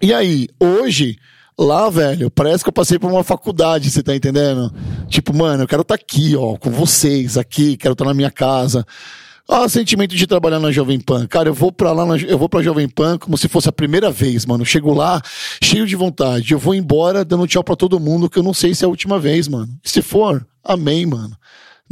E 0.00 0.12
aí, 0.12 0.48
hoje, 0.60 1.16
lá, 1.58 1.88
velho, 1.90 2.30
parece 2.30 2.62
que 2.64 2.68
eu 2.68 2.72
passei 2.72 2.98
por 2.98 3.10
uma 3.10 3.22
faculdade, 3.24 3.90
você 3.90 4.02
tá 4.02 4.14
entendendo? 4.14 4.72
Tipo, 5.08 5.34
mano, 5.34 5.62
eu 5.64 5.68
quero 5.68 5.82
estar 5.82 5.94
aqui, 5.94 6.34
ó, 6.36 6.56
com 6.56 6.70
vocês, 6.70 7.36
aqui, 7.38 7.76
quero 7.76 7.92
estar 7.92 8.04
na 8.04 8.14
minha 8.14 8.30
casa. 8.30 8.84
Ah, 9.48 9.68
sentimento 9.68 10.14
de 10.14 10.26
trabalhar 10.26 10.60
na 10.60 10.70
Jovem 10.70 10.98
Pan. 11.00 11.26
Cara, 11.26 11.48
eu 11.48 11.54
vou 11.54 11.70
pra 11.72 11.92
lá, 11.92 12.06
na- 12.06 12.16
eu 12.16 12.38
vou 12.38 12.48
pra 12.48 12.62
Jovem 12.62 12.88
Pan 12.88 13.18
como 13.18 13.36
se 13.36 13.48
fosse 13.48 13.68
a 13.68 13.72
primeira 13.72 14.10
vez, 14.10 14.46
mano. 14.46 14.64
Chego 14.64 14.94
lá, 14.94 15.20
cheio 15.62 15.86
de 15.86 15.96
vontade. 15.96 16.52
Eu 16.52 16.58
vou 16.58 16.74
embora 16.74 17.24
dando 17.24 17.46
tchau 17.46 17.62
pra 17.62 17.76
todo 17.76 18.00
mundo, 18.00 18.30
que 18.30 18.38
eu 18.38 18.42
não 18.42 18.54
sei 18.54 18.74
se 18.74 18.84
é 18.84 18.86
a 18.86 18.88
última 18.88 19.18
vez, 19.18 19.48
mano. 19.48 19.68
Se 19.82 20.00
for, 20.00 20.46
amém, 20.64 21.04
mano. 21.06 21.36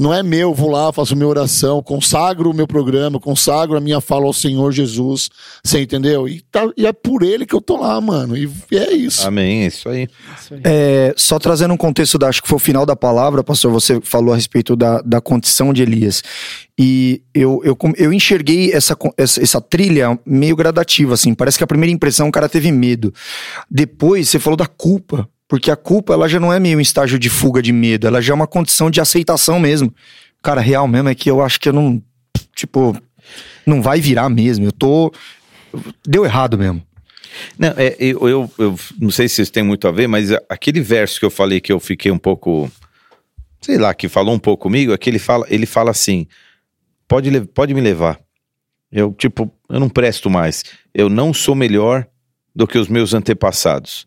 Não 0.00 0.14
é 0.14 0.22
meu, 0.22 0.54
vou 0.54 0.70
lá, 0.70 0.90
faço 0.94 1.14
minha 1.14 1.28
oração, 1.28 1.82
consagro 1.82 2.50
o 2.50 2.54
meu 2.54 2.66
programa, 2.66 3.20
consagro 3.20 3.76
a 3.76 3.80
minha 3.82 4.00
fala 4.00 4.24
ao 4.24 4.32
Senhor 4.32 4.72
Jesus. 4.72 5.28
Você 5.62 5.82
entendeu? 5.82 6.26
E, 6.26 6.40
tá- 6.50 6.70
e 6.74 6.86
é 6.86 6.92
por 6.92 7.22
ele 7.22 7.44
que 7.44 7.54
eu 7.54 7.60
tô 7.60 7.76
lá, 7.76 8.00
mano. 8.00 8.34
E 8.34 8.48
é 8.72 8.94
isso. 8.94 9.28
Amém, 9.28 9.64
é 9.64 9.66
isso 9.66 9.86
aí. 9.90 10.08
É, 10.64 11.12
só 11.18 11.38
trazendo 11.38 11.74
um 11.74 11.76
contexto, 11.76 12.16
da, 12.16 12.28
acho 12.28 12.40
que 12.42 12.48
foi 12.48 12.56
o 12.56 12.58
final 12.58 12.86
da 12.86 12.96
palavra, 12.96 13.44
pastor, 13.44 13.70
você 13.70 14.00
falou 14.00 14.32
a 14.32 14.36
respeito 14.36 14.74
da, 14.74 15.02
da 15.02 15.20
condição 15.20 15.70
de 15.70 15.82
Elias. 15.82 16.22
E 16.78 17.20
eu, 17.34 17.60
eu, 17.62 17.76
eu 17.98 18.10
enxerguei 18.10 18.72
essa, 18.72 18.96
essa, 19.18 19.42
essa 19.42 19.60
trilha 19.60 20.18
meio 20.24 20.56
gradativa, 20.56 21.12
assim. 21.12 21.34
Parece 21.34 21.58
que 21.58 21.64
a 21.64 21.66
primeira 21.66 21.92
impressão 21.92 22.26
o 22.26 22.32
cara 22.32 22.48
teve 22.48 22.72
medo. 22.72 23.12
Depois 23.70 24.30
você 24.30 24.38
falou 24.38 24.56
da 24.56 24.66
culpa. 24.66 25.28
Porque 25.50 25.68
a 25.68 25.74
culpa, 25.74 26.12
ela 26.12 26.28
já 26.28 26.38
não 26.38 26.52
é 26.52 26.60
meio 26.60 26.78
um 26.78 26.80
estágio 26.80 27.18
de 27.18 27.28
fuga 27.28 27.60
de 27.60 27.72
medo, 27.72 28.06
ela 28.06 28.22
já 28.22 28.32
é 28.32 28.36
uma 28.36 28.46
condição 28.46 28.88
de 28.88 29.00
aceitação 29.00 29.58
mesmo. 29.58 29.92
Cara, 30.40 30.60
real 30.60 30.86
mesmo 30.86 31.08
é 31.08 31.14
que 31.14 31.28
eu 31.28 31.42
acho 31.42 31.58
que 31.58 31.68
eu 31.68 31.72
não. 31.72 32.00
Tipo, 32.54 32.96
não 33.66 33.82
vai 33.82 34.00
virar 34.00 34.28
mesmo. 34.28 34.66
Eu 34.66 34.70
tô. 34.70 35.12
Deu 36.06 36.24
errado 36.24 36.56
mesmo. 36.56 36.80
Não, 37.58 37.70
é, 37.76 37.96
eu, 37.98 38.28
eu, 38.28 38.52
eu 38.58 38.78
não 38.96 39.10
sei 39.10 39.28
se 39.28 39.42
isso 39.42 39.50
tem 39.50 39.64
muito 39.64 39.88
a 39.88 39.90
ver, 39.90 40.06
mas 40.06 40.30
aquele 40.48 40.80
verso 40.80 41.18
que 41.18 41.26
eu 41.26 41.30
falei 41.30 41.60
que 41.60 41.72
eu 41.72 41.80
fiquei 41.80 42.12
um 42.12 42.18
pouco, 42.18 42.70
sei 43.60 43.76
lá, 43.76 43.92
que 43.92 44.08
falou 44.08 44.32
um 44.32 44.38
pouco 44.38 44.62
comigo, 44.62 44.92
é 44.92 44.98
que 44.98 45.10
ele 45.10 45.18
fala, 45.18 45.44
ele 45.50 45.66
fala 45.66 45.90
assim: 45.90 46.28
pode, 47.08 47.28
pode 47.46 47.74
me 47.74 47.80
levar. 47.80 48.20
Eu, 48.92 49.12
tipo, 49.14 49.52
eu 49.68 49.80
não 49.80 49.88
presto 49.88 50.30
mais. 50.30 50.62
Eu 50.94 51.08
não 51.08 51.34
sou 51.34 51.56
melhor 51.56 52.06
do 52.54 52.68
que 52.68 52.78
os 52.78 52.86
meus 52.86 53.14
antepassados. 53.14 54.06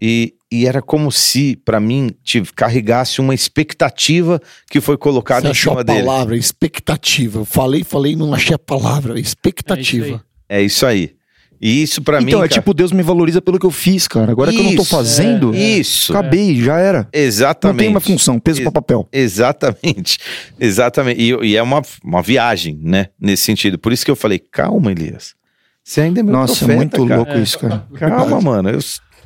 E, 0.00 0.34
e 0.50 0.66
era 0.66 0.80
como 0.80 1.12
se, 1.12 1.56
pra 1.64 1.78
mim, 1.78 2.10
tive, 2.24 2.52
carregasse 2.54 3.20
uma 3.20 3.34
expectativa 3.34 4.40
que 4.70 4.80
foi 4.80 4.94
Você 4.96 5.00
colocada 5.00 5.46
em 5.48 5.50
achou 5.50 5.72
cima 5.72 5.80
a 5.80 5.84
dele. 5.84 6.04
palavra, 6.04 6.36
expectativa. 6.36 7.40
Eu 7.40 7.44
falei, 7.44 7.84
falei, 7.84 8.16
não 8.16 8.32
achei 8.32 8.54
a 8.54 8.58
palavra, 8.58 9.18
expectativa. 9.20 10.24
É 10.48 10.62
isso 10.62 10.86
aí. 10.86 11.16
E 11.60 11.82
isso 11.82 12.00
pra 12.02 12.20
mim. 12.20 12.28
então, 12.28 12.38
é 12.38 12.48
cara, 12.48 12.60
tipo, 12.60 12.72
Deus 12.72 12.92
me 12.92 13.02
valoriza 13.02 13.42
pelo 13.42 13.58
que 13.58 13.66
eu 13.66 13.70
fiz, 13.72 14.06
cara. 14.06 14.30
Agora 14.30 14.52
que 14.52 14.58
eu 14.58 14.62
não 14.62 14.76
tô 14.76 14.82
Isso, 14.82 14.90
fazendo, 14.96 15.52
Isso. 15.54 16.12
acabei, 16.12 16.54
já 16.62 16.78
era. 16.78 17.02
Não 17.02 17.08
Exatamente. 17.12 17.78
tem 17.80 17.88
uma 17.88 17.98
função, 18.00 18.38
peso 18.38 18.62
pra 18.62 18.70
papel. 18.70 19.08
Exatamente, 19.12 20.18
exatamente. 20.58 21.20
E, 21.20 21.34
e 21.48 21.56
é 21.56 21.62
uma, 21.62 21.82
uma 22.04 22.22
viagem, 22.22 22.78
né? 22.80 23.08
Nesse 23.20 23.42
sentido. 23.42 23.76
Por 23.76 23.92
isso 23.92 24.04
que 24.04 24.10
eu 24.10 24.14
falei, 24.16 24.38
calma, 24.38 24.92
Elias. 24.92 25.34
Você 25.82 26.02
ainda 26.02 26.20
é 26.20 26.22
meu 26.22 26.32
Nossa, 26.32 26.54
profeta, 26.54 26.72
é 26.72 26.76
muito 26.76 27.06
cara. 27.06 27.16
louco 27.16 27.38
isso, 27.38 27.58
cara. 27.58 27.86
Calma, 27.98 28.40
mano. 28.40 28.70
eu- 28.70 28.78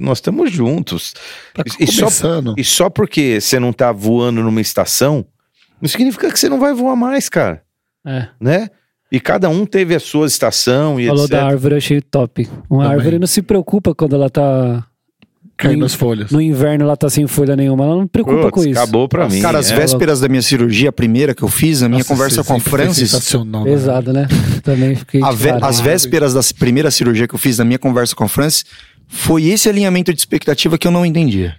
nós 0.03 0.19
estamos 0.19 0.51
juntos. 0.53 1.15
Tá 1.55 1.63
E, 1.79 1.87
só, 1.87 2.09
e 2.57 2.65
só 2.65 2.91
porque 2.91 3.41
você 3.41 3.59
não 3.59 3.73
tá 3.73 3.93
voando 3.93 4.43
numa 4.43 4.61
estação, 4.61 5.25
não 5.81 5.89
significa 5.89 6.31
que 6.31 6.39
você 6.39 6.49
não 6.49 6.61
vai 6.61 6.73
voar 6.75 6.97
mais, 6.97 7.29
cara. 7.29 7.63
É. 8.07 8.29
Né? 8.41 8.69
E 9.11 9.21
cada 9.21 9.49
um 9.49 9.67
teve 9.67 9.95
a 9.95 10.01
sua 10.01 10.27
estação 10.27 10.99
e 10.99 11.07
Falou 11.07 11.25
etc. 11.25 11.37
da 11.39 11.47
árvore, 11.47 11.75
eu 11.75 11.79
achei 11.79 12.01
top. 12.01 12.49
Uma 12.69 12.85
Também. 12.85 12.99
árvore 12.99 13.19
não 13.19 13.27
se 13.27 13.43
preocupa 13.43 13.95
quando 13.95 14.17
ela 14.17 14.31
tá. 14.31 14.85
Caindo 15.55 15.81
nas 15.81 15.95
folhas. 15.95 16.31
No 16.33 16.41
inverno 16.41 16.85
ela 16.87 16.97
tá 16.97 17.09
sem 17.11 17.27
folha 17.27 17.55
nenhuma. 17.55 17.85
Ela 17.85 17.95
não 17.97 18.07
preocupa 18.07 18.51
Putz, 18.51 18.51
com 18.53 18.63
isso. 18.69 18.81
Acabou 18.81 19.07
pra 19.07 19.29
mim. 19.29 19.41
Cara, 19.43 19.59
as 19.59 19.71
é. 19.71 19.77
vésperas 19.77 20.19
da 20.19 20.29
minha 20.29 20.43
cirurgia, 20.43 20.89
a 20.89 20.93
primeira 20.93 21.35
que 21.35 21.43
eu 21.43 21.49
fiz, 21.49 21.83
a 21.83 21.89
minha 21.89 21.99
Nossa, 21.99 22.09
conversa 22.09 22.43
com 22.43 22.55
a 22.55 22.59
Francis. 22.59 23.11
Sensacional. 23.11 23.65
né? 23.65 23.71
Pesado, 23.71 24.13
né? 24.13 24.27
Também 24.65 24.97
fiquei. 24.97 25.21
a 25.23 25.37
cara. 25.37 25.67
as 25.67 25.79
vésperas 25.79 26.33
da 26.35 26.41
primeira 26.59 26.91
cirurgia 26.91 27.29
que 27.29 27.35
eu 27.35 27.39
fiz, 27.39 27.59
da 27.59 27.65
minha 27.65 27.79
conversa 27.79 28.17
com 28.17 28.25
a 28.25 28.29
Francis, 28.29 28.65
foi 29.15 29.45
esse 29.45 29.69
alinhamento 29.69 30.11
de 30.11 30.19
expectativa 30.19 30.79
que 30.79 30.87
eu 30.87 30.91
não 30.91 31.05
entendia. 31.05 31.55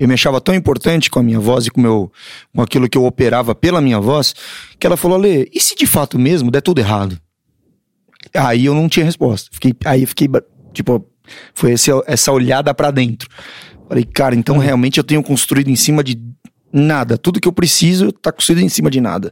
Eu 0.00 0.08
me 0.08 0.14
achava 0.14 0.40
tão 0.40 0.52
importante 0.52 1.08
com 1.08 1.20
a 1.20 1.22
minha 1.22 1.38
voz 1.38 1.64
e 1.64 1.70
com, 1.70 1.80
meu, 1.80 2.10
com 2.52 2.60
aquilo 2.60 2.88
que 2.88 2.98
eu 2.98 3.04
operava 3.04 3.54
pela 3.54 3.80
minha 3.80 4.00
voz, 4.00 4.34
que 4.80 4.84
ela 4.84 4.96
falou: 4.96 5.16
Lê, 5.16 5.48
e 5.54 5.60
se 5.60 5.76
de 5.76 5.86
fato 5.86 6.18
mesmo 6.18 6.50
der 6.50 6.60
tudo 6.60 6.80
errado? 6.80 7.16
Aí 8.34 8.64
eu 8.64 8.74
não 8.74 8.88
tinha 8.88 9.06
resposta. 9.06 9.48
Fiquei, 9.52 9.72
aí 9.84 10.04
fiquei, 10.04 10.28
tipo, 10.72 11.06
foi 11.54 11.72
esse, 11.72 11.90
essa 12.04 12.32
olhada 12.32 12.74
para 12.74 12.90
dentro. 12.90 13.28
Falei, 13.88 14.04
cara, 14.04 14.34
então 14.34 14.58
realmente 14.58 14.98
eu 14.98 15.04
tenho 15.04 15.22
construído 15.22 15.68
em 15.68 15.76
cima 15.76 16.02
de 16.02 16.20
nada. 16.72 17.16
Tudo 17.16 17.40
que 17.40 17.46
eu 17.46 17.52
preciso 17.52 18.10
tá 18.10 18.32
construído 18.32 18.64
em 18.64 18.68
cima 18.68 18.90
de 18.90 19.00
nada. 19.00 19.30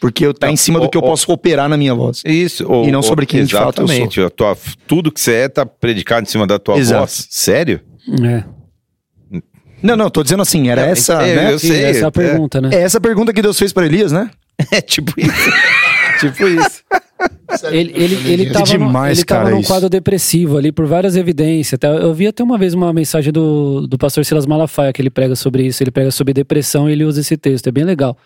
Porque 0.00 0.24
eu 0.24 0.32
tá 0.32 0.46
Não, 0.46 0.54
em 0.54 0.56
cima 0.56 0.78
o- 0.78 0.82
do 0.82 0.88
que 0.88 0.96
eu 0.96 1.02
o- 1.02 1.04
posso 1.04 1.30
operar 1.32 1.68
na 1.68 1.76
minha 1.76 1.94
voz. 1.94 2.22
Isso. 2.24 2.64
ou- 2.70 2.86
E 2.86 2.92
não 2.92 3.02
sobre 3.02 3.26
quem 3.26 3.44
de 3.44 3.52
fato 3.52 3.82
eu 3.82 3.86
sou. 3.88 3.94
Exatamente. 3.96 4.20
A 4.22 4.30
tua- 4.30 4.56
tudo 4.86 5.10
que 5.10 5.20
você 5.20 5.32
é 5.34 5.48
tá 5.48 5.66
predicado 5.66 6.22
em 6.22 6.30
cima 6.30 6.46
da 6.46 6.58
tua 6.58 6.78
Exato. 6.78 7.00
voz. 7.00 7.26
Sério? 7.30 7.80
É. 8.22 8.44
Não, 9.82 9.96
não, 9.96 10.10
tô 10.10 10.22
dizendo 10.22 10.42
assim, 10.42 10.68
era 10.68 10.82
essa, 10.82 11.22
é, 11.22 11.36
né? 11.36 11.52
eu 11.52 11.58
sei, 11.58 11.84
essa 11.84 12.00
é 12.00 12.04
a 12.04 12.08
é. 12.08 12.10
pergunta, 12.10 12.60
né? 12.60 12.70
É 12.72 12.80
essa 12.82 13.00
pergunta 13.00 13.32
que 13.32 13.40
Deus 13.40 13.56
fez 13.58 13.72
para 13.72 13.86
Elias, 13.86 14.10
né? 14.12 14.30
É 14.72 14.80
tipo 14.80 15.12
isso. 15.16 15.30
tipo 16.20 16.48
isso. 16.48 16.82
Ele, 17.70 17.92
ele, 17.94 18.32
ele 18.32 18.50
tava, 18.50 18.64
demais, 18.64 19.18
no, 19.18 19.20
ele 19.20 19.24
tava 19.24 19.40
cara, 19.42 19.50
num 19.54 19.60
isso. 19.60 19.68
quadro 19.68 19.88
depressivo 19.88 20.56
ali 20.58 20.70
por 20.72 20.86
várias 20.86 21.16
evidências. 21.16 21.78
Eu 22.00 22.12
vi 22.14 22.26
até 22.26 22.42
uma 22.42 22.58
vez 22.58 22.74
uma 22.74 22.92
mensagem 22.92 23.32
do, 23.32 23.86
do 23.86 23.96
pastor 23.98 24.24
Silas 24.24 24.46
Malafaia 24.46 24.92
que 24.92 25.00
ele 25.02 25.10
prega 25.10 25.34
sobre 25.36 25.64
isso. 25.66 25.82
Ele 25.82 25.90
prega 25.90 26.10
sobre 26.10 26.34
depressão 26.34 26.88
e 26.88 26.92
ele 26.92 27.04
usa 27.04 27.20
esse 27.20 27.36
texto. 27.36 27.66
É 27.68 27.72
bem 27.72 27.84
legal. 27.84 28.16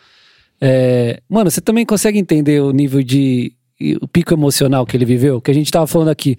É, 0.65 1.21
mano, 1.29 1.51
você 1.51 1.61
também 1.61 1.85
consegue 1.85 2.19
entender 2.21 2.61
o 2.63 2.71
nível 2.71 3.03
de. 3.03 3.53
o 4.01 4.07
pico 4.07 4.33
emocional 4.33 4.87
que 4.87 4.97
ele 4.97 5.05
viveu? 5.05 5.41
Que 5.41 5.51
a 5.51 5.55
gente 5.55 5.71
tava 5.73 5.87
falando 5.89 6.09
aqui. 6.11 6.37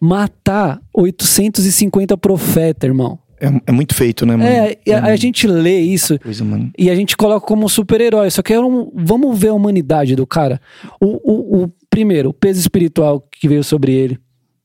Matar 0.00 0.80
850 0.94 2.16
profetas, 2.16 2.88
irmão. 2.88 3.18
É, 3.40 3.48
é 3.66 3.72
muito 3.72 3.94
feito, 3.94 4.24
né, 4.24 4.36
mano? 4.36 4.48
É, 4.48 4.76
e 4.86 4.92
a, 4.92 5.04
a 5.04 5.16
gente 5.16 5.46
lê 5.46 5.80
isso 5.80 6.18
Coisa, 6.18 6.44
mano. 6.44 6.70
e 6.78 6.88
a 6.90 6.94
gente 6.94 7.16
coloca 7.16 7.46
como 7.46 7.64
um 7.64 7.68
super-herói. 7.68 8.30
Só 8.30 8.40
que 8.42 8.52
é 8.52 8.60
um, 8.60 8.90
vamos 8.94 9.38
ver 9.38 9.48
a 9.48 9.54
humanidade 9.54 10.14
do 10.14 10.26
cara. 10.26 10.60
O, 11.00 11.06
o, 11.06 11.64
o- 11.64 11.72
primeiro, 11.90 12.30
o 12.30 12.34
peso 12.34 12.60
espiritual 12.60 13.20
que 13.32 13.48
veio 13.48 13.64
sobre 13.64 13.92
ele. 13.92 14.18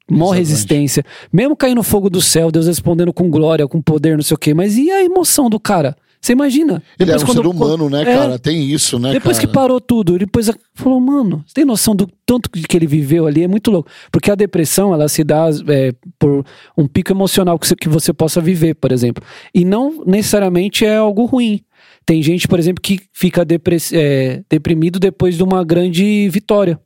Mó 0.10 0.26
Exatamente. 0.28 0.38
resistência. 0.50 1.04
Mesmo 1.34 1.56
cair 1.56 1.74
no 1.74 1.84
fogo 1.84 2.10
do 2.10 2.22
céu, 2.22 2.52
Deus 2.52 2.68
respondendo 2.68 3.12
com 3.12 3.30
glória, 3.30 3.68
com 3.68 3.82
poder, 3.82 4.16
não 4.16 4.24
sei 4.24 4.36
o 4.36 4.38
quê. 4.38 4.54
Mas 4.54 4.78
e 4.78 4.92
a 4.92 5.04
emoção 5.04 5.50
do 5.50 5.60
cara? 5.60 5.96
Você 6.26 6.32
imagina? 6.34 6.82
Ele 7.00 7.12
era 7.12 7.20
Depois 7.20 7.22
um 7.38 7.44
quando- 7.44 7.56
ser 7.56 7.64
humano, 7.64 7.88
né, 7.88 8.02
É, 8.02 8.06
cara? 8.06 8.40
Tem 8.40 8.64
isso, 8.64 8.98
né, 8.98 9.12
Depois 9.12 9.38
cara? 9.38 9.48
que 9.48 9.54
parou 9.54 9.80
tudo, 9.80 10.14
ele 10.14 10.26
depois 10.26 10.50
falou, 10.74 11.00
mano, 11.00 11.44
você 11.46 11.54
tem 11.54 11.66
noção 11.66 11.96
do 11.96 12.10
tanto 12.26 12.50
que 12.50 12.76
ele 12.76 12.88
viveu 12.88 13.28
ali? 13.28 13.44
É 13.44 13.48
muito 13.48 13.70
louco. 13.70 13.88
Porque 14.12 14.32
a 14.32 14.36
depressão, 14.36 14.92
ela 14.92 15.08
se 15.08 15.24
dá 15.24 15.48
é, 15.68 15.94
por 16.18 16.44
um 16.76 16.88
pico 16.88 17.12
emocional 17.14 17.60
que 17.60 17.68
você, 17.68 17.76
que 17.76 17.88
você 17.88 18.12
possa 18.12 18.42
viver, 18.42 18.74
por 18.74 18.92
exemplo. 18.92 19.24
E 19.54 19.64
não 19.64 20.04
necessariamente 20.04 20.84
é 20.84 20.98
algo 20.98 21.26
ruim. 21.26 21.62
Tem 22.08 22.24
gente, 22.24 22.48
por 22.48 22.58
exemplo, 22.58 22.82
que 22.82 23.02
fica 23.14 23.46
depress- 23.46 23.94
é, 23.94 24.42
deprimido 24.50 24.98
depois 24.98 25.38
de 25.38 25.44
uma 25.44 25.64
grande 25.64 26.28
vitória. 26.30 26.80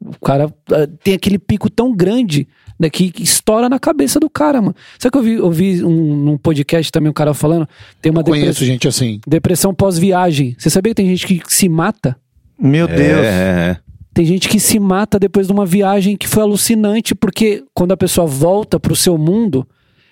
O 0.00 0.24
cara 0.24 0.54
ah, 0.70 0.88
tem 1.02 1.14
aquele 1.14 1.40
pico 1.40 1.68
tão 1.68 1.92
grande 1.92 2.46
né, 2.78 2.88
que 2.90 3.10
que 3.10 3.22
estoura 3.22 3.68
na 3.68 3.78
cabeça 3.78 4.20
do 4.20 4.30
cara, 4.30 4.60
mano. 4.62 4.74
Sabe 4.98 5.12
que 5.12 5.18
eu 5.18 5.22
vi, 5.22 5.32
eu 5.34 5.50
vi 5.50 5.84
um, 5.84 6.16
num 6.16 6.38
podcast 6.38 6.90
também 6.92 7.10
um 7.10 7.12
cara 7.14 7.34
falando? 7.34 7.68
Tem 8.00 8.10
uma 8.12 8.22
Conheço 8.22 8.46
depressão, 8.60 8.66
gente 8.66 8.88
assim. 8.88 9.20
depressão 9.26 9.74
pós-viagem. 9.74 10.54
Você 10.58 10.70
sabia 10.70 10.90
que 10.92 11.02
tem 11.02 11.06
gente 11.08 11.26
que 11.26 11.42
se 11.54 11.68
mata? 11.68 12.16
Meu 12.58 12.86
É, 12.86 12.94
Deus. 12.96 13.20
é, 13.26 13.26
é. 13.26 13.76
Tem 14.14 14.24
gente 14.26 14.48
que 14.48 14.58
se 14.58 14.78
mata 14.80 15.18
depois 15.18 15.46
de 15.46 15.52
uma 15.52 15.64
viagem 15.64 16.16
que 16.16 16.26
foi 16.26 16.42
alucinante, 16.42 17.14
porque 17.14 17.62
quando 17.72 17.92
a 17.92 17.96
pessoa 17.96 18.26
volta 18.26 18.80
pro 18.80 18.96
seu 18.96 19.16
mundo 19.16 19.66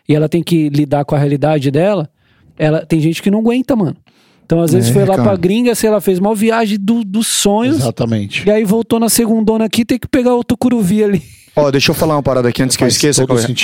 e 0.09 0.15
ela 0.15 0.29
tem 0.29 0.43
que 0.45 0.69
lidar 0.69 1.05
com 1.05 1.15
a 1.17 1.19
realidade 1.19 1.71
dela, 1.73 2.09
ela 2.57 2.87
tem 2.87 3.01
gente 3.01 3.21
que 3.21 3.31
não 3.31 3.41
aguenta, 3.41 3.75
mano. 3.75 3.97
Então, 4.45 4.61
às 4.61 4.73
vezes, 4.73 4.91
É, 4.91 4.93
foi 4.93 5.05
lá 5.05 5.17
cara. 5.17 5.23
pra 5.31 5.37
gringa, 5.37 5.75
sei 5.75 5.91
lá, 5.91 6.01
fez 6.01 6.21
uma 6.21 6.33
viagem 6.33 6.79
do- 6.81 7.03
dos 7.03 7.27
sonhos, 7.27 7.79
Exatamente. 7.81 8.47
e 8.47 8.51
aí 8.53 8.63
voltou 8.63 9.01
na 9.01 9.09
segundona 9.09 9.65
aqui, 9.65 9.85
tem 9.85 9.99
que 9.99 10.07
pegar 10.07 10.37
o 10.37 10.45
tucuruvi 10.45 11.03
ali. 11.03 11.23
Ó, 11.57 11.71
deixa 11.71 11.91
eu 11.91 11.95
falar 11.95 12.17
uma 12.17 12.23
parada 12.23 12.49
aqui 12.49 12.63
antes 12.63 12.77
que 12.77 12.85
eu 12.85 12.89
esqueça. 12.89 13.23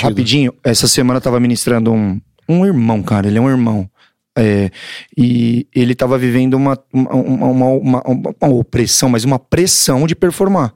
Rapidinho, 0.09 0.53
essa 0.63 0.87
semana 0.87 1.17
eu 1.17 1.21
tava 1.21 1.39
ministrando 1.39 1.91
um, 1.93 2.19
um 2.49 2.65
irmão, 2.65 3.03
cara. 3.03 3.27
Ele 3.27 3.37
é 3.37 3.41
um 3.41 3.49
irmão. 3.49 3.89
É, 4.35 4.71
e 5.15 5.67
ele 5.75 5.93
tava 5.93 6.17
vivendo 6.17 6.55
uma, 6.55 6.75
uma, 6.91 7.13
uma, 7.13 7.67
uma, 7.67 8.03
uma- 8.41 8.49
opressão, 8.53 9.07
mas 9.09 9.23
uma 9.23 9.37
pressão 9.37 10.07
de 10.07 10.15
performar. 10.15 10.73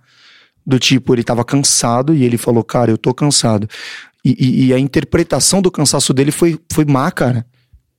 Do 0.63 0.77
tipo, 0.77 1.15
ele 1.15 1.23
tava 1.23 1.43
cansado 1.43 2.13
e 2.13 2.23
ele 2.23 2.37
falou, 2.37 2.63
cara, 2.63 2.91
eu 2.91 2.97
tô 2.97 3.13
cansado. 3.13 3.67
E, 4.23 4.35
e- 4.37 4.65
e 4.67 4.73
a 4.73 4.77
interpretação 4.79 5.61
do 5.61 5.71
cansaço 5.71 6.13
dele 6.13 6.31
foi, 6.31 6.59
foi 6.71 6.85
má, 6.85 7.09
cara. 7.09 7.45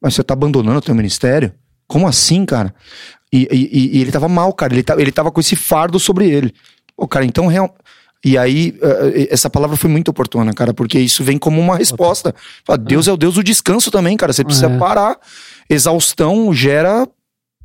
Mas 0.00 0.14
você 0.14 0.22
tá 0.22 0.34
abandonando 0.34 0.78
o 0.78 0.82
teu 0.82 0.94
ministério? 0.94 1.52
Como 1.88 2.06
assim, 2.06 2.44
cara? 2.46 2.72
E, 3.32 3.48
e- 3.50 4.00
ele 4.00 4.12
tava 4.12 4.28
mal, 4.28 4.52
cara. 4.52 4.72
Ele, 4.74 4.82
tá, 4.84 4.94
ele 4.96 5.10
tava 5.10 5.32
com 5.32 5.40
esse 5.40 5.56
fardo 5.56 5.98
sobre 5.98 6.30
ele. 6.30 6.54
Pô, 6.96 7.08
cara, 7.08 7.24
então 7.24 7.46
real. 7.48 7.74
E 8.24 8.36
aí, 8.36 8.76
eh, 8.82 9.28
essa 9.30 9.48
palavra 9.48 9.76
foi 9.76 9.88
muito 9.88 10.08
oportuna, 10.08 10.52
cara, 10.52 10.74
porque 10.74 10.98
isso 10.98 11.22
vem 11.22 11.38
como 11.38 11.60
uma 11.60 11.76
resposta. 11.76 12.34
Fala, 12.64 12.76
Deus 12.78 13.06
é 13.06 13.12
o 13.12 13.16
Deus 13.16 13.34
do 13.34 13.44
descanso 13.44 13.90
também, 13.90 14.16
cara. 14.16 14.32
Você 14.32 14.44
precisa 14.44 14.66
É. 14.66 14.76
parar. 14.78 15.16
Exaustão 15.70 16.52
gera 16.52 17.06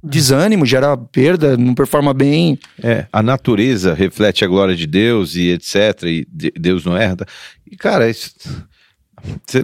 desânimo, 0.04 0.66
gera 0.66 0.96
perda, 0.98 1.56
não 1.58 1.74
performa 1.74 2.14
bem. 2.14 2.60
É, 2.82 3.08
a 3.12 3.24
natureza 3.24 3.94
reflete 3.94 4.44
a 4.44 4.48
glória 4.48 4.76
de 4.76 4.86
Deus 4.86 5.36
e 5.36 5.50
etc. 5.52 6.04
E 6.04 6.28
de- 6.30 6.52
Deus 6.60 6.86
não 6.86 6.96
erra. 6.98 7.18
E, 7.66 7.76
cara, 7.76 8.10
isso- 8.10 8.32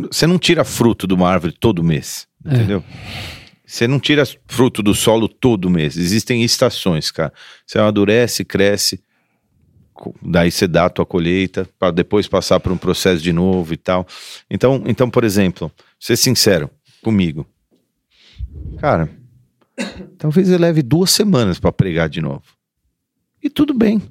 você 0.10 0.26
não 0.26 0.40
tira 0.40 0.64
fruto 0.64 1.06
de 1.06 1.14
uma 1.14 1.30
árvore 1.30 1.54
todo 1.60 1.84
mês, 1.84 2.26
É. 2.46 2.54
entendeu? 2.56 2.84
Você 3.66 3.88
não 3.88 4.00
tira 4.00 4.24
fruto 4.48 4.82
do 4.82 4.96
solo 4.96 5.28
todo 5.28 5.70
mês. 5.70 5.98
Existem 5.98 6.44
estações, 6.44 7.12
cara. 7.12 7.32
Você 7.68 7.78
amadurece, 7.78 8.44
cresce, 8.44 9.02
daí 10.22 10.52
você 10.52 10.68
dá 10.68 10.86
a 10.86 10.90
tua 10.90 11.06
colheita, 11.06 11.68
para 11.78 11.92
depois 11.92 12.28
passar 12.28 12.60
por 12.60 12.72
um 12.72 12.78
processo 12.78 13.22
de 13.22 13.34
novo 13.34 13.74
e 13.74 13.78
tal. 13.78 14.08
Então, 14.50 14.84
então 14.86 15.10
por 15.10 15.24
exemplo, 15.24 15.72
ser 16.00 16.16
sincero 16.16 16.70
comigo. 17.02 17.46
Cara, 18.80 19.10
talvez 20.18 20.50
eu 20.50 20.60
leve 20.60 20.82
duas 20.82 21.12
semanas 21.12 21.60
para 21.60 21.72
pregar 21.72 22.10
de 22.10 22.22
novo. 22.22 22.44
E 23.42 23.50
tudo 23.50 23.74
bem. 23.74 24.02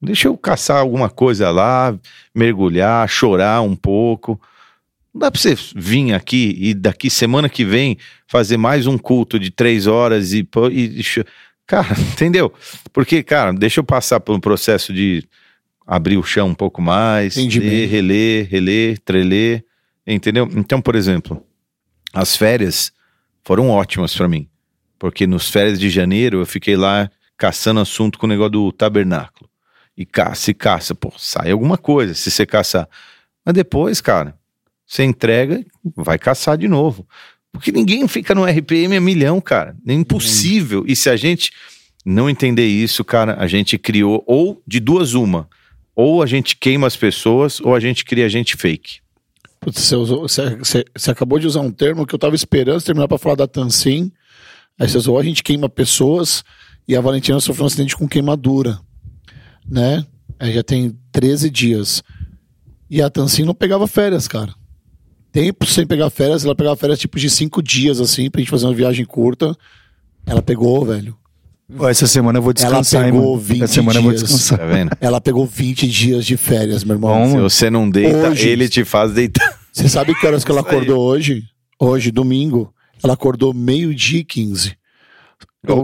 Deixa 0.00 0.28
eu 0.28 0.36
caçar 0.36 0.78
alguma 0.78 1.08
coisa 1.08 1.50
lá, 1.50 1.96
mergulhar, 2.34 3.08
chorar 3.08 3.62
um 3.62 3.74
pouco. 3.74 4.40
Não 5.12 5.20
dá 5.20 5.30
pra 5.30 5.40
você 5.40 5.56
vir 5.74 6.12
aqui 6.12 6.56
e 6.58 6.74
daqui 6.74 7.08
semana 7.08 7.48
que 7.48 7.64
vem 7.64 7.96
fazer 8.26 8.56
mais 8.56 8.86
um 8.86 8.98
culto 8.98 9.38
de 9.38 9.50
três 9.50 9.86
horas 9.86 10.32
e. 10.32 10.46
e- 10.72 11.00
cara, 11.66 11.94
entendeu? 12.12 12.52
Porque, 12.92 13.22
cara, 13.22 13.52
deixa 13.52 13.80
eu 13.80 13.84
passar 13.84 14.20
por 14.20 14.34
um 14.34 14.40
processo 14.40 14.92
de 14.92 15.26
abrir 15.86 16.16
o 16.16 16.22
chão 16.22 16.48
um 16.48 16.54
pouco 16.54 16.80
mais, 16.80 17.36
Entendi 17.36 17.60
ler, 17.60 17.88
reler, 17.88 18.48
reler, 18.48 18.98
treler, 19.00 19.64
entendeu? 20.06 20.48
Então, 20.54 20.80
por 20.80 20.94
exemplo, 20.94 21.44
as 22.12 22.36
férias 22.36 22.92
foram 23.42 23.68
ótimas 23.70 24.14
pra 24.14 24.28
mim. 24.28 24.48
Porque 24.98 25.26
nos 25.26 25.50
férias 25.50 25.78
de 25.78 25.90
janeiro 25.90 26.40
eu 26.40 26.46
fiquei 26.46 26.76
lá 26.76 27.10
caçando 27.36 27.80
assunto 27.80 28.18
com 28.18 28.26
o 28.26 28.28
negócio 28.28 28.52
do 28.52 28.72
tabernáculo. 28.72 29.50
E 29.96 30.04
caça 30.04 30.50
e 30.50 30.54
caça, 30.54 30.94
pô, 30.94 31.12
sai 31.16 31.50
alguma 31.50 31.76
coisa 31.76 32.14
se 32.14 32.30
você 32.30 32.46
caçar. 32.46 32.88
Mas 33.44 33.54
depois, 33.54 34.00
cara, 34.00 34.36
você 34.86 35.04
entrega, 35.04 35.64
vai 35.96 36.18
caçar 36.18 36.56
de 36.56 36.66
novo. 36.66 37.06
Porque 37.54 37.70
ninguém 37.72 38.06
fica 38.08 38.34
no 38.34 38.44
RPM 38.44 38.96
a 38.96 39.00
milhão, 39.00 39.40
cara. 39.40 39.76
É 39.86 39.92
impossível. 39.94 40.84
E 40.86 40.94
se 40.96 41.08
a 41.08 41.16
gente 41.16 41.52
não 42.04 42.28
entender 42.28 42.66
isso, 42.66 43.02
cara, 43.04 43.36
a 43.38 43.46
gente 43.46 43.78
criou, 43.78 44.22
ou 44.26 44.60
de 44.66 44.80
duas 44.80 45.14
uma, 45.14 45.48
ou 45.96 46.20
a 46.22 46.26
gente 46.26 46.56
queima 46.56 46.86
as 46.86 46.96
pessoas, 46.96 47.60
ou 47.60 47.74
a 47.74 47.80
gente 47.80 48.04
cria 48.04 48.28
gente 48.28 48.56
fake. 48.56 48.98
Você, 49.64 49.94
usou- 49.96 50.22
você- 50.28 50.56
você- 50.56 50.84
você 50.94 51.10
acabou 51.12 51.38
de 51.38 51.46
usar 51.46 51.60
um 51.60 51.70
termo 51.70 52.04
que 52.04 52.14
eu 52.14 52.18
tava 52.18 52.34
esperando 52.34 52.82
terminar 52.82 53.08
pra 53.08 53.16
falar 53.16 53.36
da 53.36 53.46
Tansim. 53.46 54.10
Aí 54.78 54.88
você 54.88 54.98
usou, 54.98 55.18
a 55.18 55.22
gente 55.22 55.42
queima 55.42 55.68
pessoas 55.68 56.42
e 56.86 56.94
a 56.96 57.00
Valentina 57.00 57.38
sofreu 57.40 57.62
um 57.64 57.68
acidente 57.68 57.96
com 57.96 58.06
queimadura, 58.08 58.78
né? 59.66 60.04
Aí 60.38 60.52
já 60.52 60.62
tem 60.64 60.98
13 61.12 61.48
dias. 61.48 62.02
E 62.90 63.00
a 63.00 63.08
Tansim 63.08 63.44
não 63.44 63.54
pegava 63.54 63.86
férias, 63.86 64.28
cara. 64.28 64.52
Tempo 65.34 65.66
sem 65.66 65.84
pegar 65.84 66.08
férias, 66.10 66.44
ela 66.44 66.54
pegava 66.54 66.76
férias 66.76 66.96
tipo 66.96 67.18
de 67.18 67.28
5 67.28 67.60
dias, 67.60 68.00
assim, 68.00 68.30
pra 68.30 68.40
gente 68.40 68.50
fazer 68.52 68.66
uma 68.66 68.72
viagem 68.74 69.04
curta. 69.04 69.52
Ela 70.24 70.40
pegou, 70.40 70.84
velho. 70.84 71.16
Essa 71.90 72.06
semana 72.06 72.38
eu 72.38 72.42
vou 72.42 72.52
descansar, 72.52 73.04
hein, 73.04 73.12
pegou 73.12 73.32
mano? 73.32 73.42
20 73.42 73.62
Essa 73.64 73.72
semana 73.74 73.98
eu 73.98 74.02
vou 74.04 74.12
dias. 74.12 74.22
descansar. 74.22 74.58
Tá 74.60 74.66
vendo? 74.66 74.90
Ela 75.00 75.20
pegou 75.20 75.44
20 75.44 75.88
dias 75.88 76.24
de 76.24 76.36
férias, 76.36 76.84
meu 76.84 76.94
irmão. 76.94 77.12
Bom, 77.12 77.30
Se 77.32 77.40
você 77.40 77.68
não 77.68 77.90
deita, 77.90 78.28
Hoje- 78.30 78.48
ele 78.48 78.68
te 78.68 78.84
faz 78.84 79.12
deitar. 79.12 79.58
Você 79.72 79.88
sabe 79.88 80.14
que 80.14 80.24
horas 80.24 80.44
que 80.44 80.52
ela 80.52 80.60
acordou 80.60 81.00
hoje? 81.00 81.42
Hoje, 81.80 82.12
domingo. 82.12 82.72
Ela 83.02 83.14
acordou 83.14 83.52
meio-dia 83.52 84.20
e 84.20 84.24
15. 84.24 84.76
Eu. 85.66 85.82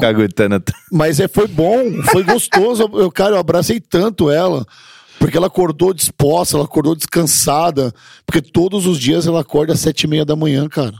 Mas 0.93 1.19
é, 1.19 1.27
foi 1.27 1.49
bom, 1.49 2.01
foi 2.13 2.23
gostoso. 2.23 2.89
Eu, 2.95 3.11
cara, 3.11 3.35
eu 3.35 3.39
abracei 3.41 3.81
tanto 3.81 4.31
ela. 4.31 4.65
Porque 5.21 5.37
ela 5.37 5.49
acordou 5.49 5.93
disposta, 5.93 6.57
ela 6.57 6.65
acordou 6.65 6.97
descansada. 6.97 7.95
Porque 8.25 8.41
todos 8.41 8.87
os 8.87 8.99
dias 8.99 9.27
ela 9.27 9.43
acorda 9.43 9.75
às 9.75 9.81
sete 9.81 10.05
e 10.05 10.07
meia 10.07 10.25
da 10.25 10.35
manhã, 10.35 10.67
cara. 10.67 10.97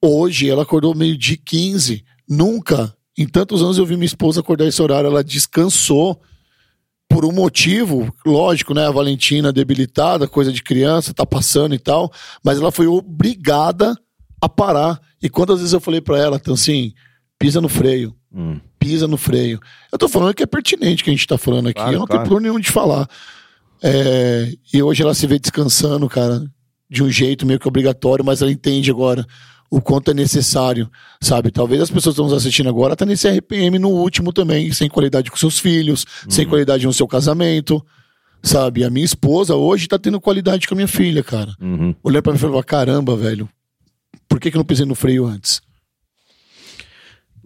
Hoje 0.00 0.48
ela 0.48 0.62
acordou 0.62 0.94
meio-dia 0.94 1.34
e 1.34 1.36
15. 1.36 2.04
Nunca, 2.28 2.94
em 3.18 3.26
tantos 3.26 3.60
anos, 3.60 3.76
eu 3.76 3.84
vi 3.84 3.96
minha 3.96 4.06
esposa 4.06 4.38
acordar 4.38 4.66
esse 4.66 4.80
horário. 4.80 5.08
Ela 5.08 5.24
descansou 5.24 6.22
por 7.08 7.24
um 7.24 7.32
motivo, 7.32 8.14
lógico, 8.24 8.72
né? 8.72 8.86
A 8.86 8.92
Valentina 8.92 9.52
debilitada, 9.52 10.28
coisa 10.28 10.52
de 10.52 10.62
criança, 10.62 11.12
tá 11.12 11.26
passando 11.26 11.74
e 11.74 11.78
tal. 11.78 12.12
Mas 12.44 12.58
ela 12.58 12.70
foi 12.70 12.86
obrigada 12.86 13.98
a 14.40 14.48
parar. 14.48 15.00
E 15.20 15.28
quantas 15.28 15.58
vezes 15.58 15.72
eu 15.72 15.80
falei 15.80 16.00
pra 16.00 16.16
ela, 16.16 16.36
então 16.36 16.54
assim, 16.54 16.94
pisa 17.36 17.60
no 17.60 17.68
freio, 17.68 18.14
Hum. 18.32 18.60
Pisa 18.78 19.06
no 19.08 19.16
freio. 19.16 19.60
Eu 19.92 19.98
tô 19.98 20.08
falando 20.08 20.34
que 20.34 20.42
é 20.42 20.46
pertinente 20.46 21.02
que 21.04 21.10
a 21.10 21.12
gente 21.12 21.26
tá 21.26 21.36
falando 21.38 21.68
aqui. 21.68 21.80
Claro, 21.80 21.92
eu 21.94 21.98
não 22.00 22.06
claro. 22.06 22.22
tenho 22.22 22.28
problema 22.30 22.52
nenhum 22.52 22.60
de 22.60 22.70
falar. 22.70 23.08
É, 23.82 24.52
e 24.72 24.82
hoje 24.82 25.02
ela 25.02 25.14
se 25.14 25.26
vê 25.26 25.38
descansando, 25.38 26.08
cara, 26.08 26.42
de 26.90 27.02
um 27.02 27.10
jeito 27.10 27.46
meio 27.46 27.58
que 27.60 27.68
obrigatório, 27.68 28.24
mas 28.24 28.42
ela 28.42 28.50
entende 28.50 28.90
agora 28.90 29.26
o 29.70 29.80
quanto 29.82 30.10
é 30.10 30.14
necessário, 30.14 30.90
sabe? 31.20 31.50
Talvez 31.50 31.82
as 31.82 31.90
pessoas 31.90 32.14
que 32.14 32.20
estão 32.20 32.24
nos 32.24 32.32
assistindo 32.32 32.68
agora 32.70 32.96
tá 32.96 33.04
nesse 33.04 33.28
RPM 33.28 33.78
no 33.78 33.90
último 33.90 34.32
também, 34.32 34.72
sem 34.72 34.88
qualidade 34.88 35.30
com 35.30 35.36
seus 35.36 35.58
filhos, 35.58 36.06
sem 36.28 36.44
Uhum. 36.44 36.50
qualidade 36.50 36.86
no 36.86 36.92
seu 36.92 37.06
casamento, 37.06 37.84
sabe? 38.42 38.82
A 38.82 38.88
minha 38.90 39.04
esposa 39.04 39.54
hoje 39.54 39.86
tá 39.86 39.98
tendo 39.98 40.20
qualidade 40.20 40.66
com 40.66 40.72
a 40.74 40.76
minha 40.76 40.88
filha, 40.88 41.22
cara. 41.22 41.52
Uhum. 41.60 41.94
Olhando 42.02 42.22
pra 42.22 42.32
mim 42.32 42.38
e 42.38 42.40
falando, 42.40 42.64
caramba, 42.64 43.14
velho, 43.14 43.46
por 44.26 44.40
que, 44.40 44.50
que 44.50 44.56
eu 44.56 44.60
não 44.60 44.64
pisei 44.64 44.86
no 44.86 44.94
freio 44.94 45.26
antes? 45.26 45.60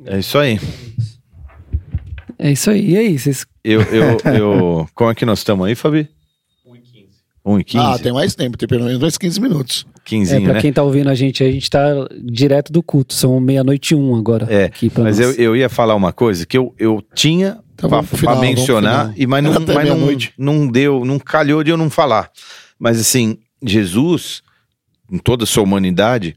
É 0.07 0.19
isso 0.21 0.39
aí. 0.39 0.61
É 2.45 2.51
isso 2.51 2.71
aí. 2.71 2.91
E 2.91 2.97
aí, 2.97 3.19
vocês. 3.19 3.47
Eu, 3.63 3.83
eu, 3.83 4.19
eu... 4.35 4.89
Como 4.95 5.11
é 5.11 5.15
que 5.15 5.25
nós 5.25 5.39
estamos 5.39 5.65
aí, 5.67 5.77
Fabi? 5.77 6.09
1 7.45 7.59
e 7.59 7.65
15. 7.65 7.85
Ah, 7.85 7.99
tem 7.99 8.13
mais 8.13 8.35
tempo, 8.35 8.57
tem 8.57 8.69
pelo 8.69 8.85
menos 8.85 9.01
mais 9.01 9.19
15 9.19 9.41
minutos. 9.41 9.87
15, 10.05 10.35
É, 10.35 10.41
pra 10.41 10.53
né? 10.55 10.61
quem 10.61 10.73
tá 10.73 10.83
ouvindo 10.83 11.09
a 11.11 11.15
gente, 11.15 11.43
a 11.43 11.51
gente 11.51 11.69
tá 11.69 11.81
direto 12.25 12.73
do 12.73 12.83
culto. 12.83 13.15
São 13.15 13.39
meia-noite 13.41 13.95
e 13.95 13.97
um 13.97 14.15
agora. 14.17 14.47
É, 14.49 14.65
aqui 14.65 14.91
pra 14.91 15.05
Mas 15.05 15.19
nós. 15.19 15.39
eu, 15.39 15.45
eu 15.45 15.57
ia 15.57 15.69
falar 15.69 15.95
uma 15.95 16.13
coisa 16.13 16.45
que 16.47 16.57
eu, 16.57 16.75
eu 16.79 17.03
tinha 17.15 17.59
Tá, 17.77 17.89
pra, 17.89 18.03
final, 18.03 18.37
pra 18.37 18.41
mencionar, 18.47 19.13
e, 19.17 19.27
mas, 19.27 19.43
não, 19.43 19.53
mas 19.53 19.89
não, 19.89 19.99
não 20.39 20.69
deu, 20.69 21.05
não 21.05 21.19
calhou 21.19 21.65
de 21.65 21.71
eu 21.71 21.77
não 21.77 21.91
falar. 21.91 22.31
Mas 22.79 23.01
assim, 23.01 23.39
Jesus, 23.65 24.41
em 25.11 25.19
toda 25.19 25.43
a 25.43 25.47
sua 25.47 25.65
humanidade, 25.65 26.37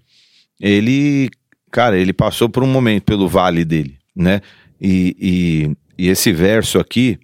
ele, 0.60 1.30
cara, 1.72 2.00
ele 2.00 2.14
passou 2.14 2.50
por 2.50 2.64
um 2.64 2.68
momento 2.68 3.04
pelo 3.04 3.28
vale 3.28 3.64
dele, 3.64 3.96
né? 4.16 4.42
E, 4.82 5.72
e, 5.98 6.10
esse 6.10 6.32
verso 6.32 6.80
aqui, 6.80 7.20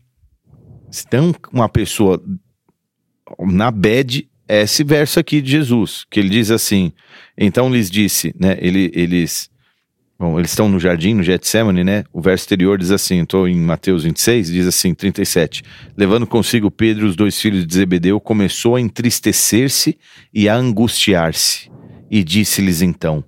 se 0.90 1.06
tem 1.08 1.34
uma 1.52 1.70
pessoa 1.70 2.22
na 3.40 3.72
bed, 3.72 4.30
é 4.48 4.64
esse 4.64 4.84
verso 4.84 5.20
aqui 5.20 5.42
de 5.42 5.52
Jesus, 5.52 6.06
que 6.10 6.20
ele 6.20 6.30
diz 6.30 6.52
assim, 6.52 6.92
então 7.38 7.74
lhes 7.74 7.90
disse, 7.90 8.36
né, 8.38 8.58
ele, 8.60 8.92
eles, 8.94 9.50
bom, 10.20 10.38
eles 10.38 10.52
estão 10.52 10.68
no 10.68 10.80
jardim, 10.80 11.14
no 11.14 11.24
Getsemane, 11.24 11.84
né, 11.84 12.04
o 12.12 12.22
verso 12.22 12.46
anterior 12.46 12.78
diz 12.78 12.92
assim, 12.92 13.22
estou 13.22 13.48
em 13.48 13.56
Mateus 13.56 14.04
26, 14.04 14.52
diz 14.52 14.68
assim, 14.68 14.94
37, 14.94 15.64
levando 15.96 16.28
consigo 16.28 16.70
Pedro 16.70 17.08
os 17.08 17.16
dois 17.16 17.40
filhos 17.40 17.66
de 17.66 17.74
Zebedeu, 17.74 18.20
começou 18.20 18.76
a 18.76 18.82
entristecer-se 18.82 19.98
e 20.34 20.50
a 20.50 20.56
angustiar-se, 20.56 21.72
e 22.10 22.22
disse-lhes 22.24 22.82
então, 22.82 23.24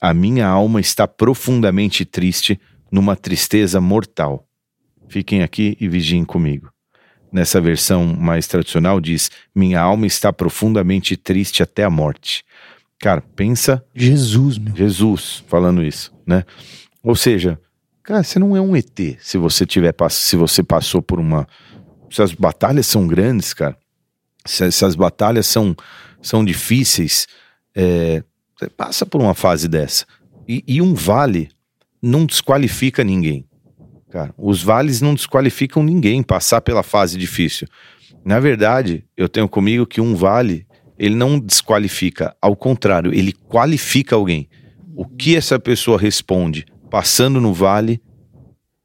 a 0.00 0.12
minha 0.12 0.46
alma 0.46 0.80
está 0.80 1.06
profundamente 1.06 2.04
triste, 2.04 2.60
numa 2.90 3.16
tristeza 3.16 3.80
mortal. 3.80 4.46
Fiquem 5.08 5.42
aqui 5.42 5.76
e 5.80 5.88
vigiem 5.88 6.24
comigo. 6.24 6.70
Nessa 7.32 7.60
versão 7.60 8.04
mais 8.04 8.46
tradicional 8.46 9.00
diz: 9.00 9.30
Minha 9.54 9.80
alma 9.80 10.06
está 10.06 10.32
profundamente 10.32 11.16
triste 11.16 11.62
até 11.62 11.84
a 11.84 11.90
morte. 11.90 12.44
Cara, 12.98 13.20
pensa 13.20 13.84
Jesus, 13.94 14.56
meu. 14.56 14.74
Jesus 14.74 15.44
falando 15.48 15.82
isso, 15.82 16.14
né? 16.26 16.44
Ou 17.02 17.16
seja, 17.16 17.60
cara, 18.02 18.22
você 18.22 18.38
não 18.38 18.56
é 18.56 18.60
um 18.60 18.76
ET 18.76 19.18
se 19.18 19.36
você 19.36 19.66
tiver 19.66 19.94
se 20.10 20.36
você 20.36 20.62
passou 20.62 21.02
por 21.02 21.18
uma 21.18 21.46
se 22.10 22.22
as 22.22 22.32
batalhas 22.32 22.86
são 22.86 23.06
grandes, 23.06 23.52
cara. 23.52 23.76
Se, 24.46 24.70
se 24.70 24.84
as 24.84 24.94
batalhas 24.94 25.46
são 25.46 25.74
são 26.22 26.44
difíceis, 26.44 27.26
é, 27.74 28.22
você 28.56 28.70
passa 28.70 29.04
por 29.04 29.20
uma 29.20 29.34
fase 29.34 29.68
dessa. 29.68 30.06
E, 30.48 30.64
e 30.66 30.80
um 30.80 30.94
vale 30.94 31.50
não 32.00 32.24
desqualifica 32.24 33.02
ninguém. 33.02 33.44
Cara, 34.14 34.32
os 34.38 34.62
vales 34.62 35.00
não 35.00 35.12
desqualificam 35.12 35.82
ninguém 35.82 36.22
passar 36.22 36.60
pela 36.60 36.84
fase 36.84 37.18
difícil. 37.18 37.66
Na 38.24 38.38
verdade, 38.38 39.04
eu 39.16 39.28
tenho 39.28 39.48
comigo 39.48 39.84
que 39.84 40.00
um 40.00 40.14
vale, 40.14 40.68
ele 40.96 41.16
não 41.16 41.36
desqualifica, 41.36 42.32
ao 42.40 42.54
contrário, 42.54 43.12
ele 43.12 43.32
qualifica 43.32 44.14
alguém. 44.14 44.48
O 44.94 45.04
que 45.04 45.34
essa 45.34 45.58
pessoa 45.58 45.98
responde 45.98 46.64
passando 46.88 47.40
no 47.40 47.52
vale, 47.52 48.00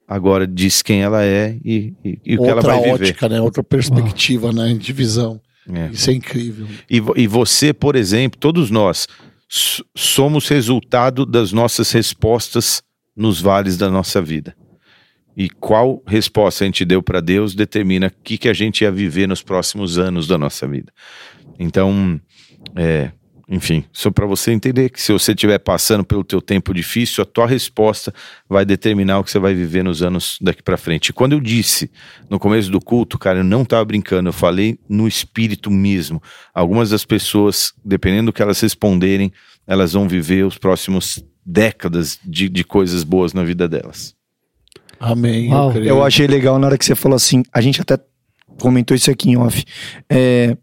agora 0.07 0.47
diz 0.47 0.81
quem 0.81 1.03
ela 1.03 1.23
é 1.23 1.55
e, 1.63 1.93
e- 2.03 2.19
e 2.25 2.35
o 2.35 2.41
que 2.41 2.47
ela 2.49 2.55
Outra 2.55 2.71
vai 2.73 2.77
viver. 2.81 2.93
ótica, 3.03 3.29
né? 3.29 3.39
Outra 3.39 3.61
perspectiva, 3.63 4.51
né? 4.51 4.73
De 4.73 4.91
visão. 4.91 5.39
É. 5.71 5.89
Isso 5.91 6.09
é 6.09 6.13
incrível. 6.13 6.65
E, 6.89 6.99
e 7.17 7.27
você, 7.27 7.71
por 7.71 7.95
exemplo, 7.95 8.39
todos 8.39 8.71
nós 8.71 9.07
somos 9.95 10.47
resultado 10.47 11.23
das 11.23 11.51
nossas 11.51 11.91
respostas 11.91 12.81
nos 13.15 13.39
vales 13.39 13.77
da 13.77 13.91
nossa 13.91 14.19
vida. 14.19 14.55
E 15.35 15.49
qual 15.49 16.03
resposta 16.05 16.63
a 16.63 16.67
gente 16.67 16.83
deu 16.83 17.01
para 17.01 17.21
Deus 17.21 17.55
determina 17.55 18.07
o 18.07 18.23
que, 18.23 18.37
que 18.37 18.49
a 18.49 18.53
gente 18.53 18.81
ia 18.81 18.91
viver 18.91 19.27
nos 19.27 19.41
próximos 19.41 19.97
anos 19.97 20.27
da 20.27 20.37
nossa 20.37 20.67
vida. 20.67 20.91
Então, 21.57 22.19
é, 22.75 23.11
enfim, 23.51 23.83
só 23.91 24.11
para 24.11 24.27
você 24.27 24.51
entender 24.51 24.91
que 24.91 25.01
se 25.01 25.11
você 25.11 25.31
estiver 25.31 25.57
passando 25.57 26.03
pelo 26.03 26.23
teu 26.23 26.39
tempo 26.39 26.71
difícil, 26.71 27.23
a 27.23 27.25
tua 27.25 27.47
resposta 27.47 28.13
vai 28.47 28.63
determinar 28.63 29.17
o 29.17 29.23
que 29.23 29.31
você 29.31 29.39
vai 29.39 29.55
viver 29.55 29.83
nos 29.83 30.03
anos 30.03 30.37
daqui 30.39 30.61
para 30.61 30.77
frente. 30.77 31.11
Quando 31.11 31.33
eu 31.33 31.39
disse 31.39 31.89
no 32.29 32.37
começo 32.37 32.69
do 32.69 32.79
culto, 32.79 33.17
cara, 33.17 33.39
eu 33.39 33.43
não 33.43 33.63
estava 33.63 33.83
brincando, 33.83 34.29
eu 34.29 34.33
falei 34.33 34.77
no 34.87 35.07
espírito 35.07 35.71
mesmo. 35.71 36.21
Algumas 36.53 36.91
das 36.91 37.03
pessoas, 37.03 37.73
dependendo 37.83 38.27
do 38.27 38.33
que 38.33 38.41
elas 38.41 38.59
responderem, 38.61 39.33
elas 39.65 39.93
vão 39.93 40.07
viver 40.07 40.45
os 40.45 40.59
próximos 40.59 41.23
décadas 41.43 42.19
de, 42.23 42.49
de 42.49 42.63
coisas 42.63 43.03
boas 43.03 43.33
na 43.33 43.43
vida 43.43 43.67
delas. 43.67 44.18
Amém. 44.99 45.49
Uau. 45.51 45.67
Eu, 45.67 45.71
creio. 45.73 45.87
Eu 45.87 46.03
achei 46.03 46.27
legal 46.27 46.59
na 46.59 46.67
hora 46.67 46.77
que 46.77 46.85
você 46.85 46.95
falou 46.95 47.15
assim, 47.15 47.43
a 47.53 47.61
gente 47.61 47.81
até 47.81 47.97
comentou 48.59 48.95
isso 48.95 49.09
aqui 49.09 49.29
em 49.31 49.37
off. 49.37 49.63
É, 50.09 50.57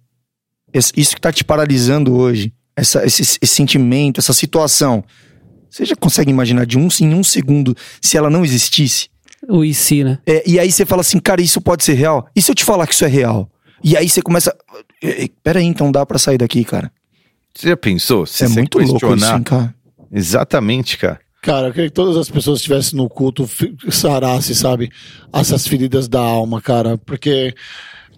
isso 0.74 1.14
que 1.14 1.20
tá 1.20 1.32
te 1.32 1.42
paralisando 1.44 2.14
hoje, 2.14 2.52
essa, 2.76 3.04
esse, 3.06 3.22
esse 3.22 3.46
sentimento, 3.46 4.18
essa 4.20 4.32
situação, 4.34 5.02
você 5.70 5.84
já 5.84 5.96
consegue 5.96 6.30
imaginar 6.30 6.66
de 6.66 6.76
um 6.78 6.88
em 7.00 7.14
um 7.14 7.24
segundo 7.24 7.74
se 8.02 8.16
ela 8.16 8.28
não 8.28 8.44
existisse? 8.44 9.08
O 9.48 9.64
IC, 9.64 10.04
né? 10.04 10.18
É, 10.26 10.42
e 10.46 10.58
aí 10.58 10.70
você 10.70 10.84
fala 10.84 11.00
assim, 11.00 11.18
cara, 11.18 11.40
isso 11.40 11.60
pode 11.60 11.84
ser 11.84 11.94
real? 11.94 12.28
E 12.34 12.42
se 12.42 12.50
eu 12.50 12.54
te 12.54 12.64
falar 12.64 12.86
que 12.86 12.94
isso 12.94 13.04
é 13.04 13.08
real? 13.08 13.48
E 13.84 13.96
aí 13.96 14.08
você 14.08 14.20
começa. 14.20 14.54
"Eh, 15.02 15.24
eh, 15.24 15.28
Peraí, 15.42 15.64
então 15.64 15.92
dá 15.92 16.04
pra 16.04 16.18
sair 16.18 16.38
daqui, 16.38 16.64
cara. 16.64 16.90
Você 17.54 17.68
já 17.68 17.76
pensou? 17.76 18.26
Se 18.26 18.44
é 18.44 18.48
você 18.48 18.54
muito 18.54 18.78
louco 18.78 18.96
isso, 18.96 19.06
questionar- 19.06 19.36
hein, 19.38 19.42
cara. 19.44 19.74
Exatamente, 20.10 20.98
cara. 20.98 21.20
Cara, 21.42 21.68
eu 21.68 21.72
queria 21.72 21.88
que 21.88 21.94
todas 21.94 22.16
as 22.16 22.28
pessoas 22.28 22.58
que 22.58 22.62
estivessem 22.64 22.96
no 22.96 23.08
culto 23.08 23.48
sarasse, 23.90 24.54
sabe? 24.54 24.90
Essas 25.32 25.66
feridas 25.66 26.08
da 26.08 26.20
alma, 26.20 26.60
cara. 26.60 26.98
Porque, 26.98 27.54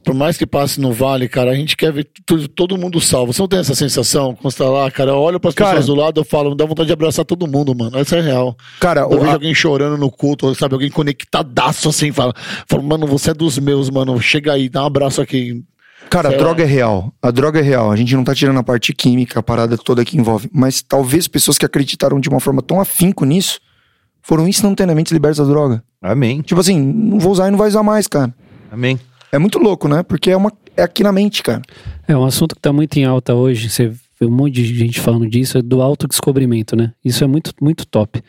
por 0.02 0.14
mais 0.14 0.38
que 0.38 0.46
passe 0.46 0.80
no 0.80 0.92
vale, 0.92 1.28
cara, 1.28 1.50
a 1.50 1.54
gente 1.54 1.76
quer 1.76 1.92
ver 1.92 2.08
todo 2.54 2.78
mundo 2.78 3.00
salvo. 3.02 3.32
Você 3.32 3.42
não 3.42 3.48
tem 3.48 3.58
essa 3.58 3.74
sensação 3.74 4.34
quando 4.34 4.50
você 4.52 4.58
tá 4.64 4.70
lá, 4.70 4.90
cara? 4.90 5.10
Eu 5.10 5.16
olho 5.18 5.38
pras 5.38 5.54
Cara- 5.54 5.70
pessoas 5.76 5.86
do 5.86 5.94
lado, 5.94 6.20
eu 6.20 6.24
falo, 6.24 6.54
dá 6.54 6.64
vontade 6.64 6.86
de 6.86 6.92
abraçar 6.94 7.24
todo 7.24 7.46
mundo, 7.46 7.74
mano. 7.74 7.98
Essa 7.98 8.16
é 8.16 8.20
real. 8.22 8.56
Cara, 8.80 9.02
Eu 9.02 9.10
vejo 9.10 9.24
a- 9.30 9.32
alguém 9.34 9.54
chorando 9.54 9.98
no 9.98 10.10
culto, 10.10 10.54
sabe? 10.54 10.74
Alguém 10.74 10.90
conectadaço 10.90 11.90
assim, 11.90 12.10
fala, 12.12 12.32
fala, 12.66 12.82
mano, 12.82 13.06
você 13.06 13.32
é 13.32 13.34
dos 13.34 13.58
meus, 13.58 13.90
mano. 13.90 14.18
Chega 14.22 14.54
aí, 14.54 14.70
dá 14.70 14.82
um 14.84 14.86
abraço 14.86 15.20
aqui. 15.20 15.62
Cara, 16.10 16.28
a 16.28 16.30
Sei 16.32 16.39
droga 16.39 16.62
lá. 16.64 16.68
é 16.68 16.72
real. 16.72 17.12
A 17.22 17.30
droga 17.30 17.59
é 17.60 17.62
real. 17.62 17.90
A 17.90 17.97
gente 17.97 18.14
não 18.14 18.24
tá 18.24 18.35
tirando 18.35 18.59
a 18.59 18.62
parte 18.62 18.93
química, 18.94 19.40
a 19.40 19.43
parada 19.43 19.76
toda 19.76 20.05
que 20.05 20.16
envolve. 20.16 20.48
Mas 20.52 20.82
talvez 20.82 21.28
pessoas 21.28 21.59
que 21.59 21.66
acreditaram 21.66 22.18
de 22.20 22.28
uma 22.28 22.40
forma 22.40 22.62
tão 22.62 22.80
afinco 22.80 23.24
nisso 23.24 23.60
foram 24.22 24.47
instantaneamente 24.48 25.12
libertas 25.12 25.39
da 25.39 25.44
droga. 25.44 25.82
Amém. 26.01 26.40
Tipo 26.43 26.60
assim, 26.60 26.80
não 26.80 27.18
vou 27.18 27.32
usar 27.32 27.48
e 27.48 27.51
não 27.51 27.59
vai 27.59 27.68
usar 27.68 27.82
mais, 27.82 28.06
cara. 28.06 28.35
Amém. 28.70 28.98
É 29.32 29.39
muito 29.39 29.59
louco, 29.59 29.89
né? 29.89 30.02
Porque 30.02 30.30
é, 30.30 30.36
uma, 30.36 30.52
é 30.76 30.82
aqui 30.82 31.02
na 31.02 31.12
mente, 31.12 31.43
cara. 31.43 31.62
É 32.06 32.16
um 32.16 32.24
assunto 32.24 32.55
que 32.55 32.60
tá 32.60 32.72
muito 32.72 32.97
em 32.98 33.05
alta 33.05 33.35
hoje. 33.35 33.68
Você 33.68 33.89
vê 33.89 34.26
um 34.26 34.30
monte 34.30 34.55
de 34.55 34.64
gente 34.78 35.01
falando 35.01 35.28
disso, 35.28 35.59
é 35.59 35.62
do 35.62 35.82
autodescobrimento, 35.82 36.74
né? 36.74 36.93
Isso 37.05 37.22
é 37.22 37.26
muito, 37.26 37.52
muito 37.60 37.86
top. 37.86 38.22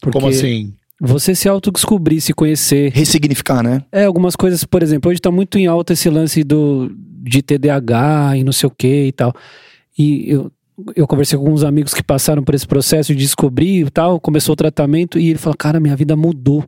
Porque 0.00 0.18
Como 0.18 0.28
assim? 0.30 0.74
Você 1.00 1.34
se 1.34 1.48
autodescobrir, 1.48 2.20
se 2.20 2.32
conhecer. 2.32 2.92
Ressignificar, 2.92 3.62
né? 3.62 3.82
É, 3.90 4.04
algumas 4.04 4.36
coisas, 4.36 4.64
por 4.64 4.82
exemplo, 4.82 5.10
hoje 5.10 5.20
tá 5.20 5.30
muito 5.30 5.58
em 5.58 5.66
alta 5.66 5.92
esse 5.92 6.08
lance 6.08 6.44
do, 6.44 6.90
de 6.96 7.42
TDAH 7.42 8.36
e 8.36 8.44
não 8.44 8.52
sei 8.52 8.66
o 8.66 8.70
que 8.70 9.06
e 9.06 9.12
tal. 9.12 9.34
E 9.98 10.30
eu, 10.30 10.52
eu 10.94 11.06
conversei 11.06 11.38
com 11.38 11.44
alguns 11.44 11.64
amigos 11.64 11.94
que 11.94 12.02
passaram 12.02 12.42
por 12.42 12.54
esse 12.54 12.66
processo 12.66 13.14
de 13.14 13.18
descobrir 13.20 13.86
e 13.86 13.90
tal, 13.90 14.20
começou 14.20 14.52
o 14.52 14.56
tratamento 14.56 15.18
e 15.18 15.30
ele 15.30 15.38
falou, 15.38 15.56
cara, 15.56 15.80
minha 15.80 15.96
vida 15.96 16.16
mudou. 16.16 16.64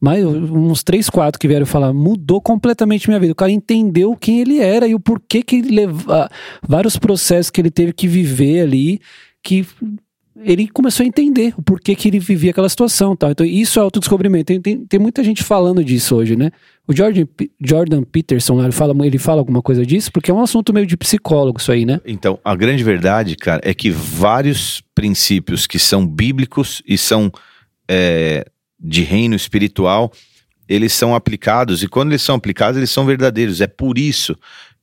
Mas 0.00 0.24
uns 0.24 0.82
três, 0.82 1.08
quatro 1.08 1.38
que 1.38 1.46
vieram 1.46 1.64
falar, 1.64 1.92
mudou 1.92 2.40
completamente 2.40 3.08
minha 3.08 3.20
vida. 3.20 3.32
O 3.32 3.36
cara 3.36 3.52
entendeu 3.52 4.16
quem 4.16 4.40
ele 4.40 4.58
era 4.58 4.86
e 4.86 4.96
o 4.96 5.00
porquê 5.00 5.44
que 5.44 5.56
ele 5.56 5.70
leva 5.70 6.28
vários 6.66 6.96
processos 6.96 7.50
que 7.50 7.60
ele 7.60 7.70
teve 7.70 7.92
que 7.92 8.08
viver 8.08 8.62
ali, 8.62 9.00
que 9.44 9.64
ele 10.36 10.66
começou 10.68 11.04
a 11.04 11.06
entender 11.06 11.54
o 11.56 11.62
porquê 11.62 11.94
que 11.94 12.08
ele 12.08 12.18
vivia 12.18 12.50
aquela 12.50 12.68
situação. 12.68 13.14
Tal. 13.14 13.30
Então, 13.30 13.44
isso 13.44 13.78
é 13.78 13.82
autodescobrimento. 13.82 14.46
Tem, 14.46 14.60
tem, 14.60 14.86
tem 14.86 15.00
muita 15.00 15.22
gente 15.22 15.42
falando 15.42 15.84
disso 15.84 16.16
hoje, 16.16 16.36
né? 16.36 16.50
O 16.86 16.94
Jordan, 16.94 17.26
Jordan 17.60 18.02
Peterson, 18.02 18.62
ele 18.62 18.72
fala, 18.72 19.06
ele 19.06 19.18
fala 19.18 19.40
alguma 19.40 19.62
coisa 19.62 19.84
disso, 19.84 20.10
porque 20.10 20.30
é 20.30 20.34
um 20.34 20.40
assunto 20.40 20.72
meio 20.72 20.86
de 20.86 20.96
psicólogo 20.96 21.60
isso 21.60 21.70
aí, 21.70 21.84
né? 21.84 22.00
Então, 22.04 22.38
a 22.44 22.56
grande 22.56 22.82
verdade, 22.82 23.36
cara, 23.36 23.60
é 23.64 23.72
que 23.72 23.90
vários 23.90 24.82
princípios 24.94 25.66
que 25.66 25.78
são 25.78 26.06
bíblicos 26.06 26.82
e 26.86 26.98
são 26.98 27.30
é, 27.88 28.44
de 28.80 29.02
reino 29.02 29.36
espiritual, 29.36 30.12
eles 30.68 30.92
são 30.92 31.14
aplicados, 31.14 31.82
e 31.82 31.88
quando 31.88 32.10
eles 32.10 32.22
são 32.22 32.34
aplicados, 32.34 32.76
eles 32.76 32.90
são 32.90 33.04
verdadeiros. 33.04 33.60
É 33.60 33.66
por 33.66 33.98
isso 33.98 34.36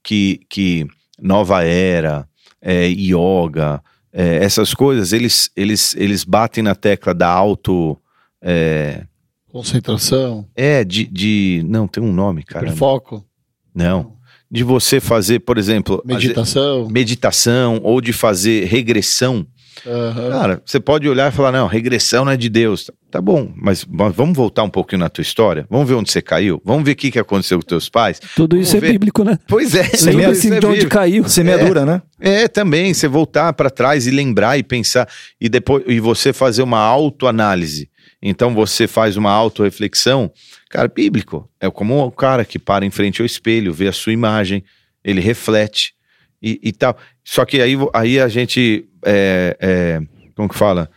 que, 0.03 0.39
que 0.47 0.85
nova 1.19 1.63
era, 1.63 2.27
é, 2.61 2.87
yoga, 2.87 3.81
é, 4.11 4.37
essas 4.43 4.73
coisas, 4.73 5.13
eles, 5.13 5.49
eles, 5.55 5.95
eles 5.95 6.23
batem 6.23 6.63
na 6.63 6.75
tecla 6.75 7.13
da 7.13 7.27
auto. 7.27 7.97
É, 8.41 9.05
Concentração, 9.51 10.47
é 10.55 10.83
de, 10.83 11.05
de. 11.05 11.63
Não, 11.67 11.87
tem 11.87 12.03
um 12.03 12.13
nome, 12.13 12.43
cara. 12.43 12.71
foco, 12.71 13.25
Não. 13.73 14.17
De 14.51 14.63
você 14.63 14.99
fazer, 14.99 15.39
por 15.39 15.57
exemplo, 15.59 16.01
meditação. 16.03 16.87
meditação 16.89 17.79
ou 17.83 18.01
de 18.01 18.11
fazer 18.13 18.65
regressão. 18.65 19.45
Aham. 19.85 20.29
Cara, 20.29 20.61
você 20.65 20.79
pode 20.79 21.07
olhar 21.07 21.31
e 21.31 21.35
falar: 21.35 21.51
não, 21.51 21.67
regressão 21.67 22.25
não 22.25 22.31
é 22.31 22.37
de 22.37 22.49
Deus. 22.49 22.89
Tá 23.11 23.19
bom, 23.19 23.51
mas, 23.55 23.85
mas 23.85 24.15
vamos 24.15 24.35
voltar 24.35 24.63
um 24.63 24.69
pouquinho 24.69 24.99
na 24.99 25.09
tua 25.09 25.21
história? 25.21 25.65
Vamos 25.69 25.87
ver 25.87 25.95
onde 25.95 26.11
você 26.11 26.21
caiu? 26.21 26.61
Vamos 26.63 26.83
ver 26.83 26.91
o 26.91 26.95
que, 26.95 27.09
que 27.09 27.17
aconteceu 27.19 27.57
com 27.59 27.65
teus 27.65 27.89
pais? 27.89 28.19
Tudo 28.35 28.55
isso 28.55 28.71
Vamos 28.71 28.83
é 28.83 28.87
ver. 28.87 28.93
bíblico, 28.93 29.23
né? 29.23 29.39
Pois 29.47 29.73
é, 29.73 29.83
Você 29.83 30.05
Lembra 30.11 30.27
mesmo, 30.27 30.31
assim 30.31 30.49
isso 30.49 30.59
de 30.59 30.65
é 30.65 30.69
onde 30.69 30.87
caiu. 30.87 31.27
Semeadura, 31.27 31.85
né? 31.85 32.01
É, 32.19 32.47
também, 32.47 32.93
você 32.93 33.07
voltar 33.07 33.51
para 33.53 33.69
trás 33.69 34.05
e 34.05 34.11
lembrar 34.11 34.57
e 34.59 34.63
pensar 34.63 35.07
e 35.41 35.49
depois 35.49 35.83
e 35.87 35.99
você 35.99 36.31
fazer 36.31 36.61
uma 36.61 36.79
autoanálise. 36.79 37.89
Então 38.21 38.53
você 38.53 38.87
faz 38.87 39.15
uma 39.17 39.31
autorreflexão, 39.31 40.31
cara, 40.69 40.87
bíblico. 40.87 41.49
É 41.59 41.69
como 41.69 41.99
o 42.03 42.11
cara 42.11 42.43
que 42.43 42.59
para 42.59 42.85
em 42.85 42.91
frente 42.91 43.21
ao 43.21 43.25
espelho, 43.25 43.73
vê 43.73 43.87
a 43.87 43.93
sua 43.93 44.13
imagem, 44.13 44.63
ele 45.03 45.21
reflete 45.21 45.93
e, 46.41 46.59
e 46.61 46.71
tal. 46.71 46.97
Só 47.23 47.45
que 47.45 47.61
aí, 47.61 47.75
aí 47.93 48.19
a 48.19 48.27
gente, 48.27 48.85
é, 49.05 49.57
é, 49.59 50.01
como 50.35 50.49
que 50.49 50.55
fala? 50.55 50.89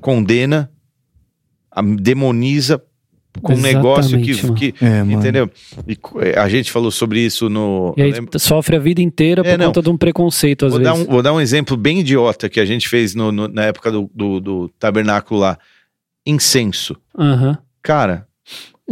Condena, 0.00 0.70
a- 1.70 1.82
demoniza 1.82 2.82
com 3.42 3.54
um 3.54 3.60
negócio 3.60 4.20
que, 4.20 4.34
que 4.72 4.84
É, 4.84 5.00
entendeu? 5.00 5.48
E 5.86 5.96
é, 6.26 6.38
a 6.38 6.48
gente 6.48 6.70
falou 6.72 6.90
sobre 6.90 7.20
isso 7.20 7.48
no. 7.48 7.94
E 7.96 8.02
aí 8.02 8.12
sofre 8.38 8.76
a 8.76 8.78
vida 8.78 9.00
inteira 9.00 9.42
É, 9.42 9.52
por 9.52 9.58
não. 9.58 9.66
conta 9.66 9.82
de 9.82 9.88
um 9.90 9.96
preconceito, 9.96 10.66
às 10.66 10.72
Vou 10.72 10.82
dar, 10.82 10.92
vezes. 10.94 11.06
um, 11.06 11.10
vou 11.10 11.22
dar 11.22 11.32
um 11.32 11.40
exemplo 11.40 11.76
bem 11.76 12.00
idiota 12.00 12.48
que 12.48 12.58
a 12.58 12.64
gente 12.64 12.88
fez 12.88 13.14
no- 13.14 13.30
no- 13.30 13.46
na 13.48 13.62
época 13.64 13.90
do, 13.92 14.10
do, 14.14 14.40
do 14.40 14.68
tabernáculo 14.78 15.38
lá. 15.40 15.56
Incenso. 16.26 16.96
Aham. 17.18 17.56
Cara, 17.82 18.26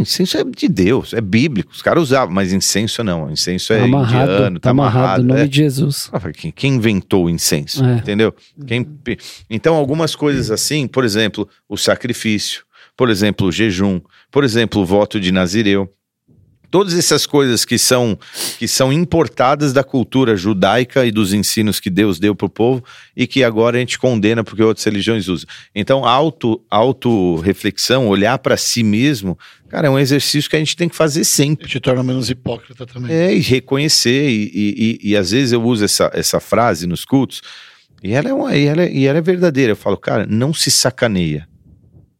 incenso 0.00 0.38
é 0.38 0.44
de 0.44 0.68
Deus, 0.68 1.12
é 1.12 1.20
bíblico. 1.20 1.72
Os 1.72 1.82
caras 1.82 2.02
usavam, 2.04 2.34
mas 2.34 2.52
incenso 2.52 3.02
não. 3.02 3.30
Incenso 3.30 3.72
é 3.72 3.78
Tá 3.78 3.84
amarrado, 3.84 4.32
indiano, 4.32 4.60
tá 4.60 4.70
amarrado, 4.70 5.22
no 5.22 5.28
nome 5.28 5.42
é. 5.42 5.46
de 5.46 5.56
Jesus. 5.56 6.10
Ah, 6.12 6.20
Quem, 6.54 6.74
inventou 6.74 7.26
o 7.26 7.30
incenso? 7.30 7.84
É. 7.84 7.98
Entendeu? 7.98 8.34
Quem 8.66 8.86
então, 9.48 9.74
algumas 9.74 10.14
coisas 10.14 10.50
assim, 10.50 10.86
por 10.86 11.04
exemplo, 11.04 11.48
o 11.68 11.76
sacrifício, 11.76 12.64
por 12.96 13.10
exemplo, 13.10 13.46
o 13.46 13.52
jejum, 13.52 14.00
por 14.30 14.44
exemplo, 14.44 14.82
o 14.82 14.86
voto 14.86 15.20
de 15.20 15.30
Nazireu. 15.30 15.88
Todas 16.70 16.94
essas 16.94 17.24
coisas 17.24 17.64
que 17.64 17.78
são, 17.78 18.18
que 18.58 18.68
são 18.68 18.92
importadas 18.92 19.72
da 19.72 19.82
cultura 19.82 20.36
judaica 20.36 21.06
e 21.06 21.10
dos 21.10 21.32
ensinos 21.32 21.80
que 21.80 21.88
Deus 21.88 22.18
deu 22.18 22.34
para 22.34 22.46
o 22.46 22.50
povo 22.50 22.84
e 23.16 23.26
que 23.26 23.42
agora 23.42 23.78
a 23.78 23.80
gente 23.80 23.98
condena 23.98 24.44
porque 24.44 24.62
outras 24.62 24.84
religiões 24.84 25.28
usam. 25.28 25.48
Então, 25.74 26.04
auto, 26.04 26.62
auto-reflexão, 26.70 28.06
olhar 28.08 28.38
para 28.38 28.56
si 28.58 28.82
mesmo, 28.82 29.38
cara, 29.68 29.86
é 29.86 29.90
um 29.90 29.98
exercício 29.98 30.50
que 30.50 30.56
a 30.56 30.58
gente 30.58 30.76
tem 30.76 30.90
que 30.90 30.96
fazer 30.96 31.24
sempre. 31.24 31.66
Te 31.66 31.80
torna 31.80 32.02
menos 32.02 32.28
hipócrita 32.28 32.84
também. 32.84 33.16
É, 33.16 33.34
e 33.34 33.40
reconhecer, 33.40 34.28
e, 34.28 34.50
e, 34.52 34.98
e, 35.02 35.10
e 35.10 35.16
às 35.16 35.30
vezes 35.30 35.52
eu 35.52 35.62
uso 35.62 35.86
essa, 35.86 36.10
essa 36.12 36.38
frase 36.38 36.86
nos 36.86 37.02
cultos, 37.04 37.40
e 38.02 38.12
ela, 38.12 38.28
é 38.28 38.32
uma, 38.32 38.54
e, 38.54 38.66
ela 38.66 38.82
é, 38.82 38.92
e 38.92 39.06
ela 39.06 39.18
é 39.18 39.22
verdadeira. 39.22 39.72
Eu 39.72 39.76
falo, 39.76 39.96
cara, 39.96 40.26
não 40.28 40.52
se 40.52 40.70
sacaneia. 40.70 41.47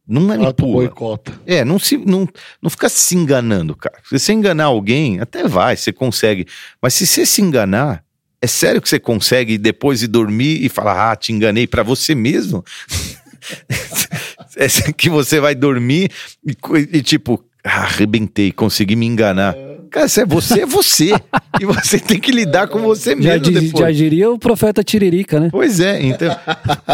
Não 0.09 0.21
manipula. 0.23 0.73
boicota. 0.73 1.31
É, 1.45 1.63
não, 1.63 1.77
se, 1.77 1.97
não, 1.97 2.27
não 2.61 2.69
fica 2.69 2.89
se 2.89 3.15
enganando, 3.15 3.75
cara. 3.75 3.97
Se 4.03 4.17
você 4.17 4.33
enganar 4.33 4.65
alguém, 4.65 5.19
até 5.19 5.47
vai, 5.47 5.77
você 5.77 5.93
consegue. 5.93 6.47
Mas 6.81 6.95
se 6.95 7.05
você 7.05 7.25
se 7.27 7.41
enganar, 7.43 8.03
é 8.41 8.47
sério 8.47 8.81
que 8.81 8.89
você 8.89 8.99
consegue 8.99 9.57
depois 9.57 10.01
ir 10.01 10.07
dormir 10.07 10.65
e 10.65 10.67
falar, 10.67 11.11
ah, 11.11 11.15
te 11.15 11.31
enganei 11.31 11.67
pra 11.67 11.83
você 11.83 12.15
mesmo? 12.15 12.65
é 14.57 14.67
que 14.91 15.09
você 15.09 15.39
vai 15.39 15.53
dormir 15.53 16.09
e, 16.45 16.55
e 16.97 17.01
tipo, 17.03 17.43
ah, 17.63 17.83
arrebentei, 17.83 18.51
consegui 18.51 18.95
me 18.95 19.05
enganar. 19.05 19.55
Cara, 19.89 20.07
se 20.07 20.21
é 20.21 20.25
você, 20.25 20.61
é 20.61 20.65
você. 20.65 21.11
e 21.59 21.65
você 21.65 21.99
tem 21.99 22.19
que 22.19 22.31
lidar 22.31 22.67
com 22.67 22.79
você 22.79 23.11
Já, 23.11 23.15
mesmo 23.15 23.51
diz- 23.51 23.63
depois. 23.63 23.85
já 23.85 23.91
diria 23.91 24.29
o 24.29 24.37
profeta 24.37 24.83
Tiririca, 24.83 25.39
né? 25.39 25.49
Pois 25.51 25.79
é, 25.79 26.01
então, 26.01 26.35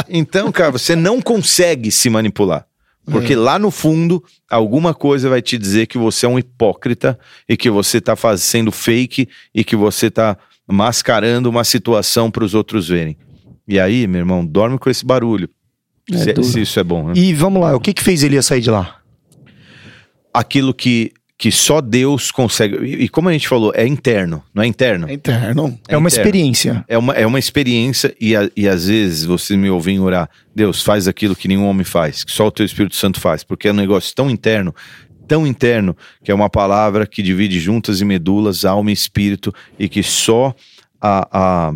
então, 0.09 0.51
cara, 0.51 0.71
você 0.71 0.95
não 0.95 1.21
consegue 1.21 1.91
se 1.91 2.09
manipular. 2.09 2.65
Porque 3.05 3.35
lá 3.35 3.59
no 3.59 3.69
fundo, 3.69 4.23
alguma 4.49 4.93
coisa 4.93 5.29
vai 5.29 5.41
te 5.41 5.57
dizer 5.57 5.85
que 5.85 5.97
você 5.97 6.25
é 6.25 6.29
um 6.29 6.39
hipócrita 6.39 7.19
e 7.47 7.55
que 7.55 7.69
você 7.69 8.01
tá 8.01 8.15
fazendo 8.15 8.71
fake 8.71 9.29
e 9.53 9.63
que 9.63 9.75
você 9.75 10.09
tá 10.09 10.37
mascarando 10.67 11.49
uma 11.49 11.63
situação 11.63 12.31
para 12.31 12.43
os 12.43 12.55
outros 12.55 12.87
verem. 12.87 13.15
E 13.67 13.79
aí, 13.79 14.07
meu 14.07 14.19
irmão, 14.19 14.45
dorme 14.45 14.79
com 14.79 14.89
esse 14.89 15.05
barulho. 15.05 15.49
É 16.11 16.17
se, 16.17 16.33
duro. 16.33 16.47
se 16.47 16.61
isso 16.61 16.79
é 16.79 16.83
bom, 16.83 17.07
né? 17.07 17.13
E 17.15 17.33
vamos 17.33 17.61
lá, 17.61 17.75
o 17.75 17.79
que 17.79 17.93
que 17.93 18.03
fez 18.03 18.23
Elias 18.23 18.45
sair 18.45 18.61
de 18.61 18.69
lá? 18.69 18.99
Aquilo 20.33 20.73
que, 20.73 21.11
que 21.37 21.51
só 21.51 21.81
Deus 21.81 22.31
consegue. 22.31 22.77
E, 22.85 23.03
e 23.03 23.09
como 23.09 23.27
a 23.27 23.33
gente 23.33 23.47
falou, 23.47 23.71
é 23.75 23.85
interno, 23.85 24.41
não 24.53 24.63
é 24.63 24.67
interno? 24.67 25.09
É 25.09 25.13
interno. 25.13 25.63
É, 25.87 25.97
uma 25.97 26.07
interno. 26.07 26.07
experiência. 26.07 26.85
É 26.87 26.97
uma, 26.97 27.13
é 27.13 27.25
uma 27.27 27.37
experiência 27.39 28.15
e, 28.19 28.35
a- 28.35 28.49
e 28.55 28.67
às 28.69 28.87
vezes 28.87 29.25
você 29.25 29.57
me 29.57 29.69
ouvem 29.69 29.99
orar, 29.99 30.29
Deus, 30.55 30.81
faz 30.81 31.07
aquilo 31.07 31.35
que 31.35 31.47
nenhum 31.49 31.65
homem 31.67 31.83
faz, 31.83 32.23
que 32.23 32.31
só 32.31 32.47
o 32.47 32.51
teu 32.51 32.65
Espírito 32.65 32.95
Santo 32.95 33.19
faz, 33.19 33.43
porque 33.43 33.67
é 33.67 33.71
um 33.71 33.75
negócio 33.75 34.15
tão 34.15 34.29
interno, 34.29 34.73
tão 35.27 35.45
interno, 35.45 35.95
que 36.23 36.31
é 36.31 36.33
uma 36.33 36.49
palavra 36.49 37.05
que 37.05 37.21
divide 37.21 37.59
juntas 37.59 37.99
e 37.99 38.05
medulas, 38.05 38.63
alma 38.63 38.89
e 38.91 38.93
espírito, 38.93 39.53
e 39.77 39.89
que 39.89 40.01
só 40.03 40.53
a. 41.01 41.27
a 41.69 41.73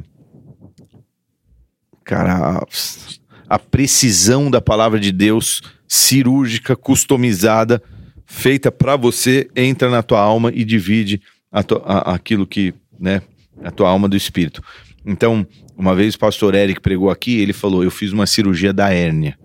cara, 2.03 2.59
a, 2.59 2.65
a 3.55 3.59
precisão 3.59 4.49
da 4.49 4.61
palavra 4.61 4.99
de 4.99 5.11
Deus, 5.11 5.61
cirúrgica, 5.87 6.75
customizada, 6.75 7.81
feita 8.29 8.71
para 8.71 8.95
você, 8.95 9.49
entra 9.55 9.89
na 9.89 10.03
tua 10.03 10.19
alma 10.21 10.51
e 10.53 10.63
divide 10.63 11.19
a 11.51 11.63
tua- 11.63 11.81
a- 11.83 12.13
aquilo 12.13 12.45
que, 12.45 12.73
né, 12.99 13.21
a 13.63 13.71
tua 13.71 13.89
alma 13.89 14.07
do 14.07 14.15
espírito. 14.15 14.63
Então, 15.05 15.45
uma 15.75 15.95
vez 15.95 16.13
o 16.13 16.19
pastor 16.19 16.53
Eric 16.53 16.79
pregou 16.79 17.09
aqui, 17.09 17.39
ele 17.39 17.53
falou: 17.53 17.83
Eu 17.83 17.89
fiz 17.91 18.13
uma 18.13 18.27
cirurgia 18.27 18.71
da 18.71 18.89
hérnia. 18.93 19.37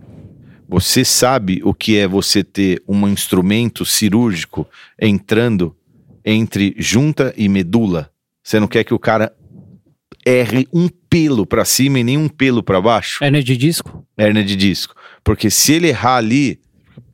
Você 0.69 1.05
sabe 1.05 1.61
o 1.65 1.73
que 1.73 1.97
é 1.97 2.07
você 2.07 2.43
ter 2.45 2.83
um 2.87 3.09
instrumento 3.09 3.85
cirúrgico 3.85 4.67
entrando 5.01 5.75
entre 6.25 6.75
junta 6.79 7.33
e 7.37 7.49
medula? 7.49 8.11
Você 8.43 8.59
não 8.61 8.67
quer 8.67 8.85
que 8.85 8.93
o 8.95 8.99
cara 8.99 9.33
erre 10.27 10.67
um 10.73 10.89
pelo 11.09 11.47
para 11.47 11.65
cima 11.65 11.99
e 12.01 12.05
nem 12.05 12.19
um 12.19 12.29
pelo 12.29 12.63
para 12.63 12.81
baixo? 12.81 13.23
Hérnia 13.23 13.43
de 13.43 13.57
disco? 13.57 14.05
Hérnia 14.17 14.43
de 14.45 14.57
disco. 14.57 14.95
Porque 15.23 15.51
se 15.51 15.73
ele 15.75 15.89
errar 15.89 16.17
ali, 16.17 16.59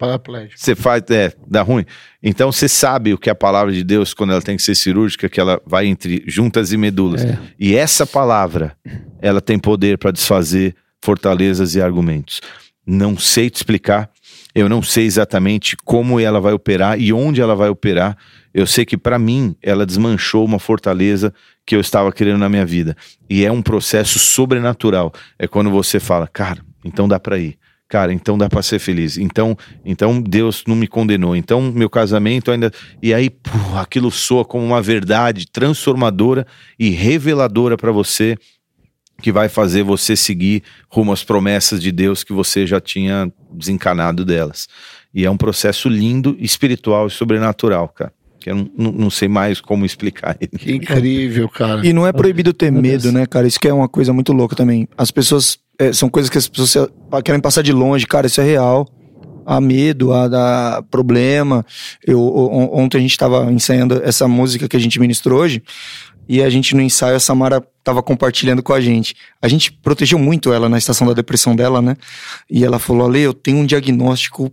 Paraplégico. 0.00 0.58
você 0.58 0.74
faz, 0.74 1.02
é, 1.10 1.30
dá 1.46 1.60
ruim. 1.60 1.84
Então 2.22 2.50
você 2.50 2.66
sabe 2.66 3.12
o 3.12 3.18
que 3.18 3.28
é 3.28 3.32
a 3.32 3.34
palavra 3.34 3.70
de 3.70 3.84
Deus 3.84 4.14
quando 4.14 4.30
ela 4.32 4.40
tem 4.40 4.56
que 4.56 4.62
ser 4.62 4.74
cirúrgica, 4.74 5.28
que 5.28 5.38
ela 5.38 5.60
vai 5.66 5.86
entre 5.86 6.24
juntas 6.26 6.72
e 6.72 6.78
medulas. 6.78 7.22
É. 7.22 7.38
E 7.58 7.76
essa 7.76 8.06
palavra, 8.06 8.74
ela 9.20 9.42
tem 9.42 9.58
poder 9.58 9.98
para 9.98 10.10
desfazer 10.10 10.74
fortalezas 11.04 11.74
e 11.74 11.82
argumentos. 11.82 12.40
Não 12.86 13.18
sei 13.18 13.50
te 13.50 13.56
explicar, 13.56 14.08
eu 14.54 14.70
não 14.70 14.82
sei 14.82 15.04
exatamente 15.04 15.76
como 15.84 16.18
ela 16.18 16.40
vai 16.40 16.54
operar 16.54 16.98
e 16.98 17.12
onde 17.12 17.42
ela 17.42 17.54
vai 17.54 17.68
operar. 17.68 18.16
Eu 18.54 18.66
sei 18.66 18.86
que 18.86 18.96
para 18.96 19.18
mim 19.18 19.54
ela 19.62 19.84
desmanchou 19.84 20.46
uma 20.46 20.58
fortaleza 20.58 21.30
que 21.66 21.76
eu 21.76 21.80
estava 21.80 22.10
querendo 22.10 22.38
na 22.38 22.48
minha 22.48 22.64
vida. 22.64 22.96
E 23.28 23.44
é 23.44 23.52
um 23.52 23.60
processo 23.60 24.18
sobrenatural. 24.18 25.12
É 25.38 25.46
quando 25.46 25.70
você 25.70 26.00
fala, 26.00 26.26
cara, 26.26 26.64
então 26.82 27.06
dá 27.06 27.20
para 27.20 27.38
ir. 27.38 27.58
Cara, 27.90 28.12
então 28.12 28.38
dá 28.38 28.48
para 28.48 28.62
ser 28.62 28.78
feliz. 28.78 29.18
Então, 29.18 29.58
então 29.84 30.22
Deus 30.22 30.62
não 30.64 30.76
me 30.76 30.86
condenou. 30.86 31.34
Então 31.34 31.60
meu 31.72 31.90
casamento 31.90 32.52
ainda 32.52 32.70
e 33.02 33.12
aí, 33.12 33.28
pô, 33.28 33.50
aquilo 33.76 34.12
soa 34.12 34.44
como 34.44 34.64
uma 34.64 34.80
verdade 34.80 35.44
transformadora 35.50 36.46
e 36.78 36.90
reveladora 36.90 37.76
para 37.76 37.90
você 37.90 38.36
que 39.20 39.32
vai 39.32 39.48
fazer 39.48 39.82
você 39.82 40.14
seguir 40.14 40.62
rumo 40.88 41.12
às 41.12 41.24
promessas 41.24 41.82
de 41.82 41.90
Deus 41.90 42.22
que 42.22 42.32
você 42.32 42.64
já 42.64 42.80
tinha 42.80 43.30
desencanado 43.52 44.24
delas. 44.24 44.68
E 45.12 45.24
é 45.24 45.30
um 45.30 45.36
processo 45.36 45.88
lindo, 45.88 46.36
espiritual 46.38 47.08
e 47.08 47.10
sobrenatural, 47.10 47.88
cara. 47.88 48.12
Que 48.38 48.52
eu 48.52 48.70
não, 48.78 48.92
não- 48.92 49.10
sei 49.10 49.26
mais 49.28 49.60
como 49.60 49.84
explicar 49.84 50.36
ele. 50.40 50.52
Que 50.56 50.72
incrível, 50.76 51.48
cara. 51.48 51.84
E 51.84 51.92
não 51.92 52.06
é 52.06 52.12
proibido 52.12 52.54
ter 52.54 52.70
medo, 52.70 53.10
né, 53.12 53.26
cara? 53.26 53.46
Isso 53.48 53.58
que 53.60 53.68
é 53.68 53.74
uma 53.74 53.88
coisa 53.88 54.12
muito 54.12 54.32
louca 54.32 54.54
também. 54.56 54.88
As 54.96 55.10
pessoas 55.10 55.58
é, 55.80 55.92
são 55.92 56.08
coisas 56.08 56.28
que 56.30 56.38
as 56.38 56.46
pessoas 56.46 56.88
querem 57.24 57.40
passar 57.40 57.62
de 57.62 57.72
longe. 57.72 58.06
Cara, 58.06 58.26
isso 58.26 58.40
é 58.40 58.44
real. 58.44 58.86
Há 59.46 59.60
medo, 59.60 60.12
há, 60.12 60.76
há 60.76 60.82
problema. 60.82 61.64
Eu, 62.06 62.20
on- 62.20 62.70
ontem 62.82 62.98
a 62.98 63.00
gente 63.00 63.16
tava 63.16 63.50
ensaiando 63.50 64.00
essa 64.04 64.28
música 64.28 64.68
que 64.68 64.76
a 64.76 64.80
gente 64.80 65.00
ministrou 65.00 65.40
hoje. 65.40 65.62
E 66.28 66.40
a 66.42 66.48
gente 66.48 66.76
no 66.76 66.82
ensaio, 66.82 67.16
a 67.16 67.20
Samara 67.20 67.60
tava 67.82 68.00
compartilhando 68.04 68.62
com 68.62 68.72
a 68.72 68.80
gente. 68.80 69.16
A 69.42 69.48
gente 69.48 69.72
protegeu 69.72 70.16
muito 70.16 70.52
ela 70.52 70.68
na 70.68 70.78
estação 70.78 71.04
da 71.04 71.12
depressão 71.12 71.56
dela, 71.56 71.82
né? 71.82 71.96
E 72.48 72.64
ela 72.64 72.78
falou: 72.78 73.08
Ale, 73.08 73.20
eu 73.22 73.34
tenho 73.34 73.56
um 73.58 73.66
diagnóstico 73.66 74.52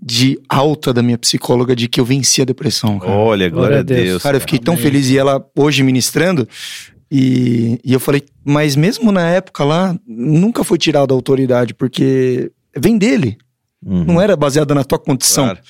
de 0.00 0.38
alta 0.48 0.90
da 0.94 1.02
minha 1.02 1.18
psicóloga 1.18 1.76
de 1.76 1.86
que 1.86 2.00
eu 2.00 2.04
venci 2.04 2.40
a 2.40 2.44
depressão. 2.46 2.98
Cara. 2.98 3.12
Olha, 3.12 3.50
glória 3.50 3.80
a 3.80 3.82
Deus. 3.82 4.22
Cara, 4.22 4.36
eu 4.36 4.40
fiquei 4.40 4.58
tão 4.58 4.74
feliz 4.76 5.10
e 5.10 5.18
ela 5.18 5.44
hoje 5.54 5.82
ministrando. 5.82 6.48
E, 7.10 7.80
e 7.82 7.92
eu 7.92 8.00
falei, 8.00 8.22
mas 8.44 8.76
mesmo 8.76 9.10
na 9.10 9.28
época 9.28 9.64
lá, 9.64 9.98
nunca 10.06 10.62
foi 10.62 10.76
tirado 10.76 11.12
a 11.12 11.14
autoridade, 11.14 11.74
porque 11.74 12.50
vem 12.76 12.98
dele. 12.98 13.38
Uhum. 13.84 14.04
Não 14.04 14.20
era 14.20 14.36
baseada 14.36 14.74
na 14.74 14.84
tua 14.84 14.98
condição. 14.98 15.44
Claro. 15.44 15.60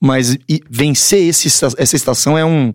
Mas 0.00 0.34
e 0.48 0.60
vencer 0.70 1.26
esse, 1.26 1.48
essa 1.48 1.96
estação 1.96 2.36
é 2.36 2.44
um, 2.44 2.72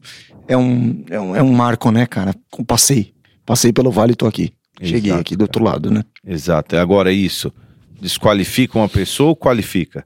é, 0.48 0.58
um, 0.58 1.04
é, 1.10 1.20
um, 1.20 1.36
é 1.36 1.44
um 1.44 1.54
marco, 1.54 1.92
né, 1.92 2.06
cara? 2.06 2.34
Passei. 2.66 3.14
Passei 3.46 3.72
pelo 3.72 3.92
vale 3.92 4.14
e 4.14 4.16
tô 4.16 4.28
aqui. 4.28 4.52
Cheguei 4.82 5.12
Exato, 5.12 5.22
aqui 5.22 5.36
do 5.36 5.42
outro 5.44 5.64
lado, 5.64 5.92
né? 5.92 6.04
Exato. 6.26 6.78
Agora 6.78 7.12
isso, 7.12 7.52
desqualifica 8.02 8.78
uma 8.78 8.88
pessoa 8.90 9.30
ou 9.30 9.36
qualifica? 9.36 10.06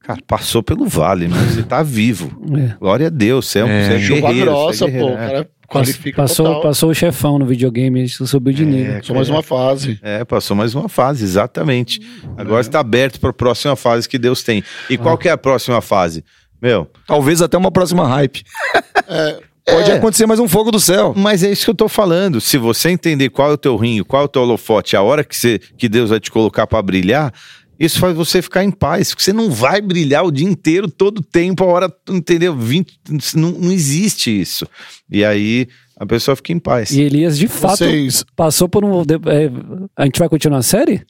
Cara, 0.00 0.20
passou 0.26 0.62
pelo 0.62 0.86
vale, 0.86 1.28
mas 1.28 1.54
você 1.54 1.62
tá 1.62 1.82
vivo. 1.82 2.30
É. 2.58 2.76
Glória 2.78 3.06
a 3.06 3.10
Deus, 3.10 3.46
você 3.46 3.60
é, 3.60 3.64
um, 3.64 3.68
É. 3.68 3.86
você 3.86 3.94
é 3.94 4.00
Chuva 4.00 4.28
guerreiro, 4.28 4.50
grossa, 4.50 4.78
você 4.78 4.84
é 4.84 4.98
pô. 5.00 5.06
Guerreiro. 5.08 5.16
cara 5.16 5.50
qualifica 5.68 6.22
Passou, 6.22 6.46
total. 6.46 6.62
passou 6.62 6.90
o 6.90 6.94
chefão 6.94 7.38
no 7.38 7.46
videogame, 7.46 8.02
isso 8.02 8.26
subiu 8.26 8.52
de 8.52 8.64
nível. 8.64 9.02
Só 9.04 9.14
mais 9.14 9.28
uma 9.28 9.42
fase. 9.42 9.98
É, 10.02 10.24
passou 10.24 10.56
mais 10.56 10.74
uma 10.74 10.88
fase, 10.88 11.22
exatamente. 11.24 12.00
Agora 12.36 12.60
está 12.60 12.80
aberto 12.80 13.20
para 13.20 13.30
a 13.30 13.34
próxima 13.34 13.76
fase 13.76 14.08
que 14.08 14.18
Deus 14.18 14.42
tem. 14.42 14.64
E 14.88 14.96
qual 14.96 15.16
que 15.18 15.28
é 15.28 15.32
a 15.32 15.38
próxima 15.38 15.80
fase? 15.80 16.24
Meu, 16.60 16.90
Talvez 17.06 17.40
até 17.42 17.56
uma 17.56 17.70
próxima 17.70 18.06
hype. 18.08 18.42
Pode 19.70 19.90
É. 19.90 19.94
acontecer 19.96 20.24
mais 20.26 20.40
um 20.40 20.48
fogo 20.48 20.70
do 20.70 20.80
céu. 20.80 21.12
mas 21.14 21.42
é 21.42 21.50
isso 21.52 21.64
que 21.66 21.70
eu 21.70 21.74
tô 21.74 21.88
falando. 21.88 22.40
Se 22.40 22.56
você 22.56 22.88
entender 22.88 23.28
qual 23.28 23.50
é 23.50 23.52
o 23.52 23.58
teu 23.58 23.76
rinho, 23.76 24.02
qual 24.02 24.22
é 24.22 24.24
o 24.24 24.28
teu 24.28 24.40
holofote, 24.40 24.96
a 24.96 25.02
hora 25.02 25.22
que, 25.22 25.36
você, 25.36 25.58
que 25.76 25.88
Deus 25.90 26.08
vai 26.08 26.18
te 26.18 26.30
colocar 26.30 26.66
para 26.66 26.80
brilhar, 26.80 27.32
isso 27.78 27.98
faz 27.98 28.14
você 28.16 28.42
ficar 28.42 28.64
em 28.64 28.70
paz. 28.70 29.10
Porque 29.10 29.22
você 29.22 29.32
não 29.32 29.50
vai 29.50 29.80
brilhar 29.80 30.24
o 30.24 30.30
dia 30.32 30.46
inteiro, 30.48 30.90
todo 30.90 31.22
tempo, 31.22 31.62
a 31.64 31.66
hora, 31.66 31.92
entendeu? 32.08 32.56
20, 32.56 32.98
não, 33.34 33.50
não 33.52 33.70
existe 33.72 34.30
isso. 34.40 34.66
E 35.10 35.24
aí 35.24 35.68
a 35.96 36.04
pessoa 36.06 36.34
fica 36.36 36.52
em 36.52 36.58
paz. 36.58 36.90
E 36.90 37.00
Elias, 37.02 37.38
de 37.38 37.48
fato, 37.48 37.78
Vocês. 37.78 38.24
passou 38.36 38.68
por 38.68 38.84
um. 38.84 39.04
de- 39.04 39.14
é, 39.14 39.50
a 39.96 40.04
gente 40.04 40.18
vai 40.18 40.28
continuar 40.28 40.58
a 40.58 40.62
série? 40.62 41.02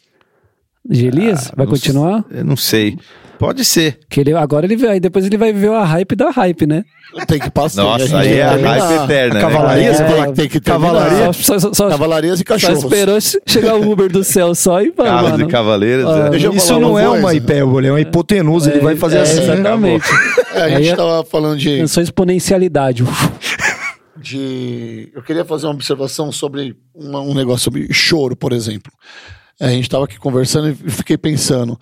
De 0.88 1.06
Elias? 1.06 1.44
vai 1.44 1.52
Ah, 1.52 1.54
Não 1.58 1.66
continuar? 1.66 2.24
sei- 2.30 2.40
Eu 2.40 2.44
não 2.44 2.56
sei. 2.56 2.98
Pode 3.38 3.64
ser. 3.64 4.00
Que 4.10 4.20
ele, 4.20 4.34
agora 4.34 4.66
ele 4.66 4.76
vai, 4.76 4.90
aí 4.90 5.00
depois 5.00 5.24
ele 5.24 5.36
vai 5.38 5.52
ver 5.52 5.70
a 5.70 5.84
hype 5.84 6.16
da 6.16 6.30
hype, 6.30 6.66
né? 6.66 6.84
Tem 7.26 7.38
que 7.38 7.50
passar. 7.50 7.82
Nossa, 7.84 8.18
aí 8.18 8.34
é 8.34 8.42
a 8.42 8.50
hype 8.56 9.04
eterna. 9.04 9.34
né? 9.34 9.40
Cavalaria, 9.40 9.94
você 9.94 10.02
É, 10.02 10.32
tem 10.32 10.48
que 10.48 10.60
terminar. 10.60 10.92
cavalaria. 10.92 11.32
Só, 11.32 11.58
só, 11.58 11.72
só, 11.72 11.88
Cavalarias 11.88 12.34
e 12.34 12.38
só 12.38 12.44
cachorros. 12.44 12.82
esperou 12.84 13.20
che- 13.20 13.40
chegar 13.46 13.76
o 13.76 13.90
Uber 13.90 14.10
do 14.10 14.24
céu 14.24 14.54
só 14.54 14.82
e 14.82 14.90
vai, 14.90 15.06
Carros 15.06 15.30
mano. 15.30 15.44
e 15.44 15.46
cavaleiros. 15.46 16.04
Ah, 16.06 16.30
é. 16.32 16.56
Isso 16.56 16.78
não 16.80 16.90
uma 16.90 17.00
é 17.02 17.06
coisa. 17.06 17.22
uma 17.24 17.34
hipérbole, 17.34 17.86
é 17.86 17.90
uma 17.92 18.00
hipotenusa. 18.00 18.70
ele 18.70 18.80
vai 18.80 18.96
fazer 18.96 19.18
É, 19.18 19.20
assim. 19.22 19.42
Exatamente. 19.42 20.04
É, 20.54 20.62
a 20.62 20.68
gente 20.70 20.90
é- 20.90 20.96
tava 20.96 21.24
falando 21.24 21.58
de, 21.58 21.80
É 21.80 21.86
só 21.86 22.00
exponencialidade. 22.00 23.04
de. 24.16 25.10
Eu 25.14 25.22
queria 25.22 25.44
fazer 25.44 25.66
uma 25.66 25.74
observação 25.74 26.32
sobre 26.32 26.76
uma- 26.94 27.20
um 27.20 27.34
negócio 27.34 27.64
sobre 27.64 27.86
choro, 27.92 28.36
por 28.36 28.52
exemplo. 28.52 28.92
É, 29.60 29.66
a 29.66 29.70
gente 29.70 29.84
estava 29.84 30.04
aqui 30.04 30.18
conversando 30.18 30.68
e 30.70 30.74
fiquei 30.90 31.16
pensando. 31.16 31.78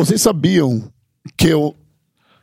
Vocês 0.00 0.22
sabiam 0.22 0.90
que 1.36 1.48
eu, 1.48 1.76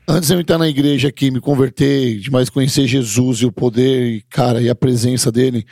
antes 0.08 0.28
de 0.28 0.36
eu 0.36 0.40
entrar 0.40 0.60
na 0.60 0.68
igreja 0.68 1.08
aqui, 1.08 1.32
me 1.32 1.42
converter, 1.42 2.20
de 2.20 2.30
mais 2.30 2.52
conhecer 2.52 2.86
Jesus 2.86 3.40
e 3.40 3.48
o 3.48 3.52
poder, 3.52 4.12
e, 4.12 4.22
cara, 4.30 4.62
e 4.62 4.70
a 4.70 4.76
presença 4.76 5.32
dele, 5.32 5.66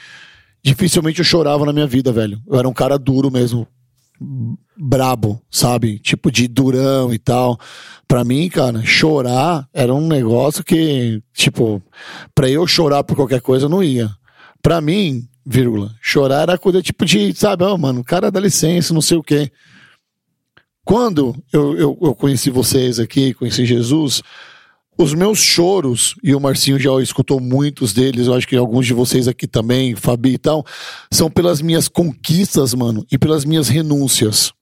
dificilmente 0.63 1.19
eu 1.19 1.25
chorava 1.25 1.63
na 1.63 1.71
minha 1.71 1.85
vida, 1.85 2.11
velho. 2.11 2.41
Eu 2.47 2.57
era 2.57 2.67
um 2.67 2.73
cara 2.73 2.97
duro 2.97 3.29
mesmo. 3.29 3.67
Brabo, 4.75 5.39
sabe? 5.51 5.99
Tipo 5.99 6.31
de 6.31 6.47
durão 6.47 7.13
e 7.13 7.19
tal. 7.19 7.55
Pra 8.07 8.23
mim, 8.23 8.49
cara, 8.49 8.81
chorar 8.83 9.69
era 9.71 9.93
um 9.93 10.07
negócio 10.07 10.63
que, 10.63 11.21
tipo, 11.35 11.79
pra 12.33 12.49
eu 12.49 12.65
chorar 12.65 13.03
por 13.03 13.15
qualquer 13.15 13.41
coisa, 13.41 13.69
não 13.69 13.83
ia. 13.83 14.09
Pra 14.59 14.81
mim, 14.81 15.27
vírgula, 15.45 15.93
chorar 16.01 16.41
era 16.41 16.57
coisa 16.57 16.81
tipo 16.81 17.05
de, 17.05 17.31
sabe, 17.35 17.63
ó, 17.63 17.77
mano, 17.77 18.03
cara, 18.03 18.31
dá 18.31 18.39
licença, 18.39 18.91
não 18.91 19.01
sei 19.01 19.17
o 19.17 19.23
quê. 19.23 19.51
Quando 20.85 21.35
eu, 21.51 21.75
eu, 21.77 21.97
eu 21.99 22.15
conheci 22.15 22.51
vocês 22.51 22.99
aqui, 22.99 23.33
conheci 23.33 23.65
Jesus, 23.65 24.21
os 24.95 25.15
meus 25.15 25.39
choros, 25.39 26.15
e 26.23 26.33
o 26.35 26.39
Marcinho 26.39 26.79
já 26.79 26.91
escutou 27.01 27.41
muitos 27.41 27.91
deles, 27.91 28.27
eu 28.27 28.35
acho 28.35 28.47
que 28.47 28.55
alguns 28.55 28.85
de 28.85 28.93
vocês 28.93 29.27
aqui 29.27 29.47
também, 29.47 29.95
Fabi 29.95 30.35
e 30.35 30.37
tal, 30.37 30.63
são 31.11 31.29
pelas 31.29 31.59
minhas 31.59 31.87
conquistas, 31.87 32.75
mano, 32.75 33.03
e 33.11 33.17
pelas 33.17 33.43
minhas 33.43 33.67
renúncias. 33.67 34.53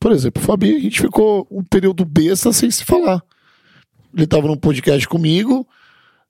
Por 0.00 0.10
exemplo, 0.10 0.42
Fabi, 0.42 0.74
a 0.74 0.80
gente 0.80 1.00
ficou 1.00 1.46
um 1.50 1.62
período 1.62 2.04
besta 2.04 2.52
sem 2.52 2.70
se 2.70 2.84
falar. 2.84 3.22
Ele 4.14 4.26
tava 4.26 4.48
num 4.48 4.56
podcast 4.56 5.06
comigo, 5.06 5.66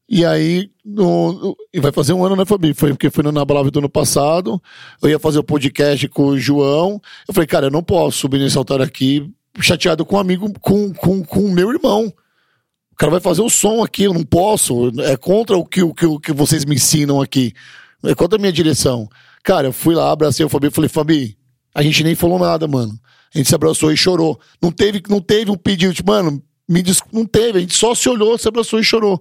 e 0.08 0.24
aí, 0.24 0.70
no, 0.84 1.32
no- 1.32 1.56
e 1.72 1.80
vai 1.80 1.90
fazer 1.92 2.12
um 2.12 2.24
ano, 2.24 2.36
né, 2.36 2.44
Fabi? 2.44 2.72
Foi 2.74 2.90
porque 2.90 3.10
foi 3.10 3.24
Na 3.30 3.44
Balava 3.44 3.70
do 3.70 3.78
ano 3.80 3.88
passado. 3.88 4.60
Eu 5.02 5.10
ia 5.10 5.18
fazer 5.18 5.38
o 5.38 5.44
podcast 5.44 6.06
com 6.08 6.26
o 6.28 6.38
João. 6.38 7.00
Eu 7.26 7.34
falei, 7.34 7.46
cara, 7.46 7.66
eu 7.66 7.70
não 7.70 7.82
posso 7.82 8.18
subir 8.18 8.38
nesse 8.38 8.56
altar 8.56 8.80
aqui 8.80 9.28
chateado 9.60 10.04
com 10.04 10.16
um 10.16 10.20
amigo, 10.20 10.52
com, 10.60 10.92
com, 10.92 11.24
com 11.24 11.40
o 11.40 11.50
meu 11.50 11.72
irmão. 11.72 12.12
O 12.92 12.96
cara 12.96 13.10
vai 13.10 13.20
fazer 13.20 13.42
o 13.42 13.50
som 13.50 13.82
aqui, 13.82 14.04
eu 14.04 14.14
não 14.14 14.24
posso. 14.24 14.90
É 15.00 15.16
contra 15.16 15.56
o 15.56 15.64
que, 15.64 15.82
o 15.82 15.92
que, 15.92 16.06
o 16.06 16.20
que 16.20 16.32
vocês 16.32 16.64
me 16.64 16.76
ensinam 16.76 17.20
aqui. 17.20 17.52
É 18.04 18.14
contra 18.14 18.38
a 18.38 18.40
minha 18.40 18.52
direção. 18.52 19.08
Cara, 19.42 19.68
eu 19.68 19.72
fui 19.72 19.94
lá, 19.94 20.10
abracei 20.10 20.44
o 20.46 20.48
Fabi 20.48 20.68
e 20.68 20.70
falei, 20.70 20.88
Fabi, 20.88 21.36
a 21.74 21.82
gente 21.82 22.02
nem 22.04 22.14
falou 22.14 22.38
nada, 22.38 22.66
mano. 22.68 22.98
A 23.34 23.38
gente 23.38 23.48
se 23.48 23.54
abraçou 23.54 23.92
e 23.92 23.96
chorou. 23.96 24.38
Não 24.62 24.70
teve, 24.70 25.02
não 25.08 25.20
teve 25.20 25.50
um 25.50 25.56
pedido, 25.56 25.92
tipo, 25.92 26.10
mano, 26.10 26.42
me 26.68 26.80
des... 26.82 27.02
não 27.12 27.26
teve. 27.26 27.58
A 27.58 27.60
gente 27.60 27.74
só 27.74 27.94
se 27.94 28.08
olhou, 28.08 28.38
se 28.38 28.48
abraçou 28.48 28.78
e 28.80 28.84
chorou. 28.84 29.20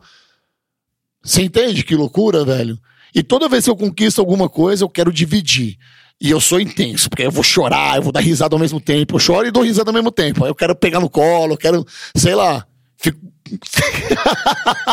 Você 1.25 1.41
entende 1.41 1.83
que 1.83 1.95
loucura, 1.95 2.45
velho? 2.45 2.77
E 3.13 3.23
toda 3.23 3.49
vez 3.49 3.63
que 3.63 3.69
eu 3.69 3.75
conquisto 3.75 4.19
alguma 4.19 4.47
coisa, 4.47 4.83
eu 4.83 4.89
quero 4.89 5.11
dividir. 5.11 5.75
E 6.21 6.29
eu 6.29 6.39
sou 6.39 6.61
intenso, 6.61 7.09
porque 7.09 7.23
eu 7.23 7.31
vou 7.31 7.43
chorar, 7.43 7.97
eu 7.97 8.03
vou 8.03 8.11
dar 8.11 8.19
risada 8.19 8.55
ao 8.55 8.59
mesmo 8.59 8.79
tempo. 8.79 9.15
Eu 9.15 9.19
choro 9.19 9.47
e 9.47 9.51
dou 9.51 9.63
risada 9.63 9.89
ao 9.89 9.93
mesmo 9.93 10.11
tempo. 10.11 10.43
Aí 10.43 10.51
eu 10.51 10.55
quero 10.55 10.75
pegar 10.75 10.99
no 10.99 11.09
colo, 11.09 11.53
eu 11.53 11.57
quero, 11.57 11.85
sei 12.15 12.35
lá. 12.35 12.65
Fico... 12.97 13.19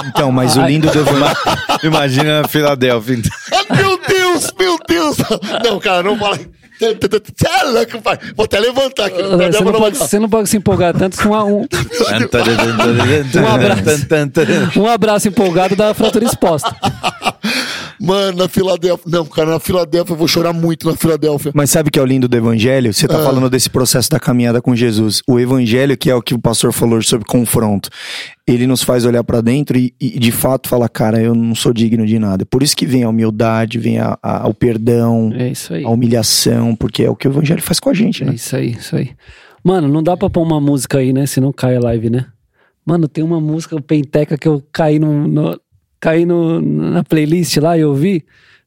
Então, 0.07 0.33
mas 0.33 0.57
o 0.57 0.63
lindo 0.63 0.91
do 0.91 0.99
evangelho. 0.99 1.37
Imagina 1.85 2.43
na 2.43 2.49
Filadélfia. 2.49 3.23
Ah, 3.53 3.75
meu 3.75 3.99
Deus, 4.07 4.53
meu 4.59 4.79
Deus! 4.87 5.17
Não, 5.65 5.79
cara, 5.79 6.03
não 6.03 6.19
fala. 6.19 6.39
Você 6.87 7.47
é 7.49 7.63
louco, 7.65 8.01
pai. 8.03 8.19
Vou 8.37 8.45
até 8.45 8.59
levantar 8.61 9.07
aqui. 9.07 9.23
Você 9.53 9.65
não, 9.65 9.73
pode, 9.81 9.97
você 10.09 10.19
não 10.19 10.29
pode 10.29 10.49
se 10.49 10.57
empolgar 10.57 10.95
tanto 10.97 11.17
com 11.23 11.29
uma- 11.29 11.45
um, 11.45 11.67
um 13.43 13.47
abraço. 13.55 13.83
um 14.81 14.87
abraço 14.87 15.29
empolgado 15.29 15.77
da 15.77 15.95
fratura 15.95 16.25
exposta. 16.25 16.75
Mano, 18.03 18.39
na 18.39 18.49
Filadélfia. 18.49 19.05
Não, 19.11 19.25
cara, 19.25 19.51
na 19.51 19.61
Filadélfia 19.61 20.13
eu 20.13 20.17
vou 20.17 20.27
chorar 20.27 20.53
muito 20.53 20.89
na 20.89 20.97
Filadélfia. 20.97 21.53
Mas 21.55 21.71
sabe 21.71 21.89
o 21.89 21.93
que 21.93 21.99
é 21.99 22.03
o 22.03 22.05
lindo 22.05 22.27
do 22.27 22.37
evangelho? 22.37 22.93
Você 22.93 23.07
tá 23.07 23.23
falando 23.23 23.49
desse 23.49 23.71
processo 23.71 24.11
da 24.11 24.19
caminhada 24.19 24.61
com 24.61 24.75
Jesus. 24.75 25.23
O 25.29 25.39
evangelho, 25.39 25.97
que 25.97 26.11
é 26.11 26.15
o 26.15 26.21
que 26.21 26.35
o 26.35 26.39
pastor 26.39 26.73
falou 26.73 27.01
sobre 27.03 27.27
confronto, 27.27 27.89
ele 28.47 28.67
nos 28.67 28.83
faz 28.83 29.05
olhar 29.05 29.23
pra 29.23 29.41
dentro 29.41 29.79
e, 29.79 29.95
e, 30.01 30.19
de 30.19 30.33
fato 30.33 30.69
falar, 30.69 30.89
cara, 30.89 31.23
eu 31.23 31.35
não 31.35 31.55
sou 31.55 31.73
digno 31.73 32.05
de 32.05 32.19
nada. 32.19 32.45
Por 32.45 32.63
isso 32.63 32.77
que 32.77 32.85
vem 32.87 33.05
a 33.05 33.09
humildade, 33.09 33.79
vem 33.79 33.99
a- 33.99 34.19
a- 34.21 34.49
o 34.49 34.55
perdão, 34.55 35.33
É 35.37 35.49
isso 35.51 35.73
aí. 35.73 35.85
a 35.85 35.89
humilhação, 35.91 36.75
porque 36.75 37.05
é 37.05 37.11
o 37.11 37.15
que 37.15 37.29
o 37.29 37.31
evangelho 37.31 37.63
faz 37.63 37.79
com 37.79 37.89
a 37.89 37.95
gente, 37.95 38.25
É 38.25 38.27
né? 38.27 38.35
isso 38.35 38.57
aí, 38.57 38.73
isso 38.73 38.97
aí. 38.97 39.11
Mano, 39.63 39.87
não 39.87 40.03
dá 40.03 40.17
pra 40.17 40.29
pôr 40.29 40.43
uma 40.43 40.61
música 40.61 40.99
aí, 40.99 41.13
né? 41.13 41.25
Senão 41.25 41.53
cai 41.53 41.77
a 41.77 41.81
live, 41.81 42.11
né? 42.11 42.27
Mano, 42.85 43.07
tem 43.07 43.23
uma 43.23 43.41
música 43.41 43.81
penteca 43.81 44.37
que 44.37 44.49
eu 44.49 44.61
caí 44.73 44.99
no, 44.99 45.29
no- 45.29 45.61
caí 46.03 46.27
no, 46.27 46.61
na 46.61 47.05
playlist 47.05 47.57
lá 47.59 47.79
e 47.79 47.85
ouvi. 47.85 48.25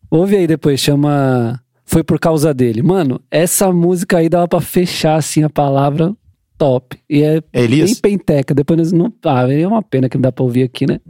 Ouve 0.09 0.37
aí 0.37 0.47
depois, 0.47 0.79
chama 0.79 1.59
Foi 1.85 2.01
por 2.03 2.17
causa 2.17 2.53
dele. 2.53 2.81
Mano, 2.81 3.19
essa 3.29 3.71
música 3.73 4.17
aí 4.19 4.29
dava 4.29 4.47
pra 4.47 4.61
fechar 4.61 5.15
assim 5.17 5.43
a 5.43 5.49
palavra 5.49 6.15
top. 6.57 6.97
E 7.09 7.21
é 7.21 7.41
É 7.51 7.63
Elias? 7.63 7.99
bem 7.99 8.17
penteca. 8.17 8.55
Depois 8.55 8.77
nós 8.79 8.91
não. 8.93 9.11
Ah, 9.25 9.51
é 9.51 9.67
uma 9.67 9.83
pena 9.83 10.07
que 10.07 10.15
não 10.15 10.21
dá 10.21 10.31
pra 10.31 10.45
ouvir 10.45 10.63
aqui, 10.63 10.87
né? 10.87 11.01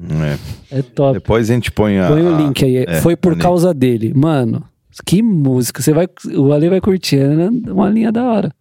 É. 0.71 0.79
É 0.79 0.81
top. 0.81 1.13
Depois 1.13 1.51
a 1.51 1.53
gente 1.53 1.71
põe 1.71 1.99
a. 1.99 2.07
Põe 2.07 2.23
o 2.23 2.35
link 2.37 2.65
aí. 2.65 2.77
é, 2.77 2.99
Foi 3.01 3.15
por 3.15 3.33
o 3.33 3.35
link. 3.35 3.43
causa 3.43 3.71
dele. 3.73 4.11
Mano, 4.15 4.63
que 5.05 5.21
música. 5.21 5.83
Você 5.83 5.93
vai. 5.93 6.07
O 6.35 6.51
Ale 6.51 6.69
vai 6.69 6.81
curtir. 6.81 7.17
É 7.17 7.27
né? 7.27 7.49
uma 7.67 7.87
linha 7.89 8.11
da 8.11 8.23
hora. 8.23 8.51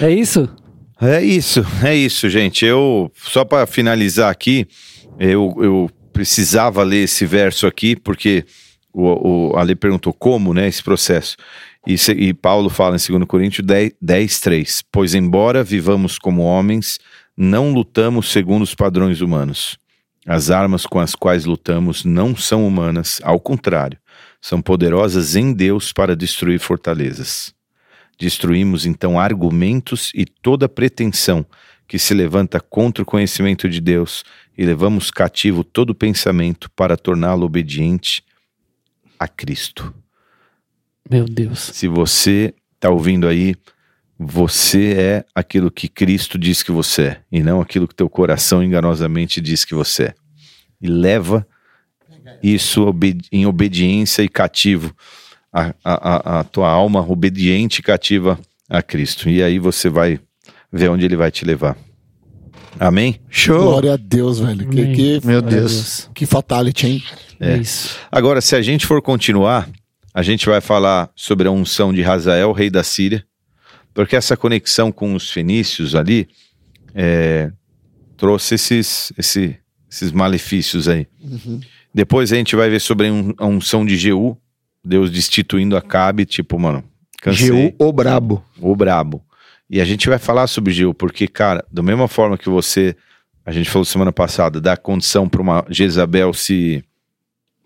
É 0.00 0.10
isso? 0.10 0.48
É 0.98 1.22
isso, 1.22 1.62
é 1.84 1.94
isso, 1.94 2.26
gente. 2.30 2.64
Eu, 2.64 3.10
só 3.14 3.44
para 3.44 3.66
finalizar 3.66 4.30
aqui, 4.30 4.66
eu, 5.18 5.54
eu 5.60 5.90
precisava 6.16 6.82
ler 6.82 7.04
esse 7.04 7.26
verso 7.26 7.66
aqui, 7.66 7.94
porque 7.94 8.46
o, 8.90 9.50
o 9.52 9.56
Ale 9.58 9.76
perguntou 9.76 10.14
como, 10.14 10.54
né, 10.54 10.66
esse 10.66 10.82
processo. 10.82 11.36
E, 11.86 11.98
se- 11.98 12.12
e 12.12 12.32
Paulo 12.32 12.70
fala 12.70 12.96
em 12.96 13.12
2 13.18 13.28
Coríntios 13.28 13.66
10, 13.66 13.92
10, 14.00 14.40
3. 14.40 14.82
Pois 14.90 15.14
embora 15.14 15.62
vivamos 15.62 16.18
como 16.18 16.40
homens, 16.40 16.98
não 17.36 17.70
lutamos 17.70 18.32
segundo 18.32 18.62
os 18.62 18.74
padrões 18.74 19.20
humanos. 19.20 19.76
As 20.26 20.50
armas 20.50 20.86
com 20.86 20.98
as 20.98 21.14
quais 21.14 21.44
lutamos 21.44 22.02
não 22.02 22.34
são 22.34 22.66
humanas, 22.66 23.20
ao 23.22 23.38
contrário, 23.38 23.98
são 24.40 24.62
poderosas 24.62 25.36
em 25.36 25.52
Deus 25.52 25.92
para 25.92 26.16
destruir 26.16 26.58
fortalezas. 26.58 27.52
Destruímos 28.18 28.86
então 28.86 29.20
argumentos 29.20 30.10
e 30.14 30.24
toda 30.24 30.66
pretensão 30.66 31.44
que 31.86 31.98
se 31.98 32.14
levanta 32.14 32.60
contra 32.60 33.02
o 33.02 33.06
conhecimento 33.06 33.68
de 33.68 33.80
Deus 33.80 34.24
e 34.56 34.64
levamos 34.64 35.10
cativo 35.10 35.62
todo 35.62 35.94
pensamento 35.94 36.70
para 36.70 36.96
torná-lo 36.96 37.46
obediente 37.46 38.24
a 39.18 39.28
Cristo. 39.28 39.94
Meu 41.08 41.24
Deus. 41.24 41.58
Se 41.58 41.86
você 41.86 42.52
está 42.74 42.90
ouvindo 42.90 43.28
aí, 43.28 43.54
você 44.18 44.94
é 44.94 45.24
aquilo 45.34 45.70
que 45.70 45.88
Cristo 45.88 46.38
diz 46.38 46.62
que 46.62 46.72
você 46.72 47.02
é, 47.02 47.20
e 47.30 47.42
não 47.42 47.60
aquilo 47.60 47.86
que 47.86 47.94
teu 47.94 48.08
coração 48.08 48.62
enganosamente 48.62 49.40
diz 49.40 49.64
que 49.64 49.74
você 49.74 50.04
é. 50.04 50.14
E 50.80 50.86
leva 50.88 51.46
isso 52.42 52.86
em 53.30 53.46
obediência 53.46 54.22
e 54.22 54.28
cativo, 54.28 54.94
a, 55.52 55.74
a, 55.84 56.40
a 56.40 56.44
tua 56.44 56.68
alma 56.68 57.00
obediente 57.00 57.78
e 57.78 57.82
cativa 57.82 58.38
a 58.68 58.82
Cristo. 58.82 59.28
E 59.28 59.42
aí 59.42 59.58
você 59.58 59.88
vai 59.88 60.20
ver 60.72 60.90
onde 60.90 61.04
ele 61.04 61.16
vai 61.16 61.30
te 61.30 61.44
levar. 61.44 61.76
Amém? 62.78 63.18
Show! 63.30 63.58
Glória 63.70 63.94
a 63.94 63.96
Deus, 63.96 64.38
velho. 64.38 64.68
Que, 64.68 64.94
que, 64.94 65.26
Meu 65.26 65.38
a 65.38 65.40
Deus. 65.40 66.10
que 66.14 66.26
fatality, 66.26 66.86
hein? 66.86 67.02
É 67.40 67.56
isso. 67.56 67.96
Agora, 68.12 68.40
se 68.40 68.54
a 68.54 68.60
gente 68.62 68.86
for 68.86 69.00
continuar, 69.00 69.68
a 70.12 70.22
gente 70.22 70.46
vai 70.46 70.60
falar 70.60 71.10
sobre 71.14 71.48
a 71.48 71.50
unção 71.50 71.92
de 71.92 72.04
Hazael, 72.04 72.52
rei 72.52 72.68
da 72.68 72.82
Síria, 72.82 73.24
porque 73.94 74.14
essa 74.16 74.36
conexão 74.36 74.92
com 74.92 75.14
os 75.14 75.30
fenícios 75.30 75.94
ali 75.94 76.28
é, 76.94 77.50
trouxe 78.16 78.54
esses, 78.56 79.12
esse- 79.16 79.56
esses 79.90 80.12
malefícios 80.12 80.86
aí. 80.88 81.06
Depois 81.94 82.30
a 82.32 82.36
gente 82.36 82.54
vai 82.56 82.68
ver 82.68 82.80
sobre 82.80 83.08
a 83.08 83.12
un- 83.12 83.34
a 83.38 83.46
unção 83.46 83.86
de 83.86 83.96
Jeú, 83.96 84.36
Deus 84.84 85.10
destituindo 85.10 85.76
Acabe, 85.78 86.26
tipo, 86.26 86.58
mano, 86.58 86.84
cansei. 87.22 87.46
Geu 87.46 87.74
o 87.78 87.92
brabo. 87.92 88.44
O 88.60 88.76
brabo. 88.76 89.22
E 89.68 89.80
a 89.80 89.84
gente 89.84 90.08
vai 90.08 90.18
falar 90.18 90.46
sobre 90.46 90.72
Gil, 90.72 90.94
porque, 90.94 91.26
cara, 91.26 91.64
da 91.72 91.82
mesma 91.82 92.06
forma 92.08 92.38
que 92.38 92.48
você, 92.48 92.94
a 93.44 93.50
gente 93.52 93.68
falou 93.68 93.84
semana 93.84 94.12
passada, 94.12 94.60
dá 94.60 94.76
condição 94.76 95.28
para 95.28 95.42
uma 95.42 95.64
Jezabel 95.68 96.32
se 96.32 96.84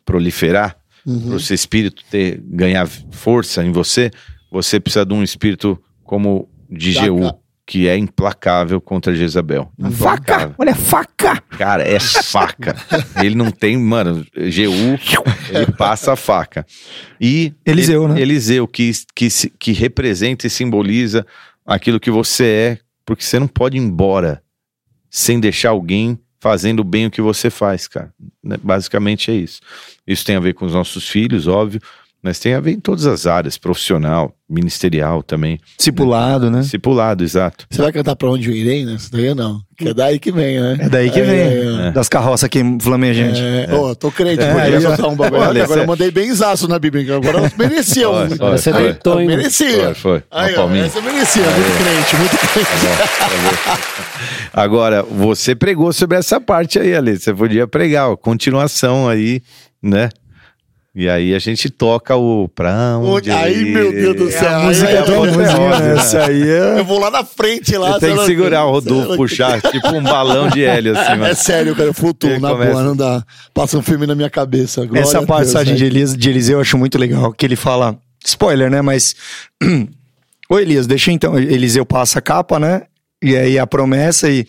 proliferar, 0.05 0.77
para 1.05 1.13
o 1.37 1.41
seu 1.41 1.55
espírito 1.55 2.03
ter, 2.11 2.41
ganhar 2.45 2.87
força 3.11 3.65
em 3.65 3.73
você, 3.73 4.11
você 4.51 4.79
precisa 4.81 5.05
de 5.05 5.15
um 5.15 5.23
espírito 5.23 5.81
como 6.05 6.49
de 6.71 6.93
Da 6.95 7.03
Jeú, 7.03 7.21
ca- 7.21 7.35
que 7.67 7.87
é 7.89 7.97
implacável 7.97 8.81
contra 8.81 9.15
Jezabel. 9.15 9.71
Implacável. 9.79 10.55
Olha 10.59 10.75
faca! 10.75 11.41
Cara, 11.57 11.85
é 11.87 12.01
faca. 12.01 12.75
ele 13.23 13.35
não 13.37 13.51
tem, 13.51 13.77
mano, 13.79 14.25
GU, 14.35 14.99
ele 15.57 15.73
passa 15.79 16.13
a 16.13 16.17
faca. 16.17 16.67
E 17.21 17.53
Eliseu, 17.65 18.05
ele- 18.05 18.15
né? 18.15 18.21
Eliseu, 18.21 18.67
que, 18.67 18.91
que, 19.15 19.29
que 19.59 19.73
representa 19.73 20.47
e 20.47 20.51
simboliza 20.51 21.25
aquilo 21.71 22.01
que 22.01 22.11
você 22.11 22.45
é, 22.45 22.79
porque 23.07 23.23
você 23.23 23.39
não 23.39 23.47
pode 23.47 23.77
ir 23.77 23.81
embora 23.81 24.43
sem 25.09 25.39
deixar 25.39 25.71
alguém 25.71 26.19
fazendo 26.41 26.83
bem 26.83 27.07
o 27.07 27.11
que 27.11 27.23
você 27.23 27.49
faz, 27.49 27.87
cara. 27.87 28.13
Né? 28.43 28.57
Basicamente 28.61 29.31
é 29.31 29.35
isso. 29.35 29.61
Isso 30.05 30.25
tem 30.25 30.35
a 30.35 30.41
ver 30.41 30.55
com 30.55 30.67
os 30.67 30.73
nossos 30.73 31.09
filhos, 31.09 31.47
óbvio, 31.47 31.81
mas 32.23 32.39
tem 32.39 32.55
a 32.55 32.61
ver 32.61 32.73
em 32.73 32.81
todas 32.81 33.07
as 33.07 33.27
áreas, 33.27 33.57
profissional, 33.57 34.35
ministerial 34.49 35.23
também. 35.23 35.59
Discipulado, 35.79 36.51
né? 36.51 36.61
Discipulado, 36.61 37.25
exato. 37.25 37.67
Você 37.71 37.81
vai 37.81 37.93
cantar 37.93 38.15
pra 38.17 38.29
onde 38.31 38.49
eu 38.51 38.55
irei, 38.55 38.85
né? 38.85 38.95
Isso 38.95 39.11
daí 39.11 39.27
eu 39.27 39.35
não. 39.35 39.61
Que 39.77 39.89
é 39.89 39.95
daí 39.95 40.19
que 40.19 40.31
vem, 40.31 40.61
né? 40.61 40.77
É 40.81 40.89
daí 40.89 41.11
que 41.11 41.23
vem. 41.23 41.39
É, 41.87 41.91
Das 41.93 42.09
carroças 42.09 42.49
que 42.49 42.63
flamejante. 42.81 43.41
É, 43.41 43.75
Ô, 43.75 43.95
tô 43.95 44.11
crente, 44.11 44.43
É, 44.43 44.53
podia 44.53 44.81
soltar 44.83 45.07
um 45.09 45.17
bagulho. 45.17 45.41
Olha, 45.43 45.65
agora 45.65 45.79
cê- 45.81 45.85
eu 45.85 45.89
mandei 45.89 46.11
bem 46.11 46.35
zaço 46.35 46.69
na 46.69 46.79
Bíblia, 46.79 47.17
agora 47.17 47.39
eu 47.39 47.51
merecia 47.57 48.09
Olha, 48.11 48.35
um. 48.35 48.51
Você 48.51 48.71
olha. 48.71 48.83
deitou, 48.83 49.21
hein? 49.21 49.27
merecia. 49.27 49.95
Foi, 49.95 49.95
foi. 49.95 50.23
Aí, 50.31 50.55
ó, 50.57 50.69
essa 50.75 50.99
eu 50.99 51.03
merecia, 51.03 51.43
muito 51.43 51.79
crente, 51.79 52.17
muito 52.17 52.37
crente. 52.39 52.71
Agora, 54.53 55.03
você 55.03 55.55
pregou 55.55 55.93
sobre 55.93 56.19
essa 56.19 56.41
parte 56.41 56.79
aí, 56.79 56.95
Ale. 56.95 57.17
Você 57.19 57.33
podia 57.33 57.67
pregar, 57.67 58.11
ó, 58.11 58.17
continuação 58.17 59.09
aí, 59.09 59.41
né? 59.83 60.11
E 60.93 61.09
aí 61.09 61.35
a 61.37 61.39
gente 61.39 61.71
toca 61.71 62.17
o 62.17 62.49
pra 62.49 62.99
onde 62.99 63.31
Aí, 63.31 63.65
meu 63.65 63.93
Deus 63.93 64.17
do 64.17 64.29
ir? 64.29 64.33
céu, 64.33 64.49
a 64.49 64.57
aí 64.59 64.67
música 64.67 64.91
é 64.91 64.97
é 64.97 65.03
tão 65.03 65.25
né? 65.25 65.37
né? 65.37 65.93
Essa 65.97 66.25
aí 66.27 66.43
é... 66.51 66.81
Eu 66.81 66.85
vou 66.85 66.99
lá 66.99 67.13
na 67.13 67.25
frente 67.25 67.77
lá. 67.77 67.93
Você 67.93 68.09
tem 68.09 68.17
que 68.17 68.27
segurar 68.27 68.65
o 68.65 68.73
Rodolfo, 68.73 69.17
puxar, 69.17 69.63
tipo 69.63 69.89
um 69.89 70.03
balão 70.03 70.49
de 70.49 70.65
hélio, 70.65 70.99
assim, 70.99 71.13
É 71.13 71.17
mano. 71.17 71.35
sério, 71.37 71.77
cara, 71.77 71.91
Ele 72.25 72.39
na 72.41 72.51
começa- 72.51 72.73
boa, 72.73 72.83
não 72.83 72.97
dá. 72.97 73.25
Passa 73.55 73.79
um 73.79 73.83
filme 73.83 74.05
na 74.05 74.17
minha 74.17 74.29
cabeça. 74.29 74.85
Glória 74.85 75.01
Essa 75.03 75.25
passagem 75.25 75.77
de, 75.77 75.85
velho. 75.85 75.95
Elias, 75.95 76.17
de 76.17 76.29
Eliseu 76.29 76.57
eu 76.57 76.61
acho 76.61 76.77
muito 76.77 76.99
legal, 76.99 77.33
que 77.33 77.47
ele 77.47 77.57
fala, 77.57 77.97
spoiler, 78.25 78.69
né, 78.69 78.83
mas... 78.83 79.15
Ô 80.51 80.59
Elias, 80.59 80.89
deixa 80.89 81.13
então, 81.13 81.39
Eliseu 81.39 81.87
passa 81.87 82.19
a 82.19 82.23
capa, 82.23 82.59
né, 82.59 82.83
e 83.23 83.37
aí 83.37 83.61
a 83.61 83.67
promessa 83.67 84.29
e... 84.29 84.45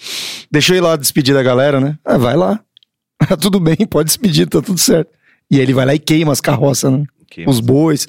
Deixa 0.52 0.74
eu 0.74 0.78
ir 0.78 0.82
lá 0.82 0.96
despedir 0.96 1.36
da 1.36 1.44
galera, 1.44 1.80
né, 1.80 1.96
ah, 2.04 2.18
vai 2.18 2.36
lá, 2.36 2.60
tudo 3.40 3.60
bem, 3.60 3.76
pode 3.88 4.08
despedir, 4.08 4.48
tá 4.48 4.60
tudo 4.60 4.80
certo. 4.80 5.12
E 5.52 5.58
aí 5.58 5.62
ele 5.62 5.74
vai 5.74 5.86
lá 5.86 5.94
e 5.94 6.00
queima 6.00 6.32
as 6.32 6.40
carroças, 6.40 6.92
né, 6.92 7.04
Queima. 7.30 7.52
os 7.52 7.60
bois, 7.60 8.08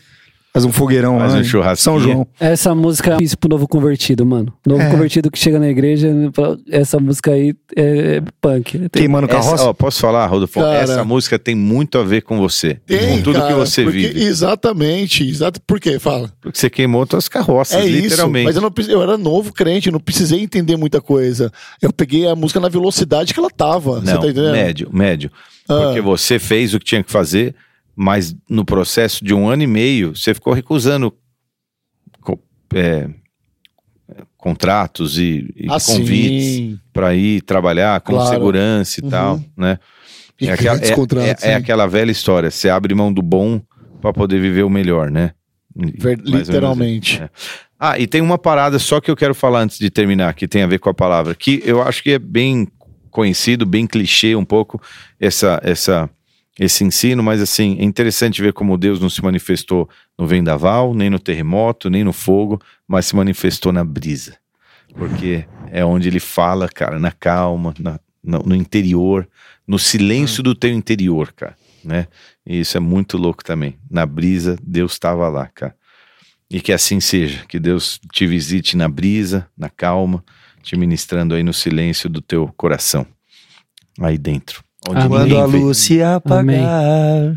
faz 0.53 0.65
um 0.65 0.73
fogueirão 0.73 1.19
Faz 1.19 1.33
lá, 1.33 1.39
um 1.39 1.41
em 1.41 1.45
churrasquinho. 1.45 1.77
São 1.77 2.01
João. 2.01 2.27
Essa 2.39 2.75
música 2.75 3.17
é 3.19 3.23
isso 3.23 3.39
pro 3.39 3.49
novo 3.49 3.67
convertido, 3.67 4.25
mano. 4.27 4.53
Novo 4.67 4.83
É. 4.83 4.91
convertido 4.91 5.31
que 5.31 5.39
chega 5.39 5.59
na 5.59 5.69
igreja, 5.69 6.09
fala, 6.35 6.59
essa 6.71 6.99
música 7.01 7.31
aí 7.33 7.55
é, 7.77 8.17
é 8.17 8.23
punk. 8.41 8.79
Tem- 8.79 8.89
Queimando 9.03 9.27
carroça. 9.29 9.55
Essa, 9.55 9.71
ó, 9.71 9.73
posso 9.73 10.01
falar, 10.01 10.27
Rodolfo? 10.27 10.61
Cara. 10.61 10.79
Essa 10.79 11.05
música 11.05 11.39
tem 11.39 11.55
muito 11.55 11.97
a 11.99 12.03
ver 12.05 12.23
com 12.23 12.39
você. 12.39 12.79
Tem, 12.87 13.17
com 13.19 13.23
tudo 13.23 13.39
cara, 13.39 13.49
que 13.49 13.55
você 13.55 13.83
porque- 13.85 13.99
vive. 14.09 14.25
Exatamente, 14.25 15.27
exato. 15.29 15.61
Por 15.67 15.81
quê? 15.81 15.99
Fala. 15.99 16.31
Porque 16.41 16.59
você 16.59 16.69
queimou 16.69 17.07
suas 17.09 17.29
carroças, 17.29 17.81
É 17.81 17.87
isso, 17.87 18.03
literalmente. 18.03 18.45
mas 18.47 18.57
eu, 18.57 18.63
não, 18.63 18.71
precis- 18.71 18.93
eu 18.93 19.03
era 19.03 19.17
novo 19.17 19.53
crente, 19.53 19.89
eu 19.89 19.93
não 19.93 20.01
precisei 20.01 20.41
entender 20.41 20.77
muita 20.77 21.01
coisa. 21.01 21.51
Eu 21.81 21.93
peguei 21.93 22.27
a 22.29 22.35
música 22.37 22.61
na 22.61 22.69
velocidade 22.69 23.33
que 23.33 23.41
ela 23.41 23.51
tava. 23.51 24.01
você 24.01 24.13
Não, 24.13 24.21
tá 24.21 24.27
entendendo? 24.29 24.53
médio, 24.53 24.89
médio. 24.93 25.31
Ah. 25.69 25.85
Porque 25.87 26.01
você 26.01 26.39
fez 26.39 26.75
o 26.75 26.79
que 26.79 26.85
tinha 26.85 27.03
que 27.03 27.11
fazer, 27.11 27.55
mas 27.95 28.35
no 28.49 28.65
processo 28.65 29.25
de 29.25 29.35
um 29.35 29.49
ano 29.49 29.63
e 29.63 29.67
meio, 29.67 30.15
você 30.17 30.35
ficou 30.35 30.53
recusando 30.53 31.15
é, 32.75 33.07
contratos 34.37 35.19
e, 35.19 35.53
e 35.57 35.67
Ah, 35.69 35.79
convites 35.81 36.79
para 36.93 37.15
ir 37.15 37.43
trabalhar 37.43 38.01
com 38.01 38.15
Claro. 38.15 38.29
segurança 38.31 39.01
e 39.01 39.05
Uhum. 39.05 39.11
tal, 39.11 39.41
né? 39.57 39.79
E 40.41 40.49
É 40.49 40.53
aquela, 40.53 40.79
é- 40.79 40.89
é- 41.45 41.51
é 41.51 41.55
aquela 41.55 41.87
velha 41.87 42.11
história, 42.11 42.51
você 42.51 42.69
abre 42.69 42.95
mão 42.95 43.13
do 43.13 43.23
bom 43.23 43.61
para 44.01 44.13
poder 44.13 44.41
viver 44.41 44.63
o 44.65 44.71
melhor, 44.71 45.11
né? 45.11 45.33
Ver- 45.75 46.19
literalmente. 46.25 47.23
É. 47.23 47.31
Ah, 47.79 47.99
e 47.99 48.07
tem 48.07 48.21
uma 48.21 48.37
parada 48.39 48.79
só 48.79 49.01
que 49.01 49.11
eu 49.11 49.17
quero 49.17 49.35
falar 49.35 49.61
antes 49.61 49.79
de 49.79 49.91
terminar, 49.91 50.35
que 50.35 50.49
tem 50.49 50.63
a 50.63 50.67
ver 50.67 50.79
com 50.79 50.89
a 50.91 50.95
palavra, 50.95 51.35
que 51.35 51.63
eu 51.65 51.81
acho 51.83 52.03
que 52.03 52.13
é 52.13 52.19
bem 52.19 52.67
conhecido, 53.11 53.65
bem 53.67 53.87
clichê 53.87 54.35
um 54.35 54.45
pouco 54.45 54.81
essa, 55.21 55.61
essa, 55.63 56.09
esse 56.59 56.85
ensino, 56.85 57.23
mas 57.23 57.41
assim, 57.41 57.79
é 57.79 57.85
interessante 57.85 58.43
ver 58.43 58.53
como 58.53 58.77
Deus 58.77 59.01
não 59.01 59.09
se 59.09 59.23
manifestou 59.23 59.89
no 60.19 60.27
vendaval, 60.27 60.93
nem 60.95 61.09
no 61.09 61.19
terremoto, 61.19 61.89
nem 61.89 62.05
no 62.05 62.13
fogo, 62.13 62.61
mas 62.87 63.07
se 63.07 63.17
manifestou 63.17 63.73
na 63.73 63.83
brisa. 63.85 64.37
Porque 64.95 65.47
é 65.71 65.85
onde 65.85 66.09
ele 66.09 66.21
fala, 66.21 66.69
cara, 66.69 66.99
na 66.99 67.11
calma, 67.11 67.73
na- 67.79 67.99
no, 68.23 68.55
interior, 68.55 69.29
no 69.67 69.79
silêncio 69.79 70.43
do 70.43 70.55
teu 70.55 70.71
interior, 70.71 71.33
cara, 71.33 71.57
né? 71.85 72.07
E 72.47 72.61
isso 72.61 72.77
é 72.77 72.81
muito 72.81 73.17
louco 73.17 73.43
também. 73.43 73.79
Na 73.91 74.07
brisa, 74.07 74.57
Deus 74.63 74.93
estava 74.93 75.29
lá, 75.29 75.49
cara. 75.49 75.75
E 76.51 76.61
que 76.61 76.73
assim 76.73 77.01
seja, 77.01 77.45
que 77.47 77.59
Deus 77.59 77.99
te 78.13 78.27
visite 78.27 78.77
na 78.77 78.89
brisa, 78.89 79.49
na 79.57 79.71
calma, 79.71 80.23
te 80.63 80.77
ministrando 80.77 81.35
aí 81.35 81.43
no 81.43 81.53
silêncio 81.53 82.09
do 82.11 82.21
teu 82.21 82.53
coração, 82.57 83.07
aí 83.99 84.19
dentro. 84.19 84.63
Onde 84.89 84.99
Amém. 84.99 85.09
Quando 85.09 85.39
a 85.39 85.45
luz 85.45 85.79
se 85.79 86.03
apagar. 86.03 87.35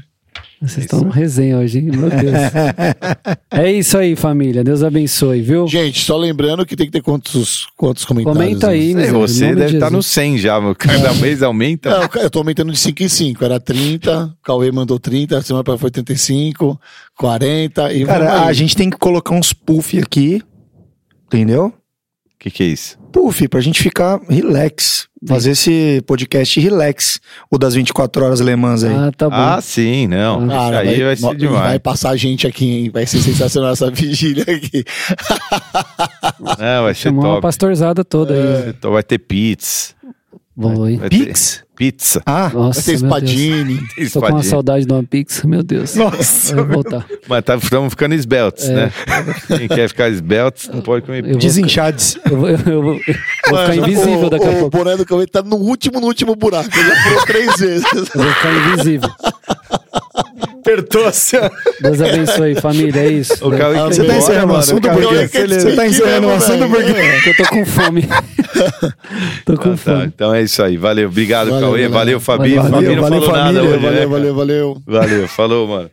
Vocês 0.61 0.85
estão 0.85 1.01
no 1.01 1.09
resenha 1.09 1.57
hoje, 1.57 1.79
hein? 1.79 1.91
Meu 1.91 2.09
Deus. 2.09 2.33
é 3.51 3.71
isso 3.71 3.97
aí, 3.97 4.15
família. 4.15 4.63
Deus 4.63 4.81
abençoe, 4.83 5.41
viu? 5.41 5.67
Gente, 5.67 6.03
só 6.03 6.17
lembrando 6.17 6.65
que 6.65 6.75
tem 6.75 6.87
que 6.87 6.91
ter 6.91 7.01
quantos, 7.01 7.67
quantos 7.77 8.05
comentários? 8.05 8.41
Comenta 8.41 8.67
né? 8.67 8.73
aí, 8.73 8.87
miséria, 8.87 9.09
em 9.09 9.11
você 9.11 9.45
nome 9.45 9.55
de 9.55 9.61
deve 9.61 9.73
estar 9.75 9.91
no 9.91 9.97
Jesus. 9.97 10.13
100 10.13 10.37
já, 10.39 10.61
meu. 10.61 10.73
cada 10.75 11.13
mês 11.15 11.43
aumenta. 11.43 11.89
Não, 11.89 12.21
eu 12.21 12.29
tô 12.29 12.39
aumentando 12.39 12.71
de 12.71 12.79
5 12.79 13.03
em 13.03 13.09
5. 13.09 13.45
Era 13.45 13.59
30, 13.59 14.35
Cauê 14.43 14.71
mandou 14.71 14.97
30, 14.97 15.37
a 15.37 15.41
semana 15.41 15.63
passada 15.63 15.81
foi 15.81 15.91
35, 15.91 16.79
40 17.17 17.93
e 17.93 18.05
Cara, 18.05 18.45
a 18.45 18.53
gente 18.53 18.75
tem 18.75 18.89
que 18.89 18.97
colocar 18.97 19.35
uns 19.35 19.53
puff 19.53 19.99
aqui, 19.99 20.41
entendeu? 21.27 21.73
Que, 22.39 22.51
que 22.51 22.63
é 22.63 22.67
isso? 22.67 22.97
Puff, 23.11 23.47
pra 23.47 23.61
gente 23.61 23.81
ficar 23.81 24.19
relax. 24.29 25.07
Fazer 25.27 25.51
esse 25.51 26.03
podcast 26.05 26.59
relax. 26.59 27.19
O 27.49 27.57
das 27.57 27.73
24 27.73 28.23
horas 28.23 28.41
alemãs 28.41 28.83
aí. 28.83 28.93
Ah, 28.93 29.11
tá 29.15 29.29
bom. 29.29 29.35
Ah, 29.35 29.59
sim, 29.61 30.05
não. 30.07 30.47
Cara, 30.47 30.83
Isso 30.83 30.93
aí 30.93 31.03
vai, 31.03 31.15
ser 31.15 31.21
vai 31.23 31.35
demais. 31.35 31.79
passar 31.79 32.15
gente 32.15 32.45
aqui, 32.45 32.65
hein? 32.65 32.89
Vai 32.91 33.05
ser 33.07 33.19
sensacional 33.21 33.71
essa 33.71 33.89
vigília 33.89 34.43
aqui. 34.43 34.83
Não, 36.39 36.83
vai 36.83 36.93
ser 36.93 37.01
Chamou 37.01 37.23
uma 37.23 37.29
top. 37.31 37.41
pastorzada 37.41 38.03
toda 38.03 38.33
aí. 38.33 38.69
Então 38.69 38.91
Vai 38.91 39.01
ter. 39.03 39.19
Vou 40.55 40.83
aí. 40.83 40.97
Vai 40.97 41.09
ter 41.09 41.25
Pix? 41.25 41.64
Pizza. 41.75 42.21
Ah, 42.25 42.49
Nossa, 42.53 42.81
Deus. 42.81 43.01
espadine. 43.01 43.79
Tô 44.13 44.21
com 44.21 44.27
uma 44.29 44.43
saudade 44.43 44.85
de 44.85 44.93
uma 44.93 45.03
pizza, 45.03 45.47
meu 45.47 45.61
Deus. 45.61 45.95
Nossa, 45.95 46.55
Vai 46.55 46.65
voltar. 46.65 47.05
Mas 47.27 47.43
tá, 47.43 47.55
estamos 47.55 47.89
ficando 47.89 48.15
esbeltos, 48.15 48.65
É. 48.69 48.73
né? 48.73 48.91
Quem 49.57 49.67
quer 49.67 49.87
ficar 49.89 50.09
esbeltos 50.09 50.69
não 50.69 50.81
pode 50.81 51.05
comer 51.05 51.17
Eu 51.19 51.23
pizza. 51.23 51.33
vou- 51.33 51.41
desinchades. 51.41 52.17
Eu 52.29 52.37
vou, 52.37 52.49
eu 52.49 52.57
vou- 52.57 52.73
eu 52.73 52.81
vou 52.81 52.93
ficar 53.59 53.75
invisível 53.75 54.25
o, 54.25 54.29
daqui 54.29 54.45
a 54.45 54.49
o 54.49 54.55
pouco. 54.59 54.77
boné 54.77 54.95
do 54.97 55.05
Cauê 55.05 55.27
tá 55.27 55.41
no 55.41 55.57
último, 55.57 55.99
no 55.99 56.07
último 56.07 56.35
buraco. 56.35 56.69
Ele 56.77 56.87
já 56.89 57.03
furou 57.03 57.25
três 57.25 57.55
vezes. 57.57 57.85
Eu 57.93 58.05
vou 58.23 58.33
ficar 58.33 58.53
invisível. 58.73 59.09
Apertou 60.59 61.05
assim. 61.05 61.37
Deus 61.81 62.01
abençoe, 62.01 62.55
família. 62.55 63.01
É 63.01 63.07
isso. 63.09 63.33
O 63.47 63.51
Cauê 63.55 63.77
Você 63.81 64.03
tá 64.03 64.17
encerrando 64.17 64.53
o 64.53 64.55
assunto 64.57 64.89
por 64.89 65.07
quê? 65.09 65.47
Você 65.47 65.75
tá 65.75 65.87
encerrando 65.87 66.27
o 66.27 66.31
assunto 66.31 66.67
por 66.69 66.83
quê? 66.83 66.93
Porque 66.93 67.29
eu 67.29 67.37
tô 67.37 67.49
com 67.55 67.65
fome. 67.65 68.01
tô 69.45 69.57
com 69.57 69.69
Ah, 69.69 69.71
tá. 69.71 69.77
fome. 69.77 70.05
Então 70.05 70.33
é 70.33 70.41
isso 70.41 70.63
aí. 70.63 70.77
Valeu. 70.77 71.07
Obrigado, 71.09 71.49
Valeu, 71.49 71.61
Cauê. 71.67 71.81
galera. 71.83 71.93
Valeu, 71.93 72.19
Fabi. 72.19 72.55
Valeu, 72.55 72.71
Fabi 72.71 72.95
não 72.95 73.01
valeu, 73.03 73.21
falou 73.21 73.21
família. 73.29 73.43
nada 73.53 73.63
hoje, 73.63 73.83
valeu, 73.83 73.99
né, 73.99 74.05
valeu, 74.07 74.35
valeu. 74.35 74.81
Valeu. 74.87 75.27
Falou, 75.27 75.67
mano. 75.67 75.89